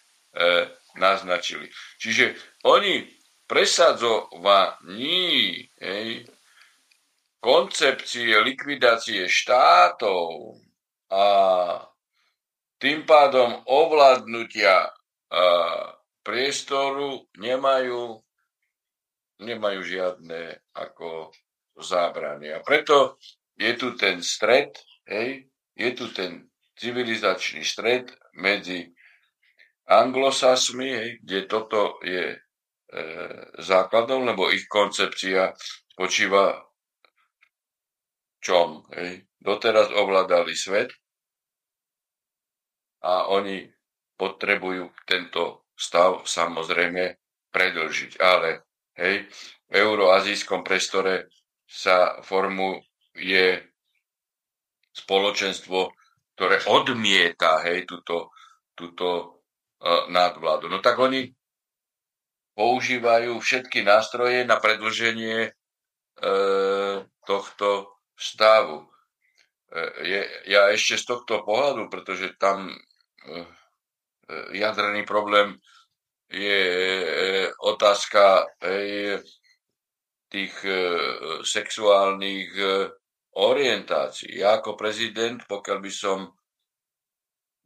naznačili. 0.97 1.69
Čiže 2.01 2.33
oni 2.65 3.05
presadzovaní 3.45 5.69
hej, 5.77 6.25
koncepcie 7.43 8.39
likvidácie 8.41 9.29
štátov 9.29 10.57
a 11.13 11.27
tým 12.81 13.05
pádom 13.05 13.61
ovládnutia 13.69 14.89
a, 14.89 14.93
priestoru 16.25 17.29
nemajú, 17.37 18.17
nemajú 19.41 19.81
žiadne 19.81 20.61
ako 20.77 21.33
zábrany. 21.79 22.53
A 22.53 22.61
preto 22.61 23.17
je 23.57 23.73
tu 23.79 23.97
ten 23.97 24.21
stred, 24.21 24.77
hej, 25.09 25.49
je 25.73 25.91
tu 25.97 26.13
ten 26.13 26.53
civilizačný 26.77 27.65
stred 27.65 28.13
medzi 28.37 28.93
anglosasmi, 29.89 30.89
hej, 30.89 31.11
kde 31.25 31.41
toto 31.49 32.01
je 32.05 32.35
e, 32.35 32.39
základom, 33.61 34.29
lebo 34.29 34.53
ich 34.53 34.69
koncepcia 34.69 35.53
spočíva 35.93 36.61
čom. 38.43 38.83
Hej. 38.91 39.31
Doteraz 39.39 39.91
ovládali 39.95 40.55
svet 40.55 40.91
a 43.03 43.31
oni 43.31 43.67
potrebujú 44.19 44.91
tento 45.07 45.71
stav 45.75 46.27
samozrejme 46.27 47.19
predlžiť. 47.51 48.13
Ale 48.23 48.72
hej, 49.03 49.27
v 49.67 49.75
euroazijskom 49.75 50.63
priestore 50.63 51.35
sa 51.67 52.23
formuje 52.23 53.59
spoločenstvo, 54.95 55.91
ktoré 56.37 56.63
odmieta 56.71 57.61
hej, 57.67 57.89
túto, 57.89 58.31
túto 58.77 59.09
uh, 59.81 60.07
nadvládu. 60.13 60.69
No 60.69 60.79
tak 60.79 61.01
oni 61.01 61.33
používajú 62.53 63.41
všetky 63.41 63.83
nástroje 63.83 64.45
na 64.45 64.61
predlženie 64.61 65.51
uh, 65.51 67.03
tohto 67.25 67.97
stavu. 68.13 68.85
Uh, 69.73 69.93
je, 70.05 70.21
ja 70.53 70.69
ešte 70.69 71.01
z 71.01 71.05
tohto 71.09 71.41
pohľadu, 71.49 71.89
pretože 71.89 72.37
tam 72.37 72.69
uh, 72.69 73.49
jadrený 74.53 75.09
problém 75.09 75.57
je 76.33 76.63
otázka 77.61 78.49
hej, 78.65 79.21
tých 80.33 80.57
sexuálnych 81.45 82.51
orientácií. 83.37 84.41
Ja 84.41 84.61
ako 84.61 84.77
prezident, 84.77 85.45
pokiaľ 85.45 85.79
by 85.81 85.93
som 85.93 86.33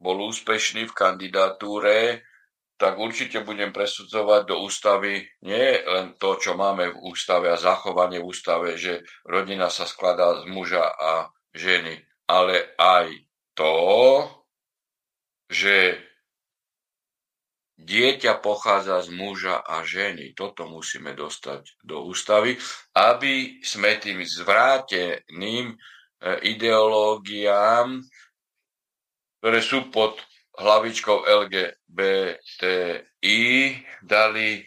bol 0.02 0.18
úspešný 0.28 0.90
v 0.90 0.96
kandidatúre, 0.96 2.26
tak 2.76 3.00
určite 3.00 3.40
budem 3.40 3.72
presudzovať 3.72 4.52
do 4.52 4.60
ústavy 4.60 5.24
nie 5.48 5.80
len 5.80 6.12
to, 6.20 6.36
čo 6.36 6.52
máme 6.52 6.92
v 6.92 7.08
ústave 7.08 7.48
a 7.48 7.56
zachovanie 7.56 8.20
v 8.20 8.28
ústave, 8.28 8.76
že 8.76 9.00
rodina 9.24 9.72
sa 9.72 9.88
skladá 9.88 10.44
z 10.44 10.52
muža 10.52 10.84
a 10.84 11.32
ženy, 11.56 11.96
ale 12.28 12.76
aj 12.76 13.08
to, 13.56 13.72
že 15.48 15.96
dieťa 17.76 18.40
pochádza 18.40 19.04
z 19.04 19.12
muža 19.12 19.60
a 19.60 19.84
ženy. 19.84 20.32
Toto 20.32 20.64
musíme 20.64 21.12
dostať 21.12 21.84
do 21.84 22.08
ústavy, 22.08 22.56
aby 22.96 23.60
sme 23.60 24.00
tým 24.00 24.24
zvráteným 24.24 25.72
e, 25.72 25.76
ideológiám, 26.48 28.00
ktoré 29.40 29.60
sú 29.60 29.92
pod 29.92 30.16
hlavičkou 30.56 31.28
LGBTI, 31.28 32.32
dali 34.00 34.64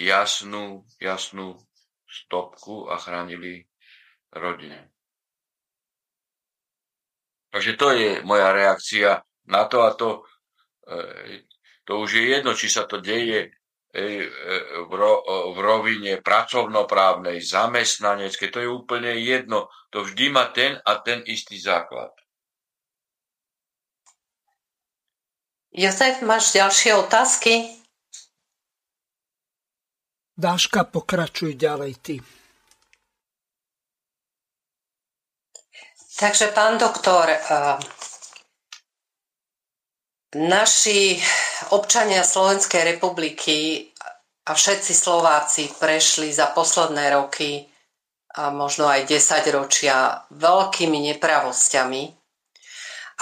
jasnú, 0.00 0.88
jasnú 0.96 1.60
stopku 2.08 2.88
a 2.88 2.96
chránili 2.96 3.68
rodinu. 4.32 4.80
Takže 7.52 7.72
to 7.76 7.88
je 7.92 8.10
moja 8.24 8.52
reakcia 8.52 9.20
na 9.48 9.64
to 9.64 9.84
a 9.84 9.90
to 9.96 10.08
e, 10.16 10.20
to 11.86 12.02
už 12.02 12.18
je 12.18 12.24
jedno, 12.34 12.50
či 12.58 12.66
sa 12.66 12.82
to 12.90 12.98
deje 12.98 13.46
e, 13.46 13.50
v, 14.82 14.92
ro, 14.92 15.22
v 15.54 15.58
rovine 15.62 16.18
pracovnoprávnej, 16.18 17.38
zamestnaneckej, 17.38 18.50
to 18.50 18.58
je 18.58 18.68
úplne 18.68 19.14
jedno. 19.22 19.70
To 19.94 20.02
vždy 20.02 20.34
má 20.34 20.50
ten 20.50 20.82
a 20.82 20.98
ten 20.98 21.22
istý 21.30 21.62
základ. 21.62 22.10
Jozef, 25.70 26.24
máš 26.26 26.56
ďalšie 26.56 26.90
otázky? 26.96 27.70
Dáška, 30.36 30.84
pokračuj 30.84 31.54
ďalej 31.54 31.92
ty. 32.02 32.14
Takže, 36.16 36.48
pán 36.56 36.80
doktor, 36.80 37.28
Naši 40.34 41.22
občania 41.70 42.26
Slovenskej 42.26 42.82
republiky 42.98 43.86
a 44.46 44.54
všetci 44.54 44.92
Slováci 44.94 45.70
prešli 45.78 46.34
za 46.34 46.50
posledné 46.50 47.14
roky 47.14 47.62
a 48.34 48.50
možno 48.50 48.90
aj 48.90 49.06
10 49.06 49.54
ročia 49.54 50.26
veľkými 50.34 50.98
nepravosťami. 51.14 52.02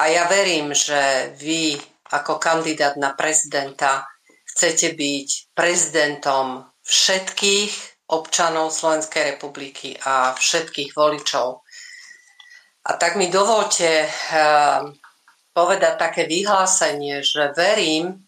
A 0.01 0.03
ja 0.11 0.25
verím, 0.27 0.73
že 0.73 1.33
vy 1.37 1.77
ako 2.09 2.41
kandidát 2.41 2.97
na 2.97 3.13
prezidenta 3.13 4.09
chcete 4.57 4.97
byť 4.97 5.29
prezidentom 5.55 6.67
všetkých 6.83 7.73
občanov 8.11 8.73
Slovenskej 8.73 9.37
republiky 9.37 9.97
a 10.09 10.33
všetkých 10.33 10.97
voličov. 10.97 11.61
A 12.85 12.91
tak 13.01 13.17
mi 13.17 13.33
dovolte 13.33 14.05
ehm, 14.05 14.93
povedať 15.55 15.95
také 15.97 16.27
vyhlásenie, 16.27 17.23
že 17.23 17.55
verím, 17.55 18.27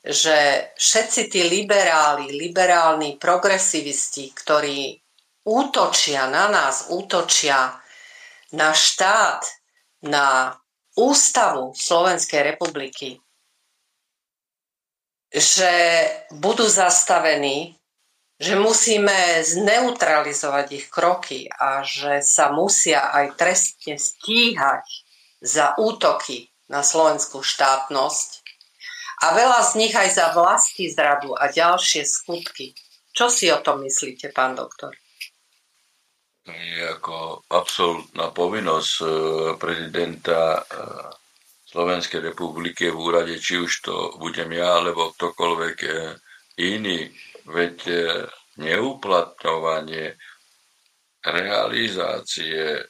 že 0.00 0.68
všetci 0.76 1.22
tí 1.28 1.40
liberáli, 1.44 2.32
liberálni 2.32 3.20
progresivisti, 3.20 4.32
ktorí 4.32 4.96
útočia 5.44 6.28
na 6.28 6.48
nás, 6.48 6.88
útočia 6.88 7.76
na 8.56 8.72
štát, 8.72 9.44
na 10.04 10.56
ústavu 10.96 11.76
Slovenskej 11.76 12.56
republiky, 12.56 13.20
že 15.32 15.72
budú 16.32 16.64
zastavení, 16.68 17.76
že 18.38 18.54
musíme 18.54 19.42
zneutralizovať 19.42 20.66
ich 20.72 20.86
kroky 20.92 21.48
a 21.48 21.82
že 21.82 22.20
sa 22.22 22.52
musia 22.52 23.10
aj 23.10 23.34
trestne 23.40 23.96
stíhať 23.96 24.84
za 25.42 25.74
útoky 25.80 26.53
na 26.68 26.80
slovenskú 26.80 27.44
štátnosť 27.44 28.44
a 29.24 29.26
veľa 29.32 29.60
z 29.62 29.72
nich 29.78 29.94
aj 29.94 30.10
za 30.10 30.26
vlasti 30.34 30.90
zradu 30.90 31.32
a 31.36 31.48
ďalšie 31.48 32.02
skutky. 32.04 32.74
Čo 33.14 33.30
si 33.30 33.46
o 33.48 33.62
tom 33.62 33.86
myslíte, 33.86 34.34
pán 34.34 34.58
doktor? 34.58 34.90
Je 36.44 36.84
ako 36.84 37.46
absolútna 37.48 38.28
povinnosť 38.34 38.94
e, 39.00 39.06
prezidenta 39.56 40.60
e, 40.60 40.62
Slovenskej 41.72 42.20
republiky 42.20 42.92
v 42.92 43.00
úrade, 43.00 43.40
či 43.40 43.64
už 43.64 43.72
to 43.80 43.96
budem 44.20 44.52
ja, 44.52 44.76
alebo 44.76 45.14
ktokoľvek 45.16 45.76
e, 45.88 45.90
iný. 46.60 47.08
Veď 47.48 47.76
neuplatňovanie 48.56 50.16
realizácie 51.24 52.76
e, 52.76 52.82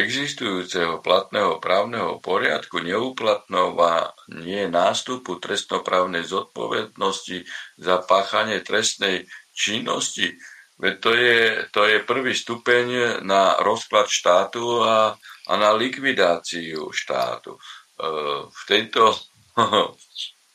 existujúceho 0.00 1.04
platného 1.04 1.60
právneho 1.60 2.16
poriadku 2.16 2.80
neuplatňovanie 2.80 4.72
nástupu 4.72 5.36
trestnoprávnej 5.36 6.24
zodpovednosti 6.24 7.44
za 7.76 8.00
páchanie 8.00 8.64
trestnej 8.64 9.28
činnosti. 9.52 10.32
Veď 10.80 10.94
to 11.04 11.10
je, 11.12 11.40
to 11.68 11.80
je 11.84 11.98
prvý 12.08 12.32
stupeň 12.32 13.20
na 13.20 13.60
rozklad 13.60 14.08
štátu 14.08 14.80
a, 14.80 15.12
a 15.46 15.52
na 15.60 15.76
likvidáciu 15.76 16.88
štátu. 16.96 17.52
E, 17.52 17.60
v 18.48 18.62
tejto 18.64 19.12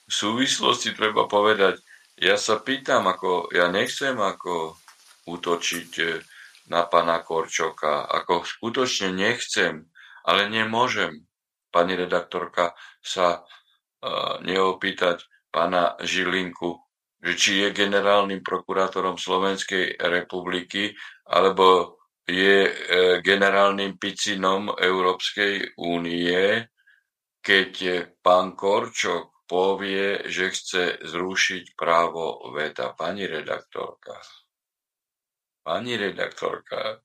súvislosti 0.09 0.97
treba 0.97 1.29
povedať, 1.29 1.85
ja 2.17 2.33
sa 2.33 2.57
pýtam, 2.57 3.05
ako, 3.05 3.53
ja 3.53 3.69
nechcem 3.69 4.17
ako 4.17 4.73
útočiť 5.29 5.91
na 6.69 6.85
pana 6.85 7.25
Korčoka. 7.25 8.05
Ako 8.05 8.45
skutočne 8.45 9.11
nechcem, 9.13 9.89
ale 10.23 10.47
nemôžem, 10.47 11.25
pani 11.69 11.93
redaktorka, 11.97 12.73
sa 13.01 13.41
uh, 13.41 14.37
neopýtať 14.41 15.25
pana 15.49 15.97
Žilinku, 16.01 16.77
že 17.19 17.33
či 17.35 17.51
je 17.65 17.75
generálnym 17.75 18.39
prokurátorom 18.45 19.19
Slovenskej 19.19 19.99
republiky, 19.99 20.95
alebo 21.27 21.99
je 22.29 22.69
e, 22.69 22.71
generálnym 23.25 23.97
picinom 23.97 24.71
Európskej 24.77 25.75
únie, 25.81 26.69
keď 27.41 27.73
pán 28.21 28.53
Korčok 28.53 29.49
povie, 29.49 30.29
že 30.29 30.53
chce 30.53 30.83
zrušiť 31.01 31.73
právo 31.73 32.53
veta. 32.53 32.93
Pani 32.93 33.25
redaktorka, 33.25 34.13
pani 35.69 35.93
redaktorka, 36.01 36.97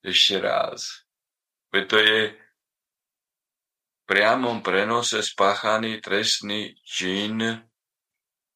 ešte 0.00 0.40
raz. 0.40 1.04
Veď 1.68 1.84
to 1.84 1.96
je 2.00 2.20
priamom 4.08 4.64
prenose 4.64 5.20
spáchaný 5.20 6.00
trestný 6.00 6.72
čin 6.80 7.44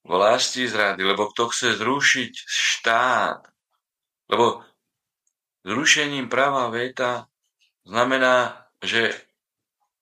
vlasti 0.00 0.64
zrady, 0.64 1.04
lebo 1.04 1.28
kto 1.28 1.52
chce 1.52 1.76
zrušiť 1.76 2.32
štát, 2.48 3.44
lebo 4.32 4.64
zrušením 5.68 6.32
práva 6.32 6.72
veta 6.72 7.28
znamená, 7.84 8.64
že 8.80 9.12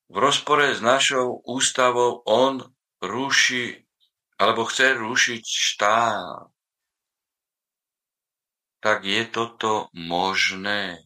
v 0.06 0.16
rozpore 0.22 0.70
s 0.70 0.78
našou 0.78 1.42
ústavou 1.42 2.22
on 2.30 2.62
ruší 3.02 3.74
alebo 4.38 4.70
chce 4.70 4.94
rušiť 4.94 5.42
štát. 5.42 6.46
Tak 8.78 9.02
je 9.02 9.26
toto 9.26 9.90
možné. 9.94 11.02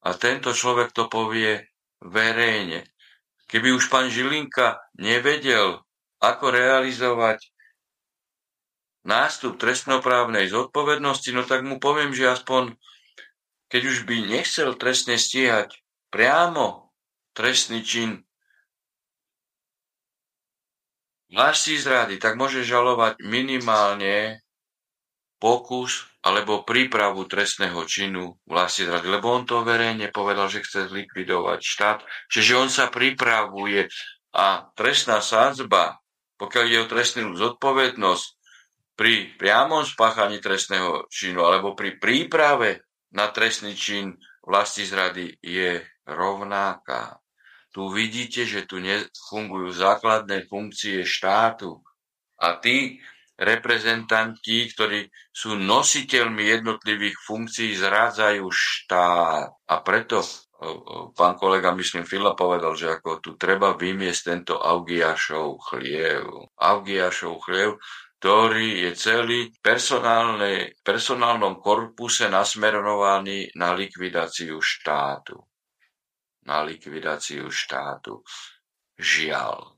A 0.00 0.14
tento 0.16 0.56
človek 0.56 0.94
to 0.96 1.10
povie 1.12 1.68
verejne. 2.00 2.86
Keby 3.46 3.76
už 3.76 3.92
pán 3.92 4.08
Žilinka 4.08 4.80
nevedel, 4.98 5.84
ako 6.18 6.50
realizovať 6.50 7.52
nástup 9.06 9.60
trestnoprávnej 9.60 10.50
zodpovednosti, 10.50 11.30
no 11.30 11.46
tak 11.46 11.62
mu 11.62 11.78
poviem, 11.78 12.10
že 12.10 12.26
aspoň 12.26 12.74
keď 13.70 13.82
už 13.86 13.98
by 14.06 14.16
nechcel 14.26 14.74
trestne 14.78 15.18
stíhať 15.18 15.74
priamo 16.10 16.90
trestný 17.34 17.82
čin 17.82 18.22
vlasti 21.30 21.74
zrady, 21.76 22.22
tak 22.22 22.38
môže 22.38 22.62
žalovať 22.62 23.20
minimálne 23.26 24.40
pokus 25.42 26.06
alebo 26.26 26.66
prípravu 26.66 27.22
trestného 27.30 27.78
činu 27.86 28.34
vlasti 28.50 28.82
zrady, 28.82 29.06
lebo 29.06 29.30
on 29.30 29.46
to 29.46 29.62
verejne 29.62 30.10
povedal, 30.10 30.50
že 30.50 30.66
chce 30.66 30.90
zlikvidovať 30.90 31.60
štát, 31.62 31.98
čiže 32.26 32.58
on 32.58 32.66
sa 32.66 32.90
pripravuje 32.90 33.86
a 34.34 34.66
trestná 34.74 35.22
sádzba, 35.22 36.02
pokiaľ 36.34 36.64
ide 36.66 36.78
o 36.82 36.90
trestnú 36.90 37.38
zodpovednosť, 37.38 38.26
pri 38.96 39.36
priamom 39.36 39.84
spáchaní 39.84 40.40
trestného 40.40 41.04
činu 41.12 41.44
alebo 41.44 41.76
pri 41.76 42.00
príprave 42.00 42.88
na 43.12 43.28
trestný 43.28 43.76
čin 43.76 44.16
vlasti 44.40 44.88
zrady 44.88 45.36
je 45.44 45.84
rovnaká. 46.08 47.20
Tu 47.76 47.84
vidíte, 47.92 48.48
že 48.48 48.64
tu 48.64 48.80
nefungujú 48.80 49.68
základné 49.68 50.48
funkcie 50.48 51.04
štátu 51.04 51.76
a 52.40 52.56
tí 52.56 53.04
reprezentanti, 53.36 54.68
ktorí 54.72 55.06
sú 55.28 55.60
nositeľmi 55.60 56.40
jednotlivých 56.40 57.16
funkcií, 57.20 57.76
zrádzajú 57.76 58.44
štát. 58.48 59.52
A 59.68 59.74
preto 59.84 60.24
pán 61.12 61.36
kolega, 61.36 61.76
myslím, 61.76 62.08
Fila 62.08 62.32
povedal, 62.32 62.72
že 62.72 62.96
ako 62.96 63.20
tu 63.20 63.36
treba 63.36 63.76
vymiesť 63.76 64.20
tento 64.24 64.54
Augiašov 64.56 65.60
chliev. 65.68 66.24
Augiašov 66.56 67.44
chliev, 67.44 67.76
ktorý 68.16 68.88
je 68.88 68.90
celý 68.96 69.40
personálnom 70.80 71.60
korpuse 71.60 72.32
nasmerovaný 72.32 73.52
na 73.60 73.76
likvidáciu 73.76 74.56
štátu. 74.64 75.36
Na 76.48 76.64
likvidáciu 76.64 77.52
štátu. 77.52 78.24
Žiaľ. 78.96 79.76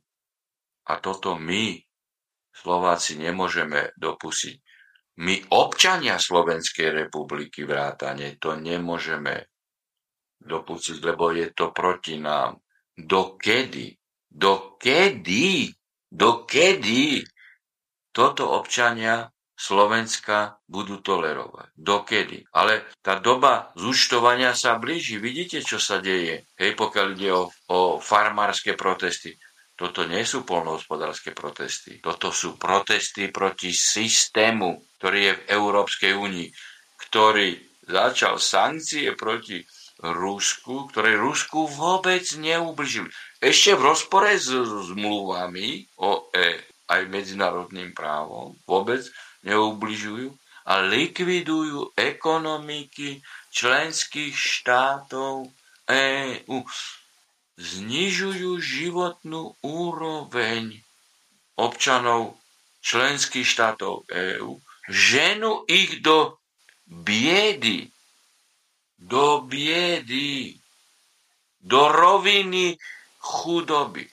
A 0.88 0.92
toto 1.02 1.34
my, 1.34 1.74
Slováci, 2.58 3.18
nemôžeme 3.18 3.94
dopustiť. 3.94 4.56
My, 5.18 5.34
občania 5.50 6.18
Slovenskej 6.18 7.06
republiky 7.06 7.66
vrátane, 7.66 8.38
to 8.38 8.54
nemôžeme 8.54 9.50
dopustiť, 10.38 10.98
lebo 11.02 11.34
je 11.34 11.50
to 11.54 11.74
proti 11.74 12.18
nám. 12.22 12.58
Dokedy? 12.94 13.94
Dokedy? 14.30 15.70
Dokedy 16.06 17.22
toto 18.18 18.50
občania 18.50 19.30
Slovenska 19.58 20.58
budú 20.66 20.98
tolerovať. 21.02 21.70
Dokedy? 21.74 22.46
Ale 22.54 22.86
tá 22.98 23.18
doba 23.22 23.70
zúčtovania 23.74 24.54
sa 24.54 24.78
blíži. 24.78 25.18
Vidíte, 25.22 25.62
čo 25.62 25.78
sa 25.78 26.02
deje? 26.02 26.46
Hej, 26.58 26.78
pokiaľ 26.78 27.06
ide 27.14 27.30
o, 27.34 27.50
o 27.70 27.78
farmárske 28.02 28.74
protesty. 28.74 29.38
Toto 29.78 30.02
nie 30.10 30.26
sú 30.26 30.42
polnohospodárske 30.42 31.30
protesty. 31.30 32.02
Toto 32.02 32.34
sú 32.34 32.58
protesty 32.58 33.30
proti 33.30 33.70
systému, 33.70 34.98
ktorý 34.98 35.18
je 35.22 35.32
v 35.38 35.42
Európskej 35.54 36.12
únii, 36.18 36.48
ktorý 36.98 37.54
začal 37.86 38.42
sankcie 38.42 39.14
proti 39.14 39.62
Rusku, 40.02 40.90
ktoré 40.90 41.14
Rusku 41.14 41.70
vôbec 41.70 42.26
neubližili. 42.34 43.06
Ešte 43.38 43.78
v 43.78 43.86
rozpore 43.86 44.34
s 44.34 44.50
zmluvami 44.90 45.86
o 46.02 46.26
e, 46.34 46.58
aj 46.90 47.06
medzinárodným 47.06 47.94
právom 47.94 48.58
vôbec 48.66 49.06
neubližujú 49.46 50.34
a 50.68 50.82
likvidujú 50.82 51.94
ekonomiky 51.94 53.22
členských 53.54 54.34
štátov 54.34 55.50
EÚ. 55.88 56.58
Znižujú 57.58 58.62
životnú 58.62 59.58
úroveň 59.66 60.78
občanov 61.58 62.38
členských 62.78 63.42
štátov 63.42 64.06
EÚ, 64.06 64.62
ženú 64.86 65.66
ich 65.66 65.98
do 65.98 66.38
biedy, 66.86 67.90
do 68.94 69.42
biedy, 69.42 70.54
do 71.58 71.90
roviny 71.90 72.78
chudoby. 73.18 74.06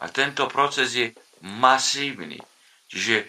A 0.00 0.08
tento 0.08 0.48
proces 0.48 0.96
je 0.96 1.12
masívny. 1.44 2.40
Čiže 2.88 3.28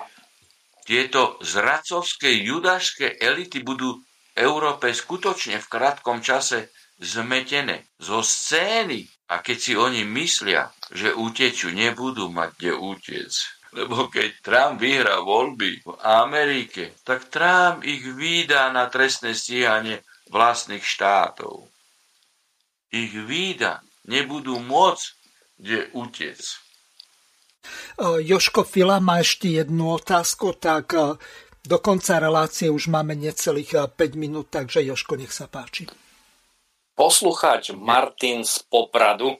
tieto 0.88 1.36
zracovské 1.44 2.32
judášské 2.48 3.20
elity 3.20 3.60
budú 3.60 4.00
Európe 4.32 4.96
skutočne 4.96 5.60
v 5.60 5.68
krátkom 5.68 6.24
čase 6.24 6.72
zmetené 6.98 7.92
zo 8.00 8.24
scény. 8.24 9.04
A 9.28 9.44
keď 9.44 9.58
si 9.60 9.74
oni 9.76 10.08
myslia, 10.08 10.72
že 10.92 11.12
utečú, 11.12 11.72
nebudú 11.76 12.32
mať 12.32 12.50
kde 12.56 12.74
utiec. 12.80 13.34
Lebo 13.76 14.08
keď 14.08 14.30
Trump 14.40 14.80
vyhrá 14.80 15.20
voľby 15.20 15.84
v 15.84 15.92
Amerike, 16.00 16.96
tak 17.04 17.28
Trump 17.28 17.84
ich 17.84 18.08
vydá 18.08 18.72
na 18.72 18.88
trestné 18.88 19.36
stíhanie 19.36 20.00
vlastných 20.32 20.84
štátov. 20.84 21.68
Ich 22.96 23.12
výda 23.12 23.84
nebudú 24.08 24.64
môcť 24.64 25.06
kde 25.60 25.92
utiec. 25.92 26.40
Joško 28.00 28.64
Fila 28.64 29.04
má 29.04 29.20
ešte 29.20 29.60
jednu 29.60 30.00
otázku, 30.00 30.56
tak 30.56 30.96
do 31.68 31.78
konca 31.84 32.24
relácie 32.24 32.72
už 32.72 32.88
máme 32.88 33.12
necelých 33.20 33.92
5 33.92 34.16
minút, 34.16 34.48
takže 34.48 34.88
Joško, 34.88 35.20
nech 35.20 35.36
sa 35.36 35.52
páči. 35.52 35.84
Poslucháč 36.98 37.78
Martin 37.78 38.42
z 38.42 38.66
Popradu, 38.66 39.38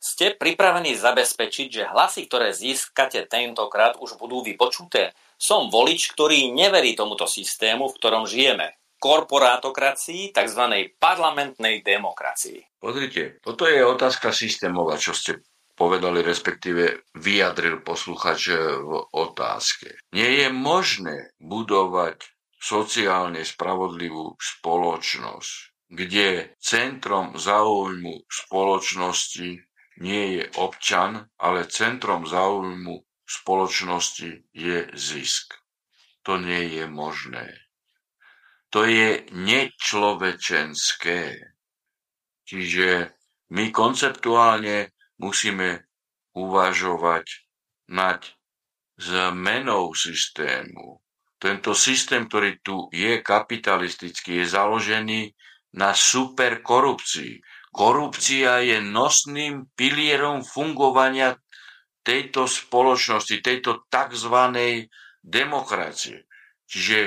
ste 0.00 0.32
pripravení 0.32 0.96
zabezpečiť, 0.96 1.68
že 1.68 1.84
hlasy, 1.84 2.24
ktoré 2.24 2.56
získate 2.56 3.28
tentokrát, 3.28 4.00
už 4.00 4.16
budú 4.16 4.40
vypočuté? 4.40 5.12
Som 5.36 5.68
volič, 5.68 6.08
ktorý 6.16 6.48
neverí 6.56 6.96
tomuto 6.96 7.28
systému, 7.28 7.92
v 7.92 7.96
ktorom 8.00 8.24
žijeme. 8.24 8.80
Korporátokracii, 8.96 10.32
tzv. 10.32 10.62
parlamentnej 10.96 11.84
demokracii. 11.84 12.80
Pozrite, 12.80 13.36
toto 13.44 13.68
je 13.68 13.84
otázka 13.84 14.32
systémová, 14.32 14.96
čo 14.96 15.12
ste 15.12 15.44
povedali, 15.76 16.24
respektíve 16.24 17.12
vyjadril 17.20 17.84
posluchač 17.84 18.48
v 18.80 18.92
otázke. 19.12 20.00
Nie 20.16 20.40
je 20.40 20.48
možné 20.48 21.36
budovať 21.36 22.32
sociálne 22.56 23.44
spravodlivú 23.44 24.40
spoločnosť, 24.40 25.73
kde 25.94 26.58
centrom 26.58 27.38
záujmu 27.38 28.26
spoločnosti 28.26 29.62
nie 30.02 30.24
je 30.38 30.44
občan, 30.58 31.30
ale 31.38 31.70
centrom 31.70 32.26
záujmu 32.26 32.98
spoločnosti 33.22 34.50
je 34.50 34.90
zisk. 34.98 35.54
To 36.26 36.36
nie 36.36 36.74
je 36.74 36.90
možné. 36.90 37.46
To 38.74 38.82
je 38.82 39.22
nečlovečenské. 39.30 41.38
Čiže 42.44 43.14
my 43.54 43.70
konceptuálne 43.70 44.90
musíme 45.22 45.86
uvažovať 46.34 47.24
nad 47.94 48.26
zmenou 48.98 49.94
systému. 49.94 50.98
Tento 51.38 51.76
systém, 51.76 52.26
ktorý 52.26 52.58
tu 52.64 52.88
je 52.90 53.20
kapitalistický, 53.20 54.42
je 54.42 54.46
založený 54.48 55.20
na 55.74 55.92
superkorupcii. 55.92 57.42
Korupcia 57.74 58.62
je 58.62 58.78
nosným 58.78 59.74
pilierom 59.74 60.46
fungovania 60.46 61.34
tejto 62.06 62.46
spoločnosti, 62.46 63.42
tejto 63.42 63.90
tzv. 63.90 64.36
demokracie. 65.18 66.30
Čiže 66.70 66.98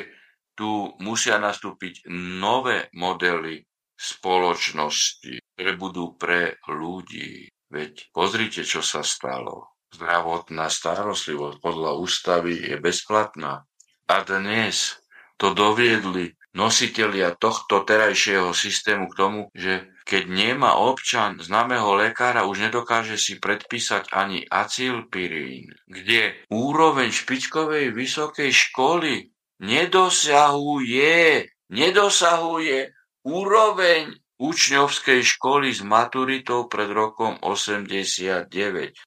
tu 0.58 0.92
musia 1.00 1.38
nastúpiť 1.38 2.10
nové 2.42 2.90
modely 2.98 3.64
spoločnosti, 3.94 5.40
ktoré 5.54 5.72
budú 5.78 6.18
pre 6.18 6.58
ľudí. 6.68 7.48
Veď 7.70 8.10
pozrite, 8.12 8.66
čo 8.66 8.82
sa 8.82 9.06
stalo. 9.06 9.78
Zdravotná 9.94 10.68
starostlivosť 10.68 11.58
podľa 11.64 11.92
ústavy 11.96 12.60
je 12.60 12.76
bezplatná. 12.82 13.64
A 14.08 14.16
dnes 14.24 15.00
to 15.38 15.54
doviedli 15.54 16.34
nositelia 16.58 17.38
tohto 17.38 17.86
terajšieho 17.86 18.50
systému 18.50 19.14
k 19.14 19.18
tomu, 19.18 19.40
že 19.54 19.94
keď 20.10 20.24
nemá 20.26 20.82
občan 20.82 21.38
známeho 21.38 21.94
lekára, 21.94 22.50
už 22.50 22.66
nedokáže 22.66 23.22
si 23.22 23.38
predpísať 23.38 24.10
ani 24.10 24.42
acilpirín, 24.50 25.70
kde 25.86 26.34
úroveň 26.50 27.14
špičkovej 27.14 27.94
vysokej 27.94 28.50
školy 28.50 29.30
nedosahuje, 29.62 31.46
nedosahuje 31.70 32.90
úroveň 33.22 34.18
učňovskej 34.38 35.26
školy 35.26 35.74
s 35.74 35.82
maturitou 35.82 36.70
pred 36.70 36.90
rokom 36.94 37.42
89. 37.42 38.48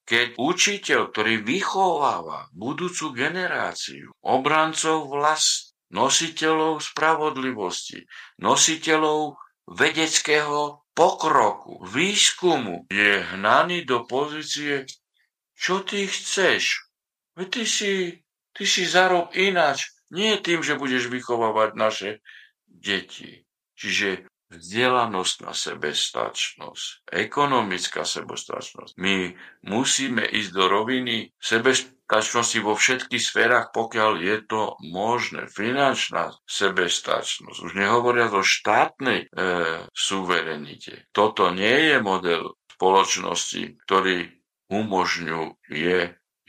Keď 0.02 0.26
učiteľ, 0.36 1.00
ktorý 1.14 1.34
vychováva 1.46 2.50
budúcu 2.50 3.14
generáciu, 3.14 4.10
obrancov 4.26 5.06
vlast, 5.06 5.69
nositeľov 5.90 6.82
spravodlivosti, 6.82 8.06
nositeľov 8.38 9.38
vedeckého 9.70 10.86
pokroku, 10.94 11.82
výskumu, 11.86 12.86
je 12.90 13.22
hnaný 13.34 13.86
do 13.86 14.06
pozície, 14.06 14.86
čo 15.54 15.82
ty 15.86 16.06
chceš? 16.06 16.88
Veď 17.38 17.48
ty 17.50 17.64
si, 17.66 17.92
ty 18.54 18.64
si 18.66 18.82
zarob 18.86 19.30
ináč, 19.36 19.90
nie 20.10 20.34
tým, 20.42 20.62
že 20.66 20.78
budeš 20.78 21.06
vychovávať 21.06 21.70
naše 21.78 22.10
deti. 22.66 23.46
Čiže 23.78 24.26
vzdelanostná 24.50 25.54
sebestačnosť, 25.54 27.06
ekonomická 27.06 28.02
sebestačnosť. 28.02 28.98
My 28.98 29.30
musíme 29.62 30.26
ísť 30.26 30.50
do 30.50 30.66
roviny 30.66 31.30
sebestačnosti 31.38 32.58
vo 32.58 32.74
všetkých 32.74 33.22
sférach, 33.22 33.70
pokiaľ 33.70 34.12
je 34.18 34.36
to 34.44 34.62
možné. 34.90 35.46
Finančná 35.46 36.34
sebestačnosť, 36.50 37.58
už 37.62 37.72
nehovoria 37.78 38.26
o 38.26 38.42
štátnej 38.42 39.26
e, 39.26 39.28
suverenite. 39.94 41.06
Toto 41.14 41.54
nie 41.54 41.94
je 41.94 41.96
model 42.02 42.58
spoločnosti, 42.74 43.78
ktorý 43.86 44.26
umožňuje 44.70 45.98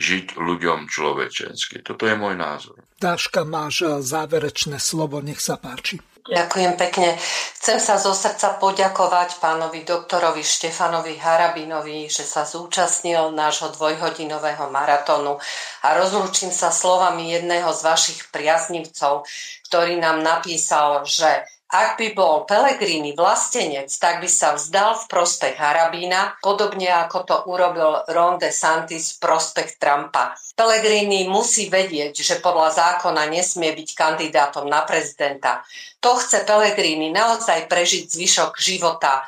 žiť 0.01 0.25
ľuďom 0.33 0.89
človečensky. 0.89 1.85
Toto 1.85 2.09
je 2.09 2.17
môj 2.17 2.33
názor. 2.33 2.81
Dáška, 2.97 3.45
máš 3.45 4.01
záverečné 4.01 4.81
slovo, 4.81 5.21
nech 5.21 5.37
sa 5.37 5.61
páči. 5.61 6.01
Ďakujem 6.21 6.77
pekne. 6.77 7.17
Chcem 7.57 7.81
sa 7.81 7.97
zo 7.97 8.13
srdca 8.13 8.61
poďakovať 8.61 9.41
pánovi 9.41 9.81
doktorovi 9.81 10.45
Štefanovi 10.45 11.17
Harabinovi, 11.17 12.05
že 12.05 12.21
sa 12.21 12.45
zúčastnil 12.45 13.33
nášho 13.33 13.73
dvojhodinového 13.73 14.69
maratónu 14.69 15.41
a 15.81 15.87
rozlúčim 15.97 16.53
sa 16.53 16.69
slovami 16.69 17.33
jedného 17.33 17.73
z 17.73 17.81
vašich 17.81 18.19
priaznivcov, 18.29 19.25
ktorý 19.65 19.97
nám 19.97 20.21
napísal, 20.21 21.01
že 21.09 21.41
ak 21.71 21.95
by 21.95 22.11
bol 22.11 22.43
Pelegrini 22.43 23.15
vlastenec, 23.15 23.87
tak 23.95 24.19
by 24.19 24.27
sa 24.27 24.59
vzdal 24.59 24.99
v 24.99 25.05
prospech 25.07 25.55
Harabína, 25.55 26.35
podobne 26.43 26.91
ako 26.91 27.23
to 27.23 27.35
urobil 27.47 28.03
Ron 28.11 28.35
DeSantis 28.35 29.15
v 29.15 29.23
prospech 29.23 29.79
Trumpa. 29.79 30.35
Pelegrini 30.51 31.31
musí 31.31 31.71
vedieť, 31.71 32.19
že 32.19 32.43
podľa 32.43 32.75
zákona 32.75 33.31
nesmie 33.31 33.71
byť 33.71 33.89
kandidátom 33.95 34.67
na 34.67 34.83
prezidenta. 34.83 35.63
To 36.03 36.19
chce 36.19 36.43
Pelegrini 36.43 37.07
naozaj 37.07 37.71
prežiť 37.71 38.11
zvyšok 38.11 38.59
života 38.59 39.23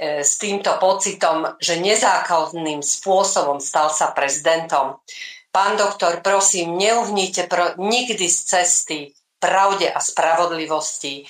e, 0.00 0.24
s 0.24 0.40
týmto 0.40 0.72
pocitom, 0.80 1.60
že 1.60 1.76
nezákonným 1.84 2.80
spôsobom 2.80 3.60
stal 3.60 3.92
sa 3.92 4.08
prezidentom. 4.16 5.04
Pán 5.52 5.76
doktor, 5.76 6.24
prosím, 6.24 6.80
neuhnite 6.80 7.44
pro, 7.44 7.76
nikdy 7.76 8.24
z 8.24 8.38
cesty 8.42 8.98
pravde 9.44 9.92
a 9.92 10.00
spravodlivosti. 10.00 11.28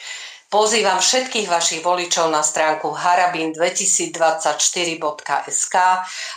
Pozývam 0.54 1.02
všetkých 1.02 1.50
vašich 1.50 1.82
voličov 1.82 2.30
na 2.30 2.38
stránku 2.38 2.94
harabin2024.sk 2.94 5.76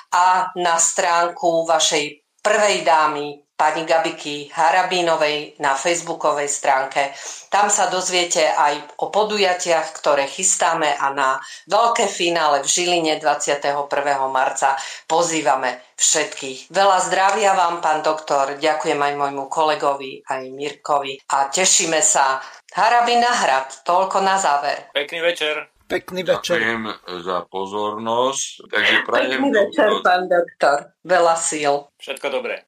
a 0.10 0.50
na 0.58 0.76
stránku 0.82 1.70
vašej 1.70 2.26
prvej 2.42 2.82
dámy 2.82 3.46
pani 3.58 3.90
Gabiky 3.90 4.54
Harabínovej 4.54 5.58
na 5.58 5.74
facebookovej 5.74 6.46
stránke. 6.46 7.10
Tam 7.50 7.74
sa 7.74 7.90
dozviete 7.90 8.46
aj 8.46 9.02
o 9.02 9.10
podujatiach, 9.10 9.98
ktoré 9.98 10.30
chystáme 10.30 10.94
a 10.94 11.10
na 11.10 11.42
veľké 11.66 12.06
finále 12.06 12.62
v 12.62 12.70
Žiline 12.70 13.18
21. 13.18 13.90
marca 14.30 14.78
pozývame 15.10 15.82
všetkých. 15.98 16.70
Veľa 16.70 16.98
zdravia 17.10 17.58
vám, 17.58 17.82
pán 17.82 18.06
doktor, 18.06 18.62
ďakujem 18.62 19.02
aj 19.02 19.14
môjmu 19.18 19.50
kolegovi, 19.50 20.22
aj 20.22 20.54
Mirkovi 20.54 21.18
a 21.34 21.50
tešíme 21.50 21.98
sa 22.06 22.38
Harabin 22.78 23.26
na 23.26 23.34
hrad, 23.34 23.82
toľko 23.82 24.22
na 24.22 24.38
záver. 24.38 24.94
Pekný 24.94 25.26
večer. 25.26 25.66
Pekný 25.88 26.22
večer. 26.28 26.60
Ďakujem 26.60 26.84
za 27.24 27.48
pozornosť. 27.48 28.70
Takže 28.70 28.96
prajem... 29.08 29.40
Pekný 29.40 29.50
večer, 29.56 29.90
pán 30.04 30.28
doktor. 30.28 30.92
Veľa 31.08 31.36
síl. 31.40 31.74
Všetko 31.96 32.28
dobré. 32.28 32.68